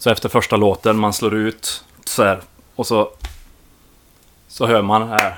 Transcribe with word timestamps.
Så 0.00 0.10
efter 0.10 0.28
första 0.28 0.56
låten, 0.56 0.98
man 0.98 1.12
slår 1.12 1.34
ut 1.34 1.84
så 2.04 2.22
här. 2.24 2.40
Och 2.76 2.86
så... 2.86 3.10
Så 4.48 4.66
hör 4.66 4.82
man 4.82 5.08
här. 5.08 5.36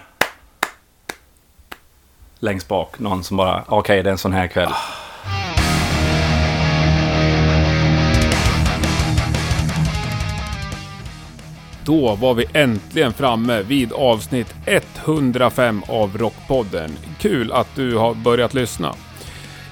Längst 2.38 2.68
bak, 2.68 2.98
någon 2.98 3.24
som 3.24 3.36
bara, 3.36 3.54
ah, 3.54 3.64
okej 3.66 4.02
det 4.02 4.10
är 4.10 4.12
en 4.12 4.18
sån 4.18 4.32
här 4.32 4.46
kväll. 4.46 4.72
Då 11.84 12.14
var 12.14 12.34
vi 12.34 12.46
äntligen 12.52 13.12
framme 13.12 13.62
vid 13.62 13.92
avsnitt 13.92 14.54
105 14.66 15.82
av 15.88 16.18
Rockpodden. 16.18 16.90
Kul 17.18 17.52
att 17.52 17.68
du 17.74 17.96
har 17.96 18.14
börjat 18.14 18.54
lyssna. 18.54 18.94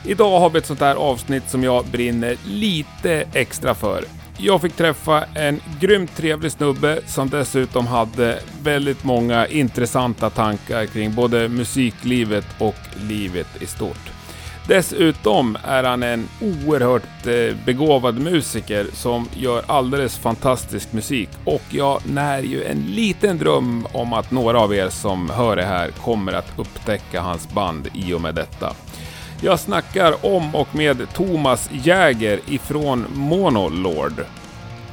Idag 0.05 0.41
har 0.41 0.51
vi 0.51 0.59
ett 0.59 0.67
sånt 0.67 0.81
här 0.81 0.95
avsnitt 0.95 1.51
som 1.51 1.65
jag 1.65 1.85
brinner 1.85 2.37
lite 2.45 3.25
extra 3.33 3.75
för. 3.75 4.20
Jag 4.43 4.61
fick 4.61 4.77
träffa 4.77 5.25
en 5.35 5.61
grymt 5.81 6.17
trevlig 6.17 6.53
snubbe 6.53 7.01
som 7.07 7.31
dessutom 7.31 7.87
hade 7.87 8.39
väldigt 8.63 9.05
många 9.05 9.47
intressanta 9.47 10.31
tankar 10.31 10.87
kring 10.87 11.15
både 11.15 11.49
musiklivet 11.49 12.47
och 12.59 12.77
livet 13.09 13.63
i 13.63 13.67
stort. 13.67 14.11
Dessutom 14.67 15.57
är 15.65 15.85
han 15.85 16.03
en 16.03 16.29
oerhört 16.41 17.27
eh, 17.27 17.57
begåvad 17.67 18.21
musiker 18.21 18.87
som 18.93 19.29
gör 19.35 19.63
alldeles 19.67 20.19
fantastisk 20.19 20.93
musik 20.93 21.29
och 21.45 21.63
jag 21.71 22.01
när 22.07 22.43
ju 22.43 22.65
en 22.65 22.81
liten 22.81 23.39
dröm 23.39 23.87
om 23.93 24.13
att 24.13 24.31
några 24.31 24.61
av 24.61 24.75
er 24.75 24.89
som 24.89 25.31
hör 25.31 25.57
det 25.57 25.65
här 25.65 25.91
kommer 25.91 26.33
att 26.33 26.53
upptäcka 26.57 27.21
hans 27.21 27.49
band 27.49 27.89
i 27.95 28.13
och 28.13 28.21
med 28.21 28.35
detta. 28.35 28.75
Jag 29.43 29.61
snackar 29.61 30.27
om 30.27 30.55
och 30.55 30.75
med 30.75 31.13
Thomas 31.15 31.71
Jäger 31.73 32.41
ifrån 32.47 33.07
Monolord. 33.15 34.25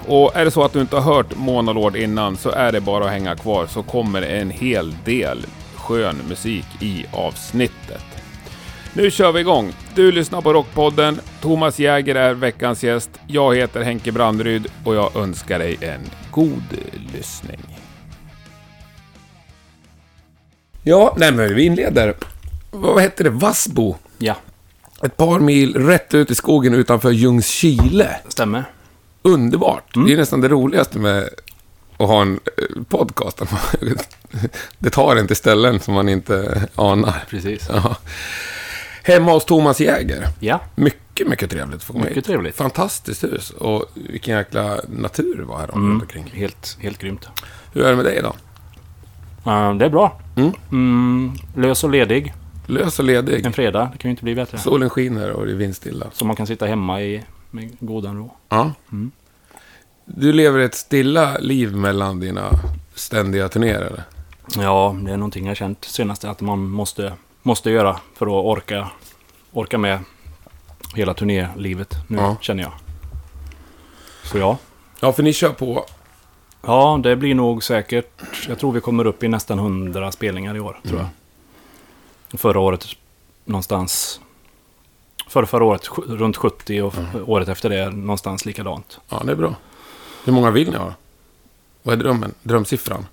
Och 0.07 0.35
är 0.35 0.45
det 0.45 0.51
så 0.51 0.63
att 0.63 0.73
du 0.73 0.81
inte 0.81 0.95
har 0.95 1.15
hört 1.15 1.35
Monolord 1.35 1.95
innan 1.95 2.37
så 2.37 2.49
är 2.49 2.71
det 2.71 2.81
bara 2.81 3.05
att 3.05 3.11
hänga 3.11 3.35
kvar 3.35 3.67
så 3.67 3.83
kommer 3.83 4.21
en 4.21 4.49
hel 4.49 4.95
del 5.05 5.45
skön 5.75 6.21
musik 6.29 6.65
i 6.81 7.05
avsnittet. 7.13 8.03
Nu 8.93 9.11
kör 9.11 9.31
vi 9.31 9.39
igång. 9.39 9.73
Du 9.95 10.11
lyssnar 10.11 10.41
på 10.41 10.53
Rockpodden. 10.53 11.19
Thomas 11.41 11.79
Jäger 11.79 12.15
är 12.15 12.33
veckans 12.33 12.83
gäst. 12.83 13.09
Jag 13.27 13.55
heter 13.55 13.81
Henke 13.81 14.11
Brandryd 14.11 14.67
och 14.83 14.95
jag 14.95 15.15
önskar 15.15 15.59
dig 15.59 15.77
en 15.81 16.01
god 16.31 16.63
lyssning. 17.13 17.59
Ja, 20.83 21.15
nej 21.17 21.31
men 21.31 21.55
vi 21.55 21.65
inleder. 21.65 22.13
Vad 22.71 23.01
hette 23.01 23.23
det? 23.23 23.29
Vassbo. 23.29 23.95
Ja, 24.17 24.35
Ett 25.03 25.17
par 25.17 25.39
mil 25.39 25.75
rätt 25.75 26.13
ut 26.13 26.31
i 26.31 26.35
skogen 26.35 26.73
utanför 26.73 27.11
Ljungskile. 27.11 28.19
stämmer. 28.27 28.63
Underbart. 29.21 29.83
Det 29.93 30.13
är 30.13 30.17
nästan 30.17 30.41
det 30.41 30.47
roligaste 30.47 30.99
med 30.99 31.29
att 31.97 32.07
ha 32.07 32.21
en 32.21 32.33
eh, 32.57 32.83
podcast. 32.89 33.41
Det 34.79 34.89
tar 34.89 35.15
en 35.15 35.27
till 35.27 35.35
ställen 35.35 35.79
som 35.79 35.93
man 35.93 36.09
inte 36.09 36.67
anar. 36.75 37.23
Precis. 37.29 37.67
Ja. 37.69 37.95
Hemma 39.03 39.31
hos 39.31 39.45
Thomas 39.45 39.79
Jäger. 39.79 40.27
Ja, 40.39 40.61
Mycket, 40.75 41.27
mycket 41.27 41.49
trevligt 41.51 41.83
få 41.83 41.93
komma 41.93 42.05
Mycket 42.05 42.25
trevligt. 42.25 42.55
Fantastiskt 42.55 43.23
hus. 43.23 43.49
Och 43.49 43.85
vilken 43.93 44.37
jäkla 44.37 44.77
natur 44.89 45.37
det 45.37 45.43
var 45.43 45.57
här 45.59 45.69
Mm. 45.73 45.89
runt 45.91 46.01
omkring. 46.01 46.29
helt, 46.33 46.77
helt 46.81 46.97
grymt. 46.99 47.27
Hur 47.73 47.83
är 47.85 47.89
det 47.89 47.95
med 47.95 48.05
dig 48.05 48.21
då? 48.23 48.35
Uh, 49.51 49.77
det 49.77 49.85
är 49.85 49.89
bra. 49.89 50.21
Mm. 50.35 50.51
Mm, 50.71 51.31
lös 51.55 51.83
och 51.83 51.89
ledig. 51.89 52.33
Lös 52.69 52.99
och 52.99 53.05
ledig. 53.05 53.45
En 53.45 53.53
fredag, 53.53 53.89
det 53.91 53.97
kan 53.97 54.09
ju 54.09 54.11
inte 54.11 54.23
bli 54.23 54.35
bättre. 54.35 54.57
Solen 54.57 54.89
skiner 54.89 55.31
och 55.31 55.45
det 55.45 55.51
är 55.51 55.55
vindstilla. 55.55 56.05
Så 56.13 56.25
man 56.25 56.35
kan 56.35 56.47
sitta 56.47 56.65
hemma 56.65 57.01
i, 57.01 57.23
med 57.51 57.77
godan 57.79 58.17
ro. 58.17 58.31
Ja. 58.49 58.71
Mm. 58.91 59.11
Du 60.05 60.33
lever 60.33 60.59
ett 60.59 60.75
stilla 60.75 61.37
liv 61.37 61.75
mellan 61.75 62.19
dina 62.19 62.49
ständiga 62.93 63.49
turnéer? 63.49 64.03
Ja, 64.57 64.95
det 65.05 65.11
är 65.11 65.17
någonting 65.17 65.47
jag 65.47 65.57
känt 65.57 65.85
senast 65.85 66.25
att 66.25 66.41
man 66.41 66.69
måste, 66.69 67.13
måste 67.43 67.69
göra 67.71 67.99
för 68.15 68.25
att 68.25 68.45
orka, 68.57 68.87
orka 69.51 69.77
med 69.77 69.99
hela 70.95 71.13
turnélivet 71.13 71.95
nu, 72.07 72.17
Ja. 72.17 72.37
känner 72.41 72.63
jag. 72.63 72.71
Så 74.23 74.37
ja. 74.37 74.57
Ja, 74.99 75.13
för 75.13 75.23
ni 75.23 75.33
kör 75.33 75.49
på... 75.49 75.85
Ja, 76.61 76.99
det 77.03 77.15
blir 77.15 77.35
nog 77.35 77.63
säkert. 77.63 78.21
Jag 78.47 78.59
tror 78.59 78.71
vi 78.71 78.81
kommer 78.81 79.05
upp 79.07 79.23
i 79.23 79.27
nästan 79.27 79.59
100 79.59 80.11
spelningar 80.11 80.55
i 80.55 80.59
år, 80.59 80.79
tror 80.83 80.99
jag. 80.99 81.07
Förra 82.33 82.59
året 82.59 82.85
någonstans... 83.45 84.19
Förra, 85.27 85.45
förra 85.45 85.63
året 85.63 85.89
runt 86.07 86.37
70 86.37 86.81
och 86.81 86.93
året 87.25 87.47
efter 87.47 87.69
det 87.69 87.89
någonstans 87.89 88.45
likadant. 88.45 88.99
Ja, 89.09 89.21
det 89.25 89.31
är 89.31 89.35
bra. 89.35 89.55
Hur 90.25 90.33
många 90.33 90.51
vill 90.51 90.71
ni 90.71 90.77
ha? 90.77 90.93
Vad 91.83 91.93
är 91.93 92.03
drömmen? 92.03 92.33
Drömsiffran? 92.43 93.05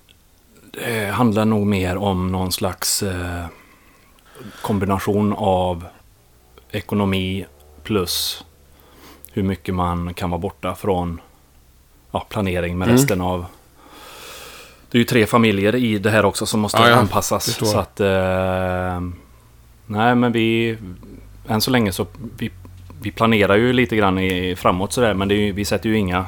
Det 0.71 1.05
handlar 1.11 1.45
nog 1.45 1.67
mer 1.67 1.97
om 1.97 2.31
någon 2.31 2.51
slags 2.51 3.03
eh, 3.03 3.45
kombination 4.61 5.33
av 5.37 5.85
ekonomi 6.71 7.45
plus 7.83 8.43
hur 9.31 9.43
mycket 9.43 9.75
man 9.75 10.13
kan 10.13 10.29
vara 10.29 10.39
borta 10.41 10.75
från 10.75 11.21
ja, 12.11 12.25
planering 12.29 12.77
med 12.77 12.85
Mm. 12.87 12.97
resten 12.97 13.21
av... 13.21 13.45
Det 14.95 14.99
är 14.99 15.01
ju 15.01 15.05
tre 15.05 15.25
familjer 15.25 15.75
i 15.75 15.97
det 15.97 16.09
här 16.09 16.25
också 16.25 16.45
som 16.45 16.59
måste 16.59 16.81
Ja, 16.81 16.89
ja, 16.89 16.95
anpassas. 16.95 17.55
Så 17.55 17.79
att... 17.79 17.99
Eh, 17.99 19.01
nej, 19.85 20.15
men 20.15 20.31
vi... 20.31 20.77
Än 21.47 21.61
så 21.61 21.71
länge 21.71 21.91
så... 21.91 22.07
Vi, 22.37 22.51
vi 23.01 23.11
planerar 23.11 23.55
ju 23.55 23.73
lite 23.73 23.95
grann 23.95 24.19
i, 24.19 24.55
framåt 24.55 24.93
sådär, 24.93 25.13
men 25.13 25.29
ju, 25.29 25.51
vi 25.51 25.65
sätter 25.65 25.89
ju 25.89 25.97
inga... 25.97 26.25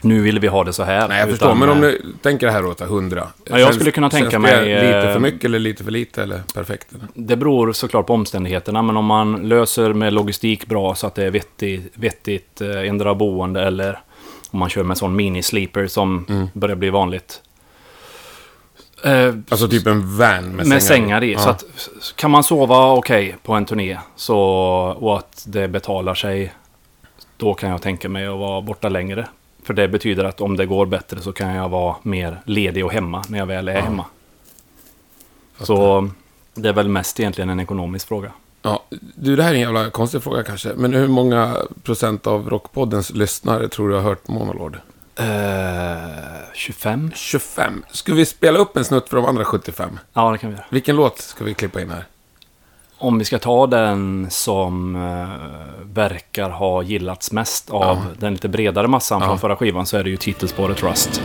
Nu 0.00 0.20
vill 0.22 0.38
vi 0.38 0.48
ha 0.48 0.64
det 0.64 0.72
så 0.72 0.82
här. 0.82 1.08
Nej, 1.08 1.18
jag 1.18 1.28
utan, 1.28 1.38
förstår. 1.38 1.54
Men 1.54 1.68
om 1.68 1.76
eh, 1.76 1.82
du 1.82 2.02
tänker 2.22 2.46
det 2.46 2.52
här 2.52 2.66
åt 2.66 2.80
100. 2.80 3.26
Ja, 3.44 3.58
jag 3.58 3.74
skulle 3.74 3.90
kunna 3.90 4.10
tänka 4.10 4.38
mig, 4.38 4.64
lite 4.74 5.08
eh, 5.08 5.12
för 5.12 5.20
mycket 5.20 5.44
eller 5.44 5.58
lite 5.58 5.84
för 5.84 5.90
lite 5.90 6.22
eller 6.22 6.40
perfekt? 6.54 6.92
Eller? 6.92 7.06
Det 7.14 7.36
beror 7.36 7.72
såklart 7.72 8.06
på 8.06 8.14
omständigheterna, 8.14 8.82
men 8.82 8.96
om 8.96 9.04
man 9.04 9.48
löser 9.48 9.92
med 9.92 10.12
logistik 10.12 10.66
bra 10.66 10.94
så 10.94 11.06
att 11.06 11.14
det 11.14 11.24
är 11.24 11.30
vettigt, 11.30 11.92
vettigt 11.94 12.60
eh, 12.60 12.88
ändra 12.88 13.14
boende 13.14 13.62
eller 13.62 13.98
om 14.50 14.58
man 14.58 14.68
kör 14.68 14.82
med 14.82 14.98
sån 14.98 15.20
mini-sleeper 15.20 15.86
som 15.86 16.26
Mm. 16.28 16.48
börjar 16.52 16.76
bli 16.76 16.90
vanligt. 16.90 17.42
Eh, 19.04 19.34
Alltså 19.48 19.68
typ 19.68 19.86
en 19.86 20.16
van 20.18 20.44
med, 20.56 20.66
med 20.66 20.82
sängar 20.82 21.24
i. 21.24 21.32
Ja. 21.32 21.38
Så 21.38 21.48
att 21.50 21.64
kan 22.16 22.30
man 22.30 22.44
sova 22.44 22.92
okej 22.92 23.36
på 23.42 23.52
en 23.52 23.64
turné 23.66 23.98
så, 24.16 24.38
och 25.00 25.18
att 25.18 25.44
det 25.48 25.68
betalar 25.68 26.14
sig, 26.14 26.54
då 27.36 27.54
kan 27.54 27.70
jag 27.70 27.82
tänka 27.82 28.08
mig 28.08 28.26
att 28.26 28.38
vara 28.38 28.60
borta 28.60 28.88
längre. 28.88 29.28
För 29.62 29.74
det 29.74 29.88
betyder 29.88 30.24
att 30.24 30.40
om 30.40 30.56
det 30.56 30.66
går 30.66 30.86
bättre 30.86 31.20
så 31.20 31.32
kan 31.32 31.54
jag 31.54 31.68
vara 31.68 31.96
mer 32.02 32.40
ledig 32.44 32.84
och 32.84 32.92
hemma 32.92 33.24
när 33.28 33.38
jag 33.38 33.46
väl 33.46 33.68
är 33.68 33.74
Ja. 33.74 33.80
hemma. 33.80 34.04
Så 35.60 36.08
det 36.54 36.68
är 36.68 36.72
väl 36.72 36.88
mest 36.88 37.20
egentligen 37.20 37.50
en 37.50 37.60
ekonomisk 37.60 38.08
fråga. 38.08 38.32
Ja, 38.62 38.82
du, 39.14 39.36
det 39.36 39.42
här 39.42 39.50
är 39.50 39.54
en 39.54 39.60
jävla 39.60 39.90
konstig 39.90 40.22
fråga 40.22 40.42
kanske. 40.42 40.72
Men 40.76 40.94
hur 40.94 41.08
många 41.08 41.56
procent 41.82 42.26
av 42.26 42.50
Rockpoddens 42.50 43.10
lyssnare 43.10 43.68
tror 43.68 43.88
du 43.88 43.94
har 43.94 44.02
hört 44.02 44.28
Monolord? 44.28 44.76
Eh, 45.20 45.96
25? 46.54 47.10
25. 47.14 47.84
Ska 47.90 48.14
vi 48.14 48.26
spela 48.26 48.58
upp 48.58 48.76
en 48.76 48.84
snutt 48.84 49.08
för 49.08 49.16
de 49.16 49.26
andra 49.26 49.44
75? 49.44 49.98
Ja, 50.12 50.30
det 50.30 50.38
kan 50.38 50.50
vi 50.50 50.56
göra. 50.56 50.66
Vilken 50.70 50.96
låt 50.96 51.18
ska 51.18 51.44
vi 51.44 51.54
klippa 51.54 51.80
in 51.80 51.90
här? 51.90 52.04
Om 52.98 53.18
vi 53.18 53.24
ska 53.24 53.38
ta 53.38 53.66
den 53.66 54.26
som 54.30 54.96
eh, 54.96 55.28
verkar 55.94 56.50
ha 56.50 56.82
gillats 56.82 57.32
mest 57.32 57.70
av 57.70 57.82
Ja. 57.82 58.02
den 58.18 58.32
lite 58.32 58.48
bredare 58.48 58.88
massan 58.88 59.20
Ja. 59.20 59.26
från 59.26 59.38
förra 59.38 59.56
skivan 59.56 59.86
så 59.86 59.96
är 59.96 60.04
det 60.04 60.10
ju 60.10 60.16
titelspåret 60.16 60.82
Rust. 60.82 61.22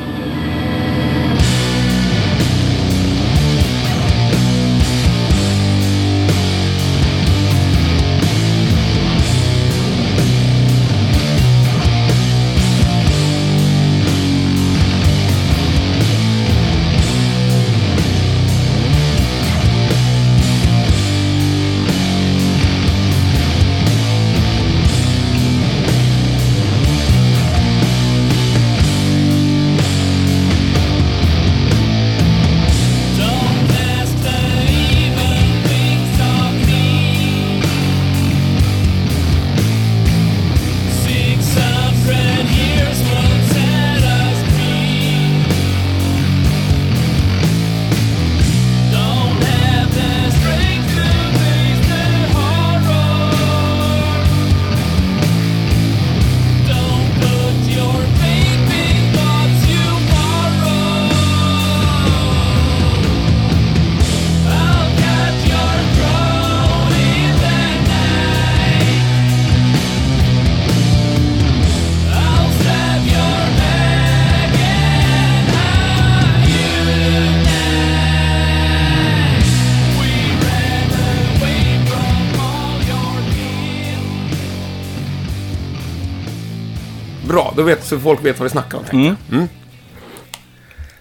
Då 87.55 87.63
vet, 87.63 87.83
så 87.85 87.99
folk 87.99 88.25
vet 88.25 88.39
vad 88.39 88.43
vi 88.43 88.49
snackar 88.49 88.77
om. 88.77 88.83
jag. 88.91 89.15
Mm. 89.31 89.47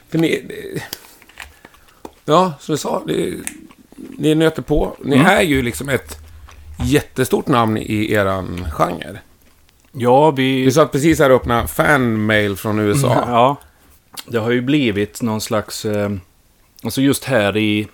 För 0.09 0.19
ni... 0.19 0.43
Ja, 2.25 2.53
som 2.61 2.73
du 2.73 2.77
sa, 2.79 3.03
det, 3.07 3.35
ni 3.97 4.35
nöter 4.35 4.63
på. 4.63 4.97
Ni 5.05 5.17
Mm. 5.17 5.27
är 5.27 5.43
ju 5.43 5.63
liksom 5.63 5.89
ett 5.89 6.19
jättestort 6.85 7.47
namn 7.47 7.77
i 7.79 8.13
eran 8.13 8.67
genre. 8.73 9.19
Ja, 9.93 10.31
vi... 10.31 10.65
Vi 10.65 10.71
satt 10.73 10.93
precis 10.93 11.19
här 11.19 11.31
och 11.31 11.37
öppnade 11.37 11.69
fanmail 11.69 12.57
från 12.57 12.79
USA. 12.79 13.25
Ja. 13.29 13.57
Det 14.27 14.39
har 14.39 14.51
ju 14.51 14.61
blivit 14.61 15.23
någon 15.23 15.41
slags... 15.41 15.85
Eh, 15.85 16.11
alltså 16.85 17.01
just 17.01 17.25
här 17.25 17.57
i... 17.57 17.89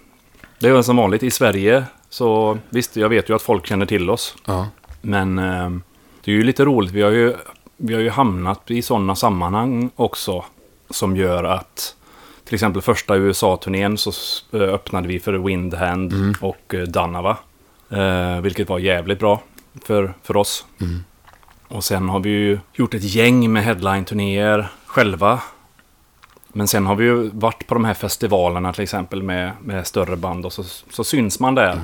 Det 0.59 0.69
är 0.69 0.73
väl 0.73 0.85
som 0.85 0.97
vanligt 0.97 1.23
i 1.23 1.31
Sverige. 1.31 1.85
Så 2.11 2.59
visst, 2.71 2.97
jag 2.97 3.09
vet 3.09 3.29
ju 3.31 3.35
att 3.37 3.43
folk 3.43 3.67
känner 3.67 3.87
till 3.87 4.11
oss. 4.11 4.35
Ja. 4.47 4.69
Men 5.01 5.39
eh, 5.39 5.71
det 6.25 6.31
är 6.31 6.35
ju 6.35 6.43
lite 6.43 6.65
roligt. 6.65 6.93
Vi 6.93 7.03
har 7.03 7.11
ju, 7.11 7.35
vi 7.83 7.95
har 7.95 8.01
ju 8.01 8.11
hamnat 8.11 8.71
i 8.71 8.83
sådana 8.83 9.17
sammanhang 9.17 9.91
också. 9.97 10.45
Som 10.91 11.17
gör 11.17 11.45
att... 11.45 11.97
Till 12.45 12.55
exempel 12.55 12.83
första 12.83 13.17
USA-turnén 13.17 13.99
så 13.99 14.13
eh, 14.53 14.61
öppnade 14.61 15.09
vi 15.09 15.21
för 15.21 15.33
Windhand 15.33 16.37
och 16.41 16.75
eh, 16.75 16.83
Danava. 16.83 17.37
Eh, 17.91 18.41
vilket 18.41 18.69
var 18.69 18.79
jävligt 18.79 19.19
bra 19.19 19.43
för, 19.85 20.15
för 20.23 20.37
oss. 20.37 20.67
Och 21.69 21.85
sen 21.85 22.09
har 22.09 22.21
vi 22.21 22.31
ju 22.31 22.59
gjort 22.73 22.95
ett 22.95 23.15
gäng 23.15 23.53
med 23.53 23.65
headline-turnéer 23.65 24.69
själva. 24.87 25.41
Men 26.49 26.69
sen 26.69 26.87
har 26.87 26.95
vi 26.95 27.05
ju 27.05 27.31
varit 27.33 27.67
på 27.67 27.75
de 27.75 27.85
här 27.85 27.95
festivalerna 27.95 28.73
till 28.73 28.83
exempel 28.83 29.23
med, 29.23 29.53
med 29.61 29.87
större 29.87 30.17
band 30.17 30.47
och 30.47 30.53
så, 30.53 30.63
så 30.91 31.05
syns 31.05 31.41
man 31.41 31.55
där. 31.55 31.81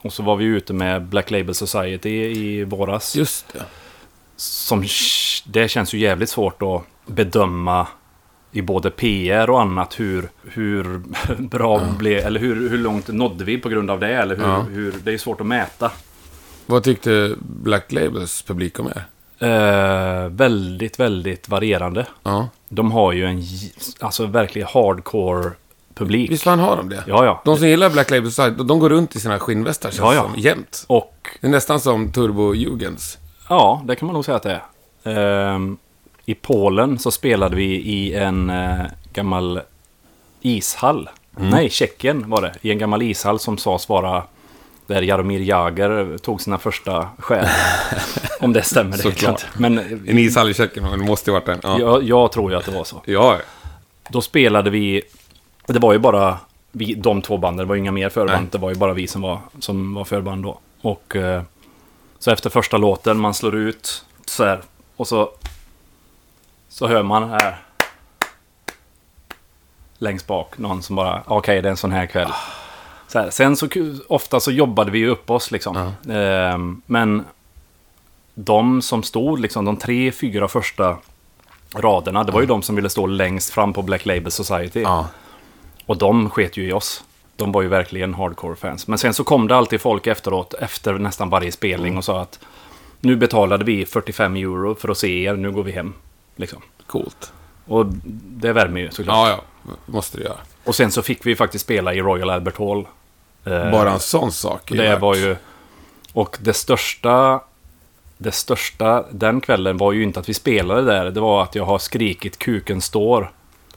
Och 0.00 0.12
så 0.12 0.22
var 0.22 0.36
vi 0.36 0.44
ute 0.44 0.72
med 0.72 1.02
Black 1.02 1.30
Label 1.30 1.54
Society 1.54 2.10
i 2.10 2.64
våras. 2.64 3.16
Just 3.16 3.52
det. 3.52 3.64
Som, 4.36 4.84
det 5.44 5.68
känns 5.68 5.94
ju 5.94 5.98
jävligt 5.98 6.28
svårt 6.30 6.62
att 6.62 6.82
bedöma 7.06 7.86
i 8.52 8.62
både 8.62 8.90
PR 8.90 9.50
och 9.50 9.60
annat 9.60 10.00
hur, 10.00 10.28
hur 10.48 11.02
bra 11.38 11.80
blev, 11.98 12.26
eller 12.26 12.40
hur, 12.40 12.70
hur 12.70 12.78
långt 12.78 13.08
nådde 13.08 13.44
vi 13.44 13.58
på 13.58 13.68
grund 13.68 13.90
av 13.90 14.00
det, 14.00 14.14
eller 14.14 14.36
hur, 14.36 14.44
Ja. 14.44 14.60
hur 14.60 14.94
det 15.04 15.12
är 15.12 15.18
svårt 15.18 15.40
att 15.40 15.46
mäta. 15.46 15.90
Vad 16.66 16.82
tyckte 16.82 17.34
Black 17.40 17.92
Labels 17.92 18.42
publik 18.42 18.80
om 18.80 18.86
er? 18.86 19.04
Eh, 19.38 20.28
väldigt, 20.28 21.00
väldigt 21.00 21.48
varierande. 21.48 22.06
Ja. 22.22 22.48
De 22.68 22.92
har 22.92 23.12
ju 23.12 23.24
en 23.24 23.42
alltså 24.00 24.26
verkligen 24.26 24.68
hardcore 24.72 25.50
publik. 25.94 26.30
Visst 26.30 26.42
fan 26.44 26.58
har 26.58 26.76
de 26.76 26.88
det? 26.88 27.04
Ja, 27.06 27.24
ja. 27.24 27.42
De 27.44 27.56
som 27.58 27.68
gillar 27.68 27.90
Black 27.90 28.10
Labels, 28.10 28.36
de 28.36 28.66
de 28.66 28.78
går 28.78 28.90
runt 28.90 29.16
i 29.16 29.20
sina 29.20 29.38
skinnvästar 29.38 29.90
känns 29.90 29.98
Ja, 30.00 30.14
ja. 30.14 30.22
som, 30.22 30.34
jämt. 30.36 30.84
Och 30.86 31.28
Det 31.40 31.46
är 31.46 31.50
nästan 31.50 31.80
som 31.80 32.12
Turbo 32.12 32.54
Jugends. 32.54 33.18
Ja, 33.48 33.82
det 33.84 33.96
kan 33.96 34.06
man 34.06 34.14
nog 34.14 34.24
säga 34.24 34.36
att 34.36 34.42
det 34.42 34.60
är. 35.04 35.52
Ehm, 35.54 35.76
I 36.24 36.34
Polen 36.34 36.98
så 36.98 37.10
spelade 37.10 37.56
vi 37.56 37.64
i 37.74 38.14
en 38.14 38.50
eh, 38.50 38.80
gammal 39.12 39.60
ishall. 40.40 41.08
Nej, 41.30 41.70
Tjeckien 41.70 42.30
var 42.30 42.42
det. 42.42 42.52
I 42.62 42.70
en 42.70 42.78
gammal 42.78 43.02
ishall 43.02 43.38
som 43.38 43.58
sades 43.58 43.88
vara 43.88 44.22
där 44.86 45.02
Jaromir 45.02 45.40
Jagr 45.40 46.18
tog 46.18 46.40
sina 46.40 46.58
första 46.58 47.08
skär. 47.18 47.48
Om 48.40 48.52
det 48.52 48.62
stämmer, 48.62 48.92
det 48.96 49.02
Såklart. 49.02 49.30
inte. 49.30 49.44
Men 49.62 49.78
En 50.08 50.18
ishall 50.18 50.50
i 50.50 50.54
men 50.80 50.98
det 50.98 51.04
måste 51.06 51.30
ju 51.30 51.34
varit 51.34 51.46
den. 51.46 51.60
Ja. 51.62 51.78
jag, 51.80 52.02
jag 52.02 52.32
tror 52.32 52.50
ju 52.50 52.56
att 52.56 52.64
det 52.64 52.72
var 52.72 52.84
så. 52.84 53.02
ja. 53.04 53.38
Då 54.08 54.20
spelade 54.20 54.70
vi, 54.70 55.02
det 55.66 55.78
var 55.78 55.92
ju 55.92 55.98
bara 55.98 56.38
vi, 56.72 56.94
de 56.94 57.22
två 57.22 57.38
banden, 57.38 57.66
det 57.66 57.68
var 57.68 57.74
ju 57.74 57.80
inga 57.80 57.92
mer 57.92 58.08
förband, 58.08 58.40
Nej. 58.40 58.48
det 58.52 58.58
var 58.58 58.68
ju 58.70 58.76
bara 58.76 58.92
vi 58.92 59.06
som 59.06 59.22
var, 59.22 59.38
som 59.58 59.94
var 59.94 60.04
förband 60.04 60.42
då. 60.42 60.58
Och 60.80 61.16
eh, 61.16 61.42
så 62.24 62.30
efter 62.30 62.50
första 62.50 62.76
låten, 62.76 63.18
man 63.20 63.34
slår 63.34 63.54
ut 63.54 64.04
så 64.26 64.44
här, 64.44 64.62
och 64.96 65.08
så, 65.08 65.30
så 66.68 66.86
hör 66.86 67.02
man 67.02 67.30
här 67.30 67.56
längst 69.98 70.26
bak 70.26 70.58
någon 70.58 70.82
som 70.82 70.96
bara, 70.96 71.22
okej 71.26 71.62
det 71.62 71.68
är 71.68 71.70
en 71.70 71.76
sån 71.76 71.92
här 71.92 72.06
kväll. 72.06 72.32
Så 73.08 73.18
här, 73.18 73.30
sen 73.30 73.56
så 73.56 73.68
ofta 74.08 74.40
så 74.40 74.50
jobbade 74.50 74.90
vi 74.90 74.98
ju 74.98 75.08
upp 75.08 75.30
oss 75.30 75.50
liksom. 75.50 75.92
Ehm, 76.10 76.82
men 76.86 77.24
de 78.34 78.82
som 78.82 79.02
stod, 79.02 79.40
liksom 79.40 79.64
de 79.64 79.76
tre, 79.76 80.12
fyra 80.12 80.48
första 80.48 80.96
raderna, 81.74 82.24
det 82.24 82.32
var 82.32 82.40
ju 82.40 82.46
de 82.46 82.62
som 82.62 82.76
ville 82.76 82.90
stå 82.90 83.06
längst 83.06 83.50
fram 83.50 83.72
på 83.72 83.82
Black 83.82 84.06
Label 84.06 84.30
Society. 84.30 84.80
ja. 84.82 85.06
Och 85.86 85.98
de 85.98 86.30
sket 86.30 86.56
ju 86.56 86.68
i 86.68 86.72
oss. 86.72 87.04
De 87.36 87.52
var 87.52 87.62
ju 87.62 87.68
verkligen 87.68 88.14
hardcore-fans. 88.14 88.86
Men 88.88 88.98
sen 88.98 89.14
så 89.14 89.24
kom 89.24 89.48
det 89.48 89.56
alltid 89.56 89.80
folk 89.80 90.06
efteråt, 90.06 90.54
efter 90.54 90.92
nästan 90.94 91.30
varje 91.30 91.52
spelning 91.52 91.96
och 91.96 92.04
sa 92.04 92.20
att 92.20 92.38
nu 93.00 93.16
betalade 93.16 93.64
vi 93.64 93.86
45 93.86 94.36
euro 94.36 94.74
för 94.74 94.88
att 94.88 94.98
se 94.98 95.24
er, 95.24 95.34
nu 95.36 95.50
går 95.50 95.62
vi 95.62 95.72
hem. 95.72 95.92
Liksom. 96.36 96.62
Coolt. 96.86 97.32
Och 97.66 97.86
det 98.12 98.52
värmer 98.52 98.80
ju 98.80 98.90
såklart. 98.90 99.28
Ja, 99.28 99.40
ja. 99.66 99.72
Måste 99.86 100.18
det 100.18 100.24
göra. 100.24 100.36
Och 100.64 100.74
sen 100.74 100.90
så 100.90 101.02
fick 101.02 101.26
vi 101.26 101.36
faktiskt 101.36 101.64
spela 101.64 101.94
i 101.94 102.00
Royal 102.00 102.30
Albert 102.30 102.58
Hall. 102.58 102.86
Eh, 103.44 103.70
Bara 103.70 103.90
en 103.92 104.00
sån 104.00 104.32
sak. 104.32 104.68
det 104.72 104.76
värt- 104.76 105.00
var 105.00 105.14
ju... 105.14 105.36
Och 106.12 106.36
det 106.40 106.52
största... 106.52 107.40
Det 108.18 108.32
största 108.32 109.04
den 109.10 109.40
kvällen 109.40 109.76
var 109.76 109.92
ju 109.92 110.02
inte 110.02 110.20
att 110.20 110.28
vi 110.28 110.34
spelade 110.34 110.82
där. 110.82 111.10
Det 111.10 111.20
var 111.20 111.42
att 111.42 111.54
jag 111.54 111.64
har 111.64 111.78
skrikit 111.78 112.38
kuken 112.38 112.80
står. 112.80 113.32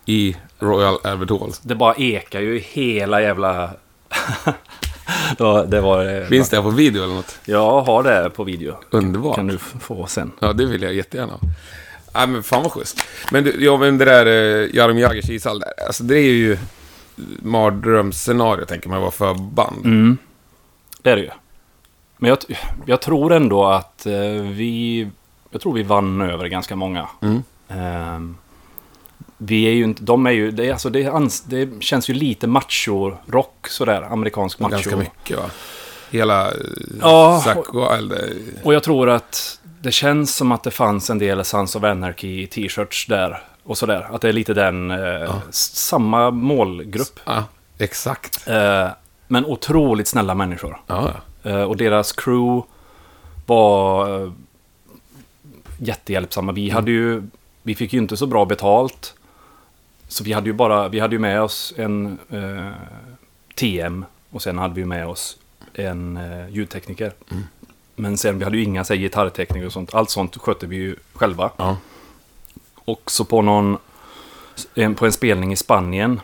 I 0.09 0.36
Royal 0.59 0.98
Albert 1.04 1.30
Hall. 1.30 1.51
Det 1.62 1.75
bara 1.75 1.95
ekar 1.95 2.39
ju 2.39 2.59
hela 2.59 3.21
jävla... 3.21 3.69
det 5.38 5.44
var... 5.44 5.65
Det 5.65 5.81
var 5.81 6.25
Finns 6.25 6.50
det 6.50 6.56
här 6.56 6.63
på 6.63 6.69
video 6.69 7.04
eller 7.04 7.15
något? 7.15 7.39
Jag 7.45 7.81
har 7.81 8.04
det 8.04 8.30
på 8.30 8.44
video. 8.44 8.75
Underbart. 8.89 9.36
Kan 9.36 9.48
du 9.48 9.57
få 9.57 10.06
sen. 10.07 10.31
Ja, 10.39 10.54
det 10.54 10.65
vill 10.65 10.81
jag 10.81 10.94
jättegärna. 10.94 11.39
Nej, 12.13 12.27
men 12.27 12.44
fan 12.44 12.63
vad 12.63 12.71
schysst. 12.71 13.06
Men 13.31 13.44
du, 13.44 13.65
ja, 13.65 13.77
men 13.77 13.98
det 13.98 14.06
där 14.06 14.25
eh, 14.25 14.75
Jaromir 14.75 15.01
Jagers 15.01 15.30
ishall 15.30 15.59
där. 15.59 15.73
Alltså 15.87 16.04
det 16.04 16.18
är 16.18 16.33
ju 16.33 16.57
mardrömsscenario, 17.40 18.66
tänker 18.66 18.90
man, 18.90 19.02
vara 19.02 19.11
för 19.11 19.33
band. 19.33 19.85
Mm. 19.85 20.18
Det 21.02 21.11
är 21.11 21.16
det 21.16 21.21
ju. 21.21 21.30
Men 22.18 22.30
jag, 22.30 22.37
jag 22.85 23.02
tror 23.02 23.33
ändå 23.33 23.66
att 23.66 24.06
eh, 24.06 24.14
vi... 24.42 25.07
Jag 25.52 25.61
tror 25.61 25.73
vi 25.73 25.83
vann 25.83 26.21
över 26.21 26.47
ganska 26.47 26.76
många. 26.76 27.07
Mm. 27.21 27.44
Ehm, 27.68 28.37
vi 29.38 29.64
är 29.68 29.72
ju 29.72 29.84
inte... 29.84 30.04
De 30.04 30.26
är 30.26 30.32
ju... 30.32 30.52
Det, 30.52 30.66
är, 30.68 30.72
alltså, 30.72 30.90
det, 30.90 31.04
är 31.04 31.12
ans, 31.16 31.42
det 31.42 31.84
känns 31.84 32.10
ju 32.10 32.14
lite 32.14 32.48
macho-rock 32.48 33.68
sådär. 33.70 34.02
Amerikansk 34.02 34.60
macho. 34.60 34.72
Ganska 34.72 34.96
mycket 34.98 35.38
va? 35.38 35.44
Hela 36.12 36.48
eh, 36.48 36.54
Ja, 37.02 37.42
Zack 37.46 37.58
eh, 37.58 38.64
Och 38.64 38.74
jag 38.74 38.84
tror 38.84 39.10
att 39.10 39.60
det 39.82 39.92
känns 39.92 40.36
som 40.36 40.52
att 40.52 40.64
det 40.64 40.72
fanns 40.72 41.10
en 41.10 41.18
del 41.20 41.46
Sons 41.46 41.76
of 41.76 41.84
Anarchy 41.84 42.48
t-shirts 42.48 43.06
där. 43.08 43.44
Och 43.64 43.78
sådär. 43.78 44.08
Att 44.12 44.22
det 44.22 44.30
är 44.30 44.34
lite 44.34 44.54
den... 44.54 44.92
Eh, 44.92 45.36
s- 45.50 45.76
Samma 45.76 46.32
målgrupp. 46.32 47.20
Ja, 47.26 47.44
exakt. 47.78 48.48
Eh, 48.48 48.88
men 49.28 49.46
otroligt 49.46 50.08
snälla 50.08 50.36
människor. 50.36 50.82
Ja, 50.88 51.12
ja. 51.44 51.50
Eh, 51.52 51.62
och 51.62 51.78
deras 51.78 52.12
crew 52.12 52.68
var 53.46 54.10
eh, 54.24 54.32
jättehjälpsamma. 55.80 56.52
Vi 56.52 56.70
hade 56.70 56.92
ju... 56.92 57.24
Vi 57.64 57.76
fick 57.76 57.94
ju 57.94 58.00
inte 58.00 58.18
så 58.18 58.26
bra 58.28 58.46
betalt. 58.46 59.14
Så 60.07 60.23
vi 60.23 60.33
hade 60.33 60.47
ju 60.47 60.54
bara... 60.54 60.87
Vi 60.87 60.99
hade 60.99 61.16
ju 61.16 61.19
med 61.19 61.42
oss 61.42 61.73
en 61.78 62.19
eh, 62.30 62.71
TM. 63.56 64.06
Och 64.30 64.42
sen 64.42 64.57
hade 64.57 64.73
vi 64.73 64.85
med 64.85 65.07
oss 65.07 65.37
en 65.73 66.18
eh, 66.18 66.49
ljudtekniker. 66.49 67.14
Men 67.95 68.18
sen 68.18 68.37
vi 68.37 68.44
hade 68.44 68.57
ju 68.57 68.64
inga 68.64 68.83
så 68.83 68.94
här, 68.94 69.02
gitarrtekniker 69.02 69.66
och 69.66 69.73
sånt. 69.73 69.94
Allt 69.94 70.09
sånt 70.09 70.37
skötte 70.37 70.68
vi 70.68 70.76
ju 70.76 70.95
själva. 71.14 71.52
ja. 71.57 71.78
Och 72.76 73.11
så 73.11 73.26
på 73.26 73.42
någon... 73.42 73.78
En, 74.76 74.95
på 74.95 75.06
en 75.06 75.11
spelning 75.11 75.54
i 75.54 75.56
Spanien. 75.56 76.21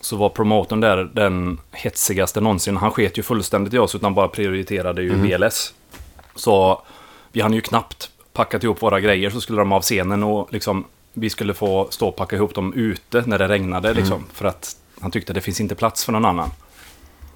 Så 0.00 0.16
var 0.16 0.28
promotorn 0.28 0.80
där 0.80 1.10
den 1.12 1.60
hetsigaste 1.72 2.40
någonsin. 2.40 2.76
Han 2.76 2.90
sket 2.90 3.18
ju 3.18 3.22
fullständigt 3.22 3.74
i 3.74 3.78
oss 3.78 3.94
utan 3.94 4.14
bara 4.14 4.28
prioriterade 4.28 5.02
ju 5.02 5.14
VLS. 5.14 5.74
Så 6.34 6.82
vi 7.32 7.40
hann 7.40 7.54
ju 7.54 7.60
knappt 7.60 8.10
packat 8.32 8.64
ihop 8.64 8.82
våra 8.82 9.00
grejer 9.00 9.30
så 9.30 9.40
skulle 9.40 9.58
de 9.58 9.72
av 9.72 9.82
scenen 9.82 10.22
och 10.22 10.52
liksom 10.52 10.84
vi 11.20 11.30
skulle 11.30 11.54
få 11.54 11.88
stå 11.90 12.08
och 12.08 12.16
packa 12.16 12.36
ihop 12.36 12.54
dem 12.54 12.72
ute 12.74 13.22
när 13.26 13.38
det 13.38 13.48
regnade 13.48 13.94
liksom. 13.94 14.24
För 14.32 14.44
att 14.44 14.76
han 15.00 15.10
tyckte 15.10 15.32
det 15.32 15.40
finns 15.40 15.60
inte 15.60 15.74
plats 15.74 16.04
för 16.04 16.12
någon 16.12 16.24
annan. 16.24 16.50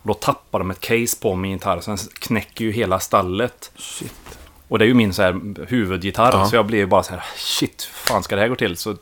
Då 0.03 0.15
tappar 0.15 0.59
de 0.59 0.71
ett 0.71 0.81
case 0.81 1.17
på 1.21 1.35
min 1.35 1.51
gitarr, 1.51 1.81
sen 1.81 1.97
knäcker 2.19 2.65
ju 2.65 2.73
hela 2.73 3.01
stallet. 3.01 3.73
Shit. 3.77 4.39
Och 4.69 4.79
det 4.79 4.85
är 4.85 4.87
ju 4.87 4.95
min 4.95 5.13
så 5.13 5.23
här 5.23 5.41
huvudgitarr, 5.69 6.33
Ja. 6.33 6.47
så 6.47 6.57
jag 6.57 6.67
blev 6.67 6.81
ju 6.81 6.87
bara 6.87 7.03
så 7.03 7.11
här, 7.13 7.23
shit, 7.37 7.83
fan 7.83 8.23
ska 8.23 8.35
det 8.37 8.43
här 8.43 8.49
gå 8.49 8.57
till? 8.57 8.77
Så 8.77 8.97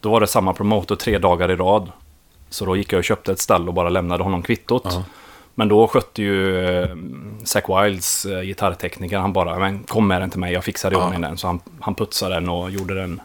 då 0.00 0.10
var 0.10 0.20
det 0.20 0.26
samma 0.26 0.52
promotor 0.54 0.96
tre 0.96 1.18
dagar 1.18 1.50
i 1.50 1.56
rad. 1.56 1.92
Så 2.50 2.64
då 2.64 2.76
gick 2.76 2.92
jag 2.92 2.98
och 2.98 3.04
köpte 3.04 3.32
ett 3.32 3.40
stall 3.40 3.68
och 3.68 3.74
bara 3.74 3.88
lämnade 3.88 4.22
honom 4.24 4.42
kvittot. 4.42 4.82
Ja. 4.84 5.04
Men 5.54 5.68
då 5.68 5.88
skötte 5.88 6.22
ju 6.22 6.66
eh, 6.68 6.96
Zack 7.44 7.64
Wilds 7.68 8.26
eh, 8.26 8.40
gitarrtekniker, 8.42 9.18
han 9.18 9.32
bara, 9.32 9.58
men 9.58 9.82
kom 9.82 10.06
med 10.08 10.20
den 10.22 10.30
till 10.30 10.40
mig, 10.40 10.52
jag 10.52 10.64
fixar 10.64 10.90
i 10.90 10.94
Ja. 10.94 11.04
ordning 11.06 11.20
den. 11.20 11.38
Så 11.38 11.46
han, 11.46 11.60
han 11.80 11.94
putsade 11.94 12.34
den 12.34 12.48
och 12.48 12.70
gjorde 12.70 12.94
den, 12.94 13.20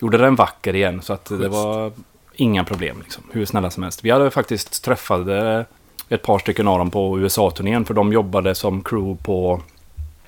gjorde 0.00 0.18
den 0.18 0.34
vacker 0.34 0.76
igen. 0.76 1.02
Så 1.02 1.12
att 1.12 1.24
det 1.24 1.48
var 1.48 1.92
inga 2.34 2.64
problem, 2.64 2.96
liksom, 3.02 3.22
hur 3.32 3.44
snälla 3.46 3.70
som 3.70 3.82
helst. 3.82 4.04
Vi 4.04 4.10
hade 4.10 4.30
faktiskt 4.30 4.84
träffade 4.84 5.64
ett 6.08 6.22
par 6.22 6.38
stycken 6.38 6.68
av 6.68 6.78
dem 6.78 6.90
på 6.90 7.18
USA-turnén, 7.18 7.84
för 7.84 7.94
de 7.94 8.12
jobbade 8.12 8.54
som 8.54 8.82
crew 8.82 9.22
på 9.24 9.60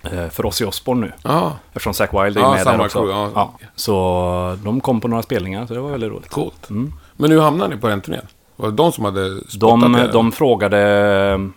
eh, 0.03 0.29
för 0.29 0.47
Ozzy 0.47 0.65
Osbourne 0.65 1.01
nu. 1.07 1.13
Ja, 1.23 1.53
Eftersom 1.73 1.95
Zack 1.95 2.15
Wilde 2.15 2.41
är 2.41 2.45
Ja, 2.45 2.51
med 2.53 2.63
samma 2.63 2.77
där 2.79 2.85
också. 2.85 2.99
crew, 2.99 3.31
ja. 3.35 3.53
Så 3.77 4.59
de 4.65 4.81
kom 4.81 5.01
på 5.01 5.09
några 5.09 5.23
spelningar, 5.23 5.67
så 5.67 5.75
det 5.75 5.81
var 5.81 5.91
väldigt 5.91 6.11
roligt. 6.11 6.31
coolt. 6.31 6.71
Mm. 6.71 6.93
Men 7.17 7.31
hur 7.31 7.41
hamnade 7.41 7.75
ni 7.75 7.81
på 7.81 7.89
den 7.89 8.01
turnén? 8.01 8.27
Var 8.57 8.71
det 8.71 8.77
de 8.77 8.93
som 8.93 9.05
hade 9.05 9.41
spottat 9.41 9.61
De, 9.81 9.95
er? 9.95 10.13
de 10.13 10.33
frågade... 10.33 11.51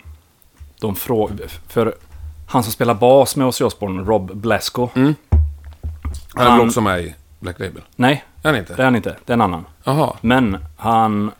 De 0.80 0.94
frågade... 0.96 1.42
För 1.68 1.94
han 2.48 2.62
som 2.62 2.72
spelar 2.72 2.94
bas 2.94 3.36
med 3.36 3.46
Ozzy 3.46 3.64
Osbourne, 3.64 4.02
Rob 4.02 4.34
Blasco. 4.34 4.88
Han 4.94 6.46
är 6.46 6.56
väl 6.58 6.66
också 6.68 6.80
med 6.80 7.00
i 7.04 7.14
Black 7.44 7.58
Label? 7.58 7.82
Nej, 7.96 8.24
Är 8.42 8.48
han 8.48 8.56
inte? 8.58 8.74
det 8.74 8.82
är 8.82 8.84
han 8.84 8.96
inte. 8.96 9.16
Det 9.24 9.32
är 9.32 9.34
en 9.34 9.40
annan. 9.40 9.64
Jaha. 9.84 10.16
Men 10.20 10.64
han... 10.76 11.30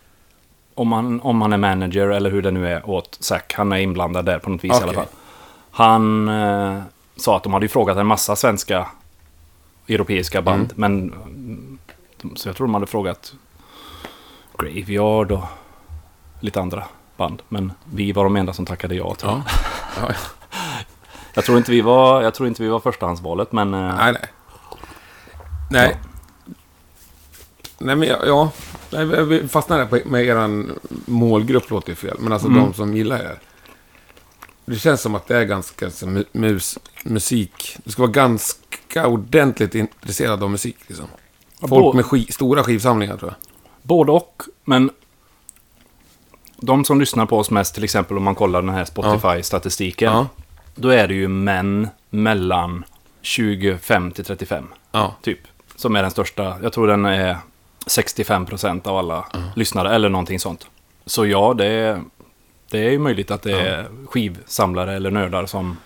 Om 0.74 0.92
han, 0.92 1.20
om 1.20 1.42
han 1.42 1.52
är 1.52 1.56
manager 1.56 2.08
eller 2.08 2.30
hur 2.30 2.42
det 2.42 2.50
nu 2.50 2.68
är 2.68 2.90
åt 2.90 3.16
Zack, 3.20 3.54
han 3.54 3.72
är 3.72 3.76
inblandad 3.76 4.24
där 4.24 4.38
på 4.38 4.50
något 4.50 4.64
vis 4.64 4.80
i 4.80 4.82
alla 4.82 4.92
fall. 4.92 5.06
Han 5.70 6.28
eh, 6.28 6.82
sa 7.16 7.36
att 7.36 7.42
de 7.42 7.52
hade 7.52 7.64
ju 7.64 7.68
frågat 7.68 7.96
en 7.96 8.06
massa 8.06 8.36
svenska 8.36 8.86
europeiska 9.88 10.42
band. 10.42 10.72
Mm. 10.76 11.10
Men 12.22 12.36
så 12.36 12.48
jag 12.48 12.56
tror 12.56 12.66
de 12.66 12.74
hade 12.74 12.86
frågat 12.86 13.34
Graveyard 14.58 15.32
och 15.32 15.44
lite 16.40 16.60
andra 16.60 16.84
band. 17.16 17.42
Men 17.48 17.72
vi 17.84 18.12
var 18.12 18.24
de 18.24 18.36
enda 18.36 18.52
som 18.52 18.66
tackade 18.66 18.94
ja 18.94 19.14
tror 19.14 19.32
jag. 19.32 19.42
Ja. 19.96 20.08
ja. 20.08 20.14
Jag 21.36 21.44
tror 21.44 21.58
inte 21.58 21.70
vi 21.70 21.80
var, 21.80 22.22
jag 22.22 22.34
tror 22.34 22.48
inte 22.48 22.62
vi 22.62 22.68
var 22.68 22.80
förstahandsvalet 22.80 23.52
men... 23.52 23.74
eh, 23.74 23.96
Nej, 23.96 24.16
nej. 25.70 25.88
Nej. 25.88 25.96
Nej, 27.78 27.96
men 27.96 28.08
ja. 28.08 28.18
ja. 28.26 28.50
Nej, 28.90 29.04
vi- 29.06 29.22
vi 29.40 29.48
fastnade 29.48 29.86
på, 29.86 29.98
med 30.04 30.24
er 30.24 30.64
målgrupp, 31.10 31.70
låter 31.70 31.88
ju 31.88 31.94
fel. 31.94 32.16
Men 32.20 32.32
alltså 32.32 32.48
Mm. 32.48 32.60
de 32.64 32.74
som 32.74 32.96
gillar 32.96 33.18
er. 33.18 33.38
Det 34.64 34.76
känns 34.76 35.00
som 35.00 35.14
att 35.14 35.26
det 35.28 35.36
är 35.36 35.44
ganska 35.44 35.90
så, 35.90 36.06
mu- 36.06 36.24
mus, 36.32 36.78
musik. 37.04 37.76
Du 37.84 37.90
ska 37.90 38.02
vara 38.02 38.12
ganska 38.12 39.06
ordentligt 39.06 39.74
intresserad 39.74 40.42
av 40.42 40.50
musik. 40.50 40.76
Liksom. 40.86 41.06
Ja, 41.60 41.68
Folk 41.68 41.94
med 41.96 42.04
ski, 42.04 42.26
stora 42.32 42.62
skivsamlingar 42.64 43.16
tror 43.16 43.30
jag. 43.30 43.36
Både 43.82 44.12
och, 44.12 44.42
men 44.64 44.90
de 46.56 46.84
som 46.84 47.00
lyssnar 47.00 47.26
på 47.26 47.38
oss 47.38 47.50
mest, 47.50 47.74
till 47.74 47.84
exempel 47.84 48.16
om 48.16 48.22
man 48.22 48.34
kollar 48.34 48.62
den 48.62 48.74
här 48.74 48.84
Spotify-statistiken, 48.84 50.12
Ja. 50.12 50.26
då 50.74 50.88
är 50.88 51.08
det 51.08 51.14
ju 51.14 51.28
män 51.28 51.88
mellan 52.10 52.84
25 53.22 54.10
till 54.10 54.24
35, 54.24 54.64
Ja. 54.92 55.14
typ. 55.22 55.38
Som 55.76 55.96
är 55.96 56.02
den 56.02 56.10
största, 56.10 56.56
jag 56.62 56.72
tror 56.72 56.86
den 56.88 57.04
är 57.04 57.36
65% 57.86 58.88
av 58.88 58.96
alla 58.98 59.26
lyssnare, 59.56 59.94
eller 59.94 60.08
någonting 60.08 60.40
sånt. 60.40 60.66
Så 61.06 61.26
ja, 61.26 61.54
det 61.58 61.66
är, 61.66 62.02
det 62.70 62.78
är 62.78 62.90
ju 62.90 62.98
möjligt 62.98 63.30
att 63.30 63.42
det 63.42 63.60
är 63.60 63.86
skivsamlare 64.10 64.94
eller 64.96 65.10
nördar 65.10 65.46
som... 65.46 65.76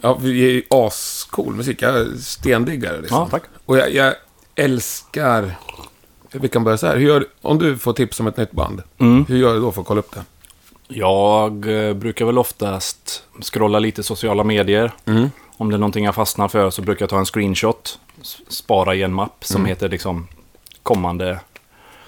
Ja, 0.00 0.18
det 0.22 0.28
är 0.28 0.32
ju 0.32 0.62
ascool 0.70 1.54
musik. 1.54 1.82
Jag 1.82 1.96
är 1.96 2.06
stendiggare 2.18 3.00
liksom. 3.00 3.18
Ja, 3.18 3.28
tack. 3.30 3.42
Och 3.66 3.78
jag, 3.78 3.94
jag 3.94 4.14
älskar... 4.54 5.50
Vi 6.32 6.48
kan 6.48 6.64
börja 6.64 6.78
så 6.78 6.86
här. 6.86 6.96
Gör, 6.96 7.26
om 7.42 7.58
du 7.58 7.78
får 7.78 7.92
tips 7.92 8.20
om 8.20 8.26
ett 8.26 8.36
nytt 8.36 8.52
band, 8.52 8.82
Mm. 8.98 9.24
hur 9.28 9.36
gör 9.36 9.54
du 9.54 9.60
då 9.60 9.72
för 9.72 9.80
att 9.80 9.86
kolla 9.86 9.98
upp 10.00 10.14
det? 10.14 10.22
Jag 10.88 11.86
eh, 11.88 11.94
brukar 11.94 12.24
väl 12.24 12.38
oftast 12.38 13.22
scrolla 13.42 13.78
lite 13.78 14.02
sociala 14.02 14.44
medier. 14.44 14.92
Mm. 15.04 15.30
Om 15.56 15.68
det 15.70 15.76
är 15.76 15.78
någonting 15.78 16.04
jag 16.04 16.14
fastnar 16.14 16.48
för 16.48 16.70
så 16.70 16.82
brukar 16.82 17.02
jag 17.02 17.10
ta 17.10 17.18
en 17.18 17.24
screenshot. 17.24 17.98
Spara 18.48 18.94
i 18.94 19.02
en 19.02 19.12
mapp 19.12 19.44
som 19.44 19.56
Mm. 19.60 19.68
heter 19.68 19.88
liksom 19.88 20.28
kommande. 20.82 21.40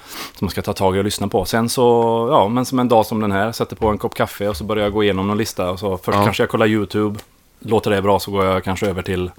Som 0.09 0.45
man 0.45 0.51
ska 0.51 0.63
ta 0.63 0.73
tag 0.73 0.97
i 0.97 1.01
och 1.01 1.05
lyssna 1.05 1.29
på. 1.29 1.45
Sen 1.45 1.69
så, 1.69 1.83
ja, 2.31 2.49
men 2.49 2.65
som 2.65 2.79
en 2.79 2.89
dag 2.89 3.07
som 3.07 3.21
den 3.21 3.33
här. 3.33 3.53
Sätter 3.53 3.77
på 3.77 3.89
en 3.89 3.99
kopp 3.99 4.15
kaffe 4.15 4.49
och 4.49 4.57
så 4.57 4.65
börjar 4.65 4.85
jag 4.85 4.93
gå 4.93 5.03
igenom 5.05 5.27
någon 5.27 5.39
lista. 5.39 5.71
Och 5.71 5.79
så 5.79 5.97
först 5.99 6.19
Ja. 6.19 6.25
kanske 6.25 6.43
jag 6.43 6.51
kollar 6.51 6.67
YouTube. 6.67 7.21
Låter 7.59 7.91
det 7.91 8.03
bra 8.03 8.19
så 8.19 8.31
går 8.31 8.45
jag 8.45 8.65
kanske 8.65 8.87
över 8.87 9.03
till 9.03 9.31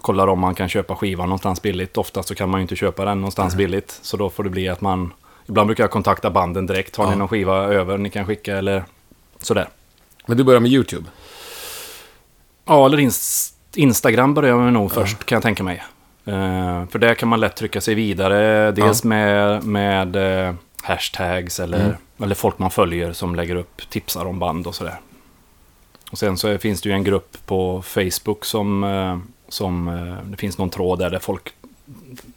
kollar 0.00 0.26
om 0.28 0.38
man 0.40 0.54
kan 0.54 0.68
köpa 0.68 0.96
skivan 0.96 1.28
någonstans 1.28 1.62
billigt. 1.62 1.96
Oftast 1.96 2.28
så 2.28 2.34
kan 2.34 2.48
man 2.48 2.60
ju 2.60 2.62
inte 2.62 2.76
köpa 2.76 3.04
den 3.04 3.20
någonstans 3.20 3.54
billigt. 3.54 3.98
Så 4.02 4.16
då 4.16 4.30
får 4.30 4.44
det 4.44 4.50
bli 4.50 4.68
att 4.68 4.80
man... 4.80 5.12
Ibland 5.48 5.66
brukar 5.66 5.84
jag 5.84 5.90
kontakta 5.90 6.30
banden 6.30 6.66
direkt. 6.66 6.96
Har 6.96 7.04
Ja. 7.04 7.10
ni 7.10 7.16
någon 7.16 7.28
skiva 7.28 7.56
över 7.56 7.98
ni 7.98 8.10
kan 8.10 8.26
skicka 8.26 8.56
eller 8.56 8.84
sådär. 9.40 9.68
Men 10.26 10.36
du 10.36 10.44
börjar 10.44 10.60
med 10.60 10.70
YouTube? 10.70 11.04
Ja, 12.64 12.86
eller 12.86 12.98
inst- 12.98 13.52
Instagram 13.74 14.34
börjar 14.34 14.56
man 14.56 14.72
nog 14.72 14.92
först 14.92 15.24
kan 15.24 15.36
jag 15.36 15.42
tänka 15.42 15.62
mig. 15.62 15.82
Eh, 16.26 16.86
för 16.86 16.98
där 16.98 17.14
kan 17.14 17.28
man 17.28 17.40
lätt 17.40 17.56
trycka 17.56 17.80
sig 17.80 17.94
vidare. 17.94 18.72
Dels 18.72 19.04
med, 19.04 19.64
med 19.64 20.16
eh, 20.48 20.54
hashtags 20.82 21.60
eller, 21.60 21.80
Mm. 21.84 21.96
eller 22.22 22.34
folk 22.34 22.58
man 22.58 22.70
följer 22.70 23.12
som 23.12 23.34
lägger 23.34 23.56
upp 23.56 23.82
tipsar 23.90 24.24
om 24.26 24.38
band 24.38 24.66
och 24.66 24.74
sådär. 24.74 25.00
Och 26.10 26.18
sen 26.18 26.36
så 26.38 26.58
finns 26.58 26.82
det 26.82 26.88
ju 26.88 26.94
en 26.94 27.04
grupp 27.04 27.36
på 27.46 27.82
Facebook 27.82 28.44
som, 28.44 28.84
eh, 28.84 29.18
som 29.48 29.86
det 30.24 30.36
finns 30.36 30.58
någon 30.58 30.70
tråd 30.70 30.98
där, 30.98 31.10
där 31.10 31.18
folk 31.18 31.52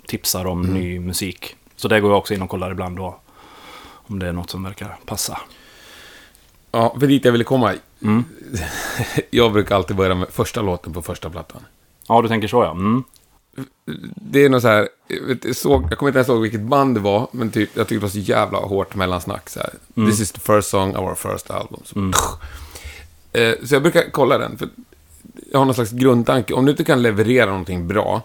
tipsar 0.07 0.45
om 0.45 0.61
Mm. 0.63 0.73
ny 0.73 0.99
musik. 0.99 1.55
Så 1.75 1.87
där 1.87 1.99
går 1.99 2.11
jag 2.11 2.17
också 2.17 2.33
in 2.33 2.41
och 2.41 2.49
kollar 2.49 2.71
ibland 2.71 2.97
då. 2.97 3.19
Om 3.81 4.19
det 4.19 4.27
är 4.27 4.31
något 4.33 4.49
som 4.49 4.63
verkar 4.63 4.97
passa. 5.05 5.39
Ja, 6.71 6.95
för 6.99 7.07
dit 7.07 7.25
jag 7.25 7.31
ville 7.31 7.43
komma. 7.43 7.73
Mm. 8.03 8.23
Jag 9.29 9.53
brukar 9.53 9.75
alltid 9.75 9.95
börja 9.95 10.15
med 10.15 10.27
första 10.29 10.61
låten 10.61 10.93
på 10.93 11.01
första 11.01 11.29
plattan. 11.29 11.61
Ja, 12.07 12.21
du 12.21 12.27
tänker 12.27 12.47
så 12.47 12.63
ja. 12.63 12.71
Mm. 12.71 13.03
Det 14.15 14.45
är 14.45 14.49
något 14.49 14.61
så 14.61 14.67
här, 14.67 14.89
jag, 15.43 15.55
såg, 15.55 15.83
jag 15.91 15.97
kommer 15.97 16.09
inte 16.09 16.17
ens 16.19 16.29
ihåg 16.29 16.41
vilket 16.41 16.61
band 16.61 16.95
det 16.95 16.99
var, 17.01 17.27
men 17.31 17.51
typ, 17.51 17.69
jag 17.73 17.87
tyckte 17.87 17.95
det 17.95 17.99
var 18.01 18.09
så 18.09 18.19
jävla 18.19 18.57
hårt 18.57 18.95
mellansnack. 18.95 19.49
Så 19.49 19.59
här. 19.59 19.69
Mm. 19.97 20.09
This 20.09 20.19
is 20.19 20.31
the 20.31 20.39
first 20.39 20.69
song, 20.69 20.95
our 20.95 21.15
first 21.15 21.51
album. 21.51 21.81
Så, 21.85 21.99
eh, 23.39 23.55
så 23.63 23.75
jag 23.75 23.81
brukar 23.81 24.03
kolla 24.11 24.37
den, 24.37 24.57
för 24.57 24.69
jag 25.51 25.59
har 25.59 25.65
någon 25.65 25.75
slags 25.75 25.91
grundtanke. 25.91 26.53
Om 26.53 26.65
du 26.65 26.71
inte 26.71 26.83
kan 26.83 27.01
leverera 27.01 27.45
någonting 27.45 27.87
bra 27.87 28.21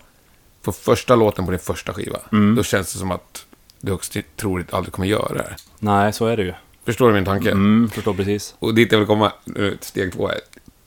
på 0.63 0.73
första 0.73 1.17
låten 1.17 1.45
på 1.45 1.51
din 1.51 1.61
första 1.61 1.93
skiva, 1.95 2.19
Mm. 2.33 2.55
då 2.55 2.63
känns 2.63 2.93
det 2.93 2.99
som 2.99 3.11
att 3.11 3.47
du 3.81 3.93
också 3.93 4.19
troligt 4.37 4.75
aldrig 4.75 4.93
kommer 4.93 5.09
göra 5.09 5.35
det. 5.35 5.57
Nej, 5.79 6.13
så 6.13 6.27
är 6.27 6.37
det 6.37 6.43
ju. 6.43 6.53
Förstår 6.85 7.09
du 7.09 7.15
min 7.15 7.25
tanke? 7.25 7.51
Mm, 7.51 7.91
förstår 7.91 8.15
precis. 8.15 8.55
Och 8.59 8.75
dit 8.75 8.93
jag 8.93 8.99
vill 8.99 9.07
komma, 9.09 9.33
nu, 9.45 9.79
steg 9.81 10.13
två 10.13 10.29
är, 10.29 10.41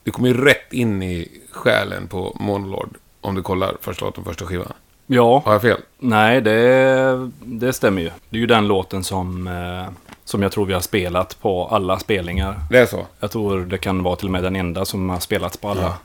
du 0.04 0.10
kommer 0.10 0.28
ju 0.28 0.44
rätt 0.44 0.72
in 0.72 1.02
i 1.02 1.28
själen 1.52 2.08
på 2.08 2.36
Monolord 2.40 2.96
om 3.28 3.34
du 3.34 3.42
kollar 3.42 3.76
första 3.80 4.04
låten, 4.04 4.24
första 4.24 4.46
skivan. 4.46 4.72
Ja, 5.06 5.42
Har 5.44 5.52
jag 5.52 5.62
fel? 5.62 5.80
nej 5.98 6.40
det, 6.40 7.30
det 7.44 7.72
stämmer 7.72 8.02
ju. 8.02 8.10
Det 8.30 8.36
är 8.36 8.40
ju 8.40 8.46
den 8.46 8.68
låten 8.68 9.04
som, 9.04 9.46
eh, 9.46 9.92
som 10.24 10.42
jag 10.42 10.52
tror 10.52 10.66
vi 10.66 10.72
har 10.74 10.80
spelat 10.80 11.40
på 11.40 11.66
alla 11.68 11.98
spelningar. 11.98 12.60
Det 12.70 12.78
är 12.78 12.86
så? 12.86 13.06
Jag 13.20 13.30
tror 13.30 13.60
det 13.60 13.78
kan 13.78 14.02
vara 14.02 14.16
till 14.16 14.26
och 14.26 14.32
med 14.32 14.42
den 14.42 14.56
enda 14.56 14.84
som 14.84 15.08
har 15.10 15.20
spelats 15.20 15.56
på 15.56 15.68
alla. 15.68 15.82
Ja. 15.82 15.96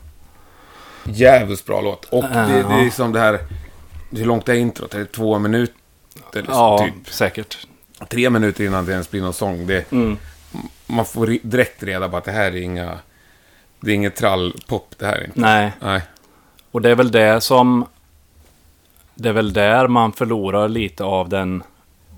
Jävligt 1.05 1.65
bra 1.65 1.81
låt. 1.81 2.05
Och 2.05 2.23
det, 2.23 2.29
det 2.69 2.73
är 2.73 2.83
liksom 2.83 3.11
det 3.13 3.19
här... 3.19 3.39
Hur 4.11 4.25
långt 4.25 4.49
är 4.49 4.53
introt? 4.53 4.93
Är 4.93 4.99
det 4.99 5.05
två 5.05 5.39
minuter? 5.39 5.75
Liksom, 6.33 6.53
Ja, 6.55 6.77
Typ 7.03 7.13
säkert. 7.13 7.67
tre 8.09 8.29
minuter 8.29 8.63
innan 8.63 8.85
det 8.85 8.91
ens 8.91 9.11
blir 9.11 9.21
någon 9.21 9.33
sång. 9.33 9.67
Det, 9.67 9.91
Mm. 9.91 10.17
Man 10.87 11.05
får 11.05 11.37
direkt 11.43 11.83
reda 11.83 12.09
på 12.09 12.17
att 12.17 12.23
det 12.23 12.31
här 12.31 12.45
är 12.51 12.61
inga... 12.61 12.97
Det 13.79 13.91
är 13.91 13.95
inget 13.95 14.15
trallpop 14.15 14.95
det 14.97 15.05
här 15.05 15.15
är 15.15 15.23
inte. 15.25 15.39
Nej, 15.39 15.71
Nej. 15.79 16.01
Och 16.73 16.81
det 16.81 16.89
är 16.89 16.95
väl 16.95 17.11
det 17.11 17.41
som... 17.41 17.85
Det 19.15 19.29
är 19.29 19.33
väl 19.33 19.53
där 19.53 19.87
man 19.87 20.11
förlorar 20.11 20.67
lite 20.67 21.03
av 21.03 21.29
den 21.29 21.63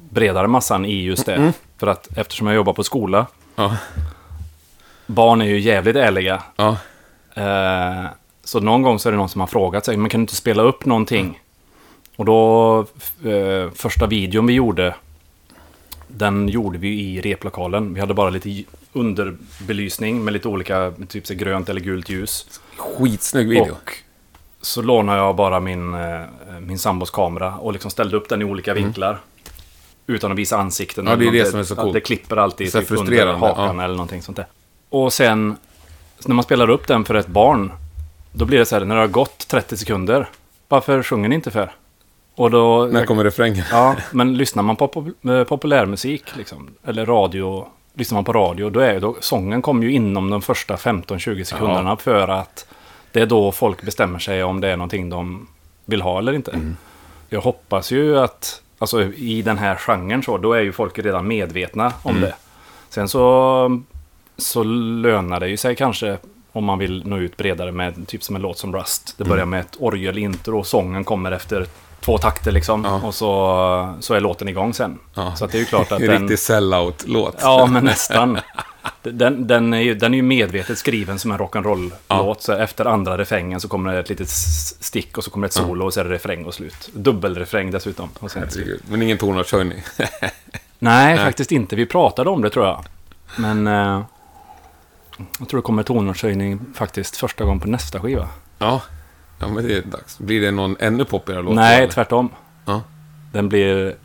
bredare 0.09 0.47
massan 0.47 0.85
i 0.85 1.03
just 1.03 1.25
det. 1.25 1.35
Mm. 1.35 1.53
För 1.77 1.87
att 1.87 2.17
eftersom 2.17 2.47
jag 2.47 2.55
jobbar 2.55 2.73
på 2.73 2.83
skola, 2.83 3.25
Ja. 3.55 3.77
barn 5.05 5.41
är 5.41 5.45
ju 5.45 5.59
jävligt 5.59 5.95
ärliga. 5.95 6.43
Ja. 6.55 6.77
Eh, 7.33 8.05
så 8.43 8.59
någon 8.59 8.81
gång 8.81 8.99
så 8.99 9.09
är 9.09 9.11
det 9.11 9.17
någon 9.17 9.29
som 9.29 9.41
har 9.41 9.47
frågat 9.47 9.85
sig, 9.85 9.97
men 9.97 10.09
kan 10.09 10.19
du 10.19 10.23
inte 10.23 10.35
spela 10.35 10.63
upp 10.63 10.85
någonting? 10.85 11.41
Och 12.15 12.25
då, 12.25 12.79
eh, 13.25 13.71
första 13.75 14.07
videon 14.07 14.45
vi 14.47 14.53
gjorde, 14.53 14.95
den 16.07 16.49
gjorde 16.49 16.77
vi 16.77 17.01
i 17.01 17.21
replokalen. 17.21 17.93
Vi 17.93 17.99
hade 17.99 18.13
bara 18.13 18.29
lite 18.29 18.63
underbelysning 18.93 20.23
med 20.23 20.33
lite 20.33 20.47
olika, 20.47 20.93
typ 21.07 21.27
så 21.27 21.33
grönt 21.33 21.69
eller 21.69 21.81
gult 21.81 22.09
ljus. 22.09 22.59
Skitsnygg 22.77 23.49
video. 23.49 23.71
Och 23.71 23.93
så 24.65 24.81
lånade 24.81 25.17
jag 25.17 25.35
bara 25.35 25.59
min, 25.59 25.93
eh, 25.93 26.19
min 26.59 26.79
sambos 26.79 27.09
kamera 27.11 27.55
och 27.55 27.73
liksom 27.73 27.91
ställde 27.91 28.17
upp 28.17 28.29
den 28.29 28.41
i 28.41 28.45
olika 28.45 28.73
vinklar. 28.73 29.19
Utan 30.07 30.31
att 30.31 30.37
visa 30.37 30.57
ansikten. 30.57 31.07
Mm. 31.07 31.11
Ja, 31.23 31.31
det 31.31 31.37
är 31.39 31.43
det 31.43 31.49
som 31.49 31.59
är 31.59 31.63
så 31.63 31.73
Ja, 31.77 31.81
coolt. 31.81 31.93
Det 31.93 31.99
klipper 32.01 32.37
alltid 32.37 32.71
Så 32.71 32.79
typ 32.79 32.91
under 32.91 33.33
hakan 33.33 33.77
ja. 33.77 33.83
eller 33.83 33.95
någonting 33.95 34.21
sånt 34.21 34.37
där. 34.37 34.45
Och 34.89 35.13
sen, 35.13 35.55
när 36.25 36.35
man 36.35 36.43
spelar 36.43 36.69
upp 36.69 36.87
den 36.87 37.05
för 37.05 37.15
ett 37.15 37.27
barn, 37.27 37.71
då 38.31 38.45
blir 38.45 38.59
det 38.59 38.65
så 38.65 38.75
här, 38.75 38.85
när 38.85 38.95
det 38.95 39.01
har 39.01 39.07
gått 39.07 39.47
30 39.47 39.77
sekunder, 39.77 40.29
varför 40.67 41.03
sjunger 41.03 41.29
ni 41.29 41.35
inte 41.35 41.51
för? 41.51 41.71
Och 42.35 42.51
då... 42.51 42.85
När 42.91 43.05
kommer 43.05 43.23
refrängen? 43.23 43.63
Ja, 43.71 43.95
men 44.11 44.37
lyssnar 44.37 44.63
man 44.63 44.75
på 44.75 44.87
pop- 44.87 45.29
eh, 45.39 45.43
populärmusik, 45.43 46.23
liksom, 46.37 46.69
eller 46.85 47.05
radio, 47.05 47.67
lyssnar 47.93 48.15
man 48.17 48.23
på 48.25 48.33
radio, 48.33 48.69
då 48.69 48.79
är 48.79 48.99
då, 48.99 49.15
sången 49.19 49.61
kommer 49.61 49.83
ju 49.83 49.91
inom 49.91 50.29
de 50.29 50.41
första 50.41 50.75
15-20 50.75 51.43
sekunderna 51.43 51.97
för 51.97 52.27
att 52.27 52.65
det 53.15 53.21
är 53.21 53.25
då 53.25 53.51
folk 53.51 53.81
bestämmer 53.81 54.19
sig 54.19 54.43
om 54.43 54.61
det 54.61 54.67
är 54.69 54.77
någonting 54.77 55.09
de 55.09 55.47
vill 55.85 56.01
ha 56.01 56.19
eller 56.19 56.33
inte. 56.33 56.51
Mm. 56.51 56.77
Jag 57.29 57.41
hoppas 57.41 57.91
ju 57.91 58.19
att, 58.19 58.61
alltså 58.79 59.03
i 59.03 59.41
den 59.41 59.57
här 59.57 59.75
genren 59.75 60.23
så, 60.23 60.37
då 60.37 60.53
är 60.53 60.61
ju 60.61 60.71
folk 60.71 60.99
redan 60.99 61.27
medvetna 61.27 61.93
om 62.03 62.11
Mm. 62.11 62.21
det. 62.21 62.35
Sen 62.89 63.09
så, 63.09 63.81
så 64.37 64.63
lönar 64.63 65.39
det 65.39 65.47
ju 65.47 65.57
sig 65.57 65.75
kanske 65.75 66.17
om 66.51 66.63
man 66.65 66.79
vill 66.79 67.07
nå 67.07 67.17
ut 67.17 67.37
bredare 67.37 67.71
med 67.71 68.07
typ 68.07 68.23
som 68.23 68.35
en 68.35 68.41
låt 68.41 68.57
som 68.57 68.75
Rust. 68.75 69.15
Det 69.17 69.23
börjar 69.23 69.45
med 69.45 69.59
ett 69.59 69.75
orgelintro 69.79 70.59
och 70.59 70.67
sången 70.67 71.03
kommer 71.03 71.31
efter 71.31 71.67
två 71.99 72.17
takter 72.17 72.51
liksom. 72.51 72.83
Ja. 72.85 73.07
Och 73.07 73.15
så, 73.15 73.93
så 73.99 74.13
är 74.13 74.19
låten 74.19 74.47
igång 74.47 74.73
sen. 74.73 74.99
Ja. 75.13 75.35
Så 75.35 75.45
det 75.47 75.57
är 75.57 75.59
ju 75.59 75.65
klart 75.65 75.91
att 75.91 76.01
En 76.01 76.11
riktig 76.21 76.39
sell-out-låt. 76.39 77.35
Ja, 77.41 77.65
men 77.71 77.83
nästan. 77.85 78.39
Den, 79.03 79.47
den, 79.47 79.73
är 79.73 79.79
ju, 79.79 79.95
den 79.95 80.13
är 80.13 80.17
ju 80.17 80.23
medvetet 80.23 80.77
skriven 80.77 81.19
som 81.19 81.31
en 81.31 81.37
rock'n'roll-låt. 81.37 82.41
Så 82.41 82.53
efter 82.53 82.85
andra 82.85 83.17
refrängen 83.17 83.59
så 83.59 83.67
kommer 83.67 83.93
det 83.93 83.99
ett 83.99 84.09
litet 84.09 84.29
stick 84.29 85.17
och 85.17 85.23
så 85.23 85.31
kommer 85.31 85.47
det 85.47 85.49
ett 85.49 85.53
solo 85.53 85.85
och 85.85 85.93
så 85.93 85.99
är 85.99 86.03
det 86.03 86.09
refräng 86.09 86.45
och 86.45 86.53
slut. 86.53 86.89
Dubbelrefräng 86.93 87.71
dessutom. 87.71 88.09
Och 88.19 88.31
sen. 88.31 88.49
Men 88.89 89.01
ingen 89.01 89.17
tonartshöjning. 89.17 89.83
Nej, 90.79 91.17
faktiskt 91.17 91.51
inte. 91.51 91.75
Vi 91.75 91.85
pratade 91.85 92.29
om 92.29 92.41
det 92.41 92.49
tror 92.49 92.65
jag. 92.65 92.85
Men 93.37 93.67
eh, 93.67 94.03
jag 95.39 95.49
tror 95.49 95.57
det 95.57 95.65
kommer 95.65 95.83
tonartshöjning 95.83 96.59
faktiskt 96.73 97.17
första 97.17 97.43
gången 97.43 97.59
på 97.59 97.67
nästa 97.67 97.99
skiva. 97.99 98.29
ja. 98.59 98.81
ja, 99.39 99.47
men 99.47 99.67
det 99.67 99.77
är 99.77 99.81
dags. 99.81 100.19
Blir 100.19 100.41
det 100.41 100.51
någon 100.51 100.75
ännu 100.79 101.05
poppigare 101.05 101.41
låt? 101.41 101.55
Nej, 101.55 101.77
eller? 101.77 101.91
tvärtom. 101.91 102.29
Ja. 102.65 102.81
Den 103.31 103.49
blir... 103.49 103.95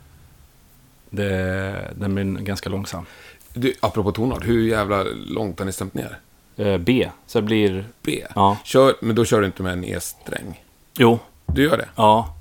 Det, 1.09 1.91
den 1.95 2.15
blir 2.15 2.23
ganska 2.23 2.69
långsam. 2.69 3.05
Du, 3.53 3.73
apropå 3.79 4.11
tonart, 4.11 4.45
hur 4.47 4.67
jävla 4.67 5.03
långt 5.27 5.59
har 5.59 5.65
ni 5.65 5.71
stämt 5.71 5.93
ner? 5.93 6.17
Eh, 6.57 6.77
B, 6.77 7.09
så 7.27 7.39
det 7.39 7.45
blir... 7.45 7.85
B? 8.03 8.23
Ja. 8.35 8.57
Kör, 8.63 8.95
men 9.01 9.15
då 9.15 9.25
kör 9.25 9.39
du 9.39 9.45
inte 9.45 9.63
med 9.63 9.73
en 9.73 9.85
E-sträng? 9.85 10.63
Jo, 10.97 11.19
Du 11.45 11.63
gör 11.63 11.77
det? 11.77 11.89
ja. 11.95 12.35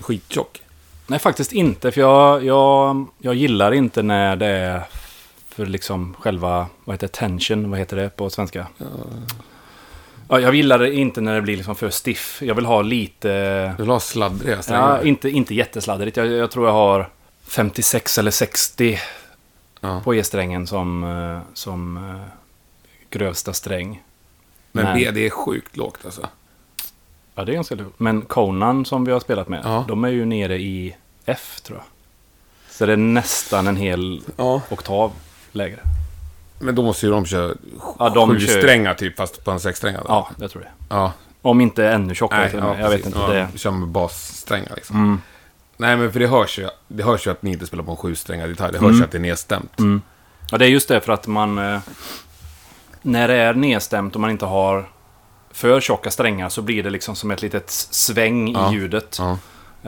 Skittjock? 0.00 0.62
Nej, 1.06 1.18
faktiskt 1.18 1.52
inte. 1.52 1.90
För 1.90 2.00
jag, 2.00 2.44
jag, 2.44 3.06
jag 3.18 3.34
gillar 3.34 3.72
inte 3.72 4.02
när 4.02 4.36
det 4.36 4.46
är 4.46 4.82
för 5.48 5.66
liksom 5.66 6.14
själva, 6.20 6.66
vad 6.84 6.94
heter 6.94 7.08
tension, 7.08 7.70
vad 7.70 7.78
heter 7.78 7.96
det 7.96 8.16
på 8.16 8.30
svenska? 8.30 8.66
Ja, 10.28 10.40
jag 10.40 10.54
gillar 10.54 10.78
det 10.78 10.94
inte 10.94 11.20
när 11.20 11.34
det 11.34 11.42
blir 11.42 11.56
liksom 11.56 11.74
för 11.76 11.90
stiff. 11.90 12.42
Jag 12.42 12.54
vill 12.54 12.64
ha 12.66 12.82
lite, 12.82 13.28
Du 13.76 13.82
vill 13.82 13.90
ha 13.90 14.00
sladdriga 14.00 14.62
strängar? 14.62 14.96
ja, 15.02 15.02
inte, 15.08 15.30
inte 15.30 15.54
jättesladdigt. 15.54 16.16
Jag, 16.16 16.26
jag 16.26 16.50
tror 16.50 16.66
jag 16.66 16.72
har 16.72 17.08
56 17.46 18.18
eller 18.18 18.30
60 18.30 18.98
Ja. 19.80 20.00
på 20.04 20.14
E-strängen 20.14 20.66
som, 20.66 21.04
eh, 21.04 21.40
som 21.54 21.96
eh, 21.96 22.22
grövsta 23.10 23.52
sträng. 23.52 24.02
Men. 24.72 24.94
B, 24.98 25.10
det 25.10 25.26
är 25.26 25.30
sjukt 25.30 25.76
lågt 25.76 25.98
alltså. 26.04 26.28
Ja, 27.34 27.44
det 27.44 27.52
är 27.52 27.54
ganska 27.54 27.74
lugnt. 27.74 27.94
Men 28.00 28.22
Conan 28.22 28.84
som 28.84 29.04
vi 29.04 29.12
har 29.12 29.20
spelat 29.20 29.48
med, 29.48 29.60
Ja. 29.64 29.84
de 29.88 30.04
är 30.04 30.08
ju 30.08 30.24
nere 30.24 30.58
i 30.58 30.96
F 31.26 31.60
tror 31.62 31.78
jag. 31.78 31.84
Så 32.74 32.86
det 32.86 32.92
är 32.92 32.96
nästan 32.96 33.66
en 33.66 33.76
hel 33.76 34.22
Ja. 34.36 34.62
oktav 34.70 35.12
lägre. 35.52 35.80
Men 36.60 36.74
då 36.74 36.82
måste 36.82 37.06
ju 37.06 37.12
de 37.12 37.26
köra 37.26 37.54
Ja, 37.98 38.08
de 38.08 38.30
sju 38.30 38.40
kör- 38.40 38.58
strängar 38.60 38.94
typ, 38.94 39.16
fast 39.16 39.44
på 39.44 39.50
en 39.50 39.60
sexsträngad. 39.60 40.04
Ja, 40.08 40.28
det 40.36 40.48
tror 40.48 40.64
jag. 40.64 40.98
ja. 40.98 41.12
Om 41.42 41.60
inte 41.60 41.88
ännu 41.88 42.14
tjockare 42.14 42.40
Nej, 42.40 42.50
ja. 42.54 42.78
Jag 42.78 42.90
vet 42.90 43.02
precis. 43.02 43.06
inte. 43.06 43.18
Ja, 43.18 43.28
Det. 43.52 43.58
Kör 43.58 43.70
med 43.70 43.88
bassträngar 43.88 44.72
liksom. 44.76 44.96
Mm. 44.96 45.20
Nej, 45.80 45.96
men 45.96 46.12
för 46.12 46.20
det 46.20 46.26
hörs 46.26 46.58
ju, 46.58 46.68
det 46.88 47.02
hörs 47.02 47.26
ju 47.26 47.30
att 47.30 47.42
ni 47.42 47.52
inte 47.52 47.66
spelar 47.66 47.84
på 47.84 47.90
en 47.90 47.96
sjusträngad 47.96 48.48
gitarr. 48.50 48.72
Det 48.72 48.78
hörs 48.78 48.84
Mm. 48.88 48.98
ju 48.98 49.04
att 49.04 49.10
det 49.10 49.18
är 49.18 49.20
nedstämt. 49.20 49.72
Ja, 50.50 50.58
det 50.58 50.64
är 50.64 50.68
just 50.68 50.88
det 50.88 51.00
för 51.00 51.12
att 51.12 51.26
man... 51.26 51.58
Eh, 51.58 51.80
när 53.02 53.28
det 53.28 53.34
är 53.34 53.54
nedstämt 53.54 54.14
och 54.14 54.20
man 54.20 54.30
inte 54.30 54.46
har 54.46 54.88
för 55.50 55.80
tjocka 55.80 56.10
strängar 56.10 56.48
så 56.48 56.62
blir 56.62 56.82
det 56.82 56.90
liksom 56.90 57.16
som 57.16 57.30
ett 57.30 57.42
litet 57.42 57.70
sväng 57.70 58.52
Ja. 58.52 58.70
i 58.70 58.74
ljudet. 58.74 59.18
Ja. 59.20 59.38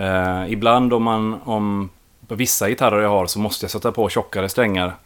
Eh, 0.03 0.53
ibland 0.53 0.93
om 0.93 1.03
man... 1.03 1.41
Om, 1.45 1.91
på 2.29 2.35
vissa 2.35 2.69
gitarrer 2.69 3.01
jag 3.03 3.09
har 3.09 3.27
så 3.27 3.39
måste 3.39 3.65
jag 3.65 3.71
sätta 3.71 3.93
på 3.93 4.09
tjockare 4.09 4.49
strängar. 4.49 4.97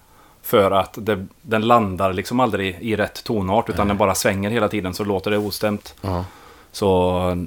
För 0.43 0.71
att 0.71 0.99
det, 1.01 1.27
den 1.43 1.63
landar 1.63 2.13
liksom 2.13 2.41
aldrig 2.41 2.77
i 2.81 2.97
rätt 2.97 3.25
tonart 3.25 3.69
utan 3.71 3.89
den 3.89 3.97
bara 3.97 4.15
svänger 4.15 4.51
hela 4.51 4.69
tiden 4.69 4.95
så 4.95 5.05
låter 5.05 5.31
det 5.31 5.39
ostämt. 5.39 5.95
Ja. 6.01 6.25
Så 6.73 7.47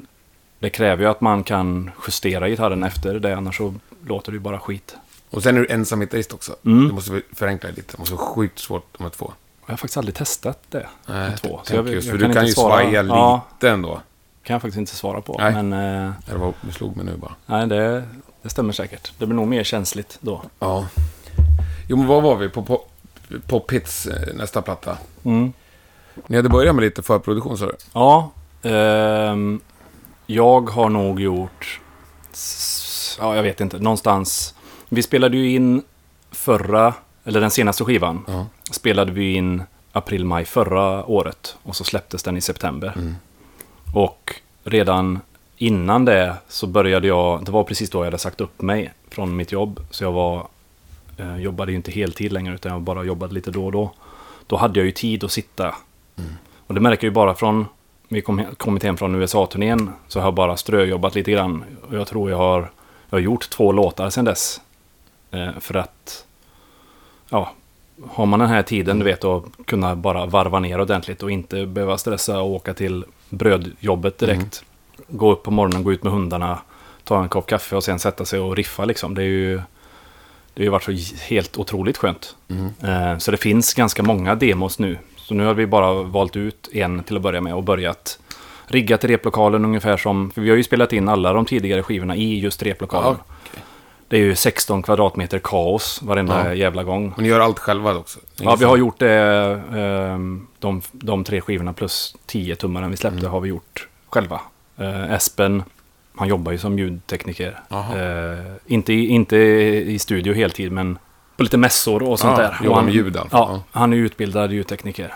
det 0.60 0.70
kräver 0.70 1.04
ju 1.04 1.10
att 1.10 1.22
man 1.22 1.44
kan 1.44 1.92
justera 2.08 2.50
gitarren 2.50 2.84
efter 2.84 3.20
det 3.20 3.38
annars 3.38 3.58
så 3.58 3.74
låter 4.08 4.32
det 4.32 4.36
ju 4.36 4.40
bara 4.40 4.60
skit. 4.60 4.96
Och 5.30 5.44
sen 5.44 5.56
är 5.58 5.60
du 5.62 5.68
ensam 5.70 6.00
gitarrist 6.00 6.34
också. 6.34 6.56
Mm. 6.66 6.88
Du 6.88 6.94
måste 6.94 7.12
vi 7.12 7.22
förenkla 7.36 7.70
lite. 7.70 7.92
Det 7.92 7.98
måste 7.98 8.16
vara 8.16 8.26
sjukt 8.26 8.60
svårt 8.60 9.00
med 9.00 9.12
två. 9.12 9.34
Jag 9.66 9.72
har 9.74 9.78
faktiskt 9.78 9.98
aldrig 9.98 10.16
testat 10.16 10.60
det. 10.70 10.88
Nej, 11.06 11.30
med 11.30 11.42
två. 11.42 11.62
tänk 11.66 11.88
just, 11.90 12.10
för 12.10 12.18
kan 12.20 12.28
du 12.30 12.34
kan 12.36 12.46
ju 12.46 12.54
svara. 12.54 12.74
svaja 12.84 13.04
Ja, 13.04 13.42
lite 13.54 13.70
ändå. 13.70 14.02
kan 14.44 14.54
jag 14.54 14.62
faktiskt 14.62 14.78
inte 14.80 14.96
svara 14.96 15.22
på. 15.22 15.36
Nej. 15.40 15.64
Men 15.64 15.74
eh, 16.06 16.12
Det 16.26 16.36
var 16.38 16.54
du 16.62 16.72
slog 16.72 16.96
mig 16.98 17.06
nu 17.06 17.16
bara. 17.18 17.36
nej, 17.46 17.68
det, 17.68 18.04
det 18.42 18.50
stämmer 18.50 18.74
säkert. 18.74 19.12
Det 19.18 19.26
blir 19.26 19.36
nog 19.36 19.48
mer 19.48 19.64
känsligt 19.64 20.18
då. 20.22 20.42
Ja. 20.60 20.88
Jo, 21.88 21.98
men 21.98 22.08
vad 22.08 22.24
var 22.24 22.36
vi 22.36 22.50
på 22.50 22.64
Pop, 22.64 22.92
pop 23.48 23.72
Hits 23.72 24.06
eh, 24.08 24.34
nästa 24.36 24.62
platta? 24.62 24.98
Mm. 25.24 25.54
Ni 26.28 26.36
hade 26.36 26.50
börjat 26.50 26.76
med 26.76 26.84
lite 26.84 27.02
förproduktion, 27.04 27.58
sa 27.58 27.66
du? 27.66 27.76
Ja, 27.94 28.32
ehm, 28.64 29.60
jag 30.28 30.70
har 30.70 30.90
nog 30.90 31.20
gjort... 31.20 31.80
Ja, 33.20 33.36
jag 33.36 33.44
vet 33.44 33.62
inte. 33.62 33.80
Någonstans... 33.80 34.54
Vi 34.90 35.04
spelade 35.04 35.38
ju 35.38 35.52
in 35.52 35.84
förra, 36.32 36.94
eller 37.24 37.42
den 37.42 37.52
senaste 37.52 37.84
skivan. 37.84 38.26
Ja. 38.28 38.46
Spelade 38.72 39.12
vi 39.12 39.34
in 39.34 39.64
april-maj 39.92 40.46
förra 40.46 41.06
året. 41.06 41.58
Och 41.64 41.76
så 41.76 41.84
släpptes 41.84 42.24
den 42.24 42.38
i 42.38 42.42
september. 42.42 42.94
Mm. 42.96 43.16
Och 43.96 44.36
redan 44.64 45.20
innan 45.58 46.06
det 46.06 46.36
så 46.48 46.68
började 46.68 47.08
jag... 47.08 47.46
Det 47.46 47.52
var 47.52 47.64
precis 47.64 47.90
då 47.90 48.00
jag 48.00 48.06
hade 48.06 48.18
sagt 48.18 48.42
upp 48.42 48.62
mig 48.62 48.94
från 49.10 49.36
mitt 49.36 49.52
jobb. 49.52 49.80
Så 49.90 50.04
jag 50.04 50.12
var... 50.12 50.48
Eh, 51.18 51.38
jobbade 51.38 51.72
ju 51.72 51.76
inte 51.76 51.92
heltid 51.92 52.32
längre 52.32 52.56
utan 52.56 52.72
jag 52.72 52.82
bara 52.82 53.04
jobbade 53.04 53.34
lite 53.34 53.52
då 53.52 53.66
och 53.66 53.72
då. 53.72 53.92
Då 54.48 54.58
hade 54.58 54.80
jag 54.80 54.86
ju 54.86 54.92
tid 54.92 55.24
att 55.24 55.32
sitta. 55.32 55.76
Och 56.68 56.74
det 56.74 56.82
märker 56.82 57.08
jag 57.08 57.12
ju 57.12 57.16
bara 57.16 57.36
från... 57.36 57.66
Vi 58.08 58.22
kom, 58.22 58.46
kommit 58.58 58.84
hem 58.84 58.98
från 58.98 59.16
USA-turnén 59.16 59.92
så 60.08 60.20
har 60.20 60.28
jag 60.28 60.34
bara 60.34 60.58
ströjobbat 60.58 61.16
lite 61.16 61.32
grann. 61.32 61.64
Och 61.90 61.96
jag 61.96 62.08
tror 62.08 62.30
jag 62.30 62.38
har... 62.38 62.72
Jag 63.10 63.18
har 63.18 63.22
gjort 63.22 63.50
två 63.50 63.72
låtar 63.72 64.10
sedan 64.10 64.26
dess. 64.26 64.62
Eh, 65.32 65.50
för 65.60 65.76
att... 65.76 66.26
Ja, 67.30 67.52
har 68.10 68.26
man 68.26 68.40
den 68.40 68.50
här 68.50 68.64
tiden, 68.64 69.00
du 69.00 69.06
vet, 69.06 69.24
att 69.24 69.44
kunna 69.66 69.96
bara 69.96 70.26
varva 70.26 70.60
ner 70.60 70.82
ordentligt 70.82 71.24
och 71.24 71.32
inte 71.32 71.66
behöva 71.66 71.98
stressa 71.98 72.42
och 72.42 72.50
åka 72.52 72.74
till 72.74 73.06
brödjobbet 73.30 74.18
direkt. 74.18 74.64
Gå 75.08 75.32
upp 75.32 75.44
på 75.44 75.52
morgonen, 75.52 75.84
gå 75.84 75.94
ut 75.94 76.04
med 76.04 76.14
hundarna, 76.14 76.60
ta 77.04 77.22
en 77.24 77.30
kopp 77.30 77.48
kaffe 77.48 77.76
och 77.76 77.84
sen 77.84 78.00
sätta 78.00 78.26
sig 78.26 78.40
och 78.40 78.56
riffa 78.56 78.86
liksom. 78.86 79.16
Det 79.16 79.22
är 79.22 79.26
ju... 79.26 79.56
Det 80.54 80.62
har 80.62 80.64
ju 80.64 80.70
varit 80.70 80.84
så 80.84 81.18
helt 81.30 81.58
otroligt 81.58 81.98
skönt. 81.98 82.36
Mm. 82.48 82.74
Eh, 82.84 83.18
Så 83.18 83.32
det 83.32 83.38
finns 83.38 83.74
ganska 83.74 84.04
många 84.04 84.36
demos 84.36 84.80
nu. 84.80 84.98
Så 85.28 85.34
nu 85.34 85.46
har 85.46 85.54
vi 85.54 85.66
bara 85.68 85.94
valt 85.94 86.36
ut 86.36 86.70
en 86.74 87.04
till 87.04 87.16
att 87.16 87.22
börja 87.22 87.42
med 87.42 87.54
och 87.56 87.64
börjat 87.64 88.20
rigga 88.68 88.98
till 88.98 89.10
replokalen 89.10 89.66
ungefär 89.66 89.98
som... 89.98 90.32
För 90.32 90.42
vi 90.42 90.50
har 90.50 90.58
ju 90.58 90.64
spelat 90.64 90.94
in 90.94 91.10
alla 91.10 91.34
de 91.34 91.46
tidigare 91.46 91.84
skivorna 91.84 92.16
i 92.16 92.40
just 92.40 92.64
replokalen. 92.64 93.16
Ja, 93.28 93.34
okej. 93.50 93.64
Det 94.08 94.16
är 94.18 94.22
ju 94.22 94.36
16 94.36 94.84
kvadratmeter 94.84 95.40
kaos 95.40 96.02
varenda 96.04 96.46
Ja. 96.48 96.54
jävla 96.54 96.84
gång. 96.84 97.14
Men 97.16 97.24
ni 97.24 97.30
gör 97.30 97.40
allt 97.40 97.60
själva 97.60 97.96
också? 97.96 98.20
Ja, 98.40 98.56
vi 98.60 98.66
har 98.66 98.78
gjort 98.78 99.00
det. 99.00 99.14
ehm, 99.76 100.48
De, 100.60 100.82
de 100.92 101.24
tre 101.24 101.42
skivorna 101.42 101.74
plus 101.74 102.16
10 102.26 102.56
tummaren 102.56 102.92
vi 102.92 102.98
släppte 102.98 103.28
har 103.28 103.40
vi 103.40 103.50
gjort 103.50 103.88
själva. 104.10 104.42
Eh, 104.78 105.12
Espen, 105.14 105.64
han 106.16 106.28
jobbar 106.28 106.52
ju 106.52 106.58
som 106.58 106.80
ljudtekniker. 106.80 107.60
Eh, 107.70 108.54
inte, 108.68 108.94
i- 108.94 109.08
inte 109.08 109.38
i 109.38 110.00
studio 110.00 110.34
heltid, 110.34 110.72
men 110.72 110.98
på 111.38 111.44
lite 111.44 111.58
mässor 111.58 112.04
och 112.04 112.20
sånt 112.20 112.38
Ja, 112.38 112.44
där. 112.44 112.58
jobbar 112.66 112.82
med 112.82 112.94
ljud 112.94 113.18
alltså. 113.18 113.38
Ja, 113.38 113.62
han 113.72 113.94
är 113.94 113.98
utbildad 113.98 114.52
ljudtekniker. 114.52 115.14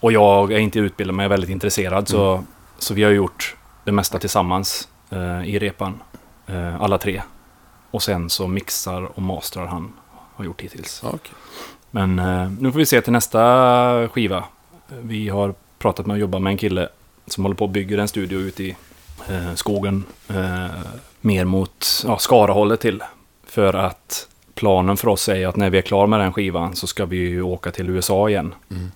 Och 0.00 0.12
jag 0.12 0.52
är 0.52 0.58
inte 0.58 0.78
utbildad, 0.78 1.14
men 1.16 1.22
jag 1.24 1.28
är 1.28 1.30
väldigt 1.36 1.50
intresserad. 1.50 2.08
Så, 2.08 2.32
Mm. 2.32 2.46
så 2.78 2.94
vi 2.94 3.02
har 3.04 3.10
gjort 3.10 3.56
det 3.84 3.92
mesta 3.92 4.18
tillsammans 4.18 4.88
eh, 5.10 5.44
i 5.48 5.58
repan. 5.58 6.02
Eh, 6.46 6.82
alla 6.82 6.98
tre. 6.98 7.22
Och 7.90 8.02
sen 8.02 8.30
så 8.30 8.46
mixar 8.46 9.02
och 9.16 9.22
mastrar 9.22 9.66
han, 9.66 9.92
har 10.34 10.44
gjort 10.44 10.60
hittills. 10.60 11.00
Okej. 11.04 11.32
Men 11.90 12.18
eh, 12.18 12.50
nu 12.60 12.72
får 12.72 12.78
vi 12.78 12.86
se 12.86 13.00
till 13.00 13.12
nästa 13.12 14.08
skiva. 14.08 14.44
Vi 14.88 15.28
har 15.28 15.54
pratat 15.78 16.06
med 16.06 16.14
att 16.14 16.20
jobba 16.20 16.38
med 16.38 16.50
en 16.50 16.56
kille 16.58 16.88
som 17.26 17.44
håller 17.44 17.56
på 17.56 17.64
och 17.64 17.70
bygger 17.70 17.98
en 17.98 18.08
studio 18.08 18.38
ute 18.38 18.64
i 18.64 18.76
eh, 19.28 19.54
skogen. 19.54 20.04
Eh, 20.28 20.66
mer 21.20 21.44
mot 21.44 21.86
ja, 22.06 22.18
Skarahållet 22.18 22.80
till. 22.80 23.02
För 23.46 23.74
att 23.74 24.28
planen 24.56 24.96
för 24.96 25.08
oss 25.08 25.28
är 25.28 25.46
att 25.46 25.56
när 25.56 25.70
vi 25.70 25.78
är 25.78 25.82
klara 25.82 26.06
med 26.06 26.20
den 26.20 26.32
skivan 26.32 26.76
så 26.76 26.86
ska 26.86 27.06
vi 27.06 27.16
ju 27.16 27.42
åka 27.42 27.70
till 27.70 27.90
USA 27.90 28.28
igen. 28.28 28.54
Mm. 28.70 28.90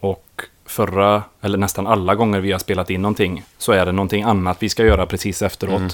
Och 0.00 0.42
förra, 0.66 1.22
eller 1.40 1.58
nästan 1.58 1.86
alla 1.86 2.14
gånger 2.14 2.40
vi 2.40 2.52
har 2.52 2.58
spelat 2.58 2.90
in 2.90 3.02
någonting 3.02 3.42
så 3.58 3.72
är 3.72 3.86
det 3.86 3.92
någonting 3.92 4.22
annat 4.22 4.56
vi 4.60 4.68
ska 4.68 4.84
göra 4.84 5.06
precis 5.06 5.42
efteråt. 5.42 5.78
Mm. 5.78 5.90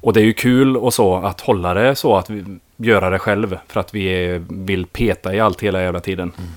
Och 0.00 0.12
det 0.12 0.20
är 0.20 0.24
ju 0.24 0.32
kul 0.32 0.76
och 0.76 0.94
så 0.94 1.16
att 1.16 1.40
hålla 1.40 1.74
det 1.74 1.94
så 1.96 2.16
att 2.16 2.30
vi 2.30 2.44
göra 2.76 3.10
det 3.10 3.18
själv. 3.18 3.58
För 3.68 3.80
att 3.80 3.94
vi 3.94 4.06
är, 4.06 4.44
vill 4.48 4.86
peta 4.86 5.34
i 5.34 5.40
allt 5.40 5.62
hela 5.62 5.82
jävla 5.82 6.00
tiden. 6.00 6.32
Mm. 6.38 6.50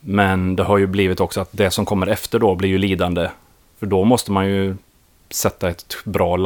Men 0.00 0.56
det 0.56 0.62
har 0.62 0.78
ju 0.78 0.86
blivit 0.86 1.20
också 1.20 1.40
att 1.40 1.48
det 1.52 1.70
som 1.70 1.84
kommer 1.84 2.06
efter 2.06 2.38
då 2.38 2.54
blir 2.54 2.68
ju 2.68 2.78
lidande. 2.78 3.28
För 3.78 3.86
då 3.86 4.04
måste 4.04 4.32
man 4.32 4.46
ju 4.46 4.76
sätta 5.30 5.68
ett 5.68 5.96
bra 6.04 6.36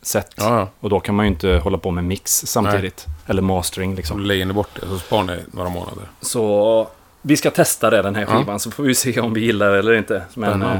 live-set. 0.00 0.34
Ja, 0.36 0.58
ja. 0.58 0.68
Och 0.80 0.90
då 0.90 1.00
kan 1.00 1.14
man 1.14 1.24
ju 1.26 1.30
inte 1.32 1.48
hålla 1.48 1.78
på 1.78 1.90
med 1.90 2.04
mix 2.04 2.46
samtidigt. 2.46 3.06
Eller 3.26 3.42
mastering 3.42 3.94
liksom. 3.94 4.20
lägger 4.20 4.46
ni 4.46 4.52
bort 4.52 4.68
det, 4.80 4.86
så 4.86 4.98
sparar 4.98 5.24
ni 5.24 5.36
några 5.52 5.68
månader. 5.68 6.04
Så 6.20 6.88
vi 7.22 7.36
ska 7.36 7.50
testa 7.50 7.90
det 7.90 8.02
den 8.02 8.14
här 8.14 8.26
skivan 8.26 8.60
så 8.60 8.70
får 8.70 8.82
vi 8.84 8.94
se 8.94 9.20
om 9.20 9.34
vi 9.34 9.40
gillar 9.40 9.70
det 9.70 9.78
eller 9.78 9.94
inte. 9.94 10.22
Men, 10.34 10.62
eh, 10.62 10.78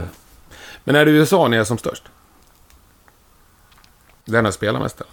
Men 0.85 0.96
är 0.96 1.04
det 1.04 1.11
USA 1.11 1.48
ni 1.48 1.57
är 1.57 1.64
som 1.64 1.78
störst? 1.78 2.02
Den 4.24 4.44
har 4.44 4.52
spelat 4.52 4.83
mest 4.83 5.00
eller? 5.00 5.12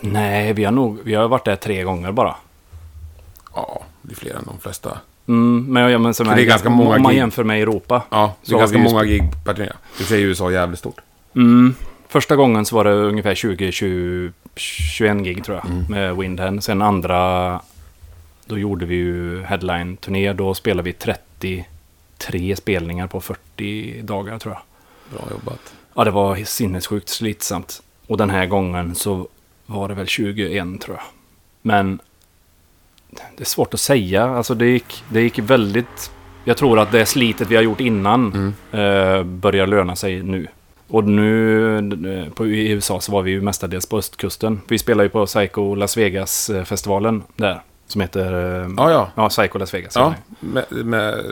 nej, 0.00 0.52
vi 0.52 0.64
har 0.64 0.72
nog 0.72 0.98
vi 1.04 1.14
har 1.14 1.28
varit 1.28 1.44
där 1.44 1.56
tre 1.56 1.82
gånger 1.82 2.12
bara. 2.12 2.34
Ja, 3.54 3.82
det 4.02 4.12
är 4.12 4.16
fler 4.16 4.34
än 4.34 4.44
de 4.44 4.58
flesta. 4.60 4.98
Mm, 5.28 5.66
men, 5.68 5.90
jag- 5.90 6.00
men 6.00 6.14
som 6.14 6.26
För 6.26 6.34
det 6.36 6.42
är 6.42 6.46
ganska 6.46 6.70
många 6.70 6.96
om 6.96 7.02
man 7.02 7.16
jämför 7.16 7.44
med 7.44 7.62
Europa. 7.62 8.02
Ja, 8.10 8.34
det 8.46 8.54
är 8.54 8.58
ganska 8.58 8.78
många 8.78 9.04
gig 9.04 9.22
per 9.44 9.54
turné. 9.54 9.72
Du 9.98 10.04
säger 10.04 10.26
USA 10.26 10.46
är 10.48 10.50
jävligt 10.52 10.78
stort. 10.78 10.96
Mm, 11.34 11.74
första 12.14 12.36
gången 12.36 12.64
så 12.64 12.76
var 12.76 12.84
det 12.84 12.92
ungefär 12.92 13.34
20-21 13.34 15.22
gig 15.22 15.44
tror 15.44 15.56
jag. 15.56 15.66
Mm. 15.66 15.84
Med 15.88 16.16
Windhand. 16.16 16.64
Sen 16.64 16.82
andra, 16.82 17.60
då 18.46 18.58
gjorde 18.58 18.86
vi 18.86 18.94
ju 18.94 19.42
headline-turné. 19.42 20.32
Då 20.32 20.54
spelade 20.54 20.82
vi 20.82 20.92
33 20.92 22.56
spelningar 22.56 23.06
på 23.06 23.20
40 23.20 24.02
dagar 24.02 24.38
tror 24.38 24.54
jag. 24.54 24.62
Bra 25.18 25.28
jobbat. 25.30 25.74
Ja, 25.94 26.04
det 26.04 26.10
var 26.10 26.36
sinnessjukt 26.36 27.08
slitsamt. 27.08 27.82
Och 28.06 28.16
den 28.16 28.30
här 28.30 28.46
gången 28.46 28.94
så 28.94 29.28
var 29.66 29.88
det 29.88 29.94
väl 29.94 30.06
21 30.06 30.80
tror 30.80 30.96
jag. 30.96 31.06
Men 31.62 31.98
det 33.36 33.42
är 33.42 33.46
svårt 33.46 33.74
att 33.74 33.80
säga. 33.80 34.24
Alltså 34.24 34.54
det 34.54 34.66
gick, 34.66 35.04
det 35.08 35.20
gick 35.20 35.38
väldigt... 35.38 36.10
Jag 36.44 36.56
tror 36.56 36.78
att 36.78 36.92
det 36.92 37.06
slitet 37.06 37.50
vi 37.50 37.56
har 37.56 37.62
gjort 37.62 37.80
innan 37.80 38.54
eh, 38.72 39.22
börjar 39.22 39.66
löna 39.66 39.96
sig 39.96 40.22
nu. 40.22 40.46
Och 40.88 41.04
nu 41.04 41.78
eh, 41.78 42.28
på, 42.32 42.46
i 42.46 42.70
USA 42.70 43.00
så 43.00 43.12
var 43.12 43.22
vi 43.22 43.30
ju 43.30 43.40
mestadels 43.40 43.86
på 43.86 43.98
östkusten. 43.98 44.60
Vi 44.68 44.78
spelar 44.78 45.04
ju 45.04 45.10
på 45.10 45.26
Psycho 45.26 45.74
Las 45.74 45.96
Vegas-festivalen 45.96 47.22
där. 47.36 47.62
Som 47.86 48.00
heter... 48.00 48.32
Eh, 48.62 48.68
Ja, 48.76 48.90
ja. 48.90 49.10
ja, 49.14 49.28
Psycho 49.28 49.58
Las 49.58 49.74
Vegas. 49.74 49.96
Ja, 49.96 50.14
med, 50.40 50.64
med, 50.70 51.24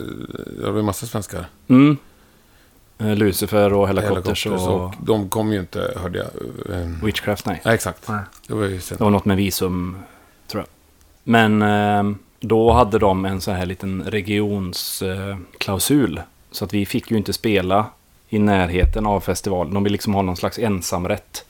det 0.60 0.70
var 0.70 0.76
ju 0.76 0.82
massa 0.82 1.06
svenskar. 1.06 1.44
Mm. 1.68 1.96
Eh, 2.98 3.16
Lucifer 3.16 3.72
och 3.72 3.88
Helicopters 3.88 4.44
Helicopters 4.44 4.68
och, 4.68 4.84
och 4.84 4.94
de 5.00 5.28
kom 5.28 5.52
ju 5.52 5.60
inte, 5.60 5.92
hörde 6.02 6.18
jag. 6.18 6.26
Witchcraft, 7.04 7.46
nej. 7.46 7.60
Ja, 7.64 7.74
exakt. 7.74 8.08
Nej. 8.08 8.20
Det 8.48 8.54
var 8.54 8.64
ju 8.64 8.80
sen. 8.80 8.98
Det 8.98 9.04
var 9.04 9.10
något 9.10 9.24
med 9.24 9.36
visum, 9.36 9.96
tror 10.46 10.60
jag. 10.62 10.68
Men 11.24 11.64
då 12.40 12.72
hade 12.72 12.98
de 12.98 13.24
en 13.24 13.40
sån 13.40 13.54
här 13.54 13.66
liten 13.66 14.02
regionsklausul. 14.06 16.20
så 16.50 16.64
att 16.64 16.74
vi 16.74 16.86
fick 16.86 17.10
ju 17.10 17.16
inte 17.16 17.32
spela 17.32 17.86
i 18.32 18.38
närheten 18.38 19.06
av 19.06 19.20
festivalen. 19.20 19.74
De 19.74 19.82
vill 19.84 19.92
liksom 19.92 20.14
ha 20.14 20.22
någon 20.22 20.36
slags 20.36 20.58
ensamrätt. 20.58 21.44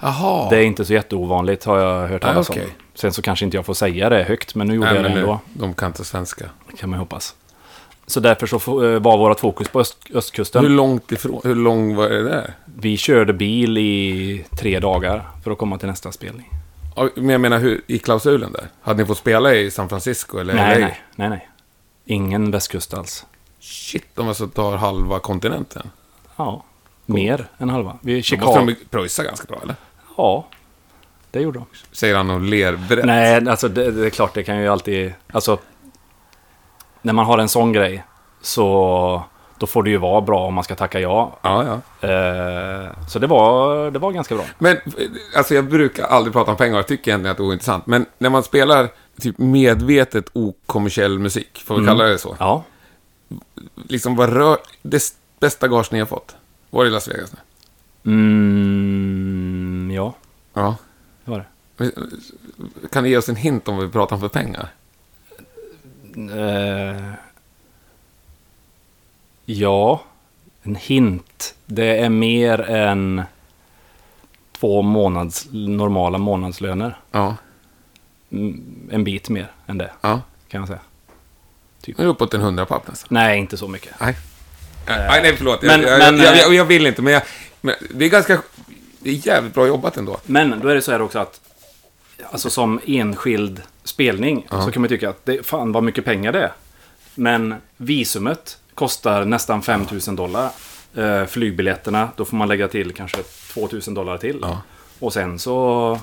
Jaha. 0.00 0.50
Det 0.50 0.56
är 0.56 0.62
inte 0.62 0.84
så 0.84 0.92
jätteovanligt 0.92 1.64
har 1.64 1.78
jag 1.78 2.08
hört 2.08 2.24
Ah, 2.24 2.28
talas 2.32 2.50
om. 2.50 2.56
okej. 2.58 2.68
Sen 2.94 3.12
så 3.12 3.22
kanske 3.22 3.44
inte 3.44 3.56
jag 3.56 3.66
får 3.66 3.74
säga 3.74 4.08
det 4.08 4.22
högt, 4.22 4.54
men 4.54 4.66
nu 4.66 4.74
gjorde 4.74 4.92
Nej, 4.92 5.02
jag 5.02 5.10
det 5.12 5.18
ändå. 5.20 5.40
de 5.52 5.74
kan 5.74 5.86
inte 5.86 6.04
svenska. 6.04 6.44
Kan 6.78 6.90
man 6.90 6.96
ju 6.98 7.00
hoppas. 7.00 7.34
Så 8.06 8.20
därför 8.20 8.46
så 8.46 8.56
eh, 8.84 9.00
var 9.00 9.18
vårt 9.18 9.40
fokus 9.40 9.68
på 9.68 9.80
öst, 9.80 9.96
östkusten. 10.14 10.62
Hur 10.62 10.70
långt 10.70 11.12
ifrån, 11.12 11.40
hur 11.44 11.54
lång 11.54 11.94
var 11.96 12.08
det 12.08 12.22
där? 12.22 12.54
Vi 12.64 12.96
körde 12.96 13.32
bil 13.32 13.78
i 13.78 14.44
tre 14.58 14.80
dagar 14.80 15.28
för 15.44 15.50
att 15.50 15.58
komma 15.58 15.78
till 15.78 15.88
nästa 15.88 16.12
spelning. 16.12 16.50
Men 17.14 17.28
jag 17.28 17.40
menar, 17.40 17.58
hur, 17.58 17.80
i 17.86 17.98
klausulen 17.98 18.52
där? 18.52 18.68
Hade 18.82 19.02
ni 19.02 19.06
fått 19.06 19.18
spela 19.18 19.54
i 19.54 19.70
San 19.70 19.88
Francisco 19.88 20.38
eller 20.38 20.54
Nej, 20.54 20.80
LA? 20.80 20.86
nej, 20.86 21.00
nej, 21.16 21.28
nej. 21.28 21.48
Ingen 22.04 22.50
västkust 22.50 22.94
alls. 22.94 23.26
Shit, 23.60 24.04
de 24.14 24.28
alltså 24.28 24.46
tar 24.48 24.76
halva 24.76 25.18
kontinenten. 25.18 25.90
Ja, 26.36 26.64
mer 27.06 27.46
än 27.58 27.68
halva. 27.70 27.96
Vi 28.00 28.12
Då 28.12 28.16
måste 28.16 28.28
Chicago. 28.30 28.66
de 28.66 28.74
pröjsa 28.90 29.22
ganska 29.24 29.46
bra, 29.46 29.58
eller? 29.62 29.74
Ja, 30.16 30.46
det 31.30 31.40
gjorde 31.40 31.58
de. 31.58 31.66
Säger 31.92 32.16
han 32.16 32.30
och 32.30 32.40
ler 32.40 32.76
brett. 32.76 33.04
Nej, 33.04 33.48
alltså 33.48 33.68
det, 33.68 33.90
det 33.90 34.06
är 34.06 34.10
klart, 34.10 34.34
det 34.34 34.42
kan 34.42 34.58
ju 34.60 34.68
alltid... 34.68 35.12
Alltså, 35.32 35.58
när 37.02 37.12
man 37.12 37.26
har 37.26 37.38
en 37.38 37.48
sån 37.48 37.72
grej 37.72 38.04
så 38.40 39.22
då 39.58 39.66
får 39.66 39.82
det 39.82 39.90
ju 39.90 39.96
vara 39.96 40.20
bra 40.20 40.40
om 40.46 40.54
man 40.54 40.64
ska 40.64 40.74
tacka 40.74 41.00
ja. 41.00 41.38
Ja, 41.42 41.64
ja. 42.00 42.08
Eh, 42.08 42.90
så 43.08 43.18
det 43.18 43.26
var, 43.26 43.90
det 43.90 43.98
var 43.98 44.12
ganska 44.12 44.34
bra. 44.34 44.44
Men, 44.58 44.76
eh, 44.76 44.82
alltså 45.36 45.54
jag 45.54 45.64
brukar 45.64 46.04
aldrig 46.04 46.32
prata 46.32 46.50
om 46.50 46.56
pengar, 46.56 46.76
jag 46.76 46.86
tycker 46.86 47.10
egentligen 47.10 47.30
att 47.30 47.36
det 47.36 47.42
är 47.42 47.46
ointressant. 47.48 47.86
Men 47.86 48.06
när 48.18 48.30
man 48.30 48.42
spelar 48.42 48.88
typ 49.20 49.38
medvetet 49.38 50.24
okommersiell 50.32 51.18
musik, 51.18 51.62
får 51.66 51.74
vi 51.74 51.80
Mm. 51.82 51.88
kalla 51.96 52.04
det 52.04 52.18
så. 52.18 52.36
Ja, 52.40 52.64
Liksom 53.88 54.16
vad 54.16 54.32
rör... 54.32 54.58
Det 54.82 55.00
bästa 55.44 55.68
gage 55.68 55.92
ni 55.92 55.98
har 55.98 56.06
fått? 56.06 56.36
Var 56.70 56.84
det 56.84 56.88
i 56.88 56.92
Las 56.92 57.08
Vegas 57.08 57.32
nu? 57.32 57.38
mm, 58.12 59.90
ja, 59.94 60.14
Ja. 60.54 60.76
det 61.24 61.30
var 61.30 61.38
det. 61.78 61.90
Kan 62.92 63.04
du 63.04 63.10
ge 63.10 63.16
oss 63.16 63.28
en 63.28 63.36
hint 63.36 63.68
om 63.68 63.76
vad 63.76 63.86
vi 63.86 63.92
pratar 63.92 64.16
om 64.16 64.20
för 64.20 64.28
pengar? 64.28 64.68
Eh, 66.16 67.12
ja, 69.44 70.02
en 70.62 70.74
hint. 70.74 71.54
Det 71.66 71.98
är 71.98 72.08
mer 72.08 72.60
än 72.60 73.22
två 74.52 74.82
månads, 74.82 75.46
normala 75.52 76.18
månadslöner. 76.18 76.98
Ja. 77.10 77.36
Mm, 78.30 78.88
En 78.92 79.04
bit 79.04 79.28
mer 79.28 79.52
än 79.66 79.78
det, 79.78 79.90
Ja. 80.00 80.20
kan 80.48 80.60
jag 80.60 80.68
säga. 80.68 80.80
Nu 81.86 81.94
är 82.04 82.08
uppåt 82.08 82.34
en 82.34 82.40
hundrapapp 82.40 82.88
nästan. 82.88 83.08
Nej, 83.10 83.38
inte 83.38 83.56
så 83.56 83.68
mycket. 83.68 84.00
Nej. 84.00 84.16
Nej, 84.86 85.22
nej, 85.22 85.34
förlåt. 85.36 85.62
men- 85.62 85.82
jag, 85.82 85.98
men, 85.98 86.16
jag, 86.18 86.26
jag, 86.26 86.32
eh, 86.34 86.38
jag, 86.40 86.54
jag 86.54 86.64
vill 86.64 86.86
inte, 86.86 87.02
men, 87.02 87.12
jag, 87.12 87.22
men 87.60 87.74
det 87.90 88.04
är 88.04 88.08
ganska... 88.08 88.42
Det 88.98 89.10
är 89.10 89.26
jävligt 89.26 89.54
bra 89.54 89.66
jobbat 89.66 89.96
ändå. 89.96 90.16
Men 90.26 90.60
då 90.60 90.68
är 90.68 90.74
det 90.74 90.82
så 90.82 90.92
här 90.92 91.02
också 91.02 91.18
att 91.18 91.40
alltså 92.30 92.50
som 92.50 92.80
enskild 92.86 93.62
spelning 93.84 94.46
så 94.50 94.70
kan 94.70 94.82
man 94.82 94.88
tycka 94.88 95.08
att 95.08 95.24
det, 95.26 95.46
fan 95.46 95.72
vad 95.72 95.82
mycket 95.82 96.04
pengar 96.04 96.32
det 96.32 96.42
är. 96.42 96.52
Men 97.14 97.54
visumet 97.76 98.58
kostar 98.74 99.24
nästan 99.24 99.62
5000 99.62 100.16
dollar. 100.16 100.50
Eh, 100.96 101.24
flygbiljetterna, 101.26 102.08
då 102.16 102.24
får 102.24 102.36
man 102.36 102.48
lägga 102.48 102.68
till 102.68 102.92
kanske 102.94 103.22
2000 103.54 103.94
dollar 103.94 104.18
till. 104.18 104.38
Ja. 104.42 104.62
Och 104.98 105.12
sen 105.12 105.38
så 105.38 105.98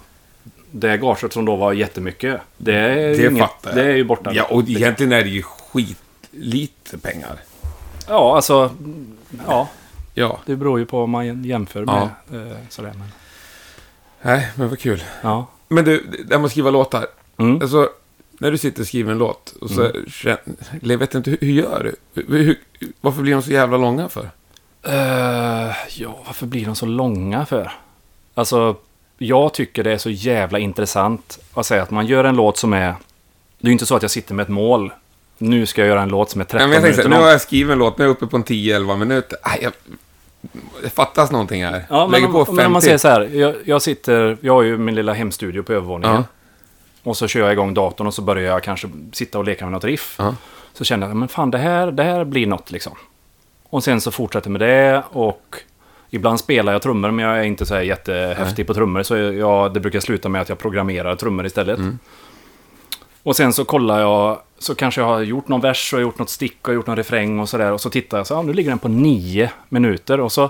det 0.71 0.97
gaget 0.97 1.33
som 1.33 1.45
då 1.45 1.55
var 1.55 1.73
jättemycket. 1.73 2.41
Det 2.57 2.75
är, 2.75 2.95
Det 2.95 3.27
inget, 3.27 3.49
det 3.73 3.81
är 3.83 3.95
ju 3.95 4.03
borta. 4.03 4.31
Ja, 4.33 4.43
och 4.43 4.63
egentligen 4.69 5.11
är 5.11 5.23
det 5.23 5.29
ju 5.29 5.41
skitlite 5.43 6.97
pengar. 6.97 7.37
Ja, 8.11 8.35
alltså. 8.35 8.71
Ja, 9.47 9.69
Ja. 10.13 10.39
det 10.45 10.55
beror 10.55 10.79
ju 10.79 10.85
på 10.85 10.99
vad 10.99 11.09
man 11.09 11.43
jämför 11.43 11.85
med. 11.85 12.01
Eh, 12.33 12.57
sådär, 12.69 12.93
men, 12.97 13.07
Nej, 14.21 14.47
men 14.55 14.69
vad 14.69 14.79
kul. 14.79 15.03
ja. 15.21 15.47
Men 15.67 15.85
du, 15.85 16.07
det 16.11 16.23
där 16.23 16.37
med 16.37 16.45
att 16.45 16.51
skriva 16.51 16.69
låtar. 16.71 17.07
Mm. 17.37 17.61
Alltså, 17.61 17.89
när 18.31 18.51
du 18.51 18.57
sitter 18.57 18.81
och 18.81 18.87
skriver 18.87 19.11
en 19.11 19.17
låt 19.17 19.53
och 19.61 19.69
så 19.69 19.91
känner... 20.07 20.39
Jag 20.81 20.97
vet 20.97 21.15
inte, 21.15 21.29
hur, 21.31 21.37
hur 21.41 21.51
gör 21.53 21.83
du? 21.83 22.21
Hur, 22.21 22.43
hur, 22.43 22.59
varför 23.01 23.21
blir 23.21 23.33
de 23.33 23.41
så 23.41 23.51
jävla 23.51 23.77
långa 23.77 24.09
för? 24.09 24.29
Eh, 24.83 25.71
ja, 25.97 26.19
varför 26.25 26.45
blir 26.45 26.65
de 26.65 26.75
så 26.75 26.85
långa 26.85 27.45
för? 27.45 27.71
Alltså, 28.33 28.75
jag 29.17 29.53
tycker 29.53 29.83
det 29.83 29.91
är 29.93 29.97
så 29.97 30.09
jävla 30.09 30.59
intressant 30.59 31.39
att 31.53 31.65
säga 31.65 31.83
att 31.83 31.91
man 31.91 32.05
gör 32.05 32.23
en 32.23 32.35
låt 32.35 32.57
som 32.57 32.73
är... 32.73 32.95
Det 33.59 33.65
är 33.65 33.67
ju 33.67 33.71
inte 33.71 33.85
så 33.85 33.95
att 33.95 34.01
jag 34.01 34.11
sitter 34.11 34.33
med 34.33 34.43
ett 34.43 34.49
mål. 34.49 34.91
Nu 35.41 35.65
ska 35.65 35.81
jag 35.81 35.87
göra 35.87 36.01
en 36.01 36.09
låt 36.09 36.29
som 36.29 36.41
är 36.41 36.45
13 36.45 36.57
Nej, 36.57 36.67
men 36.67 36.81
minuter 36.83 37.03
här, 37.03 37.09
nu 37.09 37.15
lång. 37.15 37.23
har 37.23 37.31
jag 37.31 37.41
skrivit 37.41 37.71
en 37.71 37.79
låt, 37.79 37.97
nu 37.97 38.03
är 38.03 38.07
jag 38.07 38.11
uppe 38.15 38.27
på 38.27 38.37
en 38.37 38.43
10-11 38.43 38.97
minuter. 38.97 39.37
Aj, 39.41 39.59
jag, 39.61 39.73
det 40.83 40.89
fattas 40.89 41.31
någonting 41.31 41.65
här. 41.65 41.85
Ja, 41.89 42.07
men 42.07 42.11
Lägger 42.11 42.27
om, 42.27 42.33
på 42.33 42.51
men 42.51 42.57
fem 42.57 42.65
om 42.65 42.71
man 42.73 42.81
säger 42.81 42.97
så 42.97 43.07
här. 43.07 43.21
Jag, 43.21 43.55
jag 43.65 43.81
sitter... 43.81 44.37
Jag 44.41 44.53
har 44.53 44.61
ju 44.61 44.77
min 44.77 44.95
lilla 44.95 45.13
hemstudio 45.13 45.63
på 45.63 45.73
övervåningen. 45.73 46.15
Ja. 46.15 46.23
Och 47.03 47.17
så 47.17 47.27
kör 47.27 47.39
jag 47.39 47.51
igång 47.51 47.73
datorn 47.73 48.07
och 48.07 48.13
så 48.13 48.21
börjar 48.21 48.51
jag 48.51 48.63
kanske 48.63 48.89
sitta 49.13 49.37
och 49.37 49.45
leka 49.45 49.65
med 49.65 49.71
något 49.71 49.83
riff. 49.83 50.15
Ja. 50.19 50.35
Så 50.73 50.83
känner 50.83 51.07
jag, 51.07 51.15
men 51.15 51.27
fan 51.27 51.51
det 51.51 51.57
här, 51.57 51.91
det 51.91 52.03
här 52.03 52.23
blir 52.23 52.47
något 52.47 52.71
liksom. 52.71 52.93
Och 53.69 53.83
sen 53.83 54.01
så 54.01 54.11
fortsätter 54.11 54.49
med 54.49 54.61
det 54.61 55.03
och 55.09 55.55
ibland 56.09 56.39
spelar 56.39 56.73
jag 56.73 56.81
trummor 56.81 57.11
men 57.11 57.25
jag 57.25 57.39
är 57.39 57.43
inte 57.43 57.65
så 57.65 57.73
här 57.73 57.81
jättehäftig 57.81 58.67
på 58.67 58.73
trummor. 58.73 59.03
Så 59.03 59.17
jag, 59.17 59.73
det 59.73 59.79
brukar 59.79 59.99
sluta 59.99 60.29
med 60.29 60.41
att 60.41 60.49
jag 60.49 60.59
programmerar 60.59 61.15
trummor 61.15 61.45
istället. 61.45 61.77
Mm. 61.79 61.99
Och 63.23 63.35
sen 63.35 63.53
så 63.53 63.65
kollar 63.65 63.99
jag, 63.99 64.39
så 64.59 64.75
kanske 64.75 65.01
jag 65.01 65.07
har 65.07 65.21
gjort 65.21 65.47
någon 65.47 65.61
vers 65.61 65.93
och 65.93 66.01
gjort 66.01 66.19
något 66.19 66.29
stick 66.29 66.67
och 66.67 66.73
gjort 66.73 66.87
någon 66.87 66.95
refräng 66.95 67.39
och 67.39 67.49
sådär. 67.49 67.71
Och 67.71 67.81
så 67.81 67.89
tittar 67.89 68.17
jag 68.17 68.27
så, 68.27 68.33
ja, 68.33 68.41
nu 68.41 68.53
ligger 68.53 68.69
den 68.69 68.79
på 68.79 68.87
nio 68.87 69.51
minuter. 69.69 70.19
Och 70.19 70.31
så 70.31 70.49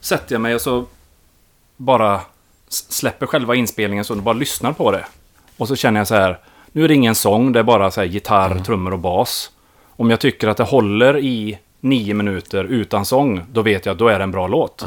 sätter 0.00 0.34
jag 0.34 0.40
mig 0.40 0.54
och 0.54 0.60
så 0.60 0.84
bara 1.76 2.20
släpper 2.68 3.26
själva 3.26 3.54
inspelningen 3.54 4.04
så 4.04 4.14
och 4.14 4.22
bara 4.22 4.32
lyssnar 4.32 4.72
på 4.72 4.90
det. 4.90 5.06
Och 5.56 5.68
så 5.68 5.76
känner 5.76 6.00
jag 6.00 6.06
så 6.06 6.14
här, 6.14 6.38
nu 6.72 6.84
är 6.84 6.88
det 6.88 6.94
ingen 6.94 7.14
sång, 7.14 7.52
det 7.52 7.58
är 7.58 7.62
bara 7.64 7.90
så 7.90 8.00
här 8.00 8.08
gitarr, 8.08 8.58
trummor 8.64 8.92
och 8.92 8.98
bas. 8.98 9.50
Om 9.96 10.10
jag 10.10 10.20
tycker 10.20 10.48
att 10.48 10.56
det 10.56 10.64
håller 10.64 11.18
i 11.18 11.58
nio 11.80 12.14
minuter 12.14 12.64
utan 12.64 13.04
sång, 13.04 13.42
då 13.52 13.62
vet 13.62 13.86
jag 13.86 13.92
att 13.92 13.98
då 13.98 14.08
är 14.08 14.18
det 14.18 14.24
en 14.24 14.30
bra 14.30 14.46
låt. 14.46 14.86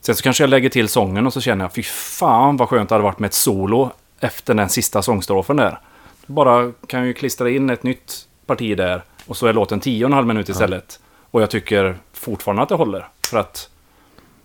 Sen 0.00 0.14
så 0.14 0.22
kanske 0.22 0.42
jag 0.42 0.50
lägger 0.50 0.68
till 0.68 0.88
sången 0.88 1.26
och 1.26 1.32
så 1.32 1.40
känner 1.40 1.64
jag, 1.64 1.74
fy 1.74 1.82
fan 1.82 2.56
vad 2.56 2.68
skönt 2.68 2.88
det 2.88 2.94
hade 2.94 3.04
varit 3.04 3.18
med 3.18 3.28
ett 3.28 3.34
solo 3.34 3.90
efter 4.20 4.54
den 4.54 4.68
sista 4.68 5.02
sångstrofen 5.02 5.56
där. 5.56 5.78
Bara 6.26 6.72
kan 6.86 7.06
ju 7.06 7.12
klistra 7.12 7.50
in 7.50 7.70
ett 7.70 7.82
nytt 7.82 8.28
parti 8.46 8.76
där 8.76 9.02
och 9.26 9.36
så 9.36 9.46
är 9.46 9.52
låten 9.52 9.80
tio 9.80 10.04
och 10.04 10.08
en 10.08 10.12
halv 10.14 10.26
minut 10.26 10.48
istället. 10.48 11.00
Och 11.30 11.42
jag 11.42 11.50
tycker 11.50 11.98
fortfarande 12.12 12.62
att 12.62 12.68
det 12.68 12.74
håller. 12.74 13.08
För 13.30 13.38
att 13.38 13.70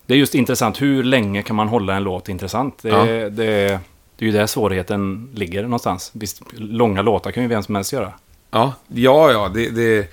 det 0.05 0.13
är 0.13 0.17
just 0.17 0.35
intressant, 0.35 0.81
hur 0.81 1.03
länge 1.03 1.43
kan 1.43 1.55
man 1.55 1.67
hålla 1.67 1.95
en 1.95 2.03
låt 2.03 2.29
intressant? 2.29 2.77
Det, 2.81 2.89
Ja. 2.89 3.05
det, 3.05 3.29
det 3.29 4.25
är 4.25 4.25
ju 4.25 4.31
där 4.31 4.47
svårigheten 4.47 5.29
ligger 5.33 5.63
någonstans. 5.63 6.11
Visst, 6.13 6.41
långa 6.53 7.01
låtar 7.01 7.31
kan 7.31 7.43
ju 7.43 7.49
vem 7.49 7.63
som 7.63 7.75
helst 7.75 7.93
göra. 7.93 8.13
Ja, 8.51 8.73
ja, 8.87 9.31
ja. 9.31 9.49
Det, 9.53 9.69
det, 9.69 10.07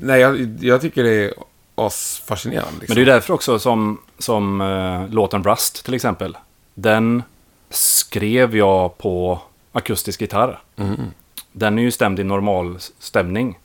nej, 0.00 0.20
jag, 0.20 0.56
jag 0.60 0.80
tycker 0.80 1.02
det 1.04 1.10
är 1.10 1.34
asfascinerande. 1.74 2.70
Liksom. 2.80 2.86
Men 2.88 2.94
det 2.94 3.00
är 3.00 3.06
ju 3.06 3.12
därför 3.12 3.34
också 3.34 3.58
som, 3.58 4.00
som 4.18 4.60
uh, 4.60 5.10
låten 5.10 5.44
Rust 5.44 5.84
till 5.84 5.94
exempel. 5.94 6.36
Den 6.74 7.22
skrev 7.70 8.56
jag 8.56 8.98
på 8.98 9.40
akustisk 9.72 10.20
gitarr. 10.20 10.58
Mm. 10.76 11.10
Den 11.52 11.78
är 11.78 11.82
ju 11.82 11.90
stämd 11.90 12.20
i 12.20 12.24
normal 12.24 12.78
stämning. 12.98 13.58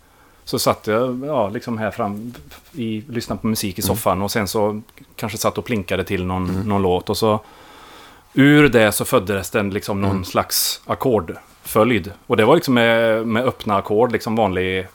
Så 0.46 0.60
satt 0.60 0.88
jag 0.88 1.26
ja, 1.26 1.50
liksom 1.50 1.78
här 1.78 1.92
fram, 1.92 2.34
i, 2.74 3.04
lyssnade 3.10 3.42
på 3.42 3.48
musik 3.48 3.80
i 3.80 3.82
soffan 3.82 4.22
och 4.22 4.32
sen 4.32 4.48
så 4.48 4.82
kanske 5.16 5.38
satt 5.38 5.58
och 5.58 5.66
plinkade 5.66 6.04
till 6.04 6.26
någon, 6.26 6.68
någon 6.68 6.82
låt. 6.82 7.10
Och 7.10 7.18
så 7.18 7.40
ur 8.34 8.70
det 8.70 8.92
så 8.92 9.06
föddes 9.06 9.50
den 9.50 9.70
liksom 9.70 10.02
någon 10.02 10.26
slags 10.26 10.82
ackordföljd. 10.86 12.12
Och 12.28 12.38
det 12.38 12.46
var 12.46 12.56
liksom 12.56 12.74
med, 12.74 13.28
med 13.28 13.46
öppna 13.46 13.78
ackord, 13.78 14.12
liksom 14.12 14.36
vanlig 14.36 14.88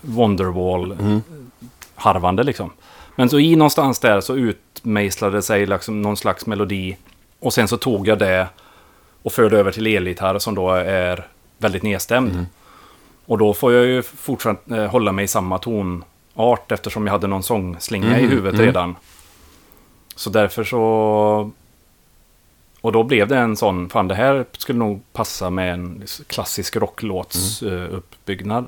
Wonderwall-harvande 0.00 2.42
liksom. 2.42 2.70
Men 3.16 3.28
så 3.28 3.38
i 3.38 3.56
någonstans 3.56 3.98
där 3.98 4.20
så 4.20 4.36
utmejslade 4.36 5.42
sig 5.42 5.66
liksom 5.66 6.02
någon 6.02 6.16
slags 6.16 6.46
melodi. 6.46 6.96
Och 7.40 7.54
sen 7.54 7.68
så 7.68 7.76
tog 7.76 8.08
jag 8.08 8.18
det 8.18 8.48
och 9.26 9.32
förde 9.32 9.58
över 9.58 9.72
till 9.72 9.86
elgitarr 9.86 10.38
som 10.38 10.54
då 10.54 10.70
är 10.70 11.26
väldigt 11.58 11.82
nedstämd. 11.82 12.46
Och 13.24 13.38
då 13.38 13.54
får 13.54 13.72
jag 13.72 13.86
ju 13.86 14.02
fortsatt 14.02 14.70
eh, 14.70 14.86
hålla 14.86 15.12
mig 15.12 15.24
i 15.24 15.28
samma 15.28 15.58
tonart 15.58 16.72
eftersom 16.72 17.06
jag 17.06 17.12
hade 17.12 17.26
någon 17.26 17.42
sångslinga 17.42 18.06
i 18.18 18.24
Mm, 18.24 18.30
huvudet 18.30 18.54
mm. 18.54 18.66
redan. 18.66 18.96
Så 20.14 20.30
därför 20.30 20.64
så... 20.64 21.50
Och 22.80 22.92
då 22.92 23.02
blev 23.02 23.28
det 23.28 23.38
en 23.38 23.56
sån, 23.56 23.88
fan 23.88 24.08
det 24.08 24.14
här 24.14 24.44
skulle 24.58 24.78
nog 24.78 25.02
passa 25.12 25.50
med 25.50 25.72
en 25.74 26.02
klassisk 26.26 26.76
rocklåts 26.76 27.62
Mm. 27.62 27.74
eh, 27.84 27.94
uppbyggnad. 27.94 28.66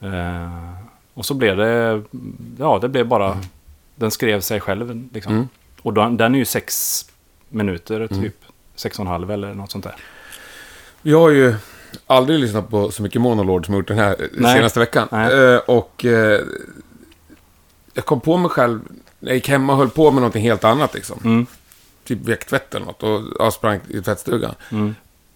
Eh, 0.00 0.74
och 1.14 1.26
så 1.26 1.34
blev 1.34 1.56
det, 1.56 2.02
ja 2.58 2.78
det 2.78 2.88
blev 2.88 3.06
bara, 3.06 3.38
den 3.94 4.10
skrev 4.10 4.40
sig 4.40 4.60
själv 4.60 5.08
liksom. 5.12 5.32
Mm. 5.34 5.48
Och 5.82 5.94
den, 5.94 6.16
den 6.16 6.34
är 6.34 6.38
ju 6.38 6.44
sex 6.44 7.04
minuter, 7.48 8.06
typ 8.08 8.36
sex 8.74 8.98
och 8.98 9.04
en 9.04 9.10
halv 9.10 9.30
eller 9.30 9.54
något 9.54 9.70
sånt 9.70 9.84
där. 9.84 9.94
Jag 11.02 11.20
har 11.20 11.30
ju 11.30 11.54
aldrig 12.06 12.38
lyssnat 12.38 12.70
på 12.70 12.90
så 12.90 13.02
mycket 13.02 13.20
Monolord 13.20 13.66
som 13.66 13.74
jag 13.74 13.80
gjort 13.80 13.88
den 13.88 13.98
här 13.98 14.28
Nej. 14.32 14.56
senaste 14.56 14.80
veckan. 14.80 15.08
Nej. 15.12 15.32
Eh, 15.54 15.58
och 15.58 16.04
eh, 16.04 16.40
jag 17.94 18.04
kom 18.04 18.20
på 18.20 18.36
mig 18.36 18.50
själv, 18.50 18.80
när 19.20 19.30
jag 19.30 19.36
gick 19.36 19.48
hemma 19.48 19.72
och 19.72 19.78
höll 19.78 19.90
på 19.90 20.10
med 20.10 20.20
någonting 20.20 20.42
helt 20.42 20.64
annat 20.64 20.94
liksom. 20.94 21.18
Mm. 21.24 21.46
Typ 22.04 22.28
väcktvätt 22.28 22.74
eller 22.74 22.86
något 22.86 23.02
och 23.02 23.22
jag 23.38 23.52
sprang 23.52 23.80
i 23.88 24.00
tvättstugan. 24.02 24.54
Mm. 24.70 24.94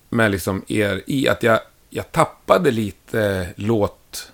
Med 0.08 0.30
liksom 0.30 0.62
er 0.68 1.02
i 1.06 1.28
att 1.28 1.42
jag, 1.42 1.60
jag 1.90 2.12
tappade 2.12 2.70
lite 2.70 3.48
låt... 3.56 4.30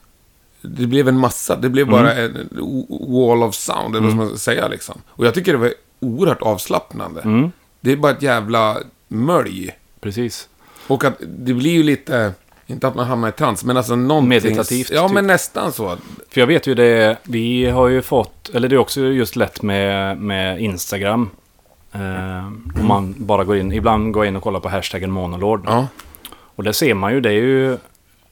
Det 0.61 0.87
blev 0.87 1.09
en 1.09 1.19
massa, 1.19 1.57
det 1.57 1.69
blev 1.69 1.87
bara 1.89 2.13
Mm. 2.13 2.37
en 2.37 2.49
wall 3.15 3.43
of 3.43 3.55
sound, 3.55 3.97
eller 3.97 4.07
vad 4.07 4.11
ska 4.17 4.25
man 4.25 4.39
säga 4.39 4.69
liksom. 4.69 5.03
Och 5.07 5.27
jag 5.27 5.35
tycker 5.35 5.53
det 5.53 5.59
var 5.59 5.75
oerhört 6.01 6.43
avslappnande. 6.43 7.21
Mm. 7.21 7.53
Det 7.81 7.93
är 7.93 7.97
bara 7.97 8.13
ett 8.13 8.23
jävla 8.23 8.79
mölj. 9.15 9.71
Precis. 10.01 10.49
Och 10.87 11.05
att 11.05 11.15
det 11.21 11.55
blir 11.55 11.71
ju 11.73 11.83
lite, 11.83 12.33
inte 12.67 12.89
att 12.89 12.95
man 12.95 13.07
hamnar 13.07 13.29
i 13.29 13.33
trans, 13.33 13.65
men 13.65 13.77
alltså 13.77 13.97
någonting... 13.97 14.29
Meditativt, 14.29 14.91
Ja, 14.91 15.07
typ. 15.09 15.15
men 15.15 15.27
nästan 15.27 15.73
så. 15.73 15.97
För 16.31 16.41
jag 16.41 16.47
vet 16.47 16.67
ju 16.67 16.75
det, 16.75 17.17
vi 17.23 17.67
har 17.71 17.89
ju 17.89 18.03
fått, 18.03 18.51
eller 18.55 18.69
det 18.69 18.75
är 18.77 18.79
också 18.79 19.01
just 19.01 19.37
lätt 19.37 19.63
med, 19.63 20.19
med 20.19 20.61
Instagram. 20.61 21.31
Eh, 21.93 22.47
om 22.81 22.87
man 22.89 23.15
bara 23.19 23.45
går 23.45 23.57
in, 23.57 23.73
ibland 23.73 24.13
går 24.13 24.25
jag 24.25 24.29
in 24.31 24.37
och 24.37 24.43
kollar 24.43 24.61
på 24.61 24.69
hashtaggen 24.69 25.11
Monolord. 25.11 25.65
Ja. 25.67 25.87
Och 26.57 26.65
där 26.65 26.73
ser 26.73 26.95
man 26.95 27.13
ju, 27.13 27.21
det 27.21 27.29
är 27.29 27.33
ju, 27.33 27.79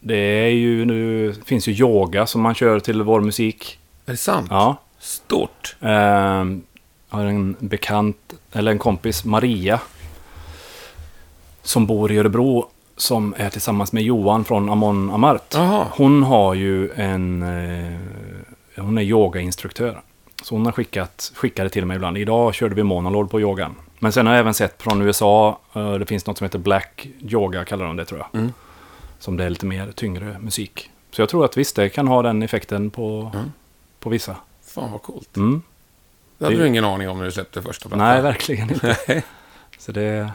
det 0.01 0.17
är 0.17 0.49
ju 0.49 0.85
nu, 0.85 1.35
finns 1.45 1.67
ju 1.69 1.73
yoga 1.73 2.27
som 2.27 2.41
man 2.41 2.55
kör 2.55 2.81
till 2.81 3.03
vår 3.03 3.21
musik. 3.21 3.79
Är 4.07 4.11
det 4.11 4.17
sant? 4.17 4.47
Ja. 4.51 4.77
Stort. 4.99 5.77
Eh, 5.81 6.45
har 7.09 7.25
en 7.25 7.57
bekant, 7.59 8.17
eller 8.53 8.71
en 8.73 8.79
kompis, 8.79 9.25
Maria. 9.25 9.81
Som 11.63 11.87
bor 11.87 12.13
i 12.13 12.19
Örebro. 12.19 12.67
Som 12.97 13.35
är 13.39 13.51
tillsammans 13.51 13.93
med 13.93 14.03
Johan 14.03 14.45
från 14.45 14.71
Amon 14.71 15.11
Amart. 15.11 15.55
Jaha. 15.55 15.87
Hon 15.91 16.23
har 16.23 16.55
ju 16.55 16.91
en... 16.93 17.43
Eh, 17.43 17.99
hon 18.85 18.99
är 18.99 19.03
yogainstruktör. 19.03 20.01
Så 20.43 20.55
hon 20.55 20.65
har 20.65 20.73
skickat, 20.73 21.33
skickade 21.35 21.69
till 21.71 21.87
mig 21.87 21.95
ibland. 21.97 22.19
Idag 22.19 22.55
körde 22.55 22.75
vi 22.75 22.83
monolog 22.83 23.31
på 23.31 23.41
yogan. 23.41 23.75
Men 23.99 24.13
sen 24.13 24.27
har 24.27 24.35
jag 24.35 24.41
även 24.41 24.55
sett 24.55 24.83
från 24.83 25.03
USA, 25.03 25.59
eh, 25.75 25.93
det 25.95 26.07
finns 26.07 26.27
något 26.27 26.39
som 26.39 26.45
heter 26.45 26.59
Black 26.59 27.09
Yoga, 27.21 27.65
kallar 27.65 27.85
de 27.87 27.97
det 27.97 28.05
tror 28.05 28.21
jag. 28.21 28.41
Mm. 28.41 28.53
Som 29.19 29.37
det 29.37 29.45
är 29.45 29.51
lite 29.51 29.67
mer 29.67 29.93
tyngre 29.93 30.37
musik. 30.41 30.91
Så 31.11 31.23
jag 31.23 31.29
tror 31.29 31.45
att 31.45 31.57
visst, 31.57 31.77
det 31.77 31.89
kan 31.89 32.09
ha 32.09 32.23
den 32.23 32.43
effekten 32.43 32.91
på, 32.91 33.31
Mm. 33.35 33.53
på 34.01 34.11
vissa. 34.11 34.37
Fan 34.67 34.93
vad 34.93 35.03
coolt. 35.03 35.37
Mm. 35.37 35.63
Det 36.39 36.45
hade 36.45 36.57
Det- 36.57 36.63
du 36.63 36.69
ingen 36.69 36.85
aning 36.85 37.09
om 37.09 37.19
när 37.19 37.25
du 37.25 37.33
släppte 37.33 37.63
första 37.63 37.89
plattan. 37.89 38.07
Nej, 38.09 38.23
verkligen 38.23 38.71
inte. 38.71 38.97
Så 39.79 39.93
det... 39.93 40.31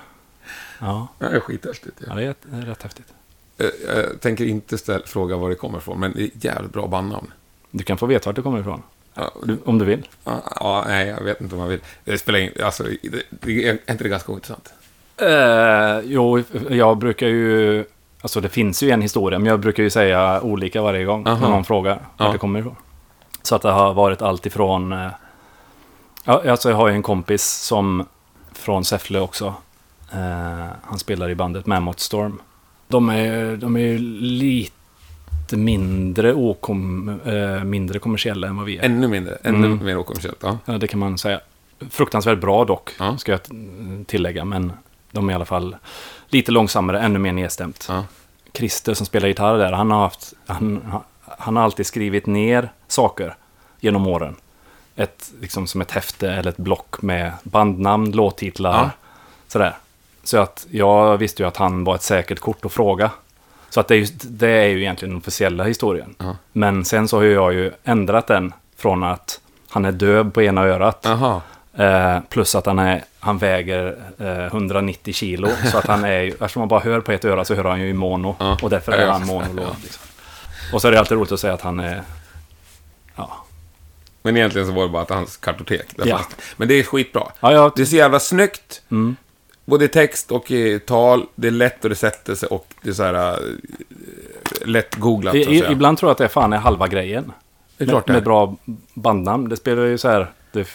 Ja, 0.80 1.08
Det 1.20 1.26
är 1.26 1.40
skithäftigt. 1.40 2.02
ja 2.08 2.22
Ja. 2.22 2.34
det 2.52 2.58
är, 2.58 2.62
rätt 2.62 2.84
häftigt. 2.84 3.14
Jag, 3.58 3.72
jag 3.96 4.22
tänker 4.22 4.46
inte 4.46 4.78
ställ, 4.78 5.02
fråga 5.06 5.38
var 5.38 5.50
det 5.50 5.56
kommer 5.56 5.78
ifrån, 5.78 6.00
men 6.00 6.14
det 6.16 6.24
är 6.24 6.30
jävligt 6.34 6.74
bra 6.74 6.88
bandnamn. 6.88 7.32
Du 7.72 7.84
kan 7.84 7.98
få 7.98 8.06
veta 8.06 8.30
vart 8.30 8.36
det 8.36 8.42
kommer 8.42 8.60
ifrån. 8.60 8.82
Ja, 9.14 9.32
om 9.66 9.80
du 9.80 9.86
vill. 9.86 10.08
ja, 10.24 10.84
nej, 10.88 11.08
jag 11.08 11.24
vet 11.24 11.42
inte 11.42 11.56
om 11.56 11.62
jag 11.62 11.68
vill. 11.68 11.80
Det 12.04 12.18
spelar 12.18 12.40
ingen... 12.40 12.54
Alltså, 12.64 12.84
det, 12.84 12.98
det, 13.30 13.68
är 13.68 13.72
inte 13.92 14.04
det 14.04 14.10
ganska 14.10 14.32
ointressant? 14.32 14.74
Eh, 15.18 16.00
jo, 16.04 16.44
jag 16.70 16.98
brukar 16.98 17.28
ju... 17.28 17.86
Alltså 18.22 18.42
det 18.42 18.50
finns 18.50 18.84
ju 18.84 18.90
en 18.92 19.02
historia, 19.02 19.40
men 19.40 19.46
jag 19.46 19.60
brukar 19.60 19.84
ju 19.84 19.90
säga 19.90 20.42
olika 20.42 20.82
varje 20.82 21.06
gång 21.06 21.28
Aha. 21.28 21.40
när 21.40 21.50
någon 21.50 21.66
frågar 21.66 21.94
vart 21.94 22.02
Ja. 22.18 22.32
det 22.32 22.38
kommer 22.38 22.60
ifrån. 22.60 22.76
Så 23.42 23.56
att 23.56 23.62
det 23.62 23.72
har 23.72 23.94
varit 23.94 24.22
allt 24.22 24.46
ifrån... 24.46 24.92
Eh, 24.92 25.08
ja, 26.24 26.44
alltså 26.52 26.70
jag 26.70 26.76
har 26.78 26.88
ju 26.88 26.94
en 26.94 27.04
kompis 27.04 27.44
som 27.46 28.06
från 28.54 28.86
Säffle 28.86 29.20
också. 29.20 29.54
Eh, 30.12 30.66
han 30.84 31.00
spelar 31.00 31.30
i 31.30 31.36
bandet 31.36 31.66
Mammoth 31.66 32.00
Storm. 32.00 32.40
De 32.88 33.10
är, 33.10 33.58
de 33.58 33.76
är 33.76 33.80
ju 33.80 33.98
lite 34.22 35.58
mindre, 35.58 36.34
okom, 36.34 37.10
eh, 37.26 37.64
mindre 37.64 38.00
kommersiella 38.00 38.48
än 38.48 38.58
vad 38.58 38.66
vi 38.66 38.78
är. 38.78 38.84
Ännu 38.84 39.08
mindre. 39.08 39.38
Ännu 39.44 39.68
Mm. 39.68 39.86
mer 39.86 39.98
okommersiellt. 39.98 40.38
Ja. 40.44 40.58
Ja, 40.66 40.78
det 40.78 40.88
kan 40.88 41.00
man 41.00 41.18
säga. 41.18 41.40
Fruktansvärt 41.90 42.40
bra 42.40 42.66
dock, 42.66 42.96
Ja. 43.00 43.18
ska 43.18 43.32
jag 43.32 43.42
tillägga. 44.08 44.46
Men 44.46 44.72
de 45.12 45.28
är 45.30 45.32
i 45.34 45.36
alla 45.36 45.46
fall 45.46 45.76
lite 46.30 46.52
långsammare, 46.52 47.00
ännu 47.00 47.20
mer 47.20 47.32
nedstämt. 47.34 47.86
Ja. 47.90 48.04
Christer 48.54 48.94
som 48.94 49.06
spelar 49.06 49.28
gitarr 49.28 49.58
där, 49.58 49.72
han 49.72 49.92
har, 49.92 50.00
haft, 50.00 50.34
han, 50.46 50.82
han 51.38 51.56
har 51.56 51.64
alltid 51.64 51.86
skrivit 51.86 52.26
ner 52.26 52.72
saker 52.88 53.36
genom 53.80 54.08
åren. 54.08 54.36
Ett, 54.96 55.32
liksom 55.42 55.68
som 55.68 55.82
ett 55.82 55.92
häfte 55.92 56.32
eller 56.32 56.50
ett 56.50 56.58
block 56.58 57.02
med 57.02 57.32
bandnamn, 57.44 58.12
låttitlar, 58.12 58.74
Ja. 58.84 58.90
sådär. 59.48 59.76
Så 60.28 60.38
att 60.38 60.68
jag 60.72 61.18
visste 61.18 61.44
ju 61.44 61.48
att 61.48 61.58
han 61.58 61.84
var 61.84 61.96
ett 61.96 62.02
säkert 62.02 62.40
kort 62.40 62.66
att 62.66 62.72
fråga. 62.72 63.12
Så 63.70 63.80
att 63.80 63.88
det 63.88 63.96
är, 63.96 64.00
just, 64.00 64.14
det 64.18 64.50
är 64.50 64.66
ju 64.66 64.80
egentligen 64.82 65.12
den 65.14 65.18
officiella 65.18 65.64
historien. 65.64 66.16
Ja. 66.18 66.36
Men 66.52 66.86
sen 66.86 67.08
så 67.08 67.18
har 67.18 67.24
jag 67.24 67.54
ju 67.54 67.72
ändrat 67.84 68.28
den 68.28 68.54
från 68.78 69.04
att 69.04 69.40
han 69.70 69.86
är 69.86 69.92
döv 69.92 70.32
på 70.32 70.42
ena 70.42 70.62
örat. 70.64 71.00
Jaha. 71.04 71.42
Eh, 71.78 72.20
plus 72.30 72.56
att 72.56 72.66
han, 72.66 72.80
är, 72.80 73.04
han 73.20 73.38
väger 73.38 73.98
eh, 74.20 74.46
190 74.46 75.14
kilo. 75.14 75.50
Så 75.72 75.78
att 75.78 75.88
han 75.88 76.04
är 76.04 76.22
ju, 76.22 76.30
eftersom 76.40 76.60
man 76.60 76.68
bara 76.68 76.80
hör 76.80 77.02
på 77.02 77.12
ett 77.12 77.26
öra 77.26 77.46
så 77.46 77.56
hör 77.56 77.64
han 77.64 77.82
ju 77.82 77.90
i 77.90 77.94
mono. 77.94 78.36
Ja. 78.40 78.58
Och 78.62 78.70
därför 78.70 78.92
är 78.92 79.08
han 79.08 79.26
monolog. 79.26 79.76
Liksom. 79.84 80.04
Och 80.74 80.82
så 80.82 80.88
är 80.88 80.92
det 80.92 81.00
alltid 81.00 81.18
roligt 81.18 81.32
att 81.32 81.40
säga 81.40 81.54
att 81.54 81.62
han 81.62 81.80
är... 81.80 82.02
Ja, 83.16 83.46
Men 84.22 84.38
egentligen 84.38 84.68
så 84.68 84.74
var 84.74 84.84
det 84.84 84.90
bara 84.90 85.02
att 85.02 85.10
hans 85.10 85.38
kartotek. 85.38 85.86
Där 85.96 86.06
Ja. 86.08 86.20
Men 86.58 86.68
det 86.68 86.74
är 86.74 86.84
skitbra. 86.84 87.24
ja, 87.40 87.54
ja 87.54 87.72
Det 87.76 87.82
är 87.82 87.86
så 87.86 87.96
jävla 87.96 88.20
snyggt. 88.20 88.82
mm, 88.92 89.16
Både 89.68 89.86
i 89.86 89.88
text 89.88 90.32
och 90.32 90.52
i 90.52 90.80
tal. 90.80 91.26
Det 91.36 91.48
är 91.48 91.52
lätt 91.52 91.84
och 91.84 91.90
det 91.90 91.96
sätter 91.96 92.36
sig 92.36 92.50
och 92.50 92.74
det 92.82 92.90
är 92.90 92.94
så 92.94 93.04
här... 93.04 93.14
äh, 93.14 93.38
lätt 94.66 94.96
googlat, 94.96 95.36
I, 95.36 95.44
så 95.44 95.50
att 95.50 95.58
säga. 95.58 95.72
ibland 95.72 95.98
tror 95.98 96.10
jag 96.10 96.12
att 96.12 96.18
det 96.18 96.30
fan 96.30 96.54
är 96.54 96.58
halva 96.58 96.88
grejen. 96.88 97.32
det 97.78 97.84
är 97.84 97.88
klart 97.88 98.08
det 98.08 98.14
med, 98.14 98.18
är. 98.18 98.22
med 98.22 98.24
bra 98.24 98.56
bandnamn. 98.94 99.50
Det 99.50 99.58
spelar 99.58 99.84
ju 99.84 99.98
så 99.98 100.10
här... 100.10 100.32
Det, 100.52 100.68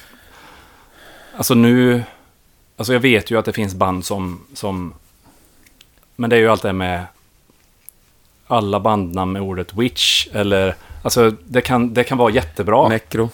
alltså 1.36 1.54
nu... 1.54 2.02
Alltså 2.76 2.92
jag 2.92 3.00
vet 3.00 3.30
ju 3.30 3.38
att 3.38 3.44
det 3.44 3.52
finns 3.52 3.74
band 3.74 4.04
som... 4.04 4.40
som 4.54 4.94
men 6.16 6.30
det 6.30 6.36
är 6.36 6.40
ju 6.40 6.48
allt 6.48 6.62
det 6.62 6.72
med... 6.72 7.04
Alla 8.46 8.80
bandnamn 8.80 9.32
med 9.32 9.42
ordet 9.42 9.74
witch 9.74 10.28
eller... 10.32 10.74
Alltså 11.02 11.30
det 11.44 11.60
kan, 11.60 11.94
det 11.94 12.04
kan 12.04 12.18
vara 12.18 12.30
jättebra. 12.30 12.88
Necro. 12.88 13.30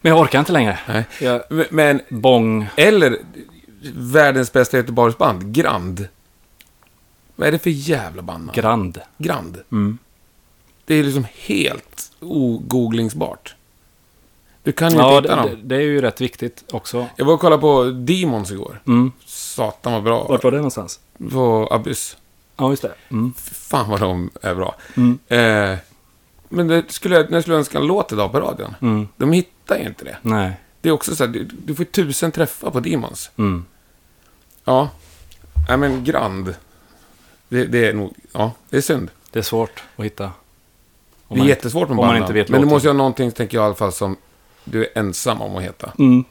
Men 0.00 0.12
jag 0.12 0.20
orkar 0.20 0.38
inte 0.38 0.52
längre. 0.52 0.78
Nej. 0.88 1.04
Jag, 1.20 1.42
Men, 1.70 2.00
bong. 2.08 2.68
eller 2.76 3.18
världens 3.94 4.52
bästa 4.52 4.76
Göteborgsband, 4.76 5.52
Grand. 5.54 6.08
Vad 7.36 7.48
är 7.48 7.52
det 7.52 7.58
för 7.58 7.70
jävla 7.70 8.22
band? 8.22 8.52
Grand. 8.54 8.98
Grand. 9.18 9.58
Mm. 9.72 9.98
Det 10.84 10.94
är 10.94 11.04
liksom 11.04 11.26
helt 11.34 12.12
ogooglingsbart. 12.20 13.54
Du 14.62 14.72
kan 14.72 14.90
ju 14.92 14.98
Ja, 14.98 15.16
inte 15.18 15.28
hitta 15.32 15.42
det, 15.42 15.50
dem. 15.50 15.60
det 15.68 15.76
är 15.76 15.80
ju 15.80 16.00
rätt 16.00 16.20
viktigt 16.20 16.64
också. 16.72 17.06
Jag 17.16 17.24
var 17.24 17.34
och 17.34 17.40
kollade 17.40 17.60
på 17.60 17.84
Demons 17.84 18.50
igår. 18.50 18.82
Mm. 18.86 19.12
Satan 19.26 19.92
vad 19.92 20.02
bra. 20.02 20.26
Vart 20.28 20.44
var 20.44 20.50
det 20.50 20.56
någonstans? 20.56 21.00
På 21.32 21.68
Abyss. 21.70 22.16
Ja, 22.56 22.70
just 22.70 22.82
det. 22.82 22.94
Mm. 23.08 23.32
Fan 23.52 23.90
vad 23.90 24.00
de 24.00 24.30
är 24.42 24.54
bra. 24.54 24.74
Mm. 24.96 25.18
Eh, 25.28 25.78
men 26.48 26.68
det 26.68 26.92
skulle, 26.92 27.26
jag 27.30 27.42
skulle 27.42 27.56
önska 27.56 27.78
en 27.78 27.86
låt 27.86 28.12
idag 28.12 28.32
på 28.32 28.40
radion. 28.40 28.74
Mm. 28.80 29.08
De 29.16 29.32
hittar 29.32 29.78
ju 29.78 29.84
inte 29.86 30.04
det. 30.04 30.16
Nej. 30.22 30.52
Det 30.80 30.88
är 30.88 30.92
också 30.92 31.16
så 31.16 31.24
här, 31.24 31.32
du, 31.32 31.44
du 31.44 31.74
får 31.74 31.84
tusen 31.84 32.32
träffar 32.32 32.70
på 32.70 32.80
Demons. 32.80 33.30
Mm. 33.36 33.64
Ja. 34.64 34.88
Nej 35.68 35.76
men 35.76 36.04
Grand. 36.04 36.54
Det, 37.48 37.64
det 37.64 37.88
är 37.88 37.94
nog, 37.94 38.14
ja, 38.32 38.52
det 38.70 38.76
är 38.76 38.80
synd. 38.80 39.10
Det 39.30 39.38
är 39.38 39.42
svårt 39.42 39.82
att 39.96 40.04
hitta. 40.04 40.30
Om 41.26 41.38
Det 41.38 41.44
är 41.44 41.48
jättesvårt 41.48 41.88
med 41.88 41.96
vet 42.34 42.48
Men 42.48 42.60
det 42.60 42.64
låten. 42.64 42.68
måste 42.68 42.88
ju 42.88 42.92
ha 42.92 42.96
någonting, 42.96 43.32
tänker 43.32 43.56
jag 43.58 43.64
i 43.64 43.66
alla 43.66 43.74
fall, 43.74 43.92
som 43.92 44.16
du 44.64 44.84
är 44.84 44.98
ensam 44.98 45.42
om 45.42 45.56
att 45.56 45.62
heta. 45.62 45.92
Mm. 45.98 46.24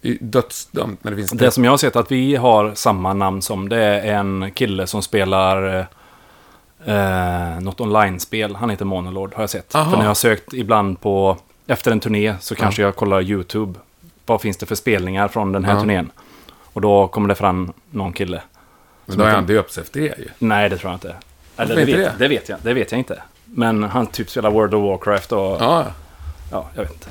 Det 0.00 0.08
är 0.08 0.18
dödsdömt 0.20 1.04
när 1.04 1.10
det 1.10 1.16
finns... 1.16 1.30
Det 1.30 1.50
som 1.50 1.64
jag 1.64 1.72
har 1.72 1.78
sett 1.78 1.96
att 1.96 2.12
vi 2.12 2.36
har 2.36 2.74
samma 2.74 3.14
namn 3.14 3.42
som, 3.42 3.68
det 3.68 3.82
är 3.82 4.14
en 4.14 4.50
kille 4.54 4.86
som 4.86 5.02
spelar 5.02 5.86
eh, 6.84 7.60
något 7.60 7.80
online-spel. 7.80 8.56
Han 8.56 8.70
heter 8.70 8.84
Monolord, 8.84 9.34
har 9.34 9.42
jag 9.42 9.50
sett. 9.50 9.74
Aha. 9.74 9.90
För 9.90 9.96
när 9.96 10.04
jag 10.04 10.10
har 10.10 10.14
sökt 10.14 10.52
ibland 10.52 11.00
på, 11.00 11.36
efter 11.66 11.90
en 11.90 12.00
turné, 12.00 12.34
så 12.40 12.54
kanske 12.54 12.82
jag 12.82 12.96
kollar 12.96 13.22
YouTube. 13.22 13.78
Vad 14.26 14.40
finns 14.40 14.56
det 14.56 14.66
för 14.66 14.74
spelningar 14.74 15.28
från 15.28 15.52
den 15.52 15.64
här 15.64 15.72
Ja. 15.74 15.80
turnén? 15.80 16.10
Och 16.72 16.80
då 16.80 17.08
kommer 17.08 17.28
det 17.28 17.34
fram 17.34 17.72
någon 17.90 18.12
kille. 18.12 18.42
Men 19.06 19.18
då 19.18 19.24
har 19.24 19.30
han 19.30 19.46
döpts 19.46 19.78
efter 19.78 20.00
det 20.00 20.06
ju. 20.06 20.28
Nej, 20.38 20.68
det 20.70 20.76
tror 20.78 20.90
jag 20.90 20.96
inte. 20.96 21.14
Eller 21.56 21.76
det 21.76 21.84
vet, 21.84 21.96
det? 21.96 22.12
det 22.18 22.28
vet 22.28 22.48
jag, 22.48 22.58
det 22.62 22.74
vet 22.74 22.92
jag 22.92 22.98
inte. 22.98 23.22
Men 23.44 23.82
han 23.82 24.06
typ 24.06 24.30
spelar 24.30 24.50
World 24.50 24.74
of 24.74 24.82
Warcraft 24.82 25.32
och... 25.32 25.38
Ja, 25.60 25.86
Ja. 26.50 26.68
jag 26.74 26.82
vet 26.82 26.92
inte. 26.92 27.08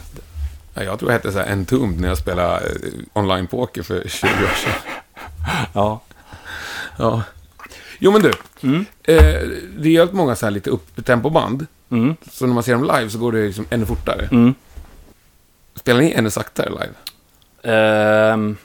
ja. 0.73 0.83
Jag 0.83 0.99
tror 0.99 1.11
jag 1.11 1.17
hette 1.17 1.31
så 1.31 1.39
här 1.39 1.51
Entombed 1.51 2.01
när 2.01 2.07
jag 2.07 2.17
spelade 2.17 2.57
eh, 2.57 2.69
online-poker 3.13 3.83
för 3.83 4.03
20 4.07 4.27
år 4.27 4.31
sedan. 4.63 4.71
Ja. 5.73 6.01
Ja. 6.97 7.21
Jo 7.99 8.11
men 8.11 8.21
du. 8.21 8.33
Mm. 8.63 8.85
Eh, 9.03 9.15
det 9.77 9.87
är 9.89 9.91
jävligt 9.91 10.15
många 10.15 10.35
så 10.35 10.45
här 10.45 10.51
lite 10.51 10.69
upptempoband. 10.69 11.67
Mm. 11.89 12.15
Så 12.31 12.45
när 12.47 12.53
man 12.53 12.63
ser 12.63 12.73
dem 12.73 12.83
live 12.83 13.09
så 13.09 13.17
går 13.19 13.31
det 13.31 13.45
liksom 13.45 13.65
ännu 13.69 13.85
fortare. 13.85 14.27
Mm. 14.31 14.53
Spelar 15.85 16.01
ni 16.01 16.11
ännu 16.11 16.29
saktare 16.29 16.69
live? 16.69 16.93
Ehm, 17.75 18.57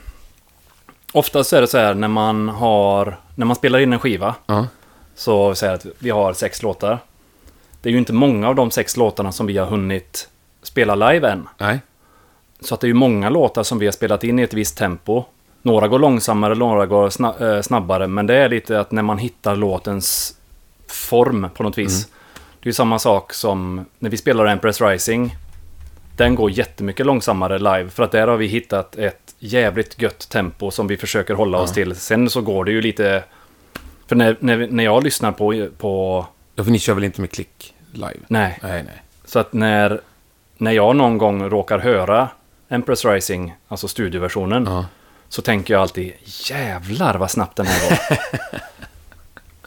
oftast 1.12 1.52
är 1.52 1.60
det 1.60 1.66
så 1.66 1.78
här 1.78 1.94
när 1.94 2.08
man 2.08 2.48
har... 2.48 3.16
När 3.34 3.46
man 3.46 3.56
spelar 3.56 3.78
in 3.78 3.92
en 3.92 3.98
skiva. 3.98 4.34
Ja. 4.46 4.66
Så 5.14 5.54
säger 5.54 5.74
att 5.74 5.86
vi 5.98 6.10
har 6.10 6.32
sex 6.32 6.62
låtar. 6.62 6.98
Det 7.82 7.88
är 7.88 7.92
ju 7.92 7.98
inte 7.98 8.12
många 8.12 8.48
av 8.48 8.54
de 8.54 8.70
sex 8.70 8.96
låtarna 8.96 9.32
som 9.32 9.46
vi 9.46 9.58
har 9.58 9.66
hunnit 9.66 10.28
spela 10.62 10.94
live 10.94 11.30
än. 11.30 11.48
Nej. 11.58 11.80
Så 12.60 12.74
att 12.74 12.80
det 12.80 12.84
är 12.84 12.88
ju 12.88 12.94
många 12.94 13.30
låtar 13.30 13.62
som 13.62 13.78
vi 13.78 13.86
har 13.86 13.92
spelat 13.92 14.24
in 14.24 14.38
i 14.38 14.42
ett 14.42 14.54
visst 14.54 14.76
tempo. 14.76 15.24
Några 15.62 15.88
går 15.88 15.98
långsammare, 15.98 16.54
några 16.54 16.86
går 16.86 17.04
eh, 17.42 17.62
snabbare. 17.62 18.06
Men 18.06 18.26
det 18.26 18.34
är 18.34 18.48
lite 18.48 18.80
att 18.80 18.92
när 18.92 19.02
man 19.02 19.18
hittar 19.18 19.56
låtens 19.56 20.36
form 20.86 21.48
på 21.54 21.62
något 21.62 21.78
vis. 21.78 22.06
Det 22.60 22.66
är 22.66 22.68
ju 22.68 22.72
samma 22.72 22.98
sak 22.98 23.32
som 23.32 23.84
när 23.98 24.10
vi 24.10 24.16
spelar 24.16 24.46
Empress 24.46 24.80
Rising. 24.80 25.36
Den 26.20 26.34
går 26.34 26.50
jättemycket 26.50 27.06
långsammare 27.06 27.58
live. 27.58 27.90
För 27.90 28.02
att 28.02 28.12
där 28.12 28.28
har 28.28 28.36
vi 28.36 28.46
hittat 28.46 28.96
ett 28.96 29.34
jävligt 29.38 30.02
gött 30.02 30.28
tempo 30.28 30.70
som 30.70 30.86
vi 30.86 30.96
försöker 30.96 31.34
hålla 31.34 31.58
oss 31.58 31.72
till. 31.72 31.96
Sen 31.96 32.30
så 32.30 32.40
går 32.40 32.64
det 32.64 32.70
ju 32.72 32.80
lite... 32.82 33.24
För 34.06 34.16
när, 34.16 34.36
när, 34.40 34.68
när 34.70 34.84
jag 34.84 35.04
lyssnar 35.04 35.32
på, 35.32 35.68
på... 35.78 36.26
Ja, 36.54 36.64
för 36.64 36.70
ni 36.70 36.78
kör 36.78 36.94
väl 36.94 37.04
inte 37.04 37.20
med 37.20 37.30
klick 37.30 37.74
live? 37.92 38.16
Nej, 38.26 38.58
Nej, 38.62 38.82
nej. 38.82 39.02
så 39.24 39.38
att 39.38 39.52
när, 39.52 40.00
när 40.56 40.72
jag 40.72 40.96
någon 40.96 41.18
gång 41.18 41.48
råkar 41.48 41.78
höra 41.78 42.28
Empress 42.68 43.04
Rising, 43.04 43.54
alltså 43.68 43.88
studioversionen, 43.88 44.64
Ja. 44.66 44.84
så 45.28 45.42
tänker 45.42 45.74
jag 45.74 45.80
alltid 45.80 46.12
jävlar 46.24 47.14
vad 47.14 47.30
snabbt 47.30 47.56
den 47.56 47.66
här 47.66 47.90
var. 47.90 48.18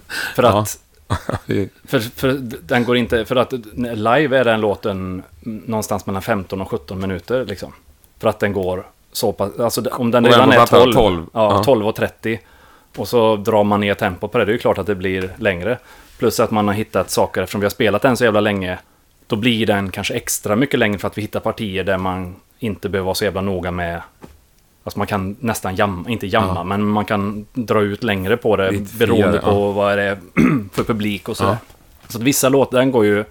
för 0.35 0.43
att, 0.43 0.79
för, 1.85 1.99
för 1.99 2.31
den 2.61 2.85
går 2.85 2.97
inte, 2.97 3.25
för 3.25 3.35
att 3.35 3.53
live 3.75 4.37
är 4.37 4.43
den 4.43 4.61
låten 4.61 5.23
någonstans 5.41 6.05
mellan 6.05 6.21
15 6.21 6.61
och 6.61 6.69
17 6.69 6.99
minuter 6.99 7.45
liksom. 7.45 7.73
För 8.19 8.29
att 8.29 8.39
den 8.39 8.53
går 8.53 8.87
så 9.11 9.33
pass, 9.33 9.59
alltså 9.59 9.81
om 9.91 10.11
den 10.11 10.25
redan 10.25 10.51
är 10.51 10.55
fattar 10.57 10.77
12, 10.77 10.93
12, 10.93 11.25
Ja, 11.33 11.55
ja. 11.57 11.63
12 11.63 11.87
och 11.87 11.95
30. 11.95 12.39
Och 12.97 13.07
så 13.07 13.35
drar 13.35 13.63
man 13.63 13.81
ner 13.81 13.93
tempo 13.93 14.27
på 14.27 14.37
det, 14.37 14.45
det 14.45 14.51
är 14.51 14.53
ju 14.53 14.59
klart 14.59 14.77
att 14.77 14.87
det 14.87 14.95
blir 14.95 15.33
längre. 15.37 15.77
Plus 16.17 16.39
att 16.39 16.51
man 16.51 16.67
har 16.67 16.75
hittat 16.75 17.09
saker, 17.09 17.41
eftersom 17.41 17.61
vi 17.61 17.65
har 17.65 17.69
spelat 17.71 18.01
den 18.01 18.17
så 18.17 18.23
jävla 18.23 18.39
länge, 18.39 18.79
då 19.27 19.35
blir 19.35 19.65
den 19.65 19.91
kanske 19.91 20.13
extra 20.13 20.55
mycket 20.55 20.79
längre 20.79 20.99
för 20.99 21.07
att 21.07 21.17
vi 21.17 21.21
hittar 21.21 21.39
partier 21.39 21.83
där 21.83 21.97
man 21.97 22.35
inte 22.59 22.89
behöver 22.89 23.05
vara 23.05 23.15
så 23.15 23.23
jävla 23.23 23.41
noga 23.41 23.71
med... 23.71 24.01
Alltså 24.83 24.97
man 24.99 25.07
kan 25.07 25.35
nästan 25.39 25.75
jamma, 25.75 26.09
inte 26.09 26.27
jamma, 26.27 26.53
Ja. 26.55 26.63
men 26.63 26.85
man 26.87 27.05
kan 27.05 27.45
dra 27.53 27.81
ut 27.81 28.03
längre 28.03 28.37
på 28.37 28.55
det 28.55 28.71
Lite 28.71 28.97
beroende 28.97 29.27
friare, 29.39 29.41
på 29.41 29.51
ja. 29.51 29.71
vad 29.71 29.97
det 29.97 30.03
är 30.03 30.19
för 30.73 30.83
publik 30.83 31.29
och 31.29 31.37
så. 31.37 31.43
Ja. 31.43 31.57
Så 32.07 32.17
att 32.17 32.23
vissa 32.23 32.49
låtar, 32.49 32.77
den 32.79 32.91
går 32.91 33.05
ju 33.05 33.23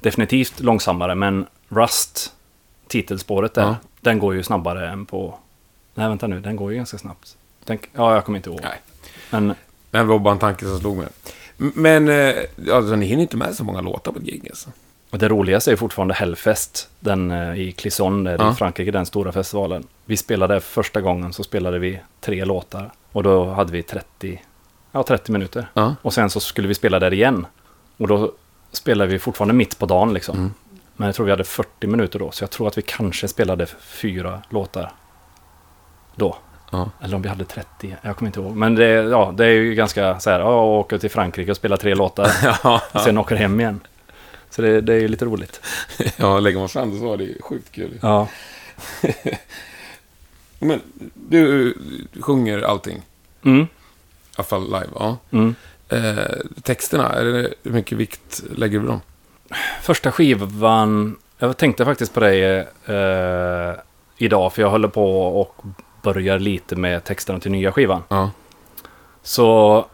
definitivt 0.00 0.60
långsammare, 0.60 1.14
men 1.14 1.46
Rust, 1.68 2.32
titelspåret 2.88 3.54
där, 3.54 3.62
Ja. 3.62 3.76
den 4.00 4.18
går 4.18 4.34
ju 4.34 4.42
snabbare 4.42 4.88
än 4.90 5.06
på... 5.06 5.34
Nej, 5.94 6.08
vänta 6.08 6.26
nu, 6.26 6.40
den 6.40 6.56
går 6.56 6.70
ju 6.70 6.76
ganska 6.76 6.98
snabbt. 6.98 7.36
Den, 7.64 7.78
ja, 7.92 8.14
jag 8.14 8.24
kommer 8.24 8.38
inte 8.38 8.50
ihåg. 8.50 8.60
Nej. 8.62 8.80
Men 9.30 9.54
Det 9.90 10.02
var 10.02 10.18
bara 10.18 10.32
en 10.34 10.38
tanke 10.40 10.64
som 10.64 10.80
slog 10.80 10.96
mig. 10.96 11.08
Men, 11.56 12.08
eh, 12.08 12.34
alltså, 12.72 12.96
ni 12.96 13.06
hinner 13.06 13.22
inte 13.22 13.36
med 13.36 13.54
så 13.54 13.64
många 13.64 13.80
låtar 13.80 14.12
på 14.12 14.18
ett 14.18 14.24
gig 14.24 14.46
alltså. 14.50 14.70
Och 15.10 15.18
det 15.18 15.28
roligaste 15.28 15.72
är 15.72 15.76
fortfarande 15.76 16.14
Hellfest, 16.14 16.88
den 17.00 17.30
eh, 17.30 17.60
i 17.60 17.72
Clisson, 17.72 18.24
där 18.24 18.36
Ja. 18.38 18.52
i 18.52 18.54
Frankrike, 18.54 18.90
den 18.90 19.06
stora 19.06 19.32
festivalen. 19.32 19.84
Vi 20.04 20.16
spelade 20.16 20.60
första 20.60 21.00
gången, 21.00 21.32
så 21.32 21.44
spelade 21.44 21.78
vi 21.78 22.00
tre 22.20 22.44
låtar. 22.44 22.90
Och 23.12 23.22
då 23.22 23.50
hade 23.50 23.72
vi 23.72 23.82
30, 23.82 24.42
ja, 24.92 25.02
30 25.02 25.32
minuter. 25.32 25.66
Ja. 25.74 25.94
Och 26.02 26.14
sen 26.14 26.30
så 26.30 26.40
skulle 26.40 26.68
vi 26.68 26.74
spela 26.74 26.98
där 26.98 27.12
igen. 27.12 27.46
Och 27.96 28.08
då 28.08 28.32
spelade 28.72 29.10
vi 29.12 29.18
fortfarande 29.18 29.54
mitt 29.54 29.78
på 29.78 29.86
dagen 29.86 30.14
liksom. 30.14 30.36
Mm. 30.38 30.54
Men 30.96 31.06
jag 31.06 31.14
tror 31.14 31.26
vi 31.26 31.30
hade 31.32 31.44
40 31.44 31.86
minuter 31.86 32.18
då, 32.18 32.30
så 32.30 32.42
jag 32.42 32.50
tror 32.50 32.68
att 32.68 32.78
vi 32.78 32.82
kanske 32.82 33.28
spelade 33.28 33.66
fyra 33.80 34.42
låtar 34.50 34.92
då. 36.16 36.36
Ja. 36.72 36.90
Eller 37.00 37.16
om 37.16 37.22
vi 37.22 37.28
hade 37.28 37.44
30, 37.44 37.96
jag 38.02 38.16
kommer 38.16 38.28
inte 38.28 38.40
ihåg. 38.40 38.56
Men 38.56 38.74
det, 38.74 38.84
ja, 38.88 39.32
det 39.36 39.44
är 39.46 39.50
ju 39.50 39.74
ganska 39.74 40.20
så 40.20 40.30
här, 40.30 40.40
ja, 40.40 40.62
åka 40.64 40.98
till 40.98 41.10
Frankrike 41.10 41.50
och 41.50 41.56
spela 41.56 41.76
tre 41.76 41.94
låtar. 41.94 42.30
ja, 42.64 42.82
och 42.92 43.00
sen 43.00 43.18
åker 43.18 43.36
hem 43.36 43.60
igen. 43.60 43.80
Så 44.50 44.62
det, 44.62 44.80
det 44.80 44.94
är 44.94 45.00
ju 45.00 45.08
lite 45.08 45.24
roligt. 45.24 45.60
ja, 46.16 46.40
lägger 46.40 46.58
man 46.58 46.68
fram 46.68 46.90
det 46.90 46.98
så 46.98 47.04
var 47.08 47.16
det 47.16 47.24
ju 47.24 47.42
sjukt 47.42 47.72
kul. 47.72 47.98
Ja. 48.02 48.28
Men 50.58 50.80
du, 51.14 51.74
sjunger 52.20 52.62
allting, 52.62 53.02
Mm. 53.42 53.60
i 53.62 53.66
alla 54.36 54.44
fall 54.44 54.64
live. 54.64 54.88
Ja. 54.94 55.16
Mm. 55.30 55.54
Eh, 55.88 56.36
texterna, 56.62 57.08
är 57.12 57.24
det, 57.24 57.54
hur 57.62 57.70
mycket 57.72 57.98
vikt 57.98 58.42
lägger 58.56 58.78
du 58.78 58.86
på 58.86 58.90
dem? 58.92 59.00
Första 59.82 60.12
skivan, 60.12 61.16
jag 61.38 61.56
tänkte 61.56 61.84
faktiskt 61.84 62.14
på 62.14 62.20
det 62.20 62.58
eh, 62.86 63.80
idag, 64.16 64.52
för 64.52 64.62
jag 64.62 64.70
håller 64.70 64.88
på 64.88 65.40
och 65.40 65.62
börjar 66.02 66.38
lite 66.38 66.76
med 66.76 67.04
texterna 67.04 67.40
till 67.40 67.50
nya 67.50 67.72
skivan. 67.72 68.02
Ja. 68.08 68.30
Så, 69.22 69.86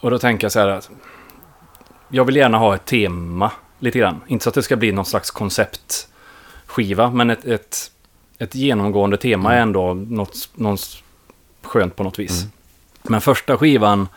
och 0.00 0.10
då 0.10 0.18
tänker 0.18 0.44
jag 0.44 0.52
så 0.52 0.60
här 0.60 0.68
att 0.68 0.90
jag 2.08 2.24
vill 2.24 2.36
gärna 2.36 2.58
ha 2.58 2.74
ett 2.74 2.84
tema 2.84 3.50
lite 3.78 3.98
grann. 3.98 4.20
Inte 4.26 4.42
så 4.42 4.48
att 4.48 4.54
det 4.54 4.62
ska 4.62 4.76
bli 4.76 4.92
någon 4.92 5.04
slags 5.04 5.30
konceptskiva, 5.30 7.10
men 7.10 7.30
ett, 7.30 7.44
ett, 7.44 7.90
ett 8.38 8.54
genomgående 8.54 9.16
tema 9.16 9.54
är 9.54 9.60
ändå 9.60 9.94
något, 9.94 10.48
något 10.54 11.02
skönt 11.62 11.96
på 11.96 12.02
något 12.02 12.18
vis. 12.18 12.42
Mm. 12.42 12.52
Men 13.02 13.20
första 13.20 13.56
skivan, 13.56 14.08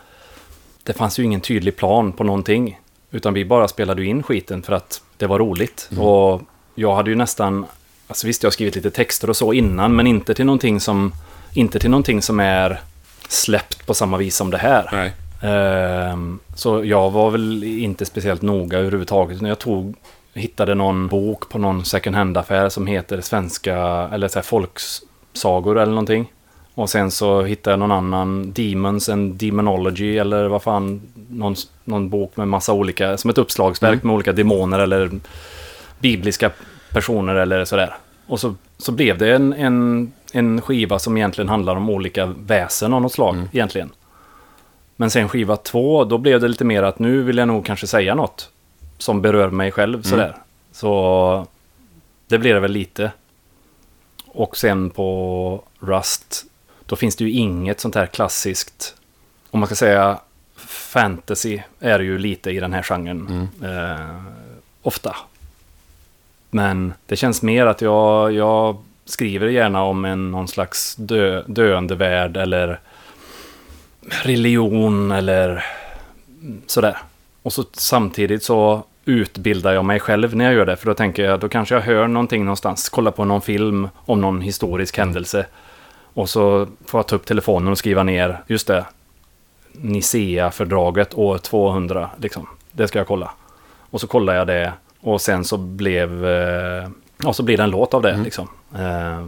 det 0.82 0.92
fanns 0.92 1.18
ju 1.18 1.24
ingen 1.24 1.40
tydlig 1.40 1.76
plan 1.76 2.12
på 2.12 2.24
någonting. 2.24 2.80
Utan 3.10 3.34
vi 3.34 3.44
bara 3.44 3.68
spelade 3.68 4.04
in 4.04 4.22
skiten 4.22 4.62
för 4.62 4.72
att 4.72 5.02
det 5.16 5.26
var 5.26 5.38
roligt. 5.38 5.90
Och 5.98 6.42
jag 6.74 6.94
hade 6.94 7.10
ju 7.10 7.16
nästan, 7.16 7.66
alltså 8.08 8.26
visst 8.26 8.42
jag 8.42 8.48
har 8.48 8.52
skrivit 8.52 8.74
lite 8.74 8.90
texter 8.90 9.30
och 9.30 9.36
så 9.36 9.52
innan, 9.52 9.96
men 9.96 10.06
inte 10.06 10.34
till 10.34 10.46
någonting 10.46 10.80
som, 10.80 11.12
inte 11.54 11.78
till 11.78 11.90
någonting 11.90 12.22
som 12.22 12.40
är 12.40 12.80
släppt 13.28 13.86
på 13.86 13.94
samma 13.94 14.16
vis 14.16 14.36
som 14.36 14.50
det 14.50 14.58
här. 14.58 14.88
Nej. 14.92 15.12
Ehm, 15.42 16.38
så 16.54 16.84
jag 16.84 17.10
var 17.10 17.30
väl 17.30 17.64
inte 17.64 18.04
speciellt 18.04 18.42
noga 18.42 18.78
överhuvudtaget. 18.78 19.42
Jag 19.42 19.58
tog, 19.58 19.94
hittade 20.34 20.74
någon 20.74 21.08
bok 21.08 21.48
på 21.48 21.58
någon 21.58 21.84
second 21.84 22.16
hand-affär 22.16 22.68
som 22.68 22.86
heter 22.86 23.20
svenska, 23.20 23.76
eller 24.12 24.28
så 24.28 24.38
här 24.38 24.44
folksagor 24.44 25.78
eller 25.78 25.92
någonting. 25.92 26.32
Och 26.74 26.90
sen 26.90 27.10
så 27.10 27.42
hittade 27.42 27.72
jag 27.72 27.78
någon 27.78 27.92
annan, 27.92 28.52
Demons 28.52 29.08
and 29.08 29.34
Demonology 29.34 30.18
eller 30.18 30.48
vad 30.48 30.62
fan, 30.62 31.02
någon, 31.28 31.54
någon 31.84 32.08
bok 32.08 32.36
med 32.36 32.48
massa 32.48 32.72
olika, 32.72 33.16
som 33.16 33.30
ett 33.30 33.38
uppslagsverk 33.38 34.02
med 34.02 34.14
olika 34.14 34.32
demoner 34.32 34.78
eller 34.78 35.10
bibliska 35.98 36.50
personer 36.90 37.34
eller 37.34 37.64
sådär. 37.64 37.94
Och 38.26 38.40
så, 38.40 38.54
så 38.78 38.92
blev 38.92 39.18
det 39.18 39.34
en, 39.34 39.52
en, 39.52 40.12
en 40.32 40.60
skiva 40.60 40.98
som 40.98 41.16
egentligen 41.16 41.48
handlar 41.48 41.76
om 41.76 41.90
olika 41.90 42.26
väsen 42.26 42.92
av 42.92 43.02
något 43.02 43.12
slag 43.12 43.48
egentligen. 43.52 43.90
Men 45.02 45.10
sen 45.10 45.28
skiva 45.28 45.56
två, 45.56 46.04
då 46.04 46.18
blev 46.18 46.40
det 46.40 46.48
lite 46.48 46.64
mer 46.64 46.82
att 46.82 46.98
nu 46.98 47.22
vill 47.22 47.38
jag 47.38 47.48
nog 47.48 47.66
kanske 47.66 47.86
säga 47.86 48.14
något 48.14 48.50
som 48.98 49.22
berör 49.22 49.50
mig 49.50 49.70
själv 49.70 50.02
sådär. 50.02 50.36
Så 50.72 51.46
det 52.26 52.38
blev 52.38 52.54
det 52.54 52.60
väl 52.60 52.72
lite. 52.72 53.12
Och 54.26 54.56
sen 54.56 54.90
på 54.90 55.62
Rust, 55.80 56.44
då 56.86 56.96
finns 56.96 57.16
det 57.16 57.24
ju 57.24 57.30
inget 57.30 57.80
sånt 57.80 57.94
här 57.94 58.06
klassiskt, 58.06 58.94
om 59.50 59.60
man 59.60 59.66
ska 59.66 59.76
säga 59.76 60.18
fantasy 60.66 61.60
är 61.80 62.00
ju 62.00 62.18
lite 62.18 62.50
i 62.50 62.60
den 62.60 62.72
här 62.72 62.82
genren. 62.82 63.48
Mm. 63.60 63.74
Eh, 63.74 64.16
ofta. 64.82 65.16
Men 66.50 66.94
det 67.06 67.16
känns 67.16 67.42
mer 67.42 67.66
att 67.66 67.80
jag, 67.80 68.32
jag 68.32 68.76
skriver 69.04 69.48
gärna 69.48 69.82
om 69.82 70.04
en 70.04 70.30
någon 70.30 70.48
slags 70.48 70.96
dö, 70.96 71.42
döende 71.46 71.94
värld 71.94 72.36
eller 72.36 72.80
religion 74.08 75.10
eller 75.12 75.64
sådär. 76.66 76.98
Och 77.42 77.52
så 77.52 77.64
samtidigt 77.72 78.42
så 78.42 78.82
utbildar 79.04 79.72
jag 79.72 79.84
mig 79.84 80.00
själv 80.00 80.36
när 80.36 80.44
jag 80.44 80.54
gör 80.54 80.66
det. 80.66 80.76
För 80.76 80.86
då 80.86 80.94
tänker 80.94 81.24
jag, 81.24 81.40
då 81.40 81.48
kanske 81.48 81.74
jag 81.74 81.82
hör 81.82 82.08
någonting 82.08 82.44
någonstans, 82.44 82.88
kollar 82.88 83.10
på 83.10 83.24
någon 83.24 83.40
film 83.42 83.88
om 83.96 84.20
någon 84.20 84.40
historisk 84.40 84.98
händelse. 84.98 85.46
Och 86.14 86.30
så 86.30 86.66
får 86.86 86.98
jag 86.98 87.06
ta 87.06 87.16
upp 87.16 87.26
telefonen 87.26 87.72
och 87.72 87.78
skriva 87.78 88.02
ner, 88.02 88.42
just 88.46 88.66
det, 88.66 88.84
Nicea-fördraget 89.72 91.14
år 91.14 91.38
200, 91.38 92.10
liksom. 92.16 92.46
Det 92.72 92.88
ska 92.88 92.98
jag 92.98 93.06
kolla. 93.06 93.30
Och 93.90 94.00
så 94.00 94.06
kollar 94.06 94.34
jag 94.34 94.46
det 94.46 94.72
och 95.00 95.20
sen 95.20 95.44
så 95.44 95.56
blev, 95.56 96.26
eh, 96.26 96.88
ja 97.22 97.32
så 97.32 97.42
blir 97.42 97.56
det 97.56 97.62
en 97.62 97.70
låt 97.70 97.94
av 97.94 98.02
det 98.02 98.10
Mm. 98.10 98.22
liksom. 98.24 98.48
Eh, 98.74 99.26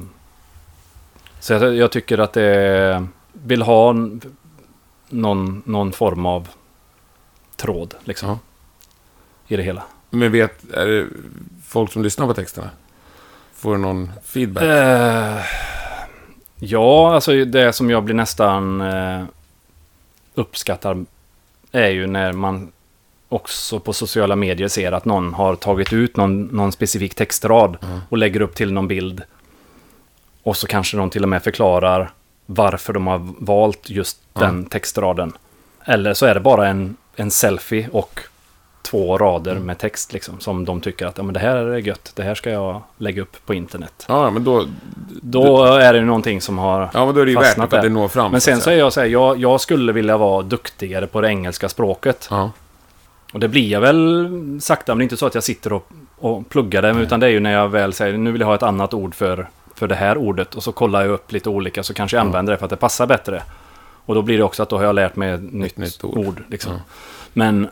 så 1.41 1.53
jag, 1.53 1.75
jag 1.77 1.91
tycker 1.91 2.19
att 2.19 2.33
det 2.33 3.07
vill 3.33 3.63
ha 3.63 3.95
någon, 5.15 5.63
någon 5.67 5.93
form 5.93 6.27
av 6.27 6.49
tråd 7.57 7.95
liksom. 8.05 8.29
Ja. 8.29 8.39
I 9.49 9.57
det 9.57 9.63
hela. 9.63 9.83
Men 10.11 10.33
vet, 10.33 10.73
är 10.75 10.87
det 10.87 11.07
folk 11.67 11.93
som 11.93 12.03
lyssnar 12.03 12.27
på 12.27 12.35
texterna? 12.35 12.71
Får 13.55 13.73
du 13.73 13.79
någon 13.79 14.11
feedback? 14.25 14.65
Eh, 14.65 15.39
ja, 16.59 17.15
alltså 17.15 17.45
det 17.45 17.73
som 17.73 17.91
jag 17.91 18.05
blir 18.05 18.15
nästan 18.15 18.81
eh, 18.81 19.25
uppskattar 20.35 21.05
är 21.73 21.89
ju 21.89 22.07
när 22.07 22.33
man 22.33 22.73
också 23.29 23.81
på 23.81 23.93
sociala 23.93 24.37
medier 24.37 24.69
ser 24.69 24.93
att 24.93 25.05
någon 25.05 25.35
har 25.35 25.57
tagit 25.57 25.93
ut 25.93 26.17
någon, 26.17 26.43
någon 26.43 26.73
specifik 26.73 27.15
textrad 27.15 27.77
Mm. 27.83 28.01
och 28.09 28.19
lägger 28.19 28.41
upp 28.41 28.55
till 28.55 28.73
någon 28.73 28.89
bild. 28.89 29.23
Och 30.43 30.57
så 30.57 30.67
kanske 30.67 30.97
de 30.97 31.11
till 31.11 31.23
och 31.23 31.29
med 31.29 31.43
förklarar 31.43 32.13
varför 32.47 32.93
de 32.93 33.07
har 33.07 33.21
valt 33.39 33.91
just 33.91 34.21
Ja. 34.35 34.41
den 34.41 34.65
textraden. 34.65 35.33
Eller 35.85 36.15
så 36.15 36.27
är 36.27 36.35
det 36.35 36.41
bara 36.41 36.69
en, 36.69 36.97
en 37.17 37.31
selfie 37.31 37.89
och 37.93 38.21
två 38.83 39.19
rader 39.19 39.53
Mm. 39.53 39.65
med 39.65 39.79
text 39.79 40.13
liksom, 40.13 40.41
som 40.41 40.65
de 40.65 40.81
tycker 40.81 41.07
att 41.07 41.19
ja, 41.19 41.25
men 41.25 41.35
det 41.35 41.41
här 41.41 41.57
är 41.57 41.79
gött, 41.79 42.13
det 42.15 42.23
här 42.23 42.35
ska 42.35 42.51
jag 42.51 42.83
lägga 42.99 43.23
upp 43.23 43.37
på 43.47 43.55
internet. 43.55 44.05
Ja, 44.09 44.31
men 44.31 44.45
då, 44.45 44.65
Då 45.23 45.65
är 45.65 45.93
det 45.93 46.01
någonting 46.01 46.41
som 46.41 46.59
har... 46.59 46.91
ja, 46.95 47.07
men 47.07 47.15
då 47.15 47.21
är 47.21 47.25
det 47.25 47.31
ju 47.33 47.39
värt 47.39 47.59
att 47.59 47.71
det 47.71 47.89
når 47.89 48.09
fram. 48.09 48.33
Men 48.33 48.41
sen 48.41 48.61
så 48.61 48.71
är 48.71 48.75
jag 48.77 48.93
så 48.93 49.01
här, 49.01 49.07
jag, 49.07 49.39
jag 49.39 49.61
skulle 49.61 49.93
vilja 49.93 50.17
vara 50.17 50.43
duktigare 50.43 51.07
på 51.07 51.21
det 51.21 51.29
engelska 51.29 51.69
språket. 51.69 52.29
Ja. 52.31 52.51
Och 53.33 53.41
det 53.41 53.49
blir 53.49 53.69
jag 53.71 53.81
väl 53.81 54.29
sakta, 54.63 54.93
men 54.95 54.99
det 54.99 55.03
är 55.03 55.05
inte 55.05 55.17
så 55.17 55.27
att 55.27 55.35
jag 55.35 55.45
sitter 55.45 55.73
och, 55.73 55.89
och 56.19 56.49
pluggar 56.49 56.83
det. 56.83 56.91
Utan 56.91 57.21
det 57.21 57.27
är 57.27 57.31
ju 57.31 57.41
när 57.41 57.53
jag 57.53 57.69
väl 57.69 57.93
säger, 57.93 58.19
nu 58.19 58.33
vill 58.33 58.41
jag 58.41 58.49
ha 58.49 58.55
ett 58.55 58.63
annat 58.63 58.95
ord 58.95 59.15
för, 59.15 59.49
för 59.75 59.89
det 59.89 59.95
här 59.95 60.17
ordet. 60.17 60.55
Och 60.55 60.63
så 60.63 60.73
kollar 60.73 61.03
jag 61.03 61.11
upp 61.11 61.33
lite 61.33 61.49
olika, 61.49 61.83
så 61.83 61.95
kanske 61.95 62.17
jag 62.17 62.21
använder 62.27 62.53
det 62.53 62.59
för 62.59 62.67
att 62.67 62.71
det 62.71 62.77
passar 62.77 63.07
bättre. 63.07 63.43
Och 64.07 64.15
då 64.15 64.23
blir 64.23 64.39
det 64.39 64.45
också 64.45 64.63
att 64.63 64.69
då 64.69 64.77
har 64.77 64.85
jag 64.85 64.95
lärt 64.95 65.17
mig 65.17 65.31
ett 65.31 65.53
nytt, 65.53 65.77
nytt 65.77 66.05
ord. 66.05 66.19
ord. 66.29 66.43
liksom. 66.49 66.73
Ja. 66.73 66.81
Men 67.33 67.69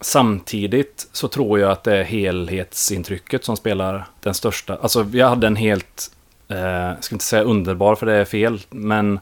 samtidigt 0.00 1.08
så 1.12 1.28
tror 1.28 1.60
jag 1.60 1.70
att 1.70 1.84
det 1.84 1.96
är 1.96 2.04
helhetsintrycket 2.04 3.44
som 3.44 3.56
spelar 3.56 4.06
den 4.20 4.34
största. 4.34 4.76
Alltså 4.76 5.06
jag 5.12 5.28
hade 5.28 5.46
en 5.46 5.56
helt, 5.56 6.10
eh, 6.48 7.00
ska 7.00 7.14
inte 7.14 7.24
säga 7.24 7.42
underbar 7.42 7.94
för 7.94 8.06
det 8.06 8.14
är 8.14 8.24
fel, 8.24 8.60
men 8.70 9.20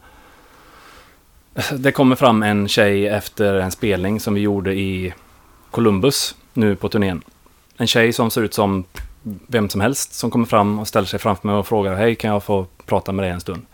det 1.73 1.93
kommer 1.93 2.17
fram 2.17 2.43
en 2.43 2.69
tjej 2.69 3.09
efter 3.09 3.55
en 3.55 3.71
spelning 3.71 4.21
som 4.21 4.35
vi 4.35 4.41
gjorde 4.41 4.75
i 4.75 5.15
Columbus 5.71 6.35
nu 6.53 6.77
på 6.77 6.89
turnén. 6.89 7.23
En 7.77 7.87
tjej 7.87 8.13
som 8.13 8.31
ser 8.31 8.43
ut 8.43 8.55
som 8.55 8.85
vem 9.47 9.69
som 9.69 9.81
helst 9.81 10.15
som 10.15 10.31
kommer 10.31 10.47
fram 10.47 10.79
och 10.79 10.89
ställer 10.89 11.07
sig 11.07 11.19
framför 11.19 11.49
mig 11.49 11.57
och 11.57 11.67
frågar 11.67 11.95
Hej, 11.95 12.15
kan 12.15 12.31
jag 12.31 12.43
få 12.43 12.67
prata 12.87 13.13
med 13.13 13.25
dig 13.25 13.33
en 13.33 13.41
stund? 13.41 13.67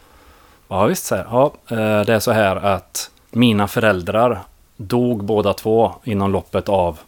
Ja, 0.68 0.86
visst, 0.86 1.04
så 1.04 1.14
här. 1.14 1.26
Ja, 1.30 1.52
eh, 1.68 2.04
det 2.06 2.14
är 2.14 2.20
så 2.20 2.32
här 2.32 2.56
att 2.56 3.10
mina 3.30 3.68
föräldrar 3.68 4.42
dog 4.76 5.24
båda 5.24 5.52
två 5.52 5.94
inom 6.04 6.32
loppet 6.32 6.68
av 6.68 6.98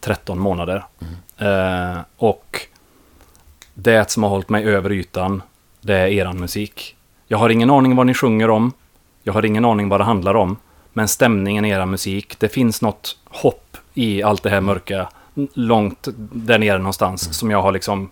13 0.00 0.38
månader. 0.38 0.84
Eh, 1.38 1.98
och 2.16 2.60
det 3.74 4.10
som 4.10 4.22
har 4.22 4.30
hållit 4.30 4.48
mig 4.48 4.64
över 4.64 4.92
ytan, 4.92 5.42
det 5.80 5.94
är 5.94 6.06
eran 6.06 6.40
musik. 6.40 6.96
Jag 7.26 7.38
har 7.38 7.48
ingen 7.48 7.70
aning 7.70 7.96
vad 7.96 8.06
ni 8.06 8.14
sjunger 8.14 8.50
om. 8.50 8.72
Jag 9.22 9.32
har 9.32 9.44
ingen 9.44 9.64
aning 9.64 9.88
vad 9.88 10.00
det 10.00 10.04
handlar 10.04 10.34
om. 10.34 10.56
Men 10.92 11.08
stämningen 11.08 11.64
i 11.64 11.68
era 11.68 11.86
musik, 11.86 12.38
det 12.38 12.48
finns 12.48 12.82
något 12.82 13.18
hopp 13.24 13.76
i 13.94 14.22
allt 14.22 14.42
det 14.42 14.50
här 14.50 14.60
mörka. 14.60 15.08
Långt 15.54 16.08
där 16.16 16.58
nere 16.58 16.78
någonstans 16.78 17.38
som 17.38 17.50
jag 17.50 17.62
har 17.62 17.72
liksom 17.72 18.10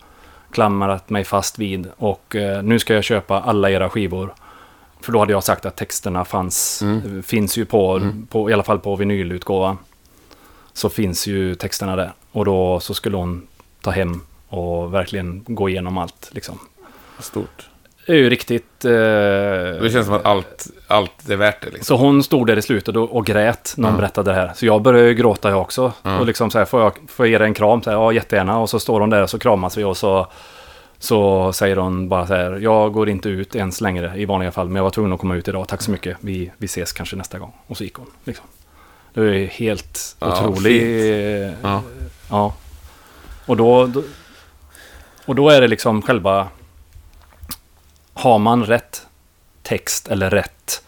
klamrat 0.51 1.09
mig 1.09 1.23
fast 1.23 1.59
vid. 1.59 1.87
Och 1.97 2.35
eh, 2.35 2.63
nu 2.63 2.79
ska 2.79 2.93
jag 2.93 3.03
köpa 3.03 3.41
alla 3.41 3.69
era 3.69 3.89
skivor. 3.89 4.33
För 5.01 5.11
då 5.11 5.19
hade 5.19 5.31
jag 5.31 5.43
sagt 5.43 5.65
att 5.65 5.75
texterna 5.75 6.25
fanns, 6.25 6.81
Mm. 6.81 7.17
eh, 7.17 7.21
finns 7.23 7.57
ju 7.57 7.65
på, 7.65 7.95
Mm. 7.95 8.27
på, 8.27 8.49
i 8.49 8.53
alla 8.53 8.63
fall 8.63 8.79
på 8.79 8.95
vinylutgåvan. 8.95 9.77
Så 10.73 10.89
finns 10.89 11.27
ju 11.27 11.55
texterna 11.55 11.95
där. 11.95 12.13
Och 12.31 12.45
då 12.45 12.79
så 12.79 12.93
skulle 12.93 13.17
hon 13.17 13.47
ta 13.81 13.91
hem 13.91 14.21
och 14.47 14.93
verkligen 14.93 15.43
gå 15.47 15.69
igenom 15.69 15.97
allt. 15.97 16.29
Liksom. 16.31 16.59
Stort. 17.19 17.69
Är 18.05 18.15
ju 18.15 18.29
riktigt... 18.29 18.85
Eh, 18.85 18.91
Det 18.91 19.89
känns 19.93 20.05
som 20.05 20.15
att 20.15 20.25
allt, 20.25 20.67
allt 20.87 21.29
är 21.29 21.35
värt 21.35 21.61
det 21.61 21.69
liksom. 21.69 21.97
så 21.97 22.03
hon 22.03 22.23
stod 22.23 22.47
där 22.47 22.57
i 22.57 22.61
slutet 22.61 22.95
och, 22.95 23.15
och 23.15 23.25
grät 23.25 23.73
när 23.77 23.87
hon 23.87 23.95
Ja. 23.95 24.01
berättade 24.01 24.31
det 24.31 24.35
här. 24.35 24.51
Så 24.55 24.65
jag 24.65 24.81
började 24.81 25.07
ju 25.07 25.13
gråta 25.13 25.49
jag 25.49 25.61
också. 25.61 25.91
Ja. 26.03 26.19
Och 26.19 26.25
liksom 26.25 26.51
så 26.51 26.57
här, 26.57 26.65
får 26.65 26.81
jag, 26.81 26.93
får 27.07 27.25
jag 27.25 27.31
ge 27.31 27.37
dig 27.37 27.47
en 27.47 27.53
kram? 27.53 27.81
Så 27.83 27.89
här, 27.89 27.97
ja, 27.97 28.11
jättegärna. 28.11 28.59
Och 28.59 28.69
så 28.69 28.79
står 28.79 28.99
hon 28.99 29.09
där 29.09 29.21
och 29.23 29.29
så 29.29 29.39
kramas 29.39 29.77
vi 29.77 29.83
och 29.83 29.97
så, 29.97 30.27
så 30.99 31.53
säger 31.53 31.75
hon 31.75 32.09
bara 32.09 32.27
så 32.27 32.33
här, 32.33 32.59
jag 32.61 32.93
går 32.93 33.09
inte 33.09 33.29
ut 33.29 33.55
ens 33.55 33.81
längre 33.81 34.13
i 34.15 34.25
vanliga 34.25 34.51
fall, 34.51 34.67
men 34.67 34.75
jag 34.75 34.83
var 34.83 34.89
tvungen 34.91 35.13
att 35.13 35.19
komma 35.19 35.35
ut 35.35 35.47
idag. 35.47 35.67
Tack 35.67 35.81
så 35.81 35.91
mycket, 35.91 36.17
vi, 36.21 36.51
vi 36.57 36.65
ses 36.65 36.91
kanske 36.93 37.15
nästa 37.15 37.39
gång. 37.39 37.53
Och 37.67 37.77
så 37.77 37.83
gick 37.83 37.95
hon. 37.95 38.07
Liksom. 38.23 38.45
Det 39.13 39.21
är 39.21 39.47
helt 39.47 40.15
Ja, 40.19 40.47
otrolig... 40.47 41.53
Ja. 41.61 41.81
Ja. 42.29 42.53
Och 43.45 43.57
då, 43.57 43.85
då, 43.85 44.03
och 45.25 45.35
då 45.35 45.49
är 45.49 45.61
det 45.61 45.67
liksom 45.67 46.01
själva... 46.01 46.47
Har 48.13 48.39
man 48.39 48.65
rätt 48.65 49.05
text 49.63 50.07
eller 50.07 50.29
rätt... 50.29 50.83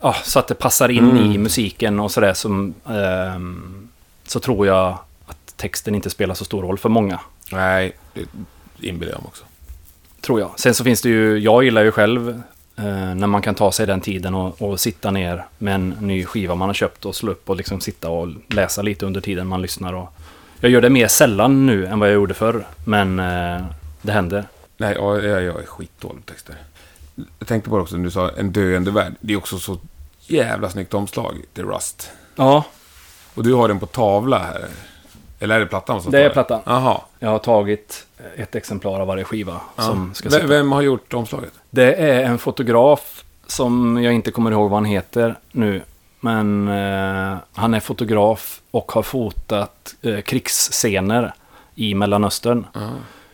Ja, 0.00 0.16
så 0.24 0.38
att 0.38 0.48
det 0.48 0.54
passar 0.54 0.88
in 0.88 1.10
Mm. 1.10 1.32
i 1.32 1.38
musiken 1.38 2.00
och 2.00 2.10
sådär 2.10 2.34
som... 2.34 2.74
ehm, 2.88 3.88
så 4.24 4.40
tror 4.40 4.66
jag 4.66 4.98
att 5.26 5.56
texten 5.56 5.94
inte 5.94 6.10
spelar 6.10 6.34
så 6.34 6.44
stor 6.44 6.62
roll 6.62 6.78
för 6.78 6.88
många. 6.88 7.20
Nej, 7.52 7.96
det 8.14 8.26
inbillar 8.88 9.12
jag 9.12 9.20
mig 9.20 9.28
också. 9.28 9.44
Tror 10.20 10.40
jag. 10.40 10.50
Sen 10.56 10.74
så 10.74 10.84
finns 10.84 11.02
det 11.02 11.08
ju... 11.08 11.38
Jag 11.38 11.64
gillar 11.64 11.82
ju 11.84 11.92
själv 11.92 12.28
eh, 12.76 12.84
när 13.14 13.26
man 13.26 13.42
kan 13.42 13.54
ta 13.54 13.72
sig 13.72 13.86
den 13.86 14.00
tiden 14.00 14.34
och, 14.34 14.62
och 14.62 14.80
sitta 14.80 15.10
ner 15.10 15.44
med 15.58 15.74
en 15.74 15.88
ny 15.88 16.24
skiva 16.24 16.54
man 16.54 16.68
har 16.68 16.74
köpt 16.74 17.04
och 17.04 17.14
slå 17.14 17.32
upp 17.32 17.50
och 17.50 17.56
liksom 17.56 17.80
sitta 17.80 18.10
och 18.10 18.28
läsa 18.48 18.82
lite 18.82 19.06
under 19.06 19.20
tiden 19.20 19.46
man 19.46 19.62
lyssnar. 19.62 19.92
Och, 19.92 20.08
jag 20.60 20.70
gör 20.70 20.80
det 20.80 20.90
mer 20.90 21.08
sällan 21.08 21.66
nu 21.66 21.86
än 21.86 21.98
vad 21.98 22.08
jag 22.08 22.14
gjorde 22.14 22.34
förr, 22.34 22.66
men 22.84 23.18
eh, 23.18 23.64
det 24.02 24.12
händer. 24.12 24.44
Nej, 24.76 24.94
ja, 24.98 25.18
jag, 25.20 25.42
jag 25.42 25.62
är 25.62 25.66
skitdålig 25.66 26.26
på 26.26 26.32
texter. 26.32 26.54
Jag 27.38 27.48
tänkte 27.48 27.70
på 27.70 27.76
det 27.76 27.82
också 27.82 27.96
när 27.96 28.04
du 28.04 28.10
sa 28.10 28.30
en 28.30 28.52
döende 28.52 28.90
värld. 28.90 29.14
Det 29.20 29.32
är 29.32 29.36
också 29.36 29.58
så 29.58 29.78
jävla 30.20 30.70
snyggt 30.70 30.94
omslag 30.94 31.36
till 31.54 31.64
Rust. 31.64 32.10
Ja, 32.36 32.64
Och 33.34 33.42
du 33.44 33.54
har 33.54 33.68
den 33.68 33.78
på 33.80 33.86
tavla 33.86 34.38
här. 34.38 34.64
Eller 35.38 35.54
är 35.56 35.60
det 35.60 35.66
plattan 35.66 36.02
som 36.02 36.12
Det 36.12 36.22
är 36.24 36.30
plattan. 36.30 36.60
Jaha. 36.66 37.00
jag 37.18 37.28
har 37.28 37.38
tagit 37.38 38.06
ett 38.36 38.54
exemplar 38.54 39.00
av 39.00 39.06
varje 39.06 39.24
skiva 39.24 39.60
Ja. 39.76 39.82
som 39.82 40.14
ska 40.14 40.28
Vem, 40.28 40.32
sitta. 40.40 40.46
vem 40.46 40.72
har 40.72 40.82
gjort 40.82 41.14
omslaget? 41.14 41.52
Det 41.70 41.94
är 41.94 42.22
en 42.24 42.38
fotograf 42.38 43.24
som 43.46 44.02
jag 44.02 44.12
inte 44.14 44.30
kommer 44.30 44.50
ihåg 44.50 44.70
vad 44.70 44.76
han 44.76 44.84
heter 44.84 45.38
nu. 45.52 45.82
Men 46.20 46.68
eh, 46.68 47.36
han 47.54 47.74
är 47.74 47.80
fotograf 47.80 48.60
och 48.70 48.92
har 48.92 49.02
fotat 49.02 49.94
eh, 50.02 50.20
krigsscener 50.20 51.34
i 51.74 51.94
Mellanöstern 51.94 52.66
Ja. 52.72 52.80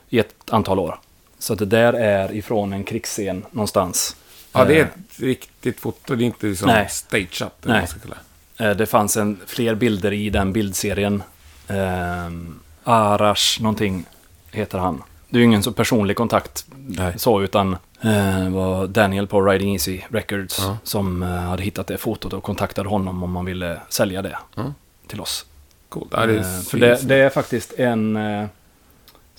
i 0.08 0.18
ett 0.18 0.34
antal 0.50 0.78
år. 0.78 0.98
Så 1.42 1.54
det 1.54 1.64
där 1.64 1.92
är 1.92 2.32
ifrån 2.34 2.72
en 2.72 2.84
krigsscen 2.84 3.44
någonstans. 3.50 4.16
Ja, 4.52 4.64
det 4.64 4.74
är 4.74 4.80
Eh, 4.80 4.86
ett 4.86 5.20
riktigt 5.20 5.80
foto. 5.80 6.14
Det 6.14 6.24
är 6.24 6.26
inte 6.26 6.46
liksom 6.46 6.68
Nej. 6.68 6.88
stageat. 6.90 7.54
Nej. 7.62 7.78
man 7.78 7.86
ska 7.86 7.98
kalla 8.00 8.16
det. 8.56 8.64
Eh, 8.64 8.76
Det 8.76 8.86
fanns 8.86 9.16
en, 9.16 9.40
fler 9.46 9.74
bilder 9.74 10.12
i 10.12 10.30
den 10.30 10.52
bildserien. 10.52 11.22
Um, 11.68 12.60
Arash 12.84 13.62
någonting 13.62 14.04
heter 14.50 14.78
han. 14.78 15.02
Det 15.28 15.36
är 15.36 15.38
ju 15.38 15.44
ingen 15.44 15.62
så 15.62 15.72
personlig 15.72 16.16
kontakt 16.16 16.66
Nej. 16.86 17.12
så, 17.18 17.42
utan 17.42 17.76
eh, 18.00 18.48
var 18.50 18.86
Daniel 18.86 19.26
på 19.26 19.42
Riding 19.42 19.72
Easy 19.72 20.00
Records 20.08 20.58
Ja. 20.58 20.76
som 20.84 21.22
eh, 21.22 21.28
hade 21.28 21.62
hittat 21.62 21.86
det 21.86 21.98
fotot 21.98 22.32
och 22.32 22.42
kontaktade 22.42 22.88
honom 22.88 23.22
om 23.22 23.30
man 23.30 23.44
ville 23.44 23.80
sälja 23.88 24.22
det 24.22 24.38
Ja. 24.54 24.72
till 25.06 25.20
oss. 25.20 25.46
Coolt. 25.88 26.08
Ja, 26.12 26.26
det 26.26 26.32
är 26.32 26.38
Eh, 26.38 26.80
det, 26.80 27.08
det 27.08 27.14
är 27.16 27.30
faktiskt 27.30 27.72
en 27.72 28.16
eh, 28.16 28.46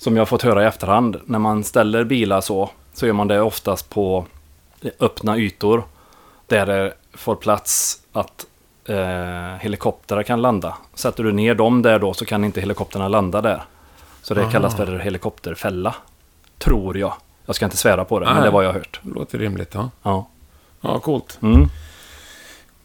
som 0.04 0.16
jag 0.16 0.28
fått 0.28 0.42
höra 0.42 0.62
i 0.62 0.66
efterhand. 0.66 1.20
När 1.24 1.38
man 1.38 1.64
ställer 1.64 2.04
bilar 2.04 2.40
så, 2.40 2.70
så 2.92 3.06
gör 3.06 3.12
man 3.12 3.28
det 3.28 3.40
oftast 3.40 3.90
på 3.90 4.26
öppna 5.00 5.38
ytor. 5.38 5.82
Där 6.46 6.66
det 6.66 6.94
får 7.12 7.34
plats 7.36 8.00
att 8.12 8.46
eh, 8.84 9.56
helikoptrar 9.60 10.22
kan 10.22 10.42
landa. 10.42 10.76
Sätter 10.94 11.24
du 11.24 11.32
ner 11.32 11.54
dem 11.54 11.82
där 11.82 11.98
då 11.98 12.14
så 12.14 12.24
kan 12.24 12.44
inte 12.44 12.60
helikoptrarna 12.60 13.08
landa 13.08 13.40
där. 13.40 13.62
Så 14.22 14.34
det 14.34 14.46
Ah. 14.46 14.50
kallas 14.50 14.76
för 14.76 14.98
helikopterfälla. 14.98 15.94
Tror 16.58 16.98
jag. 16.98 17.14
Jag 17.46 17.56
ska 17.56 17.64
inte 17.64 17.76
svära 17.76 18.04
på 18.04 18.20
det, 18.20 18.26
men 18.26 18.34
Nej. 18.34 18.44
det 18.44 18.50
var 18.50 18.62
jag 18.62 18.68
har 18.68 18.74
hört. 18.78 19.00
Det 19.02 19.14
låter 19.14 19.38
rimligt, 19.38 19.74
ja. 19.74 19.90
Ja. 20.02 20.26
Ja, 20.80 20.98
coolt. 21.00 21.38
Mm. 21.42 21.68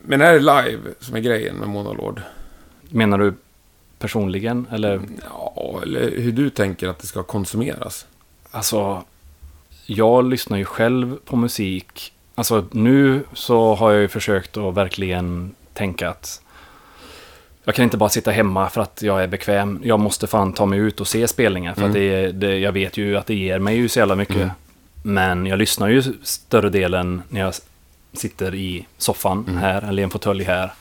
Men 0.02 0.22
är 0.22 0.34
det 0.34 0.40
live 0.40 0.80
som 1.00 1.16
är 1.16 1.20
grejen 1.20 1.56
med 1.56 1.68
Monolord? 1.70 2.22
Menar 2.90 3.18
du 3.18 3.34
personligen 4.00 4.68
eller? 4.72 5.02
Ja, 5.30 5.80
eller 5.84 6.12
hur 6.18 6.32
du 6.32 6.50
tänker 6.50 6.88
att 6.88 7.00
det 7.00 7.08
ska 7.08 7.24
konsumeras? 7.24 8.06
Alltså, 8.52 9.04
jag 9.86 10.26
lyssnar 10.30 10.58
ju 10.58 10.66
själv 10.66 11.18
på 11.26 11.36
musik. 11.36 12.14
Alltså 12.36 12.66
nu 12.72 13.24
så 13.34 13.76
har 13.76 13.92
jag 13.92 14.02
ju 14.02 14.08
försökt 14.08 14.58
att 14.58 14.74
verkligen 14.74 15.56
tänka 15.74 16.10
att 16.10 16.42
jag 17.64 17.76
kan 17.76 17.84
inte 17.84 17.98
bara 17.98 18.10
sitta 18.10 18.32
hemma 18.32 18.70
för 18.70 18.82
att 18.82 19.02
jag 19.02 19.24
är 19.24 19.28
bekväm. 19.28 19.82
Jag 19.84 20.00
måste 20.00 20.28
fan 20.28 20.54
ta 20.54 20.66
mig 20.66 20.80
ut 20.80 21.02
och 21.02 21.08
se 21.08 21.28
spelningar. 21.28 21.74
För 21.74 21.82
Mm. 21.82 21.92
att 21.92 21.94
det, 21.96 22.32
det, 22.32 22.60
jag 22.60 22.72
vet 22.72 22.98
ju 22.98 23.18
att 23.18 23.26
det 23.26 23.36
ger 23.36 23.60
mig 23.60 23.78
ju 23.78 23.90
så 23.90 24.00
jävla 24.00 24.16
mycket. 24.16 24.36
Mm. 24.36 24.50
Men 25.04 25.46
jag 25.46 25.60
lyssnar 25.60 25.88
ju 25.88 26.04
större 26.24 26.70
delen 26.70 27.22
när 27.30 27.40
jag 27.40 27.54
sitter 28.14 28.56
i 28.56 28.86
soffan 28.98 29.46
Mm. 29.48 29.60
här 29.62 29.82
eller 29.82 30.02
i 30.02 30.04
en 30.04 30.10
fåtölj 30.10 30.44
här. 30.44 30.74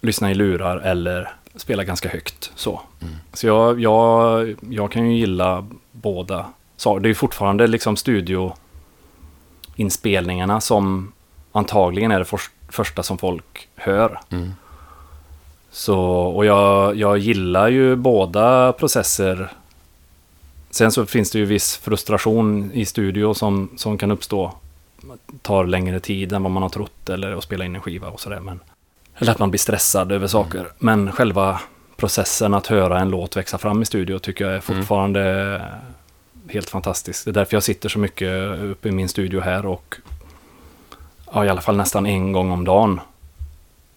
Lyssnar 0.00 0.30
i 0.30 0.34
lurar 0.34 0.76
eller 0.76 1.32
spelar 1.56 1.84
ganska 1.84 2.08
högt. 2.08 2.52
Så, 2.54 2.80
Mm. 3.00 3.14
så 3.32 3.46
jag, 3.46 3.80
jag, 3.80 4.54
jag 4.70 4.92
kan 4.92 5.10
ju 5.10 5.18
gilla 5.18 5.66
båda. 5.92 6.46
Så 6.76 6.98
det 6.98 7.10
är 7.10 7.14
fortfarande 7.14 7.66
liksom 7.66 7.96
studioinspelningarna 7.96 10.60
som 10.60 11.12
antagligen 11.52 12.10
är 12.10 12.18
det 12.18 12.24
för, 12.24 12.40
första 12.68 13.02
som 13.02 13.18
folk 13.18 13.68
hör. 13.74 14.20
Mm. 14.30 14.52
Så, 15.70 15.98
och 16.10 16.46
jag, 16.46 16.96
jag 16.96 17.18
gillar 17.18 17.68
ju 17.68 17.96
båda 17.96 18.72
processer. 18.72 19.52
Sen 20.70 20.92
så 20.92 21.06
finns 21.06 21.30
det 21.30 21.38
ju 21.38 21.44
viss 21.44 21.76
frustration 21.76 22.70
i 22.74 22.84
studio 22.84 23.34
som, 23.34 23.68
som 23.76 23.98
kan 23.98 24.10
uppstå. 24.10 24.52
Tar 25.42 25.64
längre 25.64 26.00
tid 26.00 26.32
än 26.32 26.42
vad 26.42 26.52
man 26.52 26.62
har 26.62 26.70
trott 26.70 27.08
eller 27.08 27.32
att 27.32 27.44
spela 27.44 27.64
in 27.64 27.74
en 27.74 27.80
skiva 27.80 28.08
och 28.08 28.20
sådär. 28.20 28.40
Men, 28.40 28.60
eller 29.18 29.32
att 29.32 29.38
man 29.38 29.50
blir 29.50 29.58
stressad 29.58 30.12
över 30.12 30.26
saker. 30.26 30.66
Men 30.78 31.12
själva 31.12 31.60
processen 31.96 32.54
att 32.54 32.66
höra 32.66 33.00
en 33.00 33.10
låt 33.10 33.36
växa 33.36 33.58
fram 33.58 33.82
i 33.82 33.84
studio 33.84 34.18
tycker 34.18 34.44
jag 34.44 34.54
är 34.54 34.60
fortfarande 34.60 35.62
helt 36.48 36.70
fantastisk. 36.70 37.24
Det 37.24 37.30
är 37.30 37.32
därför 37.32 37.56
jag 37.56 37.62
sitter 37.62 37.88
så 37.88 37.98
mycket 37.98 38.58
uppe 38.60 38.88
i 38.88 38.92
min 38.92 39.08
studio 39.08 39.40
här 39.40 39.66
och 39.66 39.96
ja, 41.32 41.44
i 41.44 41.48
alla 41.48 41.60
fall 41.60 41.76
nästan 41.76 42.06
en 42.06 42.32
gång 42.32 42.50
om 42.50 42.64
dagen 42.64 43.00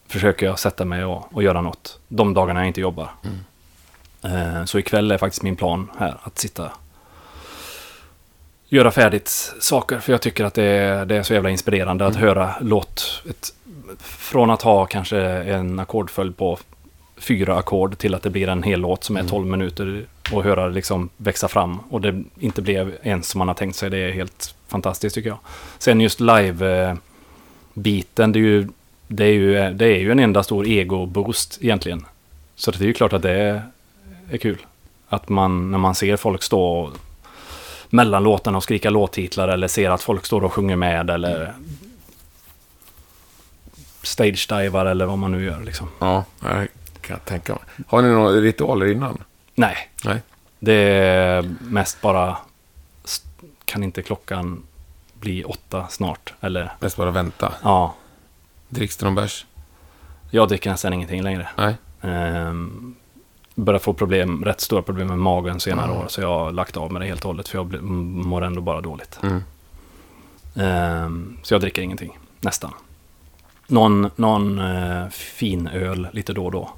försöker 0.07 0.45
jag 0.45 0.59
sätta 0.59 0.85
mig 0.85 1.05
och, 1.05 1.35
och 1.35 1.43
göra 1.43 1.61
något. 1.61 1.99
De 2.07 2.33
dagarna 2.33 2.59
jag 2.59 2.67
inte 2.67 2.81
jobbar. 2.81 3.09
Eh, 4.23 4.65
så 4.65 4.79
ikväll 4.79 5.11
är 5.11 5.17
faktiskt 5.17 5.43
min 5.43 5.55
plan 5.55 5.91
här 5.97 6.17
att 6.23 6.39
sitta 6.39 6.71
göra 8.75 8.91
färdigt 8.91 9.53
saker. 9.59 9.99
För 9.99 10.13
jag 10.13 10.21
tycker 10.21 10.43
att 10.45 10.53
det 10.53 10.63
är, 10.63 11.05
det 11.05 11.15
är 11.15 11.23
så 11.23 11.33
jävla 11.33 11.49
inspirerande 11.49 12.05
att 12.05 12.15
höra 12.15 12.55
låt. 12.61 13.23
Ett, 13.29 13.53
från 13.99 14.49
att 14.49 14.61
ha 14.61 14.85
kanske 14.85 15.19
en 15.21 15.79
ackordföljd 15.79 16.37
på 16.37 16.57
fyra 17.17 17.57
ackord 17.57 17.97
till 17.97 18.15
att 18.15 18.23
det 18.23 18.29
blir 18.29 18.49
en 18.49 18.63
hel 18.63 18.79
låt 18.79 19.03
som 19.03 19.17
är 19.17 19.23
12 19.23 19.47
minuter 19.47 20.05
och 20.33 20.43
höra 20.43 20.67
det 20.67 20.73
liksom 20.73 21.09
växa 21.17 21.47
fram. 21.47 21.79
Och 21.89 22.01
det 22.01 22.23
inte 22.39 22.61
blev 22.61 22.97
ens 23.03 23.27
som 23.29 23.39
man 23.39 23.47
har 23.47 23.55
tänkt 23.55 23.75
sig. 23.75 23.89
Det 23.89 23.97
är 23.97 24.11
helt 24.11 24.55
fantastiskt 24.67 25.15
tycker 25.15 25.29
jag. 25.29 25.39
Sen 25.77 26.01
just 26.01 26.19
live-biten, 26.19 27.01
det 28.31 28.39
är 28.39 28.41
ju 28.41 28.67
det 29.07 29.23
är 29.23 29.33
ju, 29.33 29.73
det 29.73 29.85
är 29.85 29.99
ju 29.99 30.11
en 30.11 30.19
enda 30.19 30.43
stor 30.43 30.67
ego-boost 30.67 31.57
egentligen. 31.61 32.05
Så 32.55 32.71
det 32.71 32.83
är 32.83 32.87
ju 32.87 32.93
klart 32.93 33.13
att 33.13 33.21
det 33.21 33.31
är, 33.31 33.61
är 34.31 34.37
kul. 34.37 34.57
Att 35.09 35.29
man, 35.29 35.71
när 35.71 35.77
man 35.77 35.95
ser 35.95 36.17
folk 36.17 36.43
stå 36.43 36.61
och, 36.61 36.89
mellan 37.89 38.23
låtarna 38.23 38.57
och 38.57 38.63
skrika 38.63 38.89
låttitlar 38.89 39.47
eller 39.47 39.67
ser 39.67 39.89
att 39.89 40.01
folk 40.01 40.25
står 40.25 40.43
och 40.43 40.53
sjunger 40.53 40.75
med 40.75 41.09
eller 41.09 41.53
stage-divar 44.03 44.85
eller 44.85 45.05
vad 45.05 45.17
man 45.17 45.31
nu 45.31 45.43
gör 45.45 45.59
liksom. 45.63 45.89
Ja, 45.99 46.23
det 46.39 46.67
kan 47.01 47.13
jag 47.13 47.25
tänka 47.25 47.53
mig. 47.53 47.61
Har 47.87 48.01
ni 48.01 48.09
några 48.09 48.31
ritualer 48.31 48.85
innan? 48.85 49.23
Nej, 49.55 49.75
Nej. 50.03 50.21
det 50.59 50.73
är 50.73 51.55
mest 51.61 52.01
bara 52.01 52.37
kan 53.65 53.83
inte 53.83 54.01
klockan 54.01 54.63
bli 55.19 55.43
åtta 55.43 55.87
snart? 55.89 56.33
Eller 56.41 56.71
Mest 56.79 56.97
bara 56.97 57.11
vänta. 57.11 57.53
ja, 57.63 57.95
Dricks 58.69 58.97
det 58.97 59.05
någon 59.05 59.15
bärs? 59.15 59.45
jag 60.31 60.47
dricker 60.49 60.69
nästan 60.69 60.93
ingenting 60.93 61.21
längre. 61.23 61.47
Nej. 61.57 61.75
Ehm, 62.01 62.95
börjar 63.55 63.79
få 63.79 63.93
problem, 63.93 64.45
rätt 64.45 64.61
stora 64.61 64.81
problem 64.81 65.07
med 65.07 65.17
magen 65.17 65.59
senare 65.59 65.85
Mm. 65.85 65.97
år. 65.97 66.05
Så 66.07 66.21
jag 66.21 66.27
har 66.39 66.51
lagt 66.51 66.77
av 66.77 66.91
med 66.91 67.01
det 67.01 67.05
helt 67.07 67.21
och 67.25 67.29
hållet. 67.29 67.47
För 67.47 67.57
jag 67.57 67.81
mår 67.83 68.41
ändå 68.43 68.61
bara 68.61 68.81
dåligt. 68.81 69.19
Mm. 69.23 69.43
Ehm, 70.55 71.37
så 71.43 71.53
jag 71.53 71.61
dricker 71.61 71.81
ingenting, 71.81 72.17
nästan. 72.41 72.73
Någon, 73.67 74.09
någon 74.15 74.59
eh, 74.59 75.07
fin 75.09 75.67
öl 75.67 76.07
lite 76.11 76.33
då 76.33 76.45
och 76.45 76.51
då. 76.51 76.69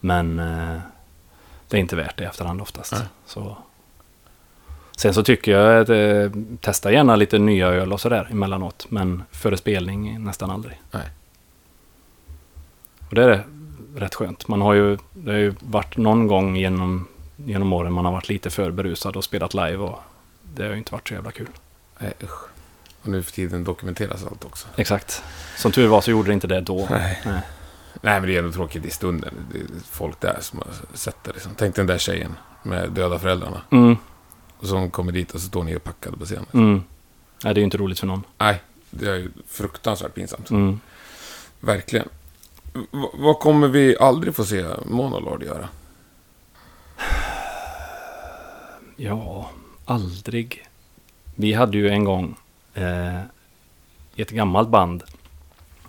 Men 0.00 0.38
eh, 0.38 0.78
det 1.68 1.76
är 1.76 1.80
inte 1.80 1.96
värt 1.96 2.16
det 2.18 2.24
i 2.24 2.26
efterhand 2.26 2.60
oftast. 2.60 2.92
Nej. 2.92 3.02
Så. 3.26 3.56
Sen 4.96 5.14
så 5.14 5.22
tycker 5.22 5.52
jag 5.52 5.80
att 5.80 5.88
eh, 5.88 6.40
testa 6.60 6.92
gärna 6.92 7.16
lite 7.16 7.38
nya 7.38 7.66
öl 7.68 7.92
och 7.92 8.00
sådär 8.00 8.28
emellanåt. 8.30 8.86
Men 8.88 9.22
före 9.30 9.56
spelning 9.56 10.24
nästan 10.24 10.50
aldrig. 10.50 10.80
Nej. 10.90 11.06
Och 13.08 13.14
det 13.14 13.24
är 13.24 13.44
rätt 13.94 14.14
skönt. 14.14 14.48
Man 14.48 14.60
har 14.60 14.74
ju, 14.74 14.98
det 15.12 15.30
har 15.32 15.38
ju 15.38 15.54
varit 15.60 15.96
någon 15.96 16.26
gång 16.26 16.56
genom, 16.56 17.08
genom 17.36 17.72
åren 17.72 17.92
man 17.92 18.04
har 18.04 18.12
varit 18.12 18.28
lite 18.28 18.50
för 18.50 18.70
berusad 18.70 19.16
och 19.16 19.24
spelat 19.24 19.54
live. 19.54 19.76
Och 19.76 19.98
det 20.54 20.62
har 20.62 20.70
ju 20.70 20.78
inte 20.78 20.92
varit 20.92 21.08
så 21.08 21.14
jävla 21.14 21.30
kul. 21.30 21.48
Nej, 21.98 22.12
usch. 22.22 22.44
Och 23.02 23.08
nu 23.08 23.22
för 23.22 23.32
tiden 23.32 23.64
dokumenteras 23.64 24.24
allt 24.24 24.44
också. 24.44 24.68
Exakt. 24.76 25.22
Som 25.56 25.72
tur 25.72 25.86
var 25.88 26.00
så 26.00 26.10
gjorde 26.10 26.28
det 26.28 26.34
inte 26.34 26.46
det 26.46 26.60
då. 26.60 26.86
Nej. 26.90 27.20
Nej. 27.26 27.40
Nej, 28.02 28.20
men 28.20 28.28
det 28.28 28.34
är 28.34 28.38
ändå 28.38 28.52
tråkigt 28.52 28.84
i 28.84 28.90
stunden. 28.90 29.34
Det 29.52 29.58
är 29.58 29.64
folk 29.90 30.20
där 30.20 30.38
som 30.40 30.58
har 30.58 30.66
sett 30.96 31.24
det. 31.24 31.32
Liksom. 31.32 31.52
Tänk 31.56 31.74
den 31.76 31.86
där 31.86 31.98
tjejen 31.98 32.34
med 32.62 32.90
döda 32.90 33.18
föräldrarna. 33.18 33.60
Mm, 33.70 33.96
Och 34.58 34.66
som 34.66 34.90
kommer 34.90 35.12
dit 35.12 35.30
och 35.34 35.40
så 35.40 35.46
står 35.46 35.64
ni 35.64 35.78
packade 35.78 36.16
på 36.16 36.24
scenen. 36.24 36.46
mm. 36.52 36.82
Nej, 37.44 37.54
det 37.54 37.58
är 37.58 37.60
ju 37.62 37.64
inte 37.64 37.76
roligt 37.78 37.98
för 38.00 38.06
någon. 38.06 38.22
Nej, 38.38 38.62
det 38.90 39.06
är 39.10 39.14
ju 39.16 39.30
fruktansvärt 39.48 40.14
pinsamt. 40.14 40.50
Mm. 40.50 40.80
Verkligen. 41.60 42.08
Vad 43.12 43.38
kommer 43.38 43.68
vi 43.68 43.96
aldrig 43.98 44.34
få 44.34 44.44
se 44.44 44.64
Monolord 44.86 45.42
göra? 45.42 45.68
Ja, 48.96 49.50
aldrig. 49.84 50.66
Vi 51.34 51.52
hade 51.52 51.78
ju 51.78 51.88
en 51.88 52.04
gång 52.04 52.36
eh, 52.74 53.20
ett 54.16 54.30
gammalt 54.30 54.68
band. 54.68 55.02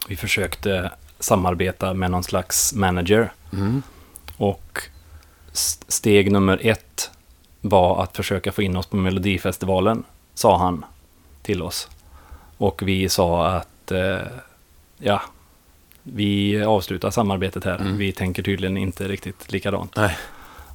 Vi 0.08 0.16
försökte 0.16 0.92
samarbeta 1.20 1.94
med 1.94 2.12
någon 2.12 2.24
slags 2.24 2.74
manager. 2.74 3.34
Mm. 3.54 3.82
Och 4.38 4.82
steg 5.88 6.32
nummer 6.32 6.60
ett 6.64 7.12
var 7.62 8.04
att 8.04 8.16
försöka 8.16 8.52
få 8.52 8.62
in 8.62 8.78
oss 8.78 8.88
på 8.88 8.96
Melodifestivalen, 8.98 10.04
sa 10.34 10.58
han 10.58 10.86
till 11.42 11.62
oss. 11.62 11.90
Och 12.58 12.82
vi 12.86 13.10
sa 13.10 13.48
att 13.48 13.92
eh, 13.92 14.22
ja, 14.98 15.22
vi 16.14 16.64
avslutar 16.64 17.10
samarbetet 17.12 17.64
här. 17.64 17.76
Mm. 17.76 17.98
Vi 17.98 18.12
tänker 18.12 18.44
tydligen 18.44 18.78
inte 18.78 19.08
riktigt 19.08 19.52
likadant. 19.52 19.96
Nej. 19.96 20.18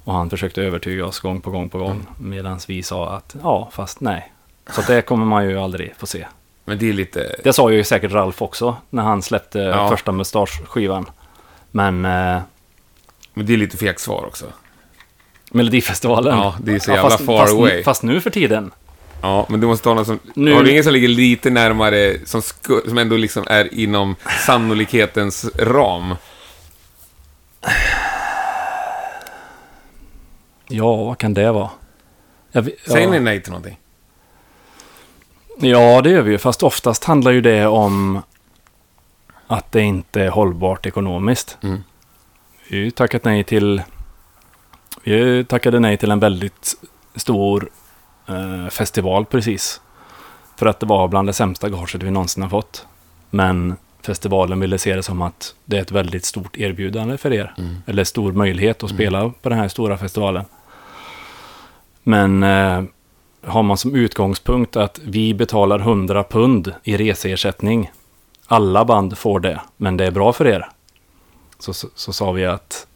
Och 0.03 0.13
han 0.13 0.29
försökte 0.29 0.61
övertyga 0.61 1.05
oss 1.05 1.19
gång 1.19 1.41
på 1.41 1.51
gång 1.51 1.69
på 1.69 1.77
gång. 1.77 2.05
Medan 2.19 2.59
vi 2.67 2.83
sa 2.83 3.09
att 3.09 3.35
ja, 3.43 3.69
fast 3.71 4.01
nej. 4.01 4.31
Så 4.71 4.81
det 4.81 5.01
kommer 5.01 5.25
man 5.25 5.49
ju 5.49 5.59
aldrig 5.59 5.93
få 5.97 6.05
se. 6.05 6.27
Men 6.65 6.77
det 6.77 6.89
är 6.89 6.93
lite... 6.93 7.35
Det 7.43 7.53
sa 7.53 7.71
ju 7.71 7.83
säkert 7.83 8.11
Ralf 8.11 8.41
också 8.41 8.75
när 8.89 9.03
han 9.03 9.21
släppte 9.21 9.59
Ja. 9.59 9.89
första 9.89 10.11
mustaschskivan. 10.11 11.05
Men 11.71 12.05
eh, 12.05 12.41
Men 13.33 13.45
det 13.45 13.53
är 13.53 13.57
lite 13.57 13.77
fegt 13.77 13.99
svar 13.99 14.25
också. 14.25 14.45
Melodifestivalen. 15.51 16.37
Ja, 16.37 16.55
det 16.63 16.73
är 16.73 16.79
så 16.79 16.91
jävla 16.91 17.09
fast, 17.09 17.25
far 17.25 17.39
fast, 17.39 17.53
away. 17.53 17.83
Fast 17.83 18.03
nu 18.03 18.21
för 18.21 18.29
tiden. 18.29 18.71
Ja, 19.21 19.45
men 19.49 19.59
du 19.59 19.67
måste 19.67 19.89
ha 19.89 19.95
något 19.95 20.07
som... 20.07 20.19
Nu- 20.33 20.53
Har 20.53 20.63
du 20.63 20.71
ingen 20.71 20.83
som 20.83 20.93
ligger 20.93 21.07
lite 21.07 21.49
närmare, 21.49 22.17
som, 22.25 22.41
sku, 22.41 22.81
som 22.87 22.97
ändå 22.97 23.17
liksom 23.17 23.43
är 23.47 23.73
inom 23.73 24.15
sannolikhetens 24.45 25.45
ram? 25.55 26.15
Ja, 30.67 30.95
vad 30.95 31.17
kan 31.17 31.33
det 31.33 31.51
vara? 31.51 31.69
Jag, 32.51 32.61
vet- 32.61 32.79
Säger 32.87 33.07
ja. 33.07 33.11
ni 33.13 33.19
nej 33.19 33.41
till 33.43 33.51
någonting? 33.51 33.77
Ja, 35.59 36.01
det 36.01 36.09
gör 36.09 36.21
vi 36.21 36.31
ju. 36.31 36.37
Fast 36.37 36.63
oftast 36.63 37.03
handlar 37.03 37.31
ju 37.31 37.41
det 37.41 37.67
om 37.67 38.21
att 39.47 39.71
det 39.71 39.81
inte 39.81 40.21
är 40.21 40.29
hållbart 40.29 40.85
ekonomiskt. 40.85 41.57
Mm. 41.63 41.83
Vi 42.69 42.77
har 42.77 42.83
ju 42.85 42.91
tackat 42.91 43.23
nej 43.23 43.43
till... 43.43 43.81
Vi 45.03 45.45
tackade 45.45 45.79
nej 45.79 45.97
till 45.97 46.11
en 46.11 46.19
väldigt 46.19 46.73
stor 47.15 47.69
festival 48.71 49.25
precis. 49.25 49.81
För 50.55 50.65
att 50.65 50.79
det 50.79 50.85
var 50.85 51.07
bland 51.07 51.29
det 51.29 51.33
sämsta 51.33 51.69
gaget 51.69 52.03
vi 52.03 52.11
någonsin 52.11 52.43
har 52.43 52.49
fått. 52.49 52.85
Men 53.29 53.75
festivalen 54.01 54.59
ville 54.59 54.77
se 54.77 54.95
det 54.95 55.03
som 55.03 55.21
att 55.21 55.55
det 55.65 55.77
är 55.77 55.81
ett 55.81 55.91
väldigt 55.91 56.25
stort 56.25 56.57
erbjudande 56.57 57.17
för 57.17 57.33
er. 57.33 57.53
Mm. 57.57 57.75
Eller 57.85 58.03
stor 58.03 58.31
möjlighet 58.31 58.83
att 58.83 58.89
spela 58.89 59.29
på 59.41 59.49
den 59.49 59.57
här 59.57 59.67
stora 59.67 59.97
festivalen. 59.97 60.45
Men 62.03 62.43
eh, 62.43 62.83
har 63.43 63.63
man 63.63 63.77
som 63.77 63.95
utgångspunkt 63.95 64.75
att 64.75 64.99
vi 65.03 65.33
betalar 65.33 65.79
100 65.79 66.23
pund 66.23 66.73
i 66.83 66.97
reseersättning. 66.97 67.91
Alla 68.47 68.85
band 68.85 69.17
får 69.17 69.39
det, 69.39 69.61
men 69.77 69.97
det 69.97 70.05
är 70.05 70.11
bra 70.11 70.33
för 70.33 70.47
er. 70.47 70.69
Så, 71.59 71.73
så, 71.73 71.87
så 71.95 72.13
sa 72.13 72.31
vi 72.31 72.45
att 72.45 72.87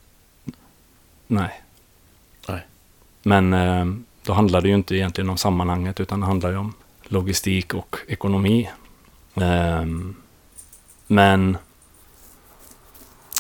nej. 1.28 1.62
Nej. 2.48 2.66
Men 3.24 3.54
eh, 3.54 3.86
då 4.26 4.34
handlar 4.34 4.62
det 4.62 4.68
ju 4.68 4.76
inte 4.76 4.96
egentligen 4.96 5.30
om 5.30 5.38
sammanhanget 5.38 6.00
utan 6.00 6.20
det 6.20 6.26
handlar 6.26 6.50
ju 6.50 6.58
om 6.58 6.74
logistik 7.04 7.74
och 7.74 7.98
ekonomi. 8.08 8.70
Ehm, 9.36 10.16
men 11.08 11.58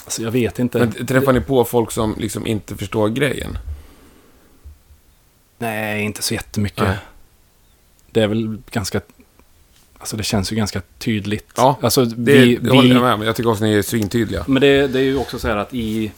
alltså 0.04 0.22
jag 0.22 0.32
vet 0.32 0.60
inte. 0.60 0.80
Men 0.80 1.08
träffar 1.08 1.34
ni 1.34 1.42
på 1.42 1.66
folk 1.66 1.92
som 1.92 2.16
liksom 2.18 2.48
inte 2.48 2.76
förstår 2.76 3.10
grejen? 3.10 3.58
Nej, 5.58 6.04
inte 6.04 6.22
så 6.22 6.34
jättemycket. 6.34 6.84
Nej. 6.84 6.98
Det 8.12 8.22
är 8.22 8.28
väl 8.28 8.58
ganska... 8.72 9.02
Alltså 9.98 10.18
det 10.18 10.24
känns 10.24 10.52
ju 10.52 10.56
ganska 10.56 10.82
tydligt. 10.98 11.52
Ja, 11.56 11.78
alltså, 11.82 12.06
Det, 12.06 12.40
vi, 12.40 12.56
det 12.56 12.70
håller 12.70 12.82
vi, 12.82 12.90
jag 12.90 13.02
med 13.04 13.14
om. 13.14 13.22
Jag 13.22 13.36
tycker 13.36 13.50
också 13.50 13.64
ni 13.64 13.74
är 13.74 13.82
svintydliga. 13.82 14.44
Men 14.48 14.62
det, 14.62 14.88
det 14.88 15.00
är 15.00 15.04
ju 15.04 15.18
också 15.18 15.40
så 15.40 15.48
här 15.48 15.56
att 15.56 15.74
i... 15.74 16.12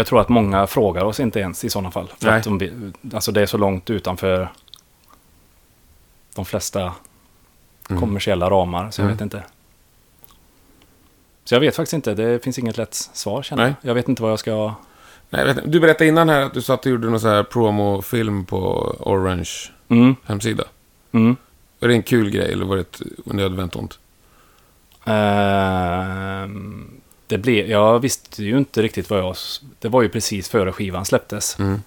Jag 0.00 0.06
tror 0.06 0.20
att 0.20 0.28
många 0.28 0.66
frågar 0.66 1.04
oss 1.04 1.20
inte 1.20 1.40
ens 1.40 1.64
i 1.64 1.70
sådana 1.70 1.90
fall. 1.90 2.12
För 2.18 2.26
Nej. 2.30 2.38
att 2.38 2.44
de, 2.44 2.92
alltså 3.14 3.32
det 3.32 3.42
är 3.42 3.46
så 3.46 3.58
långt 3.58 3.90
utanför 3.90 4.48
de 6.34 6.44
flesta 6.44 6.92
Mm. 7.90 8.00
kommersiella 8.00 8.50
ramar. 8.50 8.90
Så 8.90 9.00
jag 9.00 9.04
Mm. 9.04 9.16
vet 9.16 9.20
inte. 9.22 9.42
Så 11.44 11.54
jag 11.54 11.60
vet 11.60 11.76
faktiskt 11.76 11.92
inte. 11.92 12.14
Det 12.14 12.44
finns 12.44 12.58
inget 12.58 12.76
lätt 12.76 12.94
svar 12.94 13.42
känner 13.42 13.64
jag. 13.64 13.74
Jag 13.82 13.94
vet 13.94 14.08
inte 14.08 14.22
vad 14.22 14.32
jag 14.32 14.38
ska... 14.38 14.74
Nej. 15.30 15.54
Du 15.64 15.80
berättade 15.80 16.06
innan 16.08 16.28
här 16.28 16.42
att 16.42 16.54
du 16.54 16.62
satt 16.62 16.86
och 16.86 16.92
gjorde 16.92 17.10
någon 17.10 17.20
så 17.20 17.28
här 17.28 17.42
promofilm 17.42 18.44
på 18.44 18.58
Orange 19.00 19.50
Mm, 19.88 20.16
hemsida. 20.24 20.64
mm. 21.12 21.36
Var 21.80 21.88
det 21.88 21.94
en 21.94 22.02
kul 22.02 22.30
grej 22.30 22.52
eller 22.52 22.64
var 22.64 22.76
det 22.76 22.80
ett 22.82 23.02
nödvändigt 23.24 23.76
ont? 23.76 23.98
Ehm, 25.04 26.99
det 27.30 27.38
blev, 27.38 27.70
jag 27.70 27.98
visste 28.00 28.44
ju 28.44 28.58
inte 28.58 28.82
riktigt 28.82 29.10
vad 29.10 29.18
jag... 29.18 29.36
Det 29.78 29.88
var 29.88 30.02
ju 30.02 30.08
precis 30.08 30.48
före 30.48 30.72
skivan 30.72 31.04
släpptes. 31.04 31.56
Mm. 31.58 31.80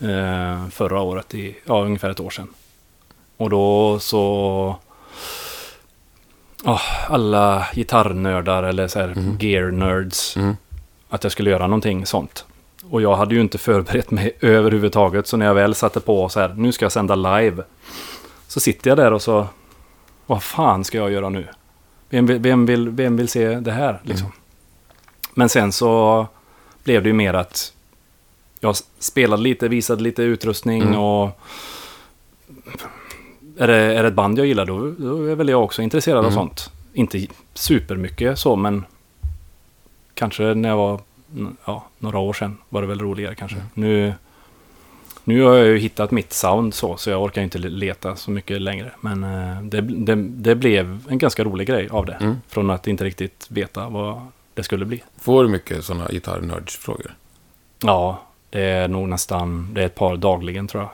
eh, 0.00 0.68
förra 0.68 1.00
året, 1.00 1.34
i, 1.34 1.56
ja, 1.64 1.84
ungefär 1.84 2.10
ett 2.10 2.20
år 2.20 2.30
sedan. 2.30 2.48
Och 3.36 3.50
då 3.50 3.98
så... 3.98 4.76
ja, 6.64 6.80
alla 7.08 7.66
gitarrnördar 7.74 8.62
eller 8.62 8.88
så 8.88 8.98
här 8.98 9.08
Mhm. 9.08 9.36
gear-nerds. 9.40 10.36
Mm. 10.36 10.56
Att 11.08 11.22
jag 11.22 11.32
skulle 11.32 11.50
göra 11.50 11.66
någonting 11.66 12.06
sånt. 12.06 12.44
Och 12.90 13.02
jag 13.02 13.16
hade 13.16 13.34
ju 13.34 13.40
inte 13.40 13.58
förberett 13.68 14.10
mig 14.10 14.36
överhuvudtaget. 14.40 15.26
Så 15.26 15.36
när 15.36 15.46
jag 15.46 15.54
väl 15.54 15.74
satte 15.74 16.00
på 16.00 16.28
så 16.28 16.40
här, 16.40 16.54
nu 16.56 16.72
ska 16.72 16.84
jag 16.84 16.92
sända 16.92 17.14
live. 17.14 17.62
Så 18.48 18.60
sitter 18.60 18.90
jag 18.90 18.98
där 18.98 19.12
och 19.12 19.22
så... 19.22 19.46
Vad 20.26 20.42
fan 20.42 20.84
ska 20.84 20.98
jag 20.98 21.10
göra 21.12 21.28
nu? 21.28 21.46
Vem, 22.08 22.26
vem, 22.42 22.66
vill, 22.66 22.88
vem 22.90 23.16
vill 23.16 23.28
se 23.28 23.48
det 23.60 23.72
här 23.72 24.00
liksom? 24.02 24.32
Men 25.34 25.48
sen 25.48 25.72
så 25.72 26.26
blev 26.84 27.02
det 27.02 27.08
ju 27.08 27.12
mer 27.14 27.34
att 27.34 27.72
jag 28.60 28.76
spelade 28.98 29.42
lite, 29.42 29.68
visade 29.68 30.02
lite 30.02 30.22
utrustning 30.22 30.82
Mm. 30.82 30.98
och... 30.98 31.40
Är 33.58 33.66
det, 33.66 33.76
är 33.76 34.02
det 34.02 34.08
ett 34.08 34.14
band 34.14 34.38
jag 34.38 34.46
gillar 34.46 34.66
då, 34.66 34.90
då 34.98 35.24
är 35.26 35.34
väl 35.34 35.48
jag 35.48 35.64
också 35.64 35.82
intresserad 35.82 36.18
av 36.18 36.24
Mm. 36.24 36.34
sånt. 36.34 36.70
Inte 36.92 37.26
supermycket 37.54 38.38
så, 38.38 38.56
men 38.56 38.84
kanske 40.14 40.42
när 40.54 40.68
jag 40.68 40.76
var 40.76 41.00
ja, 41.66 41.84
några 41.98 42.18
år 42.18 42.32
sedan 42.32 42.56
var 42.68 42.82
det 42.82 42.88
väl 42.88 43.00
roligare 43.00 43.34
kanske. 43.34 43.56
Mm. 43.56 43.68
Nu, 43.74 44.12
nu 45.24 45.42
har 45.42 45.54
jag 45.54 45.66
ju 45.66 45.78
hittat 45.78 46.10
mitt 46.10 46.32
sound 46.32 46.74
så, 46.74 46.96
så 46.96 47.10
jag 47.10 47.22
orkar 47.22 47.42
inte 47.42 47.58
leta 47.58 48.16
så 48.16 48.30
mycket 48.30 48.62
längre. 48.62 48.90
Men 49.00 49.24
eh, 49.24 49.62
det, 49.62 49.80
det, 49.80 50.14
det 50.14 50.54
blev 50.54 51.04
en 51.08 51.18
ganska 51.18 51.44
rolig 51.44 51.66
grej 51.68 51.88
av 51.90 52.06
det. 52.06 52.12
Mm. 52.20 52.36
Från 52.48 52.70
att 52.70 52.86
inte 52.86 53.04
riktigt 53.04 53.46
veta 53.50 53.88
vad 53.88 54.20
det 54.54 54.62
skulle 54.62 54.84
bli. 54.84 55.02
Får 55.20 55.42
du 55.42 55.48
mycket 55.48 55.84
sådana 55.84 56.08
gitarrnördsfrågor? 56.08 57.14
Ja, 57.82 58.22
det 58.50 58.60
är 58.62 58.88
nog 58.88 59.08
nästan, 59.08 59.74
det 59.74 59.82
är 59.82 59.86
ett 59.86 59.94
par 59.94 60.16
dagligen 60.16 60.66
tror 60.68 60.82
jag. 60.82 60.90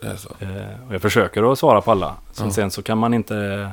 Det 0.00 0.06
är 0.06 0.16
så? 0.16 0.28
Eh, 0.40 0.88
och 0.88 0.94
jag 0.94 1.02
försöker 1.02 1.52
att 1.52 1.58
svara 1.58 1.80
på 1.80 1.90
alla. 1.90 2.14
Sen, 2.32 2.46
Ja. 2.46 2.52
sen 2.52 2.70
så 2.70 2.82
kan 2.82 2.98
man 2.98 3.14
inte 3.14 3.70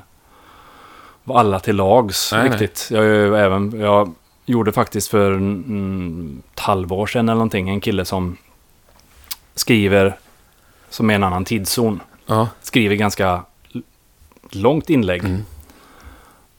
vara 1.24 1.40
alla 1.40 1.60
till 1.60 1.76
lags 1.76 2.32
Nej, 2.32 2.50
riktigt. 2.50 2.88
Jag, 2.92 3.04
är 3.06 3.10
ju 3.10 3.36
även, 3.38 3.80
jag 3.80 4.14
gjorde 4.46 4.72
faktiskt 4.72 5.08
för 5.08 5.32
mm, 5.32 6.42
ett 6.54 6.60
halvår 6.60 7.08
sedan 7.08 7.30
eller 7.30 7.36
någonting 7.36 7.70
en 7.70 7.82
kille 7.82 8.06
som 8.06 8.38
skriver, 9.56 10.18
som 10.90 11.10
är 11.10 11.16
en 11.16 11.24
annan 11.24 11.46
tidszon, 11.46 12.00
Ja. 12.26 12.48
skriver 12.62 12.96
ganska 12.96 13.44
långt 14.52 14.90
inlägg. 14.90 15.24
Mm. 15.24 15.46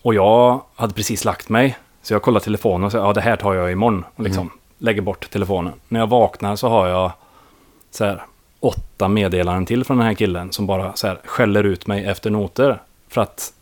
Och 0.02 0.14
jag 0.14 0.62
hade 0.74 0.94
precis 0.94 1.24
lagt 1.24 1.48
mig. 1.48 1.78
Så 2.02 2.14
jag 2.14 2.22
kollar 2.22 2.40
telefonen 2.40 2.84
och 2.84 2.92
säger 2.92 3.04
ja 3.04 3.12
det 3.12 3.20
här 3.20 3.36
tar 3.36 3.54
jag 3.54 3.72
imorgon. 3.72 4.04
Och 4.16 4.24
liksom 4.24 4.42
Mm. 4.42 4.58
lägger 4.78 5.02
bort 5.02 5.30
telefonen. 5.30 5.72
När 5.88 6.00
jag 6.00 6.06
vaknar 6.06 6.56
så 6.56 6.68
har 6.68 6.88
jag 6.88 7.12
så 7.90 8.04
här 8.04 8.22
åtta 8.60 9.08
meddelanden 9.08 9.66
till 9.66 9.84
från 9.84 9.96
den 9.96 10.06
här 10.06 10.14
killen 10.14 10.52
som 10.52 10.66
bara 10.66 10.92
så 10.96 11.06
här 11.06 11.18
skäller 11.24 11.64
ut 11.64 11.86
mig 11.86 12.04
efter 12.04 12.30
noter. 12.30 12.82
För 13.08 13.20
att 13.20 13.52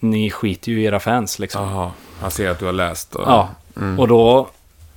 ni 0.00 0.30
skiter 0.30 0.72
ju 0.72 0.80
i 0.80 0.84
era 0.84 1.00
fans 1.00 1.38
liksom. 1.38 1.62
Jaha. 1.68 1.90
Han 2.20 2.30
ser 2.30 2.50
att 2.50 2.58
du 2.58 2.64
har 2.66 2.72
läst. 2.72 3.14
Och... 3.14 3.22
Ja, 3.26 3.48
Mm. 3.76 3.98
och 4.00 4.08
då 4.08 4.48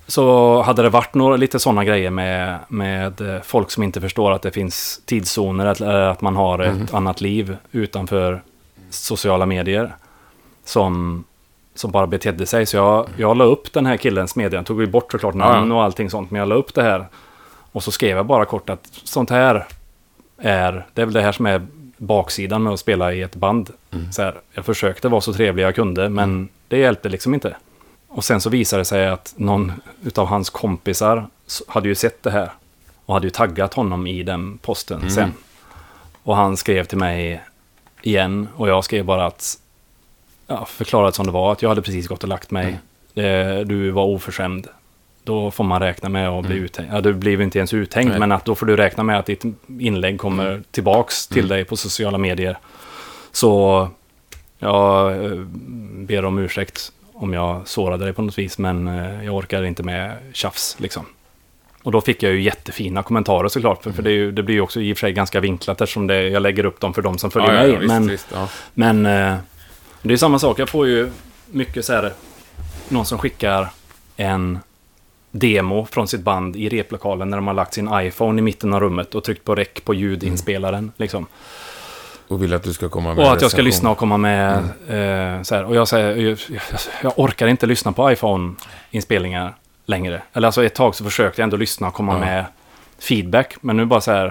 så 0.07 0.61
hade 0.61 0.81
det 0.81 0.89
varit 0.89 1.13
några 1.13 1.35
lite 1.37 1.59
sådana 1.59 1.83
grejer 1.83 2.09
med, 2.09 2.59
med 2.67 3.21
eh, 3.21 3.41
folk 3.41 3.71
som 3.71 3.83
inte 3.83 4.01
förstår 4.01 4.31
att 4.31 4.41
det 4.41 4.51
finns 4.51 5.01
tidszoner, 5.05 5.65
eller 5.65 6.01
att 6.01 6.21
man 6.21 6.35
har 6.35 6.59
ett 6.59 6.75
Mm. 6.75 6.87
annat 6.91 7.21
liv 7.21 7.57
utanför 7.71 8.41
sociala 8.89 9.45
medier. 9.45 9.95
Som, 10.65 11.23
som 11.79 11.91
bara 11.91 12.07
betedde 12.07 12.45
sig. 12.45 12.65
Så 12.65 12.77
jag, 12.77 13.07
jag 13.17 13.37
la 13.37 13.43
upp 13.43 13.73
den 13.73 13.85
här 13.85 13.97
killens 13.97 14.35
meddelande, 14.35 14.67
tog 14.67 14.81
ju 14.81 14.87
bort 14.87 15.11
såklart 15.11 15.35
namn 15.35 15.71
och 15.71 15.83
allting 15.83 16.09
sånt, 16.09 16.31
men 16.31 16.39
jag 16.39 16.47
la 16.49 16.55
upp 16.55 16.73
det 16.73 16.83
här. 16.83 17.05
Och 17.71 17.83
så 17.83 17.91
skrev 17.91 18.17
jag 18.17 18.25
bara 18.25 18.45
kort 18.45 18.69
att 18.69 18.87
sånt 19.03 19.29
här 19.29 19.65
är, 20.37 20.85
det 20.93 21.01
är 21.01 21.05
väl 21.05 21.13
det 21.13 21.21
här 21.21 21.31
som 21.31 21.45
är 21.45 21.61
baksidan 21.97 22.63
med 22.63 22.73
att 22.73 22.79
spela 22.79 23.13
i 23.13 23.21
ett 23.21 23.35
band. 23.35 23.69
Mm. 23.91 24.11
Så 24.11 24.21
här, 24.21 24.35
jag 24.53 24.65
försökte 24.65 25.07
vara 25.07 25.21
så 25.21 25.33
trevlig 25.33 25.63
jag 25.63 25.75
kunde, 25.75 26.09
men 26.09 26.49
det 26.67 26.77
hjälpte 26.77 27.09
liksom 27.09 27.33
inte. 27.33 27.55
Och 28.07 28.23
sen 28.23 28.41
så 28.41 28.49
visade 28.49 28.81
det 28.81 28.85
sig 28.85 29.07
att 29.07 29.33
någon 29.37 29.71
utav 30.03 30.27
hans 30.27 30.49
kompisar 30.49 31.27
hade 31.67 31.87
ju 31.87 31.95
sett 31.95 32.23
det 32.23 32.31
här. 32.31 32.51
Och 33.05 33.13
hade 33.13 33.27
ju 33.27 33.31
taggat 33.31 33.73
honom 33.73 34.07
i 34.07 34.23
den 34.23 34.57
posten 34.57 34.97
Mm. 34.97 35.09
sen. 35.09 35.33
Och 36.23 36.35
han 36.35 36.57
skrev 36.57 36.83
till 36.83 36.97
mig 36.97 37.41
igen. 38.01 38.47
Och 38.55 38.69
jag 38.69 38.83
skrev 38.83 39.05
bara 39.05 39.25
att... 39.25 39.57
Ja, 40.47 40.65
förklarat 40.65 41.15
som 41.15 41.25
det 41.25 41.31
var. 41.31 41.51
Att 41.51 41.61
jag 41.61 41.69
hade 41.69 41.81
precis 41.81 42.07
gått 42.07 42.23
och 42.23 42.29
lagt 42.29 42.51
mig. 42.51 42.77
Mm. 43.15 43.57
Eh, 43.59 43.65
du 43.65 43.91
var 43.91 44.03
oförskämd. 44.05 44.67
Då 45.23 45.51
får 45.51 45.63
man 45.63 45.81
räkna 45.81 46.09
med 46.09 46.29
att 46.29 46.45
bli 46.45 46.51
Mm. 46.53 46.65
uthängd. 46.65 46.89
Ja, 46.93 47.01
du 47.01 47.13
blir 47.13 47.41
inte 47.41 47.57
ens 47.57 47.73
uthängd. 47.73 48.09
Nej. 48.09 48.19
Men 48.19 48.31
att 48.31 48.45
då 48.45 48.55
får 48.55 48.65
du 48.65 48.75
räkna 48.75 49.03
med 49.03 49.19
att 49.19 49.25
ditt 49.25 49.43
inlägg 49.79 50.19
kommer 50.19 50.61
tillbaks 50.71 51.27
till 51.27 51.37
Mm. 51.45 51.49
dig 51.49 51.65
på 51.65 51.77
sociala 51.77 52.17
medier. 52.17 52.57
Så 53.31 53.89
jag 54.59 55.11
eh, 55.25 55.31
ber 55.91 56.25
om 56.25 56.37
ursäkt 56.39 56.91
om 57.13 57.33
jag 57.33 57.67
sårade 57.67 58.03
dig 58.03 58.13
på 58.13 58.21
något 58.21 58.37
vis, 58.37 58.57
men 58.57 58.87
eh, 58.87 59.25
jag 59.25 59.35
orkar 59.35 59.63
inte 59.63 59.83
med 59.83 60.17
tjafs 60.33 60.75
liksom. 60.79 61.05
Och 61.83 61.91
då 61.91 62.01
fick 62.01 62.23
jag 62.23 62.31
ju 62.33 62.41
jättefina 62.41 63.03
kommentarer 63.03 63.47
såklart, 63.47 63.83
för, 63.83 63.91
för 63.91 64.03
det, 64.03 64.11
ju, 64.11 64.31
det 64.31 64.43
blir 64.43 64.55
ju 64.55 64.61
också 64.61 64.81
i 64.81 64.93
och 64.93 64.97
för 64.97 64.99
sig 65.07 65.13
ganska 65.13 65.39
vinklat 65.39 65.81
eftersom 65.81 66.07
det, 66.07 66.29
jag 66.29 66.41
lägger 66.41 66.65
upp 66.65 66.79
dem 66.79 66.93
för 66.93 67.01
de 67.01 67.17
som 67.17 67.31
följer 67.31 67.53
ja, 67.53 67.61
mig. 67.61 67.69
ja, 67.71 67.79
visst, 67.79 67.87
men 67.87 68.07
visst, 68.07 68.27
ja. 68.33 68.47
men 68.73 69.05
det 70.07 70.13
är 70.13 70.17
samma 70.17 70.39
sak, 70.39 70.59
jag 70.59 70.69
får 70.69 70.87
ju 70.87 71.11
mycket 71.51 71.85
så 71.85 71.93
här, 71.93 72.13
någon 72.89 73.05
som 73.05 73.17
skickar 73.17 73.69
en 74.17 74.59
demo 75.31 75.85
från 75.85 76.07
sitt 76.07 76.21
band 76.21 76.55
i 76.55 76.69
replokalen 76.69 77.29
när 77.29 77.37
de 77.37 77.47
har 77.47 77.53
lagt 77.53 77.73
sin 77.73 77.89
iPhone 77.93 78.39
i 78.39 78.41
mitten 78.41 78.73
av 78.73 78.79
rummet 78.79 79.15
och 79.15 79.23
tryckt 79.23 79.43
på 79.43 79.55
rec 79.55 79.67
på 79.83 79.93
ljudinspelaren. 79.93 80.91
Liksom. 80.97 81.25
Och 82.27 82.43
vill 82.43 82.53
att 82.53 82.63
du 82.63 82.73
ska 82.73 82.89
komma 82.89 83.13
med 83.13 83.25
Och 83.25 83.33
att 83.33 83.41
jag 83.41 83.51
ska 83.51 83.61
lyssna 83.61 83.89
och 83.89 83.97
komma 83.97 84.17
med. 84.17 84.57
Eh, 84.87 85.41
så 85.43 85.55
här. 85.55 85.63
Och 85.65 85.75
jag 85.75 85.87
säger, 85.87 86.15
jag, 86.15 86.39
jag, 86.49 86.61
jag 87.03 87.13
orkar 87.19 87.47
inte 87.47 87.65
lyssna 87.65 87.91
på 87.91 88.11
iPhone-inspelningar 88.11 89.55
längre. 89.85 90.21
Eller 90.33 90.47
alltså 90.47 90.63
ett 90.63 90.75
tag 90.75 90.95
så 90.95 91.03
försökte 91.03 91.41
jag 91.41 91.43
ändå 91.43 91.57
lyssna 91.57 91.87
och 91.87 91.93
komma 91.93 92.13
Ja. 92.13 92.19
med 92.19 92.45
feedback. 92.99 93.55
Men 93.61 93.77
nu 93.77 93.85
bara 93.85 94.01
så 94.01 94.11
här. 94.11 94.27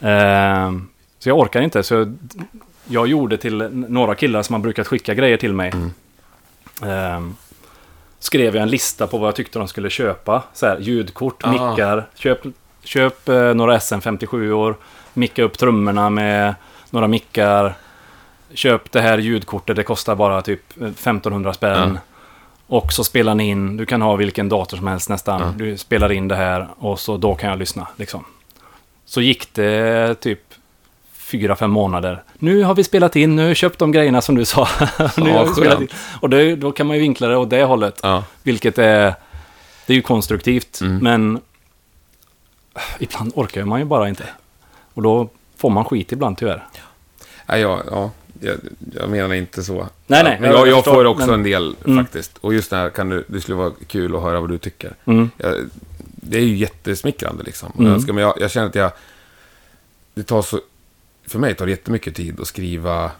Eh, 0.00 0.72
så 1.18 1.28
jag 1.28 1.38
orkar 1.38 1.60
inte. 1.60 1.82
Så 1.82 1.94
jag 1.94 2.18
gjorde 2.86 3.36
till 3.36 3.56
några 3.72 4.14
killar 4.14 4.42
som 4.42 4.52
har 4.54 4.60
brukat 4.60 4.86
skicka 4.86 5.14
grejer 5.14 5.36
till 5.36 5.52
mig. 5.54 5.72
Mm. 5.74 5.90
Eh, 6.82 7.32
skrev 8.18 8.54
jag 8.54 8.62
en 8.62 8.70
lista 8.70 9.06
på 9.06 9.18
vad 9.18 9.28
jag 9.28 9.34
tyckte 9.36 9.58
de 9.58 9.68
skulle 9.68 9.90
köpa. 9.90 10.42
Så 10.52 10.66
här, 10.66 10.78
ljudkort, 10.78 11.44
Ah. 11.44 11.50
mickar. 11.52 12.06
Köp, 12.14 12.38
köp 12.84 13.28
eh, 13.28 13.54
några 13.54 13.78
SM57 13.78 14.50
år 14.52 14.76
Micka 15.14 15.42
upp 15.42 15.58
trummorna 15.58 16.10
med 16.10 16.54
några 16.90 17.08
mickar. 17.08 17.74
köp 18.54 18.92
det 18.92 19.00
här 19.00 19.18
ljudkortet, 19.18 19.76
det 19.76 19.82
kostar 19.82 20.14
bara 20.14 20.42
typ 20.42 20.60
1500 20.76 21.52
spänn. 21.52 21.90
Ja. 21.94 22.00
Och 22.66 22.92
så 22.92 23.04
spelar 23.04 23.34
ni 23.34 23.48
in, 23.48 23.76
du 23.76 23.86
kan 23.86 24.02
ha 24.02 24.16
vilken 24.16 24.48
dator 24.48 24.76
som 24.76 24.86
helst 24.86 25.08
nästan. 25.08 25.40
Ja. 25.40 25.52
Du 25.56 25.76
spelar 25.76 26.12
in 26.12 26.28
det 26.28 26.36
här 26.36 26.68
och 26.78 27.00
så 27.00 27.16
då 27.16 27.34
kan 27.34 27.50
jag 27.50 27.58
lyssna. 27.58 27.86
Liksom. 27.96 28.24
Så 29.04 29.20
gick 29.20 29.54
det 29.54 30.14
typ 30.20 30.40
fyra, 31.40 31.56
fem 31.56 31.70
månader. 31.70 32.22
Nu 32.38 32.62
har 32.62 32.74
vi 32.74 32.84
spelat 32.84 33.16
in, 33.16 33.36
nu 33.36 33.42
har 33.42 33.48
jag 33.48 33.56
köpt 33.56 33.78
de 33.78 33.92
grejerna 33.92 34.20
som 34.20 34.34
du 34.34 34.44
sa. 34.44 34.68
nu 35.16 35.32
har 35.32 35.46
vi 35.46 35.52
spelat 35.54 35.80
in. 35.80 35.88
Och 36.20 36.30
det, 36.30 36.56
då 36.56 36.72
kan 36.72 36.86
man 36.86 36.96
ju 36.96 37.00
vinkla 37.02 37.28
det 37.28 37.36
åt 37.36 37.50
det 37.50 37.64
hållet. 37.64 38.00
Ja. 38.02 38.24
Vilket 38.42 38.78
är, 38.78 39.14
det 39.86 39.92
är 39.92 39.94
ju 39.94 40.02
konstruktivt, 40.02 40.80
Mm. 40.80 40.98
men 40.98 41.40
ibland 42.98 43.32
orkar 43.34 43.64
man 43.64 43.78
ju 43.78 43.84
bara 43.84 44.08
inte. 44.08 44.24
Och 44.94 45.02
då 45.02 45.28
får 45.56 45.70
man 45.70 45.84
skit 45.84 46.12
ibland 46.12 46.38
tyvärr. 46.38 46.66
Nej, 47.46 47.60
ja, 47.60 47.82
ja 47.90 48.10
jag, 48.40 48.56
jag 48.94 49.10
menar 49.10 49.34
inte 49.34 49.62
så. 49.62 49.74
Nej, 49.74 49.88
ja, 50.06 50.22
nej, 50.22 50.38
Men 50.40 50.50
jag 50.50 50.58
jag, 50.60 50.68
jag 50.68 50.84
får 50.84 51.04
också 51.04 51.26
men- 51.26 51.34
en 51.34 51.42
del 51.42 51.76
Mm. 51.86 52.04
faktiskt. 52.04 52.38
Och 52.40 52.54
just 52.54 52.70
det 52.70 52.76
här, 52.76 52.90
kan 52.90 53.08
du, 53.08 53.24
det 53.28 53.40
skulle 53.40 53.56
vara 53.56 53.72
kul 53.86 54.16
att 54.16 54.22
höra 54.22 54.40
vad 54.40 54.50
du 54.50 54.58
tycker. 54.58 54.94
Mm. 55.04 55.30
Jag, 55.36 55.54
det 56.28 56.38
är 56.38 56.42
ju 56.42 56.56
jättesmickrande 56.56 57.42
liksom. 57.42 57.72
Mm. 57.74 57.86
Jag, 57.86 57.94
önskar, 57.94 58.12
men 58.12 58.24
jag, 58.24 58.34
jag 58.40 58.50
känner 58.50 58.66
att 58.66 58.74
jag... 58.74 58.90
Det 60.14 60.22
tar 60.22 60.42
så... 60.42 60.60
För 61.26 61.38
mig 61.38 61.54
tar 61.54 61.66
det 61.66 61.70
jättemycket 61.70 62.14
tid 62.14 62.40
att 62.40 62.46
skriva... 62.48 63.10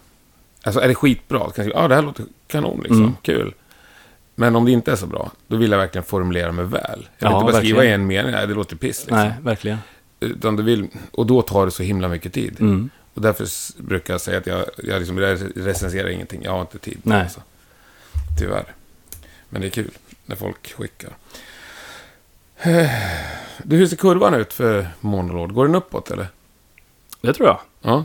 Alltså 0.62 0.80
är 0.80 0.88
det 0.88 0.94
skitbra, 0.94 1.38
kan 1.38 1.46
jag 1.56 1.64
skriva, 1.64 1.78
ah, 1.80 1.88
det 1.88 1.94
här 1.94 2.02
låter 2.02 2.24
kanon 2.46 2.78
liksom, 2.80 2.98
Mm. 3.02 3.14
kul. 3.22 3.54
Men 4.34 4.56
om 4.56 4.64
det 4.64 4.70
inte 4.72 4.92
är 4.92 4.96
så 4.96 5.06
bra, 5.06 5.30
då 5.46 5.56
vill 5.56 5.70
jag 5.70 5.78
verkligen 5.78 6.04
formulera 6.04 6.52
mig 6.52 6.64
väl. 6.64 6.80
Jag 6.82 6.96
vill 6.98 7.08
Ja, 7.18 7.40
inte 7.40 7.52
bara 7.52 7.56
skriva 7.62 7.76
i 7.84 7.86
verkligen. 7.86 8.00
en 8.00 8.06
mening, 8.06 8.32
nej 8.32 8.46
det 8.46 8.54
låter 8.54 8.76
piss 8.76 9.00
liksom. 9.00 9.18
Nej, 9.18 9.32
verkligen. 9.42 9.78
Utan 10.20 10.56
du 10.56 10.62
vill, 10.62 10.88
och 11.10 11.26
då 11.26 11.42
tar 11.42 11.64
det 11.64 11.70
så 11.70 11.82
himla 11.82 12.08
mycket 12.08 12.32
tid. 12.32 12.56
Mm. 12.60 12.90
Och 13.14 13.22
därför 13.22 13.46
brukar 13.82 14.14
jag 14.14 14.20
säga 14.20 14.38
att 14.38 14.46
jag, 14.46 14.64
jag 14.84 14.98
liksom 14.98 15.20
re- 15.20 15.52
recenserar 15.64 16.08
ingenting. 16.08 16.42
Jag 16.44 16.52
har 16.52 16.60
inte 16.60 16.78
tid. 16.78 16.98
Nej. 17.02 17.20
Alltså. 17.22 17.40
Tyvärr. 18.38 18.64
Men 19.48 19.60
det 19.60 19.66
är 19.66 19.70
kul 19.70 19.90
när 20.26 20.36
folk 20.36 20.74
skickar. 20.74 21.10
Du, 23.62 23.76
hur 23.76 23.86
ser 23.86 23.96
kurvan 23.96 24.34
ut 24.34 24.52
för 24.52 24.88
Monolord? 25.00 25.52
Går 25.52 25.66
den 25.66 25.74
uppåt 25.74 26.10
eller? 26.10 26.26
Det 27.20 27.32
tror 27.32 27.48
jag. 27.48 27.60
Ja. 27.86 28.04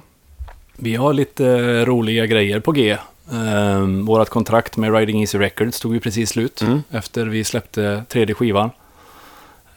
Vi 0.78 0.96
har 0.96 1.14
lite 1.14 1.46
eh, 1.48 1.86
roliga 1.86 2.26
grejer 2.26 2.60
på 2.60 2.72
G. 2.72 2.98
Um, 3.30 4.06
vårt 4.06 4.30
kontrakt 4.30 4.78
med 4.78 4.96
Riding 4.96 5.22
Easy 5.22 5.38
Records 5.40 5.80
tog 5.80 5.94
ju 5.94 6.00
precis 6.00 6.30
slut 6.30 6.62
Mm. 6.62 6.84
efter 6.92 7.26
vi 7.26 7.44
släppte 7.44 8.04
tredje 8.10 8.36
skivan. 8.36 8.70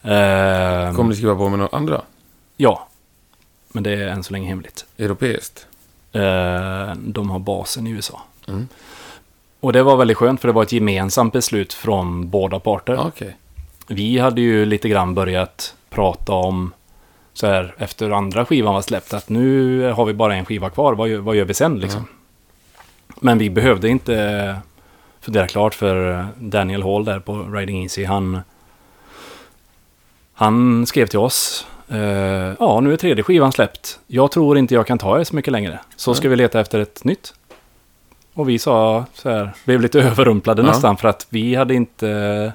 Ehm, 0.02 0.94
Kommer 0.94 1.10
ni 1.10 1.16
skriva 1.16 1.34
på 1.36 1.48
med 1.48 1.58
några 1.58 1.76
andra? 1.76 2.00
Ja, 2.56 2.88
men 3.72 3.82
det 3.82 3.90
är 3.92 4.08
än 4.08 4.22
så 4.24 4.32
länge 4.32 4.48
hemligt. 4.48 4.84
Europeiskt? 4.98 5.66
Ehm, 6.12 7.12
de 7.12 7.30
har 7.30 7.38
basen 7.38 7.86
i 7.86 7.90
USA. 7.90 8.22
Mm. 8.48 8.68
Och 9.60 9.72
det 9.72 9.82
var 9.82 9.96
väldigt 9.96 10.16
skönt 10.16 10.40
för 10.40 10.48
det 10.48 10.54
var 10.54 10.62
ett 10.62 10.72
gemensamt 10.72 11.32
beslut 11.32 11.72
från 11.72 12.30
båda 12.30 12.60
parter. 12.60 13.06
Okej. 13.06 13.36
Vi 13.86 14.18
hade 14.18 14.40
ju 14.40 14.64
lite 14.66 14.88
grann 14.88 15.14
börjat 15.14 15.74
prata 15.90 16.32
om 16.32 16.72
så 17.34 17.46
här 17.46 17.74
efter 17.78 18.10
andra 18.10 18.44
skivan 18.44 18.74
var 18.74 18.82
släppt 18.82 19.14
att 19.14 19.28
nu 19.28 19.82
har 19.92 20.04
vi 20.04 20.14
bara 20.14 20.34
en 20.34 20.44
skiva 20.44 20.70
kvar, 20.70 20.94
vad 20.94 21.08
gör, 21.08 21.18
vad 21.18 21.36
gör 21.36 21.44
vi 21.44 21.54
sen 21.54 21.78
liksom? 21.78 22.06
Men 23.20 23.38
vi 23.38 23.50
behövde 23.50 23.88
inte 23.88 24.56
fundera 25.20 25.46
klart 25.46 25.74
för 25.74 26.26
Daniel 26.38 26.82
Hall 26.82 27.04
där 27.04 27.20
på 27.20 27.42
Riding 27.42 27.82
Easy, 27.82 28.04
han 28.04 28.40
han 30.36 30.86
skrev 30.86 31.06
till 31.06 31.18
oss 31.18 31.66
eh, 31.88 31.98
Ja, 32.58 32.80
nu 32.82 32.92
är 32.92 32.96
tredje 32.96 33.24
skivan 33.24 33.52
släppt. 33.52 33.98
Jag 34.06 34.30
tror 34.30 34.58
inte 34.58 34.74
jag 34.74 34.86
kan 34.86 34.98
ta 34.98 35.20
er 35.20 35.24
så 35.24 35.36
mycket 35.36 35.52
längre. 35.52 35.78
Så 35.96 36.14
ska 36.14 36.28
vi 36.28 36.36
leta 36.36 36.60
efter 36.60 36.78
ett 36.78 37.04
nytt. 37.04 37.34
Och 38.34 38.48
vi 38.48 38.58
sa 38.58 39.04
så 39.14 39.30
här, 39.30 39.52
blev 39.64 39.80
lite 39.80 40.00
överrumplade 40.02 40.62
Ja. 40.62 40.68
nästan 40.68 40.96
för 40.96 41.08
att 41.08 41.26
vi 41.30 41.54
hade 41.54 41.74
inte 41.74 42.52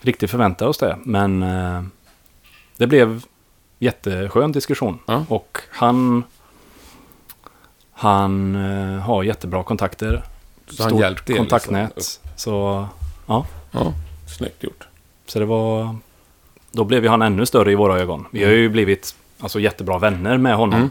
riktigt 0.00 0.30
förväntat 0.30 0.68
oss 0.68 0.78
det. 0.78 0.98
Men 1.04 1.42
eh, 1.42 1.82
det 2.76 2.86
blev 2.86 3.22
jätteskön 3.82 4.52
diskussion. 4.52 4.98
Ja. 5.06 5.24
Och 5.28 5.58
han, 5.70 6.24
han 7.92 8.54
eh, 8.54 9.00
har 9.00 9.22
jättebra 9.22 9.62
kontakter. 9.62 10.22
Så 10.70 10.82
han 10.82 10.98
hjälpte 10.98 11.32
er 11.32 11.36
kontaktnät. 11.36 11.92
Liksom. 11.96 12.22
Så, 12.36 12.86
ja, 13.26 13.46
Ja, 13.70 13.92
snyggt 14.38 14.62
gjort. 14.62 14.88
så 15.26 15.38
det 15.38 15.44
var... 15.44 15.96
Då 16.72 16.84
blev 16.84 17.04
ju 17.04 17.08
han 17.10 17.22
ännu 17.22 17.46
större 17.46 17.72
i 17.72 17.74
våra 17.74 18.00
ögon. 18.00 18.26
Vi 18.30 18.44
har 18.44 18.52
ju 18.52 18.68
blivit 18.68 19.14
alltså, 19.40 19.60
jättebra 19.60 19.98
vänner 19.98 20.38
med 20.38 20.56
honom. 20.56 20.78
Mm. 20.78 20.90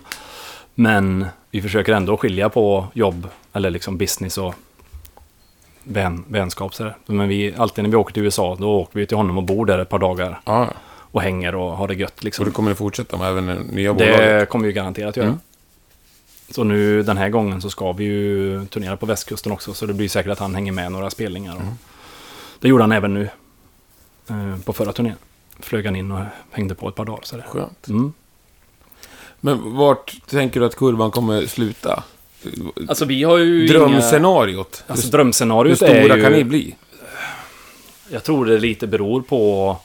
Men 0.76 1.26
vi 1.52 1.62
försöker 1.62 1.94
ändå 1.94 2.18
skilja 2.18 2.50
på 2.50 2.88
jobb, 2.94 3.28
eller 3.54 3.70
liksom 3.70 3.98
business 3.98 4.38
och 4.38 4.54
vän, 5.84 6.24
vänskap. 6.28 6.74
Så 6.74 6.84
där. 6.84 6.98
Men 7.06 7.28
vi, 7.28 7.56
alltid 7.58 7.84
när 7.84 7.92
vi 7.92 7.96
åker 7.98 8.14
till 8.14 8.24
USA, 8.24 8.56
då 8.60 8.80
åker 8.80 9.00
vi 9.00 9.06
till 9.06 9.18
honom 9.18 9.38
och 9.38 9.44
bor 9.44 9.66
där 9.66 9.80
ett 9.80 9.89
par 9.89 10.00
dagar. 10.00 10.39
Ja, 10.46 10.68
Och 11.12 11.22
hänger 11.22 11.55
och 11.55 11.78
har 11.78 11.88
det 11.88 11.93
gött 11.95 12.24
liksom. 12.24 12.45
det 12.45 12.51
kommer 12.51 12.70
ni 12.70 12.76
fortsätta 12.76 13.18
med 13.18 13.28
även 13.30 13.45
nya 13.57 13.93
bolaget? 13.93 14.18
Det 14.39 14.45
kommer 14.49 14.68
vi 14.68 14.74
garanterat 14.74 15.18
göra. 15.18 15.28
Mm. 15.28 15.39
Så 16.49 16.64
nu 16.64 17.03
den 17.03 17.18
här 17.18 17.30
gången 17.30 17.62
så 17.62 17.70
ska 17.70 17.91
vi 17.91 18.03
ju 18.03 18.66
turnera 18.66 18.97
på 18.97 19.05
västkusten 19.05 19.51
också. 19.51 19.74
Så 19.74 19.86
det 19.86 19.93
blir 19.93 20.09
säkert 20.09 20.32
att 20.32 20.39
han 20.39 20.55
hänger 20.55 20.72
med 20.72 20.91
några 20.91 21.09
spelningar. 21.09 21.55
Och 21.55 21.62
Mm. 21.62 21.74
Det 22.59 22.68
gjorde 22.68 22.84
han 22.84 22.91
även 22.91 23.14
nu. 23.14 23.30
eh, 24.30 24.57
På 24.66 24.74
förra 24.74 24.93
turnén. 24.93 25.16
Flög 25.59 25.86
han 25.86 25.95
in 25.95 26.12
och 26.12 26.20
hängde 26.51 26.76
på 26.76 26.89
ett 26.89 26.95
par 26.95 27.05
dagar. 27.05 27.20
Så. 27.24 27.38
Skönt. 27.47 27.88
Mm. 27.88 28.14
Men 29.39 29.76
vart 29.76 30.16
tänker 30.28 30.59
du 30.59 30.66
att 30.66 30.76
kurvan 30.76 31.12
kommer 31.12 31.45
sluta? 31.45 32.03
Alltså 32.88 33.05
vi 33.05 33.24
har 33.24 33.38
ju 33.38 33.68
Drömscenariot? 33.68 34.84
Alltså 34.88 35.05
hur, 35.05 35.12
hur 35.12 35.18
drömscenariot 35.18 35.82
är 35.82 36.01
stora 36.01 36.16
ju... 36.18 36.24
kan 36.24 36.32
ni 36.32 36.43
bli? 36.43 36.76
Jag 38.09 38.24
tror 38.24 38.45
det 38.45 38.57
lite 38.59 38.88
beror 38.88 39.22
på... 39.22 39.78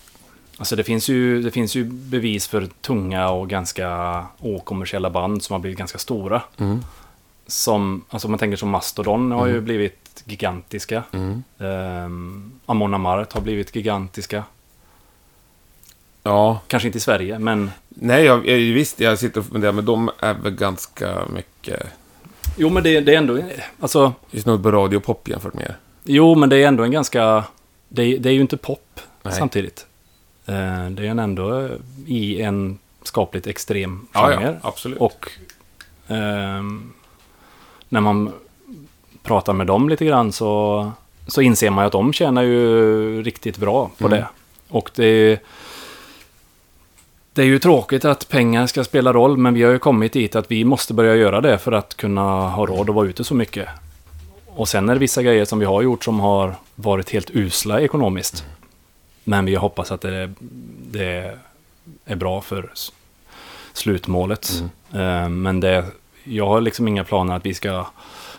Alltså 0.59 0.77
det 0.77 0.85
finns, 0.85 1.09
ju, 1.09 1.43
det 1.43 1.51
finns 1.51 1.75
ju 1.75 1.85
bevis 1.85 2.47
för 2.49 2.67
tunga 2.81 3.29
och 3.31 3.49
ganska 3.49 4.25
okommersiella 4.39 5.11
band 5.11 5.43
som 5.43 5.53
har 5.55 5.61
blivit 5.61 5.79
ganska 5.79 5.99
stora. 5.99 6.43
Mm. 6.59 6.81
Som, 7.47 8.05
alltså 8.09 8.29
man 8.29 8.39
tänker 8.39 8.57
som 8.57 8.69
Mastodon 8.71 9.33
har 9.33 9.47
ju 9.47 9.53
Mm. 9.53 9.65
blivit 9.65 10.23
gigantiska. 10.25 11.03
Mm. 11.13 11.43
Um, 11.59 12.53
Amon 12.67 12.95
Amarth 12.95 13.35
har 13.35 13.41
blivit 13.43 13.77
gigantiska. 13.77 14.45
Ja, 16.23 16.61
Kanske 16.67 16.87
inte 16.89 16.99
i 16.99 17.01
Sverige, 17.01 17.39
men... 17.39 17.71
nej, 17.89 18.25
jag, 18.25 18.39
visst, 18.39 19.01
jag 19.01 19.19
sitter 19.19 19.41
och 19.41 19.47
funderar, 19.47 19.73
men 19.73 19.85
de 19.85 20.11
är 20.21 20.35
väl 20.35 20.53
ganska 20.53 21.23
mycket... 21.35 21.83
Jo, 22.57 22.69
men 22.69 22.83
det, 22.83 23.01
det 23.01 23.15
är 23.15 23.19
ändå... 23.19 23.43
Alltså, 23.81 24.13
Det 24.31 24.47
är 24.47 24.59
på 24.59 24.71
radio 24.71 24.97
och 24.97 25.05
pop 25.05 25.29
jämfört 25.29 25.55
med 25.55 25.65
er. 25.65 25.77
jo, 26.05 26.35
men 26.35 26.49
det 26.49 26.57
är 26.57 26.69
ändå 26.69 26.85
en 26.85 26.91
ganska... 26.91 27.45
Det, 27.89 28.17
det 28.19 28.29
är 28.29 28.33
ju 28.33 28.41
inte 28.41 28.57
pop 28.57 29.01
Nej. 29.23 29.35
samtidigt. 29.35 29.86
Eh, 30.47 30.91
det 30.91 31.03
är 31.07 31.11
en 31.11 31.19
ändå 31.19 31.61
eh, 31.61 31.71
i 32.07 32.43
en 32.43 32.79
skapligt 33.03 33.47
extrem 33.47 34.07
Ja, 34.13 34.21
genre. 34.29 34.45
ja, 34.63 34.69
absolut. 34.69 34.99
Och 34.99 35.31
ehm, 36.09 36.93
när 37.89 38.01
man 38.01 38.33
pratar 39.23 39.53
med 39.53 39.67
dem 39.67 39.89
lite 39.89 40.05
grann 40.05 40.33
så, 40.33 40.91
så 41.27 41.41
inser 41.41 41.71
man 41.71 41.83
ju 41.85 41.87
att 41.87 41.93
de 41.93 42.13
tjänar 42.13 42.43
ju 42.43 43.23
riktigt 43.23 43.57
bra 43.59 43.91
på 43.99 44.07
Mm. 44.07 44.19
det. 44.19 44.27
Och 44.69 44.91
det, 44.95 45.41
det 47.33 47.43
är 47.43 47.47
ju 47.47 47.59
tråkigt 47.59 48.05
att 48.05 48.29
pengar 48.29 48.67
ska 48.67 48.85
spela 48.85 49.13
roll, 49.13 49.37
men 49.37 49.55
vi 49.55 49.63
har 49.63 49.71
ju 49.73 49.79
kommit 49.79 50.13
dit 50.13 50.37
att 50.37 50.51
vi 50.51 50.65
måste 50.65 50.95
börja 50.95 51.15
göra 51.15 51.41
det 51.41 51.59
för 51.59 51.73
att 51.73 51.95
kunna 51.97 52.49
ha 52.49 52.67
råd 52.67 52.89
att 52.91 52.95
vara 52.97 53.07
ute 53.07 53.25
så 53.25 53.35
mycket. 53.35 53.69
Och 54.47 54.69
sen 54.69 54.89
är 54.89 54.95
det 54.95 55.01
vissa 55.01 55.23
grejer 55.23 55.45
som 55.45 55.59
vi 55.59 55.65
har 55.67 55.83
gjort 55.83 56.05
som 56.05 56.21
har 56.21 56.55
varit 56.75 57.11
helt 57.11 57.31
usla 57.31 57.81
ekonomiskt. 57.81 58.45
Men 59.29 59.45
vi 59.45 59.55
hoppas 59.55 59.93
att 59.93 60.01
det, 60.01 60.33
det 60.91 61.39
är 62.05 62.17
bra 62.17 62.41
för 62.41 62.71
slutmålet. 63.73 64.49
Mm. 64.93 65.23
Eh, 65.25 65.29
Men 65.29 65.61
det, 65.61 65.85
jag 66.25 66.47
har 66.47 66.61
liksom 66.61 66.89
inga 66.89 67.05
planer 67.05 67.37
att 67.37 67.47
vi 67.47 67.55
ska, 67.55 67.87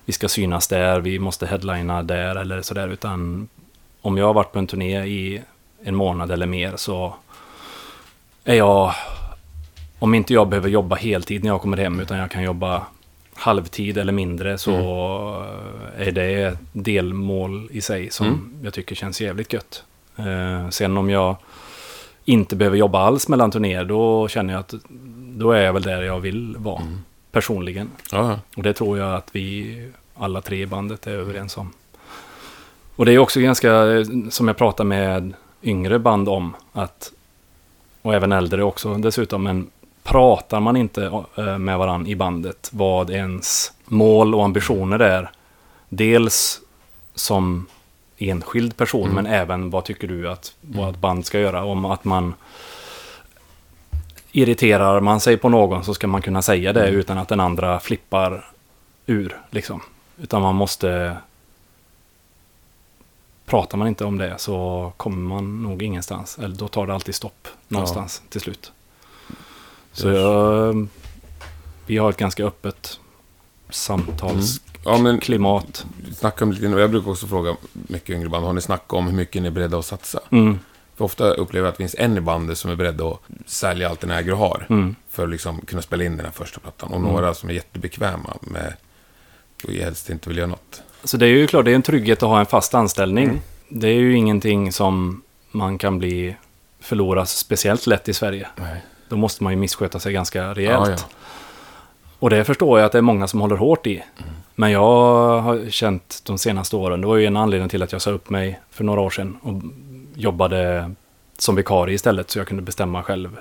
vi 0.06 0.14
ska 0.14 0.28
synas 0.30 0.68
där, 0.68 1.00
vi 1.00 1.20
måste 1.20 1.48
headlina 1.48 2.04
där 2.04 2.36
eller 2.36 2.62
sådär. 2.62 2.88
Utan 2.88 3.48
om 4.02 4.18
jag 4.18 4.26
har 4.26 4.34
varit 4.34 4.52
på 4.52 4.60
en 4.60 4.68
turné 4.68 5.06
i 5.06 5.42
en 5.84 5.96
månad 5.96 6.32
eller 6.32 6.46
mer 6.46 6.74
så 6.76 7.16
är 8.44 8.56
jag... 8.56 8.94
Om 10.00 10.14
inte 10.14 10.34
jag 10.34 10.48
behöver 10.50 10.70
jobba 10.70 10.96
heltid 10.96 11.44
när 11.44 11.50
jag 11.52 11.62
kommer 11.62 11.78
hem 11.78 12.00
utan 12.00 12.18
jag 12.18 12.32
kan 12.32 12.44
jobba 12.44 12.86
halvtid 13.34 13.98
eller 13.98 14.14
mindre 14.14 14.58
så 14.58 14.72
är 15.98 16.12
det 16.12 16.58
delmål 16.74 17.68
i 17.72 17.82
sig 17.82 18.10
som 18.12 18.28
Mm. 18.28 18.54
jag 18.64 18.74
tycker 18.74 18.96
känns 18.96 19.22
jävligt 19.22 19.54
gött. 19.54 19.84
Eh, 20.18 20.70
sen 20.70 20.98
om 20.98 21.10
jag 21.10 21.36
inte 22.26 22.56
behöver 22.56 22.78
jobba 22.78 23.00
alls 23.00 23.28
mellan 23.28 23.52
turnéer 23.52 23.84
då 23.86 24.28
känner 24.28 24.54
jag 24.54 24.60
att 24.60 24.74
då 25.38 25.52
är 25.52 25.62
jag 25.62 25.74
väl 25.74 25.82
där 25.84 26.02
jag 26.02 26.20
vill 26.20 26.56
vara 26.58 26.82
Mm. 26.82 27.00
personligen. 27.32 27.90
Ja, 28.12 28.40
Och 28.58 28.64
det 28.64 28.74
tror 28.74 28.98
jag 28.98 29.14
att 29.16 29.28
vi 29.32 29.92
alla 30.16 30.42
tre 30.42 30.62
i 30.62 30.66
bandet 30.66 31.08
är 31.08 31.12
överens 31.12 31.58
om. 31.58 31.72
Och 32.96 33.06
det 33.06 33.12
är 33.14 33.18
också 33.18 33.40
ganska, 33.40 33.70
som 34.30 34.48
jag 34.48 34.58
pratar 34.58 34.84
med 34.84 35.34
yngre 35.64 36.00
band 36.00 36.30
om, 36.30 36.56
att, 36.74 37.12
och 38.02 38.14
även 38.14 38.32
äldre 38.32 38.64
också 38.64 38.94
dessutom, 38.96 39.44
men 39.44 39.68
pratar 40.04 40.60
man 40.60 40.78
inte 40.78 41.24
eh, 41.38 41.58
med 41.58 41.78
varandra 41.78 42.10
i 42.12 42.16
bandet 42.16 42.70
vad 42.74 43.10
ens 43.10 43.72
mål 43.86 44.36
och 44.36 44.46
ambitioner 44.46 45.00
är. 45.00 45.32
Dels 45.90 46.60
som 47.16 47.66
enskild 48.18 48.78
person, 48.78 49.04
Mm. 49.04 49.16
men 49.16 49.26
även 49.34 49.70
vad 49.70 49.86
tycker 49.86 50.08
du 50.08 50.30
att 50.30 50.56
vårt 50.62 50.98
band 50.98 51.26
ska 51.26 51.40
göra? 51.40 51.64
Om 51.64 51.86
att 51.86 52.04
man 52.06 52.34
irriterar 54.32 55.00
man 55.02 55.20
sig 55.20 55.38
på 55.38 55.50
någon 55.50 55.84
så 55.84 55.94
ska 55.94 56.08
man 56.08 56.22
kunna 56.22 56.42
säga 56.42 56.74
det 56.74 56.88
Mm. 56.88 57.00
utan 57.00 57.18
att 57.18 57.28
den 57.28 57.40
andra 57.40 57.80
flippar 57.80 58.52
ur. 59.06 59.38
Liksom. 59.50 59.82
Utan 60.18 60.42
man 60.42 60.56
måste... 60.56 61.18
Pratar 63.46 63.78
man 63.78 63.88
inte 63.88 64.06
om 64.06 64.18
det 64.18 64.34
så 64.38 64.92
kommer 64.98 65.18
man 65.36 65.64
nog 65.64 65.84
ingenstans. 65.84 66.38
Eller 66.40 66.56
då 66.56 66.68
tar 66.68 66.88
det 66.88 66.94
alltid 66.94 67.16
stopp 67.16 67.48
någonstans 67.68 68.22
till 68.30 68.42
slut. 68.42 68.72
Så 69.92 70.08
jag, 70.10 70.88
vi 71.86 71.98
har 71.98 72.10
ett 72.10 72.18
ganska 72.18 72.44
öppet 72.46 73.00
samtalsklimat. 73.70 74.77
Ja, 74.88 74.98
men 74.98 75.22
snacka 76.16 76.46
om 76.46 76.52
lite, 76.52 76.66
jag 76.66 76.92
brukar 76.92 77.12
också 77.12 77.28
fråga 77.28 77.56
mycket 77.72 78.10
yngre 78.10 78.30
band, 78.30 78.46
har 78.46 78.54
ni 78.54 78.62
snackat 78.62 78.94
om 78.94 79.06
hur 79.08 79.14
mycket 79.14 79.42
ni 79.42 79.48
är 79.48 79.52
beredda 79.52 79.78
att 79.80 79.86
satsa? 79.86 80.20
Mm, 80.30 80.60
För 80.96 81.06
ofta 81.06 81.30
upplever 81.34 81.66
jag 81.68 81.72
att 81.72 81.78
det 81.78 81.84
finns 81.84 81.96
en 82.00 82.18
i 82.18 82.22
bandet 82.22 82.58
som 82.58 82.72
är 82.72 82.76
beredd 82.76 83.02
att 83.02 83.20
sälja 83.46 83.90
allt 83.90 84.00
den 84.00 84.12
äger 84.12 84.32
och 84.32 84.38
har. 84.38 84.66
mm, 84.70 84.96
För 85.10 85.24
att 85.24 85.30
liksom 85.30 85.62
kunna 85.62 85.82
spela 85.82 86.04
in 86.04 86.18
den 86.18 86.26
här 86.26 86.34
första 86.34 86.60
plattan. 86.60 86.94
Och 86.94 87.02
några 87.02 87.34
som 87.34 87.50
är 87.50 87.54
jättebekväma 87.54 88.34
med 88.42 88.74
och 89.64 89.74
helst 89.74 90.10
inte 90.10 90.30
vill 90.30 90.38
göra 90.38 90.48
något. 90.48 90.82
Så 91.04 91.18
det 91.18 91.26
är 91.26 91.30
ju 91.30 91.48
klart, 91.48 91.66
det 91.66 91.72
är 91.72 91.76
en 91.76 91.82
trygghet 91.82 92.24
att 92.24 92.30
ha 92.30 92.40
en 92.40 92.46
fast 92.46 92.74
anställning. 92.74 93.42
Det 93.70 93.88
är 93.88 93.94
ju 94.00 94.16
ingenting 94.18 94.72
som 94.72 95.22
man 95.52 95.78
kan 95.78 96.00
bli 96.00 96.36
förloras 96.80 97.38
speciellt 97.38 97.88
lätt 97.88 98.08
i 98.10 98.14
Sverige. 98.14 98.48
Nej. 98.56 98.82
Då 99.10 99.16
måste 99.16 99.44
man 99.44 99.54
ju 99.54 99.58
missköta 99.60 100.00
sig 100.00 100.14
ganska 100.14 100.54
rejält. 100.54 100.88
Ja, 100.90 100.96
ja. 101.00 101.16
Och 102.20 102.30
det 102.30 102.44
förstår 102.46 102.80
jag 102.80 102.86
att 102.86 102.92
det 102.92 102.98
är 102.98 103.02
många 103.02 103.28
som 103.28 103.42
håller 103.42 103.56
hårt 103.56 103.88
i. 103.88 104.04
Men 104.60 104.72
jag 104.72 105.42
har 105.42 105.70
känt 105.70 106.22
de 106.26 106.38
senaste 106.38 106.76
åren, 106.76 107.02
det 107.02 107.08
var 107.08 107.16
ju 107.16 107.26
en 107.26 107.38
anledning 107.38 107.70
till 107.70 107.84
att 107.84 107.92
jag 107.92 108.02
sa 108.02 108.12
upp 108.12 108.30
mig 108.30 108.60
för 108.70 108.84
några 108.84 109.02
år 109.02 109.10
sedan 109.10 109.38
och 109.42 109.62
jobbade 110.16 110.92
som 111.38 111.56
vikarie 111.56 111.96
istället 111.96 112.30
så 112.30 112.40
jag 112.40 112.48
kunde 112.48 112.64
bestämma 112.64 113.04
själv. 113.04 113.38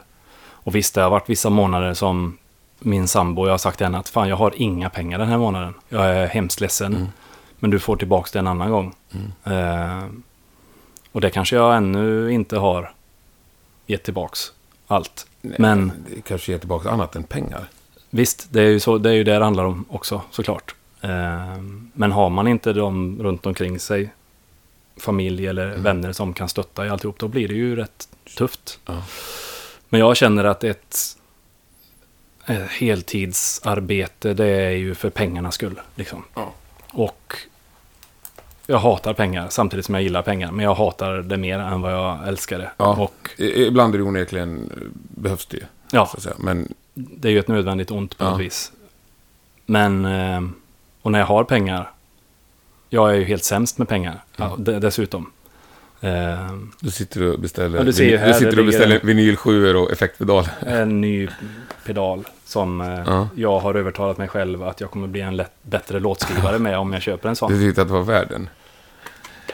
Och 0.50 0.74
visst, 0.74 0.94
det 0.94 1.00
har 1.00 1.10
varit 1.10 1.30
vissa 1.30 1.50
månader 1.50 1.94
som 1.94 2.38
min 2.78 3.08
sambo, 3.08 3.44
jag 3.46 3.52
har 3.52 3.58
sagt 3.58 3.76
till 3.76 3.86
henne 3.86 3.98
att 3.98 4.08
fan 4.08 4.28
jag 4.28 4.36
har 4.36 4.52
inga 4.56 4.90
pengar 4.90 5.18
den 5.18 5.28
här 5.28 5.38
månaden. 5.38 5.74
Jag 5.88 6.04
är 6.06 6.26
hemskt 6.26 6.60
ledsen. 6.60 6.94
Mm. 6.94 7.06
Men 7.58 7.70
du 7.70 7.78
får 7.78 7.96
tillbaka 7.96 8.28
det 8.32 8.38
en 8.38 8.46
annan 8.46 8.70
gång. 8.70 8.94
Eh, 9.44 10.04
och 11.12 11.20
det 11.20 11.30
kanske 11.30 11.56
jag 11.56 11.76
ännu 11.76 12.32
inte 12.32 12.58
har 12.58 12.92
gett 13.86 14.02
tillbaks 14.02 14.52
allt. 14.86 15.26
Nej, 15.40 15.56
Men- 15.58 15.92
Det 16.14 16.20
kanske 16.20 16.52
ger 16.52 16.58
tillbaka 16.58 16.90
annat 16.90 17.16
än 17.16 17.22
pengar. 17.24 17.64
Visst, 18.10 18.46
det 18.50 18.60
är 18.62 18.66
ju, 18.68 18.80
så, 18.80 18.98
det 18.98 19.10
är 19.10 19.14
ju 19.14 19.24
det 19.24 19.38
det 19.38 19.44
handlar 19.44 19.64
om 19.64 19.84
också 19.88 20.20
såklart. 20.30 20.74
Eh, 21.00 21.56
men 21.92 22.12
har 22.12 22.30
man 22.30 22.48
inte 22.48 22.72
de 22.72 23.22
runt 23.22 23.46
omkring 23.46 23.78
sig, 23.78 24.10
familj 24.96 25.46
eller 25.46 25.66
Mm. 25.70 25.82
vänner 25.82 26.12
som 26.12 26.34
kan 26.34 26.48
stötta 26.48 26.86
i 26.86 26.88
alltihop, 26.90 27.18
då 27.18 27.28
blir 27.28 27.48
det 27.48 27.54
ju 27.54 27.76
rätt 27.76 28.08
tufft. 28.36 28.78
Ja. 28.86 29.02
Men 29.88 30.00
jag 30.00 30.16
känner 30.16 30.44
att 30.44 30.64
ett, 30.64 30.96
ett 32.46 32.70
heltidsarbete, 32.70 34.34
det 34.34 34.46
är 34.46 34.70
ju 34.70 34.94
för 34.94 35.10
pengarnas 35.10 35.54
skull. 35.54 35.80
Liksom. 35.94 36.24
Ja. 36.34 36.52
Och 36.90 37.36
jag 38.66 38.78
hatar 38.78 39.12
pengar 39.14 39.46
samtidigt 39.50 39.86
som 39.86 39.94
jag 39.94 40.02
gillar 40.02 40.22
pengar. 40.22 40.52
Men 40.52 40.64
jag 40.64 40.74
hatar 40.74 41.12
det 41.22 41.36
mer 41.36 41.58
än 41.58 41.80
vad 41.80 41.92
jag 41.92 42.28
älskar 42.28 42.58
det. 42.58 42.70
Ja. 42.76 42.96
Och 42.96 43.30
Ibland 43.40 43.94
är 43.94 43.98
det 43.98 44.04
onekligen, 44.04 44.70
eh, 44.76 44.82
behövs 44.94 45.46
det 45.46 45.66
ja. 45.92 46.10
Men 46.38 46.74
det 46.94 47.28
är 47.28 47.32
ju 47.32 47.38
ett 47.38 47.48
nödvändigt 47.48 47.90
ont 47.90 48.18
på 48.18 48.24
något 48.24 48.40
vis. 48.40 48.72
Men, 49.66 50.04
eh, 50.04 50.40
och 51.06 51.12
när 51.12 51.18
jag 51.18 51.26
har 51.26 51.44
pengar, 51.44 51.90
jag 52.90 53.10
är 53.10 53.14
ju 53.14 53.24
helt 53.24 53.44
sämst 53.44 53.78
med 53.78 53.88
pengar 53.88 54.24
ja, 54.36 54.54
de- 54.58 54.80
dessutom. 54.80 55.32
Eh, 56.00 56.10
du 56.80 56.90
sitter 56.90 57.22
och 57.22 57.38
beställer, 57.40 57.78
Ja, 57.78 57.84
du 57.84 57.92
ser 57.92 58.04
ju 58.04 58.16
här, 58.16 58.26
du 58.28 58.34
sitter 58.34 58.58
och 58.58 58.66
beställer 58.66 59.00
en- 59.00 59.06
vinyl 59.06 59.36
7 59.36 59.74
och 59.76 59.92
effektpedaler. 59.92 60.50
en 60.60 61.00
ny 61.00 61.28
pedal 61.86 62.24
som 62.44 62.80
eh, 62.80 63.02
Ja. 63.06 63.28
jag 63.36 63.58
har 63.58 63.74
övertalat 63.74 64.18
mig 64.18 64.28
själv 64.28 64.62
att 64.62 64.80
jag 64.80 64.90
kommer 64.90 65.08
bli 65.08 65.20
en 65.20 65.36
lätt, 65.36 65.52
bättre 65.62 66.00
låtskrivare 66.00 66.58
med 66.58 66.78
om 66.78 66.92
jag 66.92 67.02
köper 67.02 67.28
en 67.28 67.36
sån. 67.36 67.52
Du 67.52 67.60
tyckte 67.60 67.82
att 67.82 67.88
det 67.88 67.94
var 67.94 68.02
värden. 68.02 68.48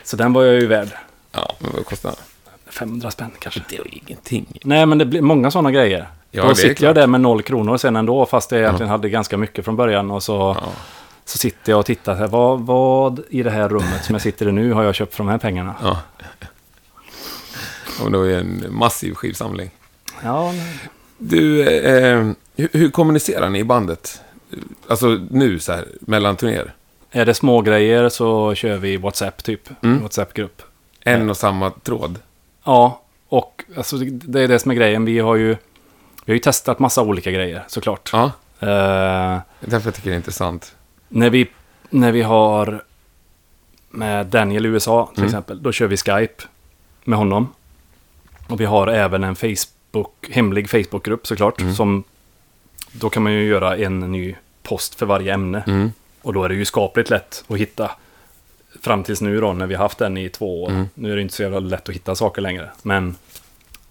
Så 0.04 0.16
den 0.16 0.32
var 0.32 0.44
jag 0.44 0.54
ju 0.60 0.66
värd. 0.66 0.88
Ja, 1.32 1.54
men 1.58 1.70
vad 1.74 1.84
kostar 1.86 2.10
den? 2.10 2.18
500 2.72 3.10
spänn 3.10 3.30
kanske. 3.38 3.60
Det 3.68 3.76
är 3.76 3.94
ingenting. 4.06 4.46
Nej, 4.64 4.86
men 4.86 4.98
det 4.98 5.04
blir 5.04 5.20
många 5.22 5.50
sådana 5.50 5.70
grejer. 5.70 6.08
Ja, 6.30 6.48
Då 6.48 6.54
sitter 6.54 6.84
jag 6.86 6.94
där 6.94 7.06
med 7.06 7.20
noll 7.20 7.42
kronor 7.42 7.76
sen 7.76 7.96
ändå, 7.96 8.26
fast 8.26 8.52
jag 8.52 8.60
egentligen 8.60 8.90
hade 8.90 9.08
ganska 9.08 9.36
mycket 9.36 9.64
från 9.64 9.76
början. 9.76 10.10
Och 10.10 10.22
så, 10.22 10.56
Ja. 10.60 10.68
Så 11.32 11.38
sitter 11.38 11.72
jag 11.72 11.78
och 11.78 11.86
tittar, 11.86 12.14
här, 12.14 12.26
vad, 12.28 12.60
vad 12.60 13.22
i 13.30 13.42
det 13.42 13.50
här 13.50 13.68
rummet 13.68 14.04
som 14.04 14.14
jag 14.14 14.22
sitter 14.22 14.48
i 14.48 14.52
nu 14.52 14.72
har 14.72 14.82
jag 14.82 14.94
köpt 14.94 15.14
för 15.14 15.24
de 15.24 15.30
här 15.30 15.38
pengarna? 15.38 15.74
Ja. 15.82 15.98
det 18.10 18.18
var 18.18 18.24
ju 18.24 18.40
en 18.40 18.64
massiv 18.68 19.14
skivsamling. 19.14 19.70
Ja, 20.22 20.54
Du, 21.18 21.62
eh, 21.68 22.30
hur, 22.56 22.68
hur 22.72 22.90
kommunicerar 22.90 23.50
ni 23.50 23.58
i 23.58 23.64
bandet? 23.64 24.22
Alltså 24.88 25.06
nu 25.30 25.58
så 25.58 25.72
här, 25.72 25.88
mellan 26.00 26.36
turnéer? 26.36 26.74
är 27.10 27.26
det 27.26 27.34
små 27.34 27.60
grejer 27.60 28.08
så 28.08 28.54
kör 28.54 28.76
vi 28.76 28.96
WhatsApp 28.96 29.44
typ, 29.44 29.68
Mm. 29.82 30.02
WhatsApp-grupp. 30.02 30.62
En 31.00 31.30
och 31.30 31.36
samma 31.36 31.70
tråd? 31.70 32.18
Ja, 32.64 33.02
och 33.28 33.64
alltså, 33.76 33.96
det 34.06 34.40
är 34.40 34.48
det 34.48 34.58
som 34.58 34.70
är 34.70 34.74
grejen. 34.74 35.04
Vi 35.04 35.18
har 35.18 35.36
ju, 35.36 35.48
vi 36.24 36.32
har 36.32 36.34
ju 36.34 36.38
testat 36.38 36.78
massa 36.78 37.02
olika 37.02 37.30
grejer 37.30 37.64
såklart. 37.68 38.10
Ja, 38.12 38.30
är 38.58 39.40
därför 39.60 39.86
jag 39.86 39.94
tycker 39.94 40.10
det 40.10 40.14
är 40.14 40.16
intressant. 40.16 40.74
När, 41.12 41.30
vi, 41.30 41.48
när 41.90 42.12
vi 42.12 42.22
har 42.22 42.82
med 43.90 44.26
Daniel 44.26 44.66
i 44.66 44.68
USA 44.68 45.06
till 45.14 45.18
Mm. 45.22 45.28
exempel, 45.28 45.62
då 45.62 45.72
kör 45.72 45.86
vi 45.86 45.96
Skype 45.96 46.42
med 47.04 47.18
honom. 47.18 47.48
Och 48.48 48.60
vi 48.60 48.64
har 48.64 48.86
även 48.86 49.24
en 49.24 49.36
Facebook, 49.36 50.28
hemlig 50.30 50.70
Facebookgrupp 50.70 51.26
såklart. 51.26 51.60
Mm. 51.60 51.74
Som, 51.74 52.04
då 52.92 53.10
kan 53.10 53.22
man 53.22 53.32
ju 53.32 53.44
göra 53.44 53.76
en 53.76 54.00
ny 54.12 54.34
post 54.62 54.94
för 54.94 55.06
varje 55.06 55.34
ämne. 55.34 55.62
Mm. 55.66 55.92
Och 56.22 56.32
då 56.32 56.44
är 56.44 56.48
det 56.48 56.54
ju 56.54 56.64
skapligt 56.64 57.10
lätt 57.10 57.44
att 57.48 57.56
hitta. 57.58 57.90
Fram 58.80 59.02
tills 59.04 59.20
nu 59.20 59.40
då, 59.40 59.52
när 59.52 59.66
vi 59.66 59.74
haft 59.74 59.98
den 59.98 60.16
i 60.16 60.28
två 60.28 60.62
år. 60.62 60.70
Mm. 60.70 60.88
Nu 60.94 61.12
är 61.12 61.16
det 61.16 61.22
inte 61.22 61.34
så 61.34 61.42
jävla 61.42 61.58
lätt 61.60 61.88
att 61.88 61.94
hitta 61.94 62.14
saker 62.14 62.42
längre. 62.42 62.70
Men 62.82 63.16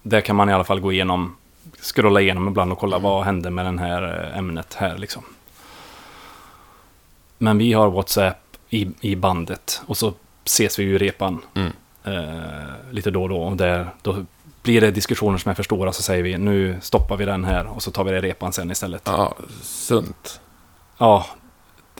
där 0.02 0.20
kan 0.20 0.36
man 0.36 0.48
i 0.50 0.52
alla 0.52 0.64
fall 0.64 0.80
gå 0.80 0.92
igenom, 0.92 1.36
scrolla 1.80 2.20
igenom 2.20 2.48
ibland 2.48 2.72
och 2.72 2.78
kolla 2.78 2.96
Mm. 2.96 3.10
vad 3.10 3.24
hände 3.24 3.50
med 3.50 3.64
det 3.74 3.78
här 3.80 4.30
eh, 4.32 4.38
ämnet 4.38 4.74
här 4.74 4.98
liksom. 4.98 5.22
Men 7.42 7.58
vi 7.58 7.72
har 7.72 7.90
WhatsApp 7.90 8.36
i, 8.70 8.88
i 9.00 9.16
bandet 9.16 9.82
och 9.86 9.96
så 9.96 10.12
ses 10.44 10.78
vi 10.78 10.82
ju 10.82 10.94
i 10.94 10.98
repan 10.98 11.38
Mm. 11.54 11.72
eh, 12.04 12.90
lite 12.90 13.10
då 13.10 13.22
och 13.22 13.28
då. 13.28 13.42
Och 13.42 13.56
där, 13.56 13.86
då 14.02 14.16
blir 14.62 14.80
det 14.80 14.90
diskussioner 14.90 15.38
som 15.38 15.50
är 15.50 15.54
för 15.54 15.62
stora 15.62 15.92
så 15.92 16.02
säger 16.02 16.22
vi 16.22 16.38
nu 16.38 16.76
stoppar 16.82 17.16
vi 17.16 17.24
den 17.24 17.44
här 17.44 17.66
och 17.66 17.82
så 17.82 17.90
tar 17.90 18.04
vi 18.04 18.10
det 18.10 18.18
i 18.18 18.20
repan 18.20 18.52
sen 18.52 18.70
istället. 18.70 19.02
Ja, 19.04 19.34
sunt. 19.62 20.40
Ja, 20.98 21.26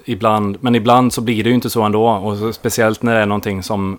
ibland. 0.04 0.56
Men 0.60 0.74
ibland 0.74 1.12
så 1.12 1.20
blir 1.20 1.44
det 1.44 1.48
ju 1.48 1.54
inte 1.54 1.70
så 1.70 1.82
ändå. 1.82 2.08
Och 2.08 2.54
speciellt 2.54 3.02
när 3.02 3.14
det 3.14 3.20
är 3.20 3.26
någonting 3.26 3.62
som 3.62 3.98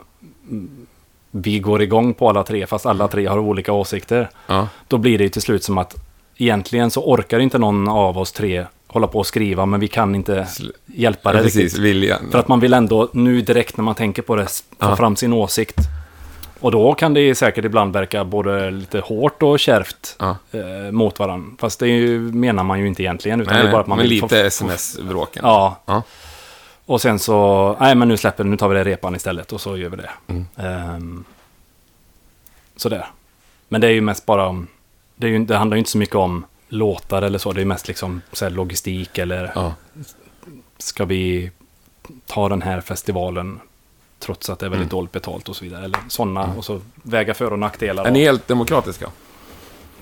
vi 1.31 1.59
går 1.59 1.81
igång 1.81 2.13
på 2.13 2.29
alla 2.29 2.43
tre, 2.43 2.67
fast 2.67 2.85
alla 2.85 3.07
tre 3.07 3.25
har 3.25 3.37
olika 3.39 3.73
åsikter. 3.73 4.29
Ja, 4.47 4.67
Då 4.87 4.97
blir 4.97 5.17
det 5.17 5.23
ju 5.23 5.29
till 5.29 5.41
slut 5.41 5.63
som 5.63 5.77
att 5.77 5.95
egentligen 6.37 6.91
så 6.91 7.01
orkar 7.13 7.39
inte 7.39 7.57
någon 7.57 7.87
av 7.87 8.17
oss 8.17 8.31
tre 8.31 8.65
hålla 8.93 9.07
på 9.07 9.19
och 9.19 9.27
skriva, 9.27 9.65
men 9.65 9.79
vi 9.79 9.87
kan 9.87 10.15
inte 10.15 10.47
hjälpa 10.85 11.29
ja 11.29 11.37
det 11.37 11.43
precis. 11.43 11.77
Viljan. 11.77 12.31
För 12.31 12.39
att 12.39 12.47
man 12.47 12.59
vill 12.59 12.73
ändå, 12.73 13.09
nu 13.13 13.41
direkt 13.41 13.77
när 13.77 13.83
man 13.83 13.95
tänker 13.95 14.21
på 14.21 14.35
det, 14.35 14.45
få 14.45 14.63
Ja. 14.79 14.95
fram 14.95 15.15
sin 15.15 15.33
åsikt. 15.33 15.77
Och 16.59 16.71
då 16.71 16.93
kan 16.93 17.13
det 17.13 17.35
säkert 17.35 17.65
ibland 17.65 17.93
verka 17.93 18.23
både 18.23 18.71
lite 18.71 18.99
hårt 18.99 19.43
och 19.43 19.59
kärvt 19.59 20.15
Ja. 20.19 20.37
eh, 20.51 20.91
mot 20.91 21.19
varandra. 21.19 21.51
Fast 21.59 21.79
det 21.79 21.85
är 21.85 21.89
ju, 21.89 22.19
menar 22.19 22.63
man 22.63 22.79
ju 22.79 22.87
inte 22.87 23.03
egentligen. 23.03 23.41
Utan 23.41 23.53
det 23.53 23.59
Nej, 23.59 23.67
är 23.67 23.71
bara 23.71 23.81
att 23.81 23.87
man 23.87 23.97
men 23.97 24.07
vill 24.07 24.21
lite 24.21 24.45
sms-bråken. 24.45 25.41
Ja. 25.45 25.79
Ja. 25.85 26.03
Och 26.85 27.01
sen 27.01 27.19
så, 27.19 27.75
nej 27.79 27.95
men 27.95 28.07
nu 28.07 28.17
släpper 28.17 28.43
nu 28.43 28.57
tar 28.57 28.69
vi 28.69 28.75
det 28.75 28.83
repan 28.83 29.15
istället 29.15 29.51
och 29.53 29.61
så 29.61 29.77
gör 29.77 29.89
vi 29.89 29.97
det. 29.97 30.09
Mm. 30.27 30.45
Um, 30.95 31.23
sådär. 32.75 33.05
Men 33.69 33.81
det 33.81 33.87
är 33.87 33.91
ju 33.91 34.01
mest 34.01 34.25
bara 34.25 34.47
om, 34.47 34.67
det, 35.15 35.27
är 35.27 35.31
ju, 35.31 35.45
det 35.45 35.57
handlar 35.57 35.75
ju 35.75 35.79
inte 35.79 35.91
så 35.91 35.97
mycket 35.97 36.15
om 36.15 36.45
låtar 36.73 37.21
eller 37.21 37.37
så. 37.39 37.53
Det 37.53 37.61
är 37.61 37.65
mest 37.65 37.87
liksom 37.87 38.21
så 38.31 38.49
logistik 38.49 39.17
eller 39.17 39.51
Ja. 39.55 39.73
ska 40.77 41.05
vi 41.05 41.51
ta 42.25 42.49
den 42.49 42.61
här 42.61 42.81
festivalen 42.81 43.59
trots 44.19 44.49
att 44.49 44.59
det 44.59 44.65
är 44.65 44.69
väldigt 44.69 44.85
Mm. 44.91 44.97
dåligt 44.97 45.11
betalt 45.11 45.49
och 45.49 45.55
så 45.55 45.63
vidare. 45.63 45.85
Eller 45.85 45.99
sådana 46.09 46.53
och 46.57 46.65
så 46.65 46.81
väga 47.03 47.33
för 47.33 47.53
och 47.53 47.59
nackdelar. 47.59 48.05
Är 48.05 48.11
ni 48.11 48.23
helt 48.23 48.47
demokratiska? 48.47 49.09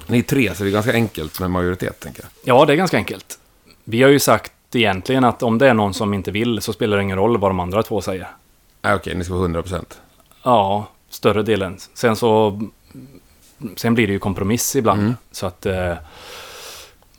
Ni 0.07 0.19
är 0.19 0.23
tre, 0.23 0.55
så 0.55 0.63
det 0.63 0.69
är 0.69 0.71
ganska 0.71 0.93
enkelt 0.93 1.39
med 1.39 1.51
majoritet, 1.51 1.99
tänker 1.99 2.23
jag. 2.23 2.55
Ja, 2.55 2.65
det 2.65 2.73
är 2.73 2.77
ganska 2.77 2.97
enkelt. 2.97 3.39
Vi 3.83 4.03
har 4.03 4.09
ju 4.09 4.19
sagt 4.19 4.51
egentligen 4.73 5.23
att 5.23 5.43
om 5.43 5.57
det 5.57 5.69
är 5.69 5.73
någon 5.73 5.93
som 5.93 6.13
inte 6.13 6.31
vill 6.31 6.61
så 6.61 6.73
spelar 6.73 6.97
det 6.97 7.03
ingen 7.03 7.17
roll 7.17 7.37
vad 7.37 7.49
de 7.51 7.59
andra 7.59 7.83
två 7.83 8.01
säger. 8.01 8.27
Nej, 8.81 8.95
okej, 8.95 9.15
ni 9.15 9.23
ska 9.23 9.33
vara 9.33 9.43
100 9.43 9.61
procent. 9.61 10.01
Ja, 10.43 10.87
större 11.09 11.43
delen. 11.43 11.77
Sen 11.93 12.15
så... 12.15 12.61
Sen 13.75 13.93
blir 13.93 14.07
det 14.07 14.13
ju 14.13 14.19
kompromiss 14.19 14.75
ibland. 14.75 15.01
Mm. 15.01 15.13
Så 15.31 15.45
att... 15.45 15.65
Eh, 15.65 15.93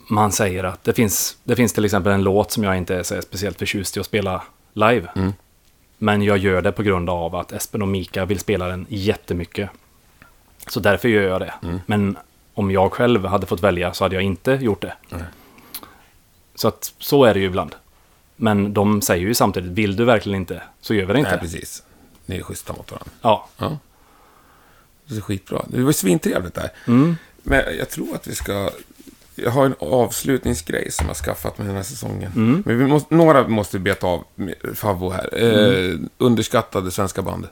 man 0.07 0.31
säger 0.31 0.63
att 0.63 0.83
det 0.83 0.93
finns, 0.93 1.37
det 1.43 1.55
finns 1.55 1.73
till 1.73 1.85
exempel 1.85 2.11
en 2.11 2.23
låt 2.23 2.51
som 2.51 2.63
jag 2.63 2.77
inte 2.77 2.95
är 2.95 3.03
så 3.03 3.21
speciellt 3.21 3.59
förtjust 3.59 3.97
i 3.97 3.99
att 3.99 4.05
spela 4.05 4.43
live. 4.73 5.07
Mm. 5.15 5.33
Men 5.97 6.21
jag 6.21 6.37
gör 6.37 6.61
det 6.61 6.71
på 6.71 6.83
grund 6.83 7.09
av 7.09 7.35
att 7.35 7.51
Espen 7.51 7.81
och 7.81 7.87
Mika 7.87 8.25
vill 8.25 8.39
spela 8.39 8.67
den 8.67 8.85
jättemycket. 8.89 9.69
Så 10.67 10.79
därför 10.79 11.09
gör 11.09 11.29
jag 11.29 11.41
det. 11.41 11.53
Mm. 11.63 11.79
Men 11.85 12.17
om 12.53 12.71
jag 12.71 12.93
själv 12.93 13.25
hade 13.25 13.45
fått 13.45 13.63
välja 13.63 13.93
så 13.93 14.03
hade 14.03 14.15
jag 14.15 14.23
inte 14.23 14.51
gjort 14.51 14.81
det. 14.81 14.93
Nej. 15.09 15.23
Så 16.55 16.67
att 16.67 16.93
så 16.99 17.25
är 17.25 17.33
det 17.33 17.39
ju 17.39 17.45
ibland. 17.45 17.75
Men 18.35 18.73
de 18.73 19.01
säger 19.01 19.27
ju 19.27 19.33
samtidigt, 19.33 19.71
vill 19.71 19.95
du 19.95 20.05
verkligen 20.05 20.39
inte 20.39 20.61
så 20.81 20.93
gör 20.93 21.05
vi 21.05 21.13
det 21.13 21.19
inte. 21.19 21.31
Nej, 21.31 21.39
precis. 21.39 21.83
Ni 22.25 22.37
är 22.37 22.43
schyssta 22.43 22.73
mot 22.73 22.91
varandra. 22.91 23.11
Ja. 23.21 23.47
Ja. 23.57 23.77
Det 25.05 25.15
är 25.15 25.21
skitbra. 25.21 25.65
Det 25.67 25.83
var 25.83 25.91
svintrevligt 25.91 26.55
där. 26.55 26.69
Mm. 26.87 27.15
Men 27.43 27.77
jag 27.77 27.89
tror 27.89 28.15
att 28.15 28.27
vi 28.27 28.35
ska... 28.35 28.69
Jag 29.35 29.51
har 29.51 29.65
en 29.65 29.75
avslutningsgrej 29.79 30.91
som 30.91 31.07
jag 31.07 31.15
skaffat 31.15 31.57
med 31.57 31.67
den 31.67 31.75
här 31.75 31.83
säsongen. 31.83 32.31
Mm. 32.35 32.63
Men 32.65 32.77
vi 32.77 32.85
måste, 32.87 33.15
några 33.15 33.47
måste 33.47 33.77
vi 33.77 33.83
beta 33.83 34.07
av 34.07 34.23
Favvo 34.75 35.09
här. 35.11 35.29
Eh, 35.43 35.95
underskattade 36.17 36.91
svenska 36.91 37.21
band. 37.21 37.47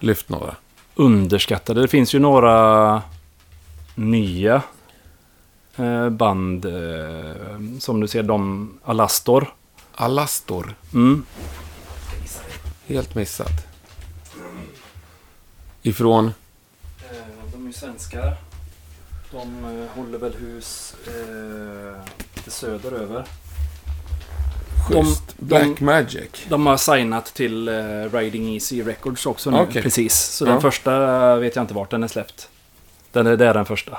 Lyft 0.00 0.28
några. 0.28 0.56
Underskattade. 0.94 1.80
Det 1.80 1.88
finns 1.88 2.14
ju 2.14 2.18
några 2.18 3.02
nya 3.94 4.62
eh, 5.76 6.10
band. 6.10 6.64
Eh, 6.64 7.78
som 7.78 8.00
du 8.00 8.08
ser, 8.08 8.22
de 8.22 8.70
Alastor. 8.84 9.54
Alastor. 9.94 10.74
Mm. 10.94 11.24
Helt 12.86 13.14
missat. 13.14 13.66
Ifrån? 15.82 16.26
Eh, 16.26 16.32
De 17.52 17.62
är 17.62 17.66
ju 17.66 17.72
svenskar. 17.72 18.36
De 19.30 19.64
eh, 19.64 19.96
håller 19.96 20.18
väl 20.18 20.32
hus 20.40 20.94
eh, 21.06 22.00
lite 22.34 22.50
söderöver. 22.50 23.24
Schysst. 24.88 25.34
de- 25.38 25.44
Black 25.46 25.80
Magic. 25.80 26.46
De 26.48 26.66
har 26.66 26.76
signat 26.76 27.26
till 27.26 27.68
eh, 27.68 27.74
Riding 28.12 28.54
Easy 28.54 28.82
Records 28.82 29.26
också 29.26 29.50
nu. 29.50 29.58
Okej. 29.58 29.82
Precis. 29.82 30.14
Så 30.18 30.44
Ja. 30.46 30.50
den 30.50 30.60
första 30.60 31.36
vet 31.36 31.56
jag 31.56 31.62
inte 31.62 31.74
vart 31.74 31.90
den 31.90 32.02
är 32.02 32.08
släppt. 32.08 32.48
Den 33.12 33.26
är, 33.26 33.36
det 33.36 33.46
är 33.46 33.54
den 33.54 33.64
första. 33.64 33.98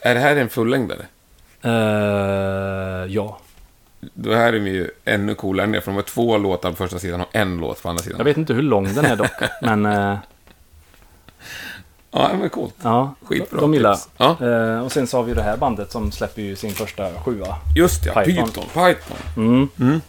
Är 0.00 0.14
det 0.14 0.20
här 0.20 0.36
en 0.36 0.48
fullängdare? 0.48 1.06
Eh, 1.62 3.12
ja. 3.12 3.38
Då 4.14 4.34
här 4.34 4.52
är 4.52 4.52
de 4.60 4.66
ju 4.70 4.90
ännu 5.04 5.34
coolare 5.34 5.66
ner, 5.66 5.80
för 5.80 5.90
de 5.90 5.94
har 5.96 6.02
två 6.02 6.38
låtar 6.38 6.70
på 6.70 6.76
första 6.76 6.98
sidan 6.98 7.20
och 7.20 7.28
en 7.36 7.56
låt 7.58 7.82
på 7.82 7.88
andra 7.88 8.02
sidan. 8.02 8.18
Jag 8.18 8.24
vet 8.24 8.36
inte 8.36 8.54
hur 8.54 8.62
lång 8.62 8.94
den 8.94 9.04
är 9.04 9.16
dock. 9.16 9.30
men 9.62 9.86
eh, 9.86 10.16
Ja, 12.14 12.30
men 12.40 12.50
coolt. 12.50 12.74
ja, 12.82 13.14
Skitbra 13.22 13.60
de 13.60 13.74
gillar. 13.74 13.96
Ja, 14.16 14.36
Eh, 14.46 14.84
och 14.84 14.92
sen 14.92 15.06
så 15.06 15.16
har 15.16 15.24
vi 15.24 15.34
det 15.34 15.42
här 15.42 15.56
bandet 15.56 15.92
som 15.92 16.12
släpper 16.12 16.42
ju 16.42 16.56
sin 16.56 16.70
första 16.72 17.10
sjua. 17.24 17.56
just 17.76 18.06
ja. 18.06 18.12
Python. 18.22 18.46
Python. 18.48 18.64
Python. 18.74 19.16
Mm. 19.36 19.68
Mm. 19.80 20.00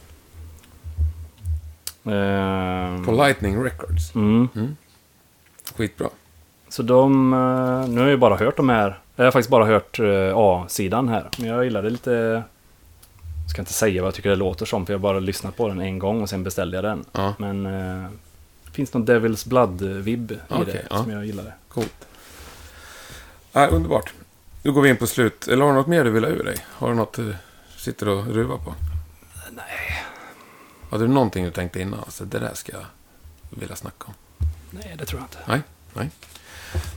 Eh, 2.06 3.06
På 3.06 3.12
Lightning 3.12 3.64
Records. 3.64 4.16
mm. 4.16 4.48
Skitbra. 5.76 6.08
Så 6.70 6.84
de, 6.84 7.34
eh, 7.34 7.90
nu 7.90 7.96
har 8.00 8.08
jag 8.08 8.10
ju 8.10 8.18
bara 8.18 8.36
hört 8.36 8.58
de 8.58 8.70
här. 8.70 9.00
Jag 9.16 9.24
har 9.26 9.32
faktiskt 9.32 9.50
bara 9.50 9.66
hört 9.66 10.00
eh, 10.00 10.32
A-sidan 10.36 11.08
här. 11.10 11.30
Men 11.38 11.48
jag 11.50 11.64
gillade 11.64 11.90
lite... 11.90 12.44
Jag 13.44 13.50
ska 13.50 13.62
inte 13.62 13.74
säga 13.74 14.02
vad 14.02 14.08
jag 14.08 14.14
tycker 14.16 14.30
det 14.30 14.36
låter 14.36 14.66
som. 14.66 14.86
För 14.86 14.94
jag 14.94 15.00
har 15.00 15.02
bara 15.04 15.20
lyssnat 15.20 15.58
på 15.58 15.68
den 15.68 15.80
en 15.82 16.00
gång 16.00 16.22
och 16.22 16.30
sen 16.30 16.44
beställde 16.44 16.78
jag 16.78 16.84
den. 16.84 17.06
Ja, 17.12 17.34
Men 17.38 17.66
eh, 17.66 17.72
det 17.72 18.10
finns 18.74 18.94
någon 18.94 19.08
Devil's 19.08 19.48
Blood-vibb 19.50 20.32
i 20.32 20.40
Okej, 20.50 20.66
det 20.66 20.86
ja. 20.90 20.98
som 21.04 21.12
jag 21.12 21.26
gillade. 21.26 21.54
coolt. 21.70 22.08
Ja, 23.52 23.68
underbart. 23.68 24.14
Nu 24.64 24.72
går 24.72 24.82
vi 24.82 24.90
in 24.90 24.98
på 24.98 25.08
slut. 25.08 25.48
Eller 25.48 25.66
har 25.66 25.72
du 25.72 25.78
något 25.78 25.88
mer 25.88 26.04
du 26.04 26.10
vill 26.12 26.24
ha 26.24 26.32
ur 26.32 26.44
dig? 26.44 26.58
Har 26.70 26.90
du 26.90 26.96
något 26.96 27.14
du 27.14 27.36
sitter 27.78 28.08
och 28.08 28.28
ruvar 28.28 28.58
på? 28.58 28.74
Nej. 29.52 30.04
Hade 30.90 31.04
du 31.04 31.08
någonting 31.14 31.46
du 31.46 31.52
tänkte 31.52 31.82
innan? 31.82 32.00
Alltså, 32.00 32.26
det 32.26 32.40
där 32.40 32.54
ska 32.54 32.72
jag 32.72 32.86
vilja 33.50 33.76
snacka 33.76 34.06
om. 34.08 34.14
Nej, 34.72 34.96
det 34.98 35.06
tror 35.06 35.22
jag 35.22 35.26
inte. 35.26 35.38
Nej, 35.52 35.62
nej. 35.94 36.10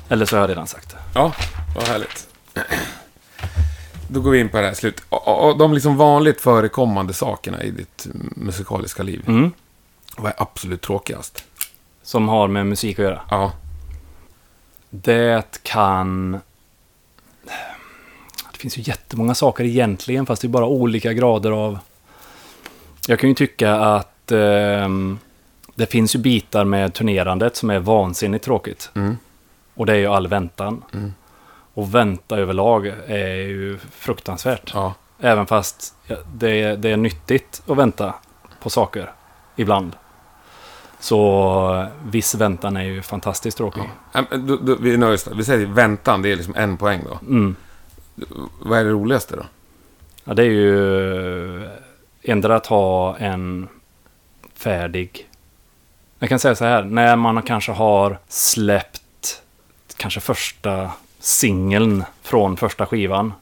Eller 0.08 0.26
så 0.26 0.36
har 0.36 0.40
jag 0.40 0.50
redan 0.50 0.66
sagt 0.66 0.90
det. 0.90 0.98
Ja, 1.14 1.34
vad 1.74 1.84
härligt. 1.88 2.28
Då 4.08 4.20
går 4.20 4.30
vi 4.30 4.38
in 4.40 4.48
på 4.48 4.56
det 4.56 4.66
här 4.66 4.74
slut. 4.74 5.02
De 5.58 5.74
liksom 5.74 5.96
vanligt 5.96 6.40
förekommande 6.40 7.12
sakerna 7.12 7.62
i 7.62 7.70
ditt 7.70 8.06
musikaliska 8.36 9.02
liv. 9.02 9.24
Mm. 9.26 9.52
Vad 10.16 10.32
är 10.32 10.42
absolut 10.42 10.82
tråkigast? 10.82 11.44
Som 12.06 12.28
har 12.28 12.48
med 12.48 12.66
musik 12.66 12.98
att 12.98 13.04
göra. 13.04 13.20
Ja, 13.30 13.52
Det 14.90 15.60
kan... 15.62 16.40
Det 18.52 18.58
finns 18.58 18.78
ju 18.78 18.82
jättemånga 18.82 19.34
saker 19.34 19.64
egentligen, 19.64 20.26
fast 20.26 20.42
det 20.42 20.46
är 20.48 20.50
bara 20.50 20.66
olika 20.66 21.12
grader 21.12 21.50
av... 21.50 21.78
Jag 23.08 23.18
kan 23.18 23.28
ju 23.28 23.34
tycka 23.34 23.74
att 23.74 24.32
ehm, 24.32 25.18
det 25.74 25.86
finns 25.86 26.14
ju 26.14 26.18
bitar 26.18 26.64
med 26.64 26.94
turnerandet 26.94 27.56
som 27.56 27.70
är 27.70 27.78
vansinnigt 27.78 28.44
tråkigt. 28.44 28.90
mm, 28.94 29.16
Och 29.74 29.86
det 29.86 29.92
är 29.92 29.96
ju 29.96 30.06
all 30.06 30.28
väntan. 30.28 30.84
Mm. 30.94 31.14
Och 31.74 31.94
vänta 31.94 32.36
överlag 32.36 32.86
är 33.06 33.34
ju 33.36 33.78
fruktansvärt. 33.78 34.70
ja, 34.74 34.94
Även 35.20 35.46
fast 35.46 35.94
det 36.34 36.62
är, 36.62 36.76
det 36.76 36.90
är 36.90 36.96
nyttigt 36.96 37.62
att 37.66 37.76
vänta 37.76 38.14
på 38.62 38.70
saker 38.70 39.12
ibland. 39.56 39.96
Så 41.00 41.86
viss 42.04 42.34
väntan 42.34 42.76
är 42.76 42.82
ju 42.84 43.02
fantastiskt 43.02 43.56
tråkig. 43.56 43.82
ja. 44.12 44.24
då, 44.30 44.56
då, 44.56 44.74
vi 44.80 44.96
där. 44.96 45.34
Vi 45.34 45.44
säger 45.44 45.66
väntan, 45.66 46.22
det 46.22 46.32
är 46.32 46.36
liksom 46.36 46.54
en 46.56 46.76
poäng 46.76 47.00
då. 47.10 47.18
Mm. 47.28 47.56
Vad 48.62 48.78
är 48.78 48.84
det 48.84 48.90
roligaste 48.90 49.36
då? 49.36 49.42
Ja, 50.24 50.34
det 50.34 50.42
är 50.42 50.50
ju 50.50 51.68
ändra 52.22 52.56
att 52.56 52.66
ha 52.66 53.16
en 53.16 53.68
färdig... 54.54 55.28
Jag 56.18 56.28
kan 56.28 56.38
säga 56.38 56.54
så 56.54 56.64
här, 56.64 56.82
när 56.84 57.16
man 57.16 57.42
kanske 57.42 57.72
har 57.72 58.18
släppt 58.28 59.42
kanske 59.96 60.20
första 60.20 60.90
singeln 61.18 62.04
från 62.22 62.56
första 62.56 62.86
skivan 62.86 63.32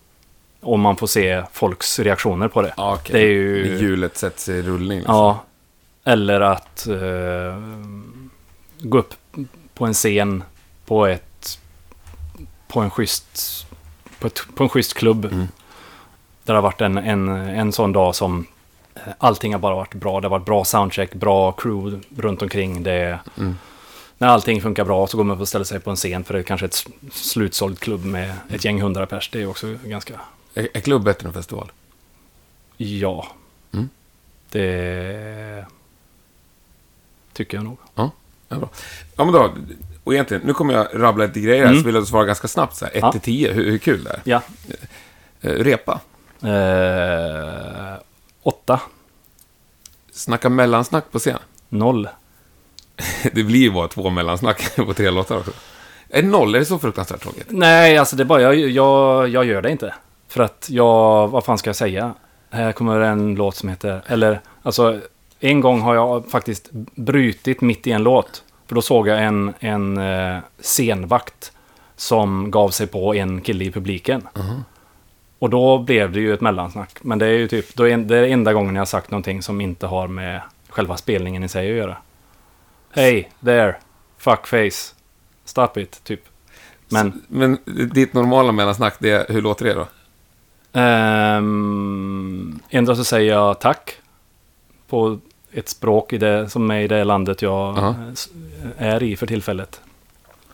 och 0.61 0.79
man 0.79 0.97
får 0.97 1.07
se 1.07 1.43
folks 1.53 1.99
reaktioner 1.99 2.49
på 2.49 2.63
det. 2.63 2.75
Ja, 2.77 2.95
okej. 2.95 3.13
Det 3.13 3.27
är 3.27 3.31
ju- 3.31 3.79
hjulet 3.79 4.17
sätts 4.17 4.49
i 4.49 4.63
rullning. 4.63 4.99
Liksom. 4.99 5.15
Ja, 5.15 5.43
eller 6.05 6.41
att 6.41 6.87
eh, 6.87 7.63
gå 8.79 8.99
upp 8.99 9.15
på 9.75 9.87
en 9.87 9.95
scen 9.95 10.45
på 10.87 11.07
ett 11.07 11.59
på 12.69 12.81
en 12.81 12.91
schysst 12.91 13.67
på, 14.19 14.27
ett, 14.27 14.41
på 14.55 14.63
en 14.63 14.69
schysst 14.69 14.95
klubb. 14.95 15.25
Mm. 15.25 15.49
Där 16.45 16.55
det 16.55 16.59
har 16.59 16.63
varit 16.63 16.81
en, 16.81 16.99
en, 16.99 17.29
en 17.29 17.73
sån 17.73 17.93
dag 17.93 18.15
som 18.15 18.47
eh, 18.95 19.03
allting 19.19 19.53
har 19.53 19.61
bara 19.61 19.75
varit 19.75 19.95
bra. 19.95 20.21
Det 20.21 20.25
har 20.27 20.31
varit 20.31 20.47
bra 20.47 20.65
soundcheck, 20.65 21.15
bra 21.15 21.53
crew 21.53 22.01
runt 22.17 22.43
omkring. 22.43 22.83
Det, 22.83 23.19
Mm. 23.37 23.57
När 24.19 24.29
allting 24.29 24.61
funkar 24.63 24.85
bra 24.85 25.07
så 25.07 25.17
går 25.17 25.25
man 25.25 25.37
upp 25.37 25.41
och 25.41 25.49
ställer 25.49 25.65
sig 25.65 25.81
på 25.81 25.91
en 25.91 25.97
scen 25.97 26.25
för 26.25 26.35
det 26.35 26.41
är 26.41 26.43
kanske 26.43 26.67
ett 26.67 26.87
slutsåld 27.13 27.79
klubb 27.79 28.05
med 28.05 28.35
ett 28.51 28.65
gäng 28.65 28.83
hundra 28.83 29.07
pers. 29.07 29.31
Det 29.33 29.43
är 29.43 29.47
också 29.47 29.77
ganska... 29.85 30.21
Är, 30.55 30.69
är 30.75 30.81
klubb 30.81 31.05
bättre 31.05 31.29
än 31.29 31.35
festival? 31.35 31.73
Ja. 32.77 33.27
Mm. 33.73 33.89
Det 34.51 35.67
tycker 37.35 37.57
jag 37.57 37.65
nog. 37.65 37.79
Ja, 37.95 38.11
bra. 38.49 38.69
Ja, 39.17 39.25
men 39.25 39.33
då. 39.35 39.53
Och 40.05 40.15
egentligen, 40.15 40.43
nu 40.47 40.53
kommer 40.53 40.75
jag 40.75 40.87
rabbla 40.95 41.27
lite 41.27 41.41
grejer 41.41 41.61
här, 41.63 41.71
Mm. 41.71 41.81
så 41.83 41.87
vill 41.87 41.95
jag 41.95 42.07
svara 42.07 42.25
ganska 42.25 42.49
snabbt. 42.49 42.77
Så 42.77 42.85
här, 42.85 42.93
1 42.93 42.99
Ja. 43.03 43.13
till 43.13 43.21
10, 43.21 43.53
hur, 43.53 43.71
hur 43.71 43.79
kul 43.79 44.05
det 44.05 44.11
är. 44.11 44.21
Ja. 44.25 44.43
Eh, 45.41 45.51
repa. 45.51 46.01
Eh, 46.43 47.95
åtta. 48.43 48.81
Snacka 50.13 50.49
mellansnack 50.49 51.05
på 51.13 51.19
scen. 51.19 51.39
Noll. 51.69 52.09
Det 53.33 53.43
blir 53.43 53.61
ju 53.61 53.71
bara 53.71 53.89
två 53.89 54.11
mellansnack 54.11 54.77
på 54.77 54.95
tre 54.95 55.11
låtar 55.11 55.37
också. 55.39 55.51
Är 56.09 56.23
det 56.23 56.29
noll? 56.29 56.55
Är 56.55 56.59
det 56.59 56.65
så 56.65 56.79
fruktansvärt 56.79 57.23
tråkigt? 57.23 57.47
Nej, 57.49 57.99
alltså 57.99 58.17
det 58.17 58.23
är 58.23 58.25
bara 58.25 58.43
jag, 58.43 58.55
jag, 58.57 59.29
jag 59.29 59.45
gör 59.45 59.63
det 59.63 59.71
inte. 59.71 59.95
För 60.29 60.43
att 60.43 60.67
jag, 60.71 61.29
vad 61.29 61.45
fan 61.45 61.59
ska 61.59 61.69
jag 61.69 61.77
säga? 61.77 62.15
Här 62.51 62.73
kommer 62.73 63.01
en 63.01 63.35
låt 63.35 63.57
som 63.57 63.69
heter, 63.69 64.03
eller 64.07 64.41
alltså 64.63 65.01
en 65.45 65.61
gång 65.61 65.81
har 65.81 65.95
jag 65.95 66.31
faktiskt 66.31 66.71
brutit 66.95 67.61
mitt 67.61 67.87
i 67.87 67.93
en 67.93 68.03
låt. 68.03 68.45
För 68.67 68.75
då 68.75 68.83
såg 68.83 69.09
jag 69.09 69.25
en, 69.25 69.55
en 69.59 69.99
eh, 69.99 70.39
scenvakt 70.61 71.53
som 71.97 72.51
gav 72.51 72.71
sig 72.71 72.87
på 72.87 73.15
en 73.15 73.41
kille 73.41 73.65
i 73.65 73.73
publiken. 73.73 74.29
Och 75.39 75.51
då 75.51 75.79
blev 75.79 76.13
det 76.13 76.21
ju 76.21 76.35
ett 76.35 76.41
mellansnack. 76.41 76.99
Men 77.03 77.19
det 77.19 77.27
är 77.27 77.31
ju 77.31 77.49
typ, 77.49 77.75
då 77.75 77.89
är 77.89 77.97
det 77.97 78.29
enda 78.29 78.53
gången 78.53 78.75
jag 78.75 78.81
har 78.81 78.87
sagt 78.87 79.11
någonting 79.11 79.43
som 79.43 79.61
inte 79.61 79.87
har 79.87 80.09
med 80.09 80.41
själva 80.69 80.97
spelningen 80.97 81.45
i 81.45 81.49
sig 81.49 81.71
att 81.71 81.77
göra. 81.77 81.97
Hey, 82.91 83.25
there, 83.45 83.77
fuckface, 84.19 84.95
stop 85.45 85.71
it, 85.77 86.05
typ. 86.05 86.21
Men... 86.89 87.23
Men 87.29 87.59
ditt 87.93 88.13
normala 88.15 88.53
mellansnack, 88.53 88.97
det 88.99 89.11
är, 89.11 89.33
hur 89.33 89.43
låter 89.43 89.65
det 89.65 89.75
då? 89.75 89.87
Um, 90.81 92.61
ändå 92.71 92.97
så 92.97 93.05
säger 93.05 93.33
jag 93.33 93.61
tack. 93.61 93.99
På 94.89 95.19
ett 95.55 95.69
språk 95.69 96.13
i 96.13 96.19
det, 96.19 96.49
som 96.49 96.71
är 96.71 96.81
i 96.81 96.89
det 96.89 97.05
landet 97.05 97.43
jag 97.43 97.79
Ja. 97.79 97.95
s- 98.13 98.29
är 98.79 99.03
i 99.03 99.17
för 99.17 99.27
tillfället. 99.27 99.81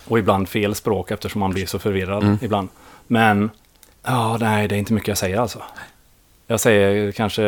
Och 0.09 0.19
ibland 0.19 0.49
fel 0.49 0.75
språk 0.75 1.11
eftersom 1.11 1.41
man 1.41 1.51
blir 1.51 1.67
så 1.67 1.79
förvirrad 1.79 2.23
Mm. 2.23 2.39
ibland. 2.43 2.69
Men, 3.07 3.51
ja 4.03 4.37
nej 4.41 4.69
det 4.69 4.75
är 4.75 4.79
inte 4.79 4.93
mycket 4.93 5.09
jag 5.09 5.19
säger 5.19 5.39
alltså. 5.41 5.63
Jag 6.47 6.61
säger 6.61 7.13
kanske... 7.13 7.43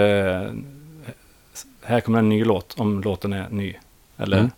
Här 1.85 2.01
kommer 2.01 2.19
en 2.19 2.29
ny 2.29 2.45
låt, 2.45 2.81
om 2.81 3.01
låten 3.03 3.33
är 3.33 3.47
ny. 3.51 3.75
Eller... 4.17 4.39
Mm. 4.39 4.51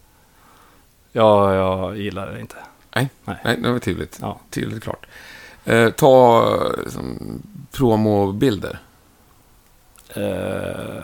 Ja, 1.12 1.54
jag 1.54 1.96
gillar 1.98 2.32
det 2.32 2.40
inte. 2.40 2.56
Nej, 2.94 3.08
Nej. 3.24 3.36
Nej 3.44 3.56
det 3.62 3.72
var 3.72 3.78
tydligt. 3.78 4.18
Ja. 4.20 4.40
Tydligt 4.50 4.82
klart. 4.82 5.06
Eh, 5.64 5.90
ta 5.90 6.48
liksom, 6.84 7.18
promobilder. 7.72 8.78
Eh, 10.08 11.03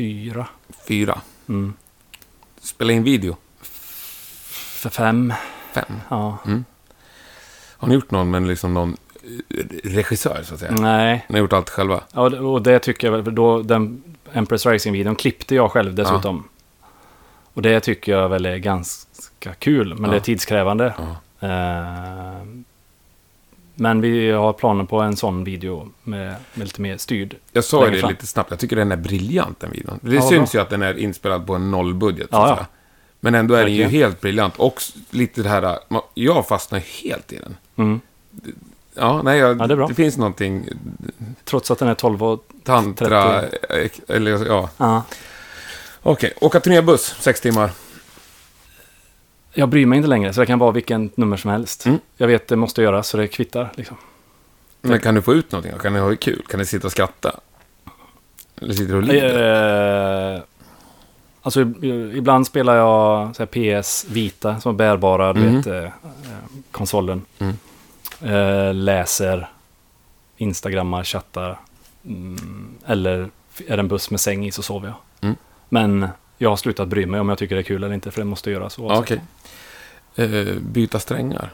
fyra. 0.00 0.46
Fyra. 0.88 1.20
Mm. 1.48 1.74
Spela 2.60 2.92
in 2.92 3.02
video. 3.04 3.36
För 3.62 4.90
fem. 4.90 5.32
Fem. 5.72 5.84
Ja. 6.08 6.38
Har 7.76 7.88
ni 7.88 7.94
gjort 7.94 8.10
någon 8.10 8.30
med 8.30 8.46
liksom 8.46 8.74
någon 8.74 8.96
eh, 9.22 9.64
regissör, 9.84 10.42
så 10.42 10.54
att 10.54 10.60
säga? 10.60 10.72
Nej. 10.72 11.26
Ni 11.28 11.34
har 11.34 11.40
gjort 11.40 11.52
allt 11.52 11.70
själva? 11.70 12.00
Ja, 12.12 12.20
och 12.20 12.30
det- 12.30 12.40
och 12.40 12.62
det 12.62 12.78
tycker 12.78 13.10
jag 13.12 13.22
väl, 13.22 13.34
då 13.34 13.62
den 13.62 14.02
Empress 14.32 14.66
Rising-videon 14.66 15.16
klippte 15.16 15.54
jag 15.54 15.70
själv 15.72 15.94
dessutom. 15.94 16.48
Och 17.54 17.62
det 17.62 17.80
tycker 17.80 18.12
jag 18.12 18.28
väl 18.28 18.46
är 18.46 18.56
ganska 18.56 19.54
kul, 19.58 19.94
men 19.94 20.04
Ja. 20.04 20.10
det 20.10 20.16
är 20.16 20.20
tidskrävande. 20.20 20.94
Ja. 20.98 21.48
Eh, 21.48 22.46
men 23.80 24.00
vi 24.00 24.30
har 24.30 24.52
planer 24.52 24.84
på 24.84 25.00
en 25.00 25.16
sån 25.16 25.44
video 25.44 25.88
med, 26.02 26.34
med 26.54 26.66
lite 26.66 26.80
mer 26.80 26.96
styrd. 26.96 27.36
Jag 27.52 27.64
sa 27.64 27.86
ju 27.86 27.92
det 27.92 27.98
fram. 28.00 28.10
lite 28.10 28.26
snabbt. 28.26 28.50
Jag 28.50 28.58
tycker 28.60 28.76
den 28.76 28.92
är 28.92 28.96
briljant, 28.96 29.60
den 29.60 29.70
videon. 29.70 29.98
Det 30.02 30.14
Ja, 30.14 30.22
syns 30.28 30.52
bra. 30.52 30.58
ju 30.58 30.62
att 30.62 30.70
den 30.70 30.82
är 30.82 30.98
inspelad 30.98 31.46
på 31.46 31.54
en 31.54 31.70
nollbudget, 31.70 32.28
Ja, 32.32 32.48
ja. 32.60 32.66
Men 33.20 33.34
ändå 33.34 33.54
är 33.54 33.64
den 33.64 33.74
ju 33.74 33.84
helt 33.84 34.20
briljant. 34.20 34.54
Och 34.56 34.82
lite 35.10 35.42
det 35.42 35.48
här... 35.48 35.78
Jag 36.14 36.48
fastnar 36.48 36.78
helt 36.78 37.32
i 37.32 37.36
den. 37.36 37.56
Mm. 37.76 38.00
Ja, 38.94 39.22
nej, 39.22 39.38
jag, 39.38 39.60
Ja, 39.60 39.66
det 39.66 39.86
det 39.86 39.94
finns 39.94 40.16
någonting... 40.16 40.68
Trots 41.44 41.70
att 41.70 41.78
den 41.78 41.88
är 41.88 41.94
12 41.94 42.22
och... 42.24 42.44
Tantra... 42.64 43.42
eh, 43.42 43.90
Eller, 44.08 44.46
ja. 44.46 45.02
Okej, 46.02 46.32
åka 46.40 46.60
turnébuss, 46.60 47.14
sex 47.20 47.40
timmar. 47.40 47.70
Jag 49.52 49.68
bryr 49.68 49.86
mig 49.86 49.96
inte 49.96 50.08
längre, 50.08 50.32
så 50.32 50.40
det 50.40 50.46
kan 50.46 50.58
vara 50.58 50.70
vilken 50.70 51.10
nummer 51.14 51.36
som 51.36 51.50
helst. 51.50 51.86
Mm. 51.86 51.98
Jag 52.16 52.26
vet 52.26 52.48
det 52.48 52.56
måste 52.56 52.82
göras, 52.82 53.08
så 53.08 53.16
det 53.16 53.28
kvittar. 53.28 53.72
Liksom. 53.76 53.96
Men 54.82 55.00
kan 55.00 55.14
du 55.14 55.22
få 55.22 55.34
ut 55.34 55.52
någonting? 55.52 55.72
Kan 55.82 55.92
ni 55.92 55.98
ha 55.98 56.16
kul? 56.16 56.42
Kan 56.48 56.58
ni 56.60 56.66
sitta 56.66 56.86
och 56.86 56.92
skratta? 56.92 57.40
Eller 58.60 58.74
sitter 58.74 58.92
du 58.92 58.96
och 58.96 59.02
lider? 59.02 60.34
Eh, 60.36 60.40
alltså, 61.42 61.60
ibland 62.14 62.46
spelar 62.46 62.76
jag 62.76 63.34
här 63.38 63.46
PS 63.80 64.06
Vita, 64.10 64.60
som 64.60 64.74
är 64.74 64.76
bärbara, 64.78 65.32
du 65.32 65.40
Mhm. 65.40 65.56
vet, 65.56 65.66
eh, 65.66 65.76
eh, 65.84 65.90
konsolen. 66.70 67.24
Mm. 67.38 67.54
Eh, 68.22 68.74
läser, 68.74 69.48
instagrammar, 70.36 71.04
chattar. 71.04 71.60
Mm, 72.04 72.68
eller 72.86 73.28
är 73.66 73.76
det 73.76 73.80
en 73.80 73.88
buss 73.88 74.10
med 74.10 74.20
säng 74.20 74.46
i 74.46 74.52
så 74.52 74.62
sover 74.62 74.88
jag. 74.88 74.96
Mm. 75.20 75.36
Men 75.68 76.08
jag 76.42 76.50
har 76.50 76.56
slutat 76.56 76.88
bry 76.88 77.06
mig 77.06 77.20
om 77.20 77.28
jag 77.28 77.38
tycker 77.38 77.54
det 77.54 77.60
är 77.60 77.62
kul 77.62 77.84
eller 77.84 77.94
inte, 77.94 78.10
för 78.10 78.20
det 78.20 78.24
måste 78.24 78.50
göras. 78.50 78.78
Oavsett. 78.78 79.20
Okej. 80.16 80.48
Eh, 80.48 80.54
byta 80.60 81.00
strängar. 81.00 81.50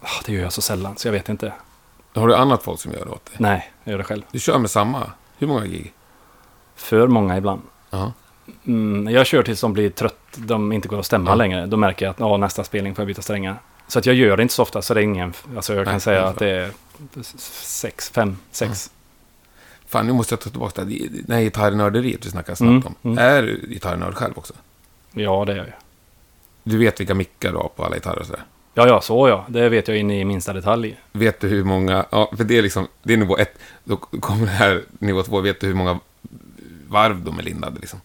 Ah, 0.00 0.08
Det 0.26 0.32
gör 0.32 0.42
jag 0.42 0.52
så 0.52 0.62
sällan, 0.62 0.96
så 0.96 1.08
jag 1.08 1.12
vet 1.12 1.28
inte. 1.28 1.52
Har 2.14 2.28
du 2.28 2.34
annat 2.34 2.62
folk 2.62 2.80
som 2.80 2.92
gör 2.92 3.04
det 3.04 3.10
åt 3.10 3.24
dig? 3.26 3.34
Nej, 3.38 3.72
jag 3.84 3.90
gör 3.92 3.98
det 3.98 4.04
själv. 4.04 4.22
Du 4.30 4.38
kör 4.40 4.58
med 4.58 4.70
samma? 4.70 5.10
Hur 5.38 5.46
många 5.46 5.66
gig? 5.66 5.92
För 6.76 7.06
många 7.08 7.36
ibland. 7.36 7.62
Ja. 7.90 8.12
Mm, 8.66 9.14
jag 9.14 9.26
kör 9.26 9.42
tills 9.42 9.60
de 9.60 9.72
blir 9.72 9.90
trött, 9.90 10.18
de 10.34 10.72
inte 10.72 10.88
går 10.88 10.98
att 11.00 11.06
stämma 11.06 11.30
Ja. 11.30 11.34
längre. 11.34 11.66
Då 11.66 11.76
märker 11.76 12.06
jag 12.18 12.32
att 12.34 12.40
nästa 12.40 12.64
spelning 12.64 12.94
får 12.94 13.02
jag 13.02 13.06
byta 13.06 13.22
strängar. 13.22 13.56
Så 13.88 13.98
att 13.98 14.06
jag 14.06 14.14
gör 14.14 14.36
det 14.36 14.42
inte 14.42 14.54
så 14.54 14.62
ofta, 14.62 14.82
så 14.82 14.94
det 14.94 15.00
är 15.00 15.04
ingen... 15.04 15.32
Alltså 15.56 15.74
jag 15.74 15.84
kan 15.84 15.94
Nej, 15.94 16.00
säga 16.00 16.26
att 16.26 16.38
det 16.38 16.48
är 16.50 16.70
sex, 17.62 18.10
fem, 18.10 18.36
sex. 18.50 18.90
Fan, 19.94 20.06
nu 20.06 20.12
måste 20.12 20.32
jag 20.32 20.40
ta 20.40 20.50
tillbaka 20.50 20.84
det. 20.84 21.08
Det 21.26 21.34
här 21.34 21.40
gitarrnörderiet 21.42 22.26
vi 22.26 22.30
snackade 22.30 22.64
Mm, 22.64 22.82
snabbt 22.82 22.96
om. 23.02 23.10
mm. 23.12 23.24
Är 23.24 23.42
du 23.42 23.66
gitarrnörd 23.68 24.14
själv 24.14 24.32
också? 24.38 24.54
Ja, 25.12 25.44
det 25.44 25.52
gör 25.56 25.64
jag. 25.64 25.74
Du 26.62 26.78
vet 26.78 27.00
vilka 27.00 27.14
mickar 27.14 27.50
du 27.52 27.56
har 27.58 27.68
på 27.76 27.84
alla 27.84 27.94
gitarrer 27.94 28.18
och 28.20 28.26
sådär? 28.26 28.42
Ja, 28.74 28.86
ja, 28.88 29.00
så 29.00 29.28
ja. 29.28 29.44
Det 29.48 29.68
vet 29.68 29.88
jag 29.88 29.96
in 29.98 30.10
i 30.10 30.24
minsta 30.24 30.52
detalj. 30.52 30.96
Vet 31.12 31.40
du 31.40 31.48
hur 31.48 31.64
många... 31.64 32.04
Ja, 32.10 32.30
för 32.36 32.44
det 32.44 32.58
är 32.58 32.62
liksom... 32.62 32.88
Det 33.02 33.12
är 33.12 33.16
nivå 33.16 33.36
ett. 33.38 33.58
Då 33.84 33.96
kommer 33.96 34.46
det 34.46 34.52
här 34.52 34.82
nivå 34.98 35.22
två. 35.22 35.40
Vet 35.40 35.60
du 35.60 35.66
hur 35.66 35.74
många 35.74 35.98
varv 36.88 37.24
de 37.24 37.38
är 37.38 37.42
lindade 37.42 37.80
liksom? 37.80 38.00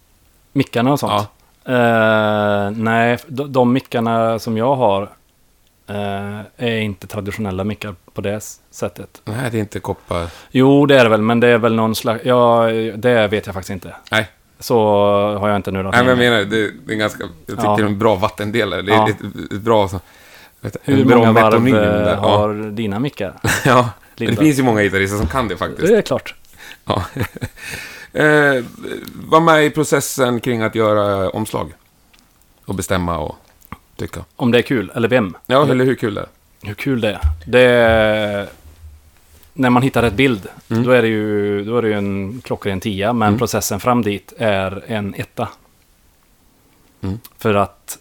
Mickarna 0.51 0.91
och 0.91 0.99
sånt. 0.99 1.27
Eh, 1.65 2.71
nej, 2.71 3.17
de, 3.27 3.51
de 3.51 3.73
mickarna 3.73 4.39
som 4.39 4.57
jag 4.57 4.75
har 4.75 5.09
eh, 5.89 6.39
är 6.57 6.77
inte 6.77 7.07
traditionella 7.07 7.63
mickar 7.63 7.95
på 8.13 8.21
det 8.21 8.43
sättet. 8.71 9.21
Nej, 9.25 9.51
det 9.51 9.57
är 9.57 9.59
inte 9.59 9.79
koppar... 9.79 10.27
Jo, 10.51 10.85
det 10.85 10.99
är 10.99 11.03
det 11.03 11.09
väl, 11.09 11.21
men 11.21 11.39
det 11.39 11.47
är 11.47 11.57
väl 11.57 11.75
någon 11.75 11.95
slags... 11.95 12.25
Ja, 12.25 12.67
det 12.95 13.27
vet 13.27 13.45
jag 13.45 13.53
faktiskt 13.55 13.69
inte. 13.69 13.95
Nej, 14.11 14.27
Så 14.59 14.77
har 15.39 15.47
jag 15.49 15.55
inte 15.55 15.71
nördat 15.71 15.93
Nej 15.93 16.01
men 16.03 16.09
jag 16.09 16.17
menar, 16.17 16.37
det, 16.45 16.71
det 16.85 16.93
är 16.93 16.97
ganska... 16.97 17.23
Jag 17.23 17.57
tycker 17.57 17.63
Ja. 17.63 17.75
det 17.77 17.83
är 17.83 17.85
en 17.87 17.99
bra 17.99 18.15
vattendelare. 18.15 18.81
Det 18.81 18.91
är 18.91 18.95
Ja. 18.95 19.09
ett, 19.09 19.61
bra... 19.61 19.87
Så, 19.87 19.99
vet, 20.61 20.77
Hur 20.83 21.05
bra 21.05 21.17
många 21.17 21.31
varv 21.31 21.67
eh, 21.67 21.73
där. 21.73 22.15
har 22.15 22.71
dina 22.71 22.99
mickar? 22.99 23.33
Ja. 23.43 23.49
ja. 23.65 23.89
Det 24.27 24.35
finns 24.35 24.59
ju 24.59 24.63
många 24.63 24.81
gitarrister 24.81 25.17
som 25.17 25.27
kan 25.27 25.47
det 25.47 25.57
faktiskt. 25.57 25.87
Det 25.87 25.97
är 25.97 26.01
klart. 26.01 26.35
Ja. 26.85 27.03
eh, 28.13 28.63
var 29.15 29.39
med 29.39 29.65
i 29.65 29.69
processen 29.69 30.39
kring 30.39 30.61
att 30.61 30.75
göra 30.75 31.29
omslag. 31.29 31.73
Och 32.65 32.75
bestämma 32.75 33.17
och 33.17 33.35
tycka. 33.99 34.25
Om 34.35 34.51
det 34.51 34.57
är 34.57 34.61
kul, 34.61 34.91
eller 34.95 35.07
vem. 35.07 35.37
Ja, 35.45 35.63
eller 35.69 35.85
hur 35.85 35.95
kul 35.95 36.13
det 36.13 36.21
är. 36.21 36.27
hur 36.67 36.73
kul 36.73 37.01
det 37.01 37.09
är. 37.11 37.19
Det 37.47 37.61
är... 37.61 38.47
När 39.53 39.69
man 39.69 39.83
hittar 39.83 40.01
rätt 40.01 40.13
bild, 40.13 40.47
Mm. 40.69 40.83
då 40.83 40.91
är 40.91 41.01
det 41.01 41.07
ju, 41.07 41.63
då 41.63 41.77
är 41.77 41.81
det 41.81 41.87
ju 41.87 41.93
en 41.93 42.41
klockren 42.45 42.79
tia, 42.79 43.13
men 43.13 43.27
Mm. 43.27 43.39
processen 43.39 43.79
fram 43.79 44.01
dit 44.01 44.33
är 44.37 44.83
en 44.87 45.13
etta. 45.17 45.47
Mm. 47.01 47.19
För 47.37 47.53
att 47.53 47.97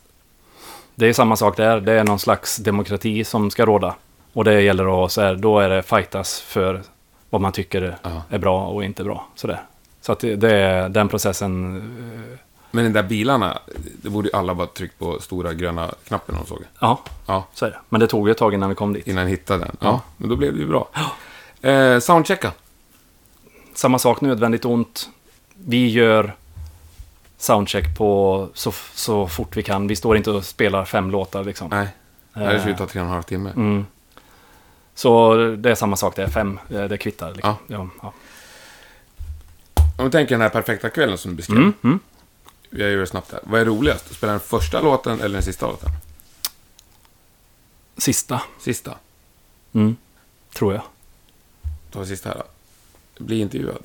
det 0.94 1.06
är 1.06 1.12
samma 1.12 1.36
sak 1.36 1.56
där, 1.56 1.80
det 1.80 1.92
är 1.92 2.04
någon 2.04 2.18
slags 2.18 2.56
demokrati 2.56 3.24
som 3.24 3.50
ska 3.50 3.66
råda. 3.66 3.94
Och 4.32 4.44
det 4.44 4.60
gäller 4.62 5.04
att, 5.04 5.12
så 5.12 5.20
här, 5.20 5.34
då 5.34 5.58
är 5.60 5.68
det 5.68 5.82
fightas 5.82 6.40
för 6.40 6.82
vad 7.30 7.40
man 7.40 7.52
tycker 7.52 7.96
Ja. 8.02 8.22
är 8.30 8.38
bra 8.38 8.66
och 8.68 8.84
inte 8.84 9.04
bra. 9.04 9.26
Sådär. 9.34 9.60
Så 10.00 10.12
att 10.12 10.20
det, 10.20 10.36
det 10.36 10.52
är 10.54 10.88
den 10.88 11.08
processen. 11.08 11.82
Eh, 12.70 12.74
Men 12.76 12.84
de 12.84 12.90
där 12.90 13.02
bilarna, 13.08 13.58
det 14.02 14.08
borde 14.10 14.28
ju 14.28 14.36
alla 14.36 14.54
bara 14.54 14.66
tryckt 14.66 14.98
på 14.98 15.20
stora 15.20 15.54
gröna 15.54 15.94
knappen 16.08 16.34
när 16.34 16.42
de 16.42 16.48
såg. 16.48 16.62
Ja, 16.80 17.00
Ja, 17.26 17.46
så 17.54 17.66
är 17.66 17.70
det. 17.70 17.78
Men 17.88 18.00
det 18.00 18.06
tog 18.06 18.28
ju 18.28 18.32
ett 18.32 18.38
tag 18.38 18.54
innan 18.54 18.68
vi 18.68 18.74
kom 18.74 18.92
dit. 18.92 19.06
innan 19.06 19.22
jag 19.22 19.30
hittade 19.30 19.58
den. 19.64 19.76
Ja, 19.80 19.86
Ja. 19.86 20.00
men 20.16 20.28
då 20.30 20.36
blev 20.36 20.52
det 20.52 20.58
ju 20.60 20.66
bra. 20.66 20.88
Eh, 21.62 21.98
soundchecka. 21.98 22.52
Samma 23.74 23.98
sak, 23.98 24.20
nödvändigt 24.20 24.64
ont. 24.64 25.08
Vi 25.54 25.88
gör 25.90 26.34
soundcheck 27.38 27.96
på 27.98 28.48
så, 28.54 28.72
så 28.94 29.26
fort 29.26 29.56
vi 29.56 29.62
kan. 29.62 29.86
Vi 29.86 29.96
står 29.96 30.16
inte 30.16 30.30
och 30.30 30.44
spelar 30.44 30.84
fem 30.84 31.10
låtar 31.10 31.44
liksom. 31.44 31.68
Nej, 31.70 31.88
det 32.34 32.40
här 32.40 32.54
Eh, 32.54 32.60
skulle 32.60 32.76
ta 32.76 32.86
tre 32.86 33.00
och 33.00 33.06
en 33.06 33.12
halv 33.12 33.22
timme. 33.22 33.50
mm. 33.56 33.86
Så 34.94 35.34
det 35.58 35.70
är 35.70 35.74
samma 35.74 35.96
sak, 35.96 36.16
det 36.16 36.22
är 36.22 36.28
fem. 36.28 36.58
Det, 36.68 36.88
det 36.88 36.98
kvittar. 36.98 37.32
Liksom. 37.34 37.54
Ja. 37.66 37.88
Ja, 38.02 38.12
Om 39.98 40.04
vi 40.04 40.10
tänker 40.10 40.34
den 40.34 40.40
här 40.40 40.48
perfekta 40.48 40.88
kvällen 40.90 41.18
som 41.18 41.30
du 41.30 41.36
beskrev. 41.36 41.58
Mm, 41.58 41.72
mm. 41.84 41.98
Jag 42.70 42.90
gör 42.90 42.96
det 42.96 43.06
snabbt 43.06 43.32
här. 43.32 43.40
Vad 43.42 43.60
är 43.60 43.64
roligast? 43.64 44.14
Spela 44.14 44.32
den 44.32 44.40
första 44.40 44.80
låten 44.80 45.20
eller 45.20 45.34
den 45.34 45.42
sista 45.42 45.66
låten? 45.66 45.90
Sista, 47.96 48.42
Sista. 48.60 48.94
mm. 49.72 49.96
tror 50.54 50.74
jag. 50.74 50.82
Ta 51.90 52.04
sista 52.04 52.28
här 52.28 52.36
då. 52.36 53.24
Bli 53.24 53.40
intervjuad. 53.40 53.82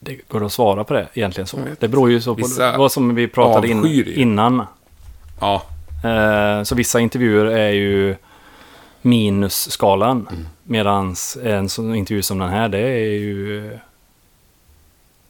Det 0.00 0.28
går 0.28 0.44
att 0.44 0.52
svara 0.52 0.84
på 0.84 0.94
det 0.94 1.08
egentligen 1.14 1.46
så. 1.46 1.58
Det 1.80 1.88
beror 1.88 2.10
ju 2.10 2.20
så 2.20 2.34
på 2.34 2.46
Vissa 2.46 2.78
vad 2.78 2.92
som 2.92 3.14
vi 3.14 3.28
pratade 3.28 3.68
in, 3.68 4.06
innan. 4.06 4.66
Ja, 5.40 5.62
Eh, 6.02 6.62
så 6.62 6.74
vissa 6.74 7.00
intervjuer 7.00 7.44
är 7.44 7.70
ju 7.70 8.16
minusskalan. 9.02 10.28
Mm. 10.30 10.46
Medan 10.64 11.14
en 11.42 11.68
sån 11.68 11.94
intervju 11.94 12.22
som 12.22 12.38
den 12.38 12.48
här, 12.48 12.68
det 12.68 12.78
är 12.78 13.18
ju... 13.18 13.78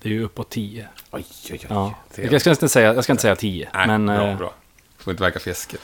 Det 0.03 0.09
är 0.09 0.12
ju 0.12 0.24
uppåt 0.24 0.51
10. 0.51 0.89
Oj, 1.11 1.24
oj, 1.51 1.53
oj. 1.53 1.66
Ja. 1.69 1.95
Jag 2.31 2.41
ska 2.41 2.51
inte 2.51 2.69
säga, 2.69 2.95
jag 2.95 3.05
ska 3.05 3.12
inte 3.12 3.23
säga 3.23 3.37
10. 3.37 3.69
Nej, 3.74 3.87
men 3.87 4.07
bra, 4.07 4.29
eh, 4.29 4.39
bra. 4.39 4.53
Får 4.99 5.11
inte 5.11 5.23
verka 5.23 5.39
fjäskigt. 5.39 5.83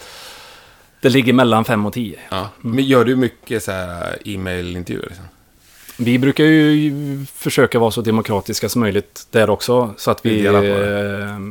det 1.00 1.08
ligger 1.08 1.32
mellan 1.32 1.64
5 1.64 1.86
och 1.86 1.92
10. 1.92 2.18
Ja. 2.30 2.48
Men 2.60 2.84
gör 2.84 3.04
du 3.04 3.16
mycket 3.16 3.62
så 3.62 3.72
här 3.72 4.18
e-mail-intervjuer? 4.24 5.06
Liksom? 5.06 5.24
Vi 5.98 6.18
brukar 6.18 6.44
ju 6.44 7.26
försöka 7.34 7.78
vara 7.78 7.90
så 7.90 8.00
demokratiska 8.00 8.68
som 8.68 8.80
möjligt 8.80 9.26
där 9.30 9.50
också. 9.50 9.94
Så 9.96 10.10
att 10.10 10.26
Vi 10.26 10.30
vi 10.40 10.46
eh, 10.46 10.52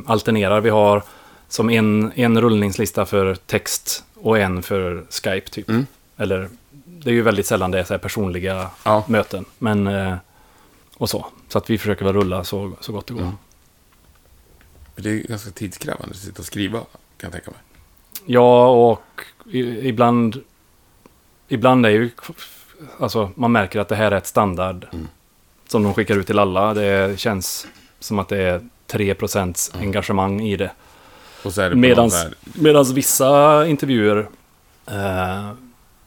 alternerar. 0.06 0.60
Vi 0.60 0.70
har 0.70 1.02
som 1.48 1.70
en, 1.70 2.12
en 2.14 2.40
rullningslista 2.40 3.06
för 3.06 3.34
text 3.34 4.04
och 4.14 4.38
en 4.38 4.62
för 4.62 5.04
Skype 5.10 5.48
typ. 5.50 5.68
Mm. 5.68 5.86
Eller 6.16 6.48
det 6.84 7.10
är 7.10 7.14
ju 7.14 7.22
väldigt 7.22 7.46
sällan 7.46 7.70
det 7.70 7.78
är 7.78 7.84
så 7.84 7.92
här 7.94 7.98
personliga 7.98 8.70
Ja. 8.84 9.04
möten. 9.08 9.44
Men 9.58 9.86
eh, 9.86 10.14
och 10.98 11.10
så. 11.10 11.26
Så 11.48 11.58
att 11.58 11.70
vi 11.70 11.78
försöker 11.78 12.04
väl 12.04 12.14
rulla 12.14 12.44
så, 12.44 12.72
så 12.80 12.92
gott 12.92 13.06
det 13.06 13.14
går. 13.14 13.20
Mm. 13.20 13.34
För 14.94 15.02
Det 15.02 15.10
är 15.10 15.18
ganska 15.18 15.50
tidskrävande 15.50 16.10
att 16.10 16.16
sitta 16.16 16.38
och 16.38 16.46
skriva, 16.46 16.78
kan 16.78 16.86
jag 17.18 17.32
tänka 17.32 17.50
mig. 17.50 17.60
Ja, 18.26 18.68
och 18.68 19.22
i, 19.50 19.88
ibland... 19.88 20.42
Ibland 21.50 21.86
är 21.86 21.90
ju 21.90 22.10
alltså, 22.98 23.30
man 23.34 23.52
märker 23.52 23.80
att 23.80 23.88
det 23.88 23.96
här 23.96 24.12
är 24.12 24.16
ett 24.16 24.26
standard 24.26 24.86
som 25.68 25.82
de 25.82 25.94
skickar 25.94 26.16
ut 26.16 26.26
till 26.26 26.38
alla. 26.38 26.74
Det 26.74 27.20
känns 27.20 27.66
som 27.98 28.18
att 28.18 28.28
det 28.28 28.42
är 28.42 28.68
3% 28.86 29.76
engagemang 29.80 30.40
i 30.40 30.56
det. 30.56 30.70
Och 31.44 31.52
det 31.52 31.74
Medans, 31.74 32.26
medans 32.40 32.90
vissa 32.90 33.66
intervjuer, 33.66 34.28
eh, 34.86 35.50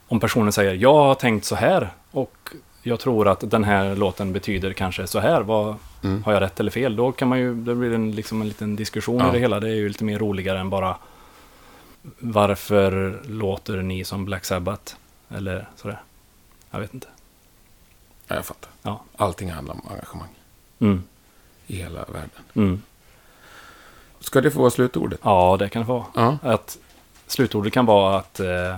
om 0.08 0.20
personen 0.20 0.52
säger 0.52 0.74
jag 0.74 0.94
har 0.94 1.14
tänkt 1.14 1.44
så 1.44 1.54
här 1.54 1.90
och 2.10 2.48
jag 2.82 3.00
tror 3.00 3.28
att 3.28 3.50
den 3.50 3.64
här 3.64 3.96
låten 3.96 4.32
betyder 4.32 4.72
kanske 4.72 5.06
så 5.06 5.18
här. 5.20 5.40
Vad, 5.42 5.76
Mm. 6.04 6.22
Har 6.24 6.32
jag 6.32 6.40
rätt 6.40 6.60
eller 6.60 6.70
fel? 6.70 6.96
Då 6.96 7.12
kan 7.12 7.28
man 7.28 7.38
ju, 7.38 7.54
det 7.54 7.74
blir 7.74 7.92
en, 7.92 8.12
liksom 8.12 8.40
en 8.42 8.48
liten 8.48 8.76
diskussion 8.76 9.18
Ja. 9.20 9.28
i 9.28 9.32
det 9.32 9.38
hela. 9.38 9.60
Det 9.60 9.68
är 9.68 9.74
ju 9.74 9.88
lite 9.88 10.04
mer 10.04 10.18
roligare 10.18 10.58
än 10.60 10.70
bara 10.70 10.96
varför 12.18 13.20
låter 13.24 13.76
ni 13.82 14.04
som 14.04 14.24
Black 14.24 14.44
Sabbath? 14.44 14.94
Eller 15.28 15.68
sådär. 15.76 16.02
Jag 16.70 16.80
vet 16.80 16.94
inte. 16.94 17.06
Ja, 18.28 18.34
jag 18.34 18.44
fattar. 18.46 18.70
Ja. 18.82 19.02
Allting 19.16 19.50
handlar 19.52 19.74
om 19.74 19.80
engagemang 19.90 20.28
Mm. 20.78 21.02
i 21.66 21.76
hela 21.76 22.04
världen. 22.04 22.30
Mm. 22.54 22.82
Ska 24.20 24.40
det 24.40 24.50
få 24.50 24.58
vara 24.60 24.70
slutordet? 24.70 25.20
Ja, 25.22 25.56
det 25.58 25.68
kan 25.68 25.82
det 25.82 25.88
vara. 25.88 26.04
Ja. 26.14 26.38
Att 26.42 26.78
slutordet 27.26 27.72
kan 27.72 27.86
vara 27.86 28.16
att 28.18 28.40
eh, 28.40 28.76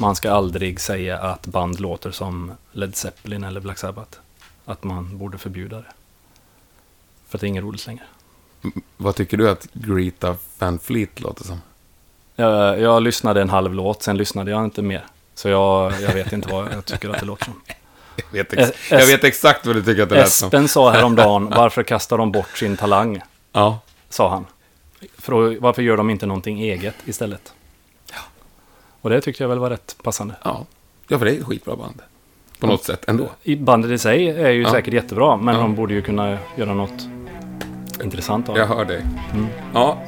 man 0.00 0.16
ska 0.16 0.32
aldrig 0.32 0.80
säga 0.80 1.18
att 1.18 1.46
band 1.46 1.80
låter 1.80 2.10
som 2.10 2.52
Led 2.72 2.96
Zeppelin 2.96 3.44
eller 3.44 3.60
Black 3.60 3.78
Sabbath. 3.78 4.18
Att 4.64 4.84
man 4.84 5.18
borde 5.18 5.38
förbjuda 5.38 5.76
det. 5.76 5.84
För 7.28 7.36
att 7.38 7.40
det 7.40 7.46
är 7.46 7.48
inget 7.48 7.62
roligt 7.64 7.86
längre. 7.86 8.02
Vad 8.96 9.14
tycker 9.14 9.36
du 9.36 9.50
att 9.50 9.68
Greta 9.72 10.36
Van 10.58 10.78
Fleet 10.78 11.20
låter 11.20 11.44
som? 11.44 11.60
Jag, 12.36 12.80
jag 12.80 13.02
lyssnade 13.02 13.42
en 13.42 13.50
halv 13.50 13.74
låt, 13.74 14.02
sen 14.02 14.16
lyssnade 14.16 14.50
jag 14.50 14.64
inte 14.64 14.82
mer. 14.82 15.04
Så 15.34 15.48
jag, 15.48 15.92
jag 16.00 16.14
vet 16.14 16.32
inte 16.32 16.48
vad 16.52 16.72
jag 16.72 16.84
tycker 16.84 17.08
att 17.10 17.20
det 17.20 17.26
låter 17.26 17.44
som. 17.44 17.60
Jag 18.32 18.32
vet, 18.44 18.52
ex- 18.52 18.90
jag 18.90 19.06
vet 19.06 19.24
exakt 19.24 19.66
vad 19.66 19.76
du 19.76 19.82
tycker 19.82 20.02
att 20.02 20.08
det 20.08 20.14
lät 20.14 20.32
som. 20.32 20.46
Espen 20.46 20.68
sa 20.68 20.90
häromdagen, 20.90 21.50
varför 21.56 21.82
kastar 21.82 22.18
de 22.18 22.32
bort 22.32 22.58
sin 22.58 22.76
talang? 22.76 23.20
Ja. 23.52 23.78
Sa 24.08 24.30
han. 24.30 24.46
För, 25.18 25.60
varför 25.60 25.82
gör 25.82 25.96
de 25.96 26.10
inte 26.10 26.26
någonting 26.26 26.60
eget 26.60 26.94
istället? 27.04 27.52
Och 29.00 29.10
det 29.10 29.20
tyckte 29.20 29.42
jag 29.42 29.48
väl 29.48 29.58
var 29.58 29.70
rätt 29.70 29.96
passande. 30.02 30.34
Ja. 30.44 30.66
ja, 31.08 31.18
för 31.18 31.24
det 31.26 31.32
är 31.36 31.38
ett 31.40 31.46
skitbra 31.46 31.76
band. 31.76 32.02
På 32.60 32.66
något 32.66 32.84
sätt 32.84 33.04
ändå. 33.08 33.28
Bandet 33.58 33.90
i 33.90 33.98
sig 33.98 34.28
är 34.28 34.50
ju 34.50 34.62
Ja. 34.62 34.70
säkert 34.70 34.94
jättebra, 34.94 35.36
men 35.36 35.54
Ja. 35.54 35.60
de 35.60 35.74
borde 35.74 35.94
ju 35.94 36.02
kunna 36.02 36.38
göra 36.56 36.74
något 36.74 37.08
intressant 38.04 38.48
av 38.48 38.56
Jag 38.58 38.68
det. 38.68 38.74
hör 38.74 38.84
dig. 38.84 39.02
Mm. 39.34 39.46
Ja, 39.74 39.98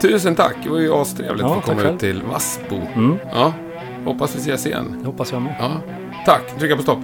tusen 0.00 0.34
tack. 0.34 0.54
Det 0.64 0.70
var 0.70 0.78
ju 0.78 0.92
astrevligt 0.94 1.40
Ja, 1.42 1.48
att 1.56 1.64
få 1.64 1.70
komma 1.70 1.82
själv. 1.82 1.94
ut 1.94 2.00
till 2.00 2.22
Vassbo. 2.22 2.76
Mm, 2.94 3.18
Ja, 3.34 3.52
hoppas 4.04 4.34
vi 4.36 4.38
ses 4.38 4.66
igen. 4.66 4.96
det 5.00 5.06
hoppas 5.06 5.32
jag 5.32 5.42
med. 5.42 5.54
Ja, 5.60 5.70
tack. 6.26 6.58
Trycka 6.58 6.76
på 6.76 6.82
stopp. 6.82 6.98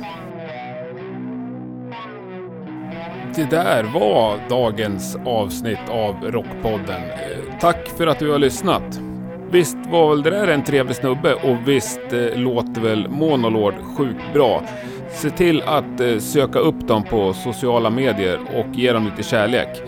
Det 3.34 3.44
där 3.50 3.84
var 3.84 4.38
dagens 4.48 5.16
avsnitt 5.24 5.88
av 5.90 6.14
Rockpodden. 6.24 7.02
Eh, 7.02 7.58
Tack 7.60 7.88
för 7.96 8.06
att 8.06 8.18
du 8.18 8.30
har 8.30 8.38
lyssnat. 8.38 9.00
Visst 9.50 9.76
var 9.90 10.08
väl 10.10 10.22
det 10.22 10.30
där 10.30 10.48
en 10.48 10.64
trevlig 10.64 10.96
snubbe 10.96 11.34
och 11.34 11.56
visst 11.68 12.12
eh, 12.12 12.38
låter 12.38 12.80
väl 12.80 13.08
Monolord 13.08 13.74
sjukt 13.96 14.32
bra. 14.34 14.62
Se 15.10 15.30
till 15.30 15.62
att 15.62 16.00
eh, 16.00 16.18
söka 16.18 16.58
upp 16.58 16.88
dem 16.88 17.04
på 17.04 17.32
sociala 17.32 17.90
medier 17.90 18.38
och 18.54 18.66
ge 18.74 18.92
dem 18.92 19.04
lite 19.04 19.22
kärlek. 19.22 19.82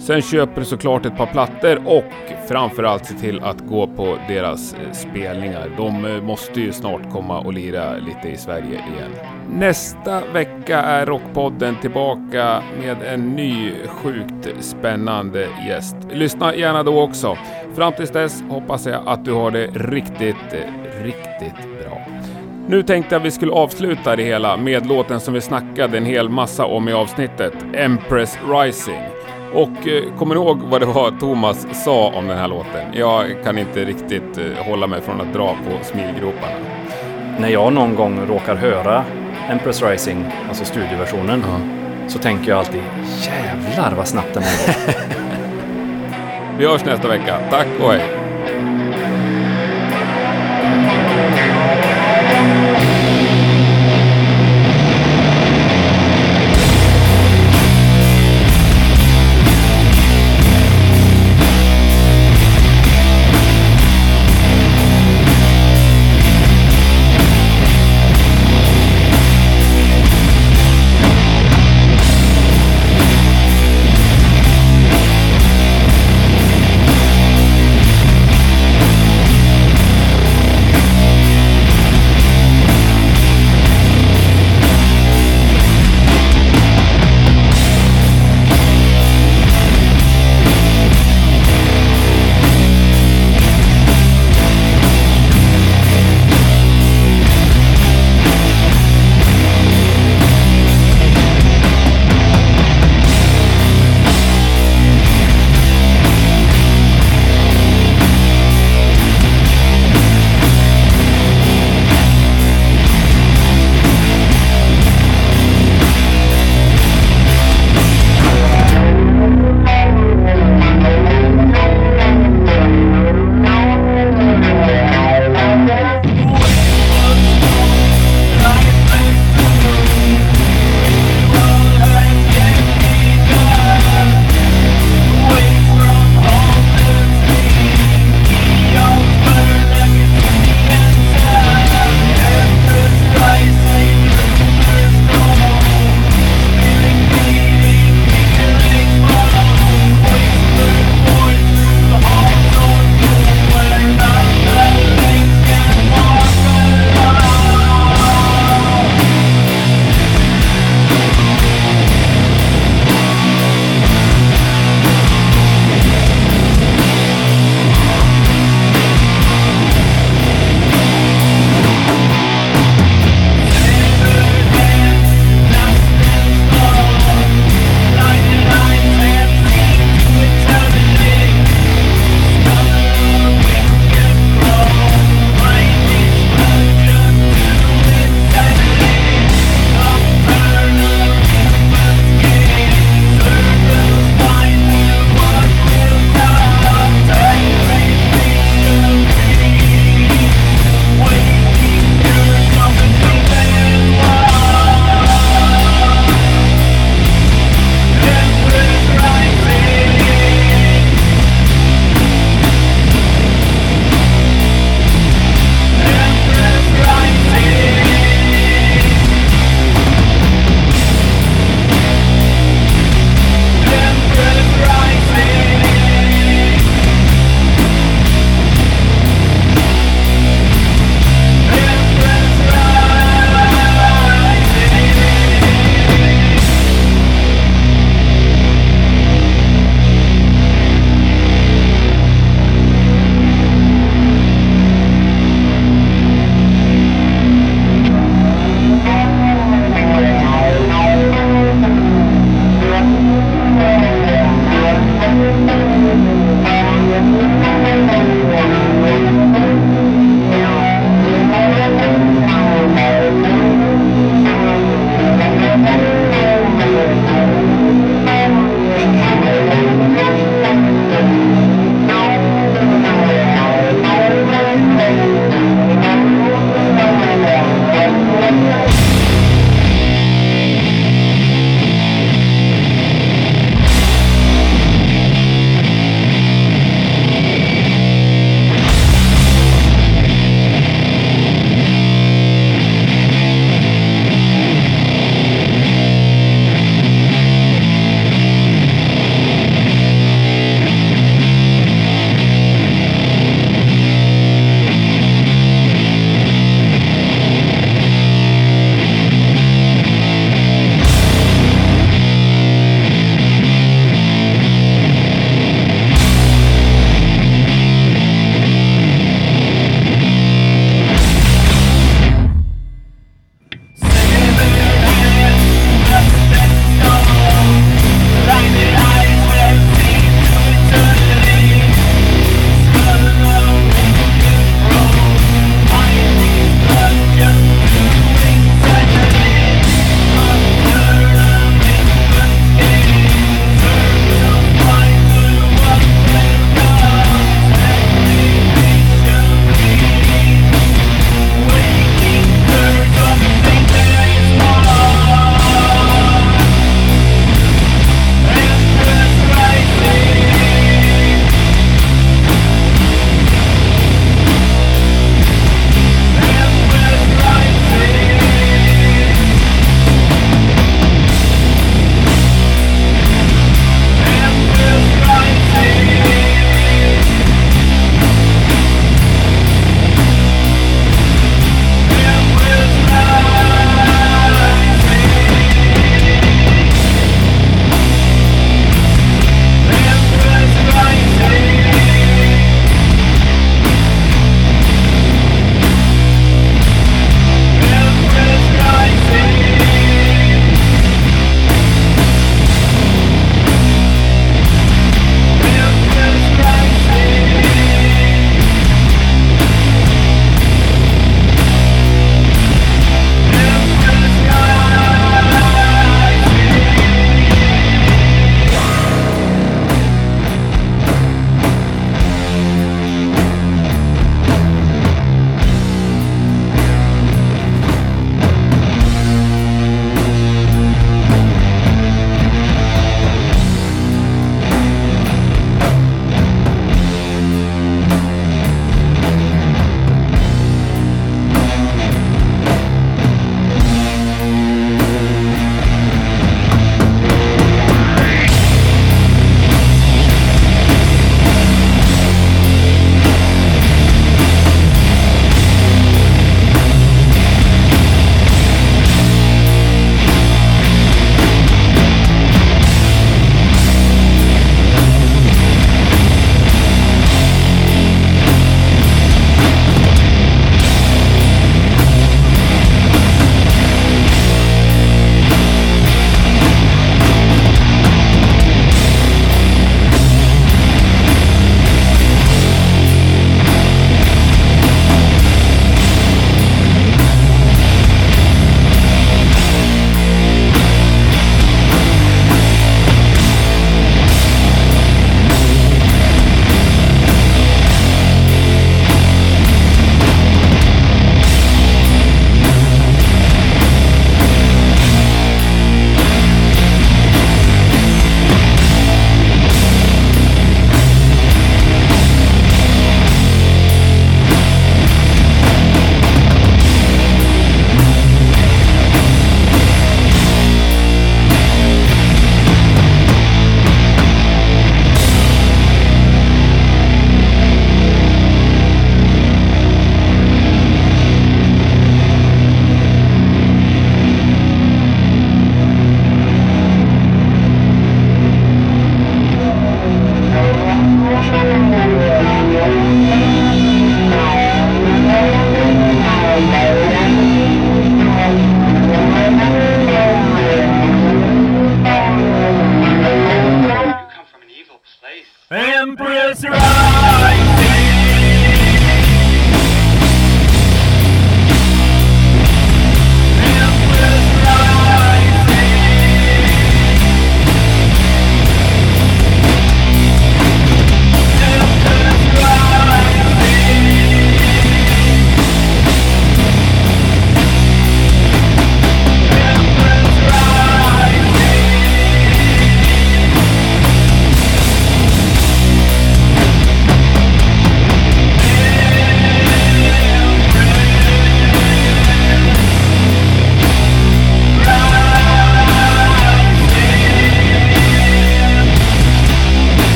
Sen 0.00 0.22
köper 0.22 0.60
du 0.60 0.66
såklart 0.66 1.06
ett 1.06 1.16
par 1.16 1.26
plattor 1.26 1.80
och 1.84 2.04
framförallt 2.48 3.06
se 3.06 3.14
till 3.14 3.40
att 3.40 3.60
gå 3.60 3.86
på 3.86 4.18
deras 4.28 4.74
eh, 4.74 4.92
spelningar. 4.92 5.70
De 5.76 6.04
eh, 6.04 6.22
måste 6.22 6.60
ju 6.60 6.72
snart 6.72 7.12
komma 7.12 7.40
och 7.40 7.52
lira 7.52 7.96
lite 7.96 8.28
i 8.28 8.36
Sverige 8.36 8.72
igen. 8.72 9.10
Nästa 9.52 10.22
vecka 10.32 10.78
är 10.78 11.06
Rockpodden 11.06 11.76
tillbaka 11.80 12.62
med 12.82 12.96
en 13.02 13.36
ny 13.36 13.72
sjukt 13.86 14.48
spännande 14.60 15.48
gäst. 15.68 15.96
Lyssna 16.12 16.54
gärna 16.54 16.82
då 16.82 17.00
också. 17.00 17.38
Fram 17.74 17.92
tills 17.92 18.10
dess 18.10 18.42
hoppas 18.48 18.86
jag 18.86 19.02
att 19.06 19.24
du 19.24 19.32
har 19.32 19.50
det 19.50 19.66
riktigt, 19.66 20.52
eh, 20.52 21.02
riktigt 21.04 21.84
bra. 21.84 21.98
Nu 22.68 22.82
tänkte 22.82 23.14
jag 23.14 23.20
vi 23.20 23.30
skulle 23.30 23.52
avsluta 23.52 24.16
det 24.16 24.22
hela 24.22 24.56
med 24.56 24.86
låten 24.86 25.20
som 25.20 25.34
vi 25.34 25.40
snackade 25.40 25.98
en 25.98 26.04
hel 26.04 26.28
massa 26.28 26.64
om 26.64 26.88
i 26.88 26.92
avsnittet, 26.92 27.54
Empress 27.74 28.38
Rising. 28.48 29.19
Och 29.54 29.88
eh, 29.88 30.16
kommer 30.18 30.34
ni 30.34 30.40
ihåg 30.40 30.58
vad 30.58 30.80
det 30.80 30.86
var 30.86 31.10
Thomas 31.10 31.84
sa 31.84 32.12
om 32.14 32.26
den 32.26 32.38
här 32.38 32.48
låten? 32.48 32.92
Jag 32.92 33.44
kan 33.44 33.58
inte 33.58 33.84
riktigt 33.84 34.38
eh, 34.38 34.64
hålla 34.66 34.86
mig 34.86 35.00
från 35.00 35.20
att 35.20 35.32
dra 35.32 35.48
på 35.48 35.84
smilgroparna. 35.84 36.56
När 37.38 37.48
jag 37.48 37.72
någon 37.72 37.94
gång 37.94 38.26
råkar 38.28 38.56
höra 38.56 39.04
Empress 39.50 39.82
Rising, 39.82 40.24
alltså 40.48 40.64
studioversionen, 40.64 41.44
så 42.08 42.18
tänker 42.18 42.50
jag 42.50 42.58
alltid 42.58 42.82
jävlar 43.26 43.94
vad 43.96 44.08
snabbt 44.08 44.34
den 44.34 44.42
här 44.42 44.66
går. 44.66 44.94
Vi 46.58 46.66
hörs 46.66 46.84
nästa 46.84 47.08
vecka. 47.08 47.38
Tack 47.50 47.68
och 47.82 47.92
hej! 47.92 48.19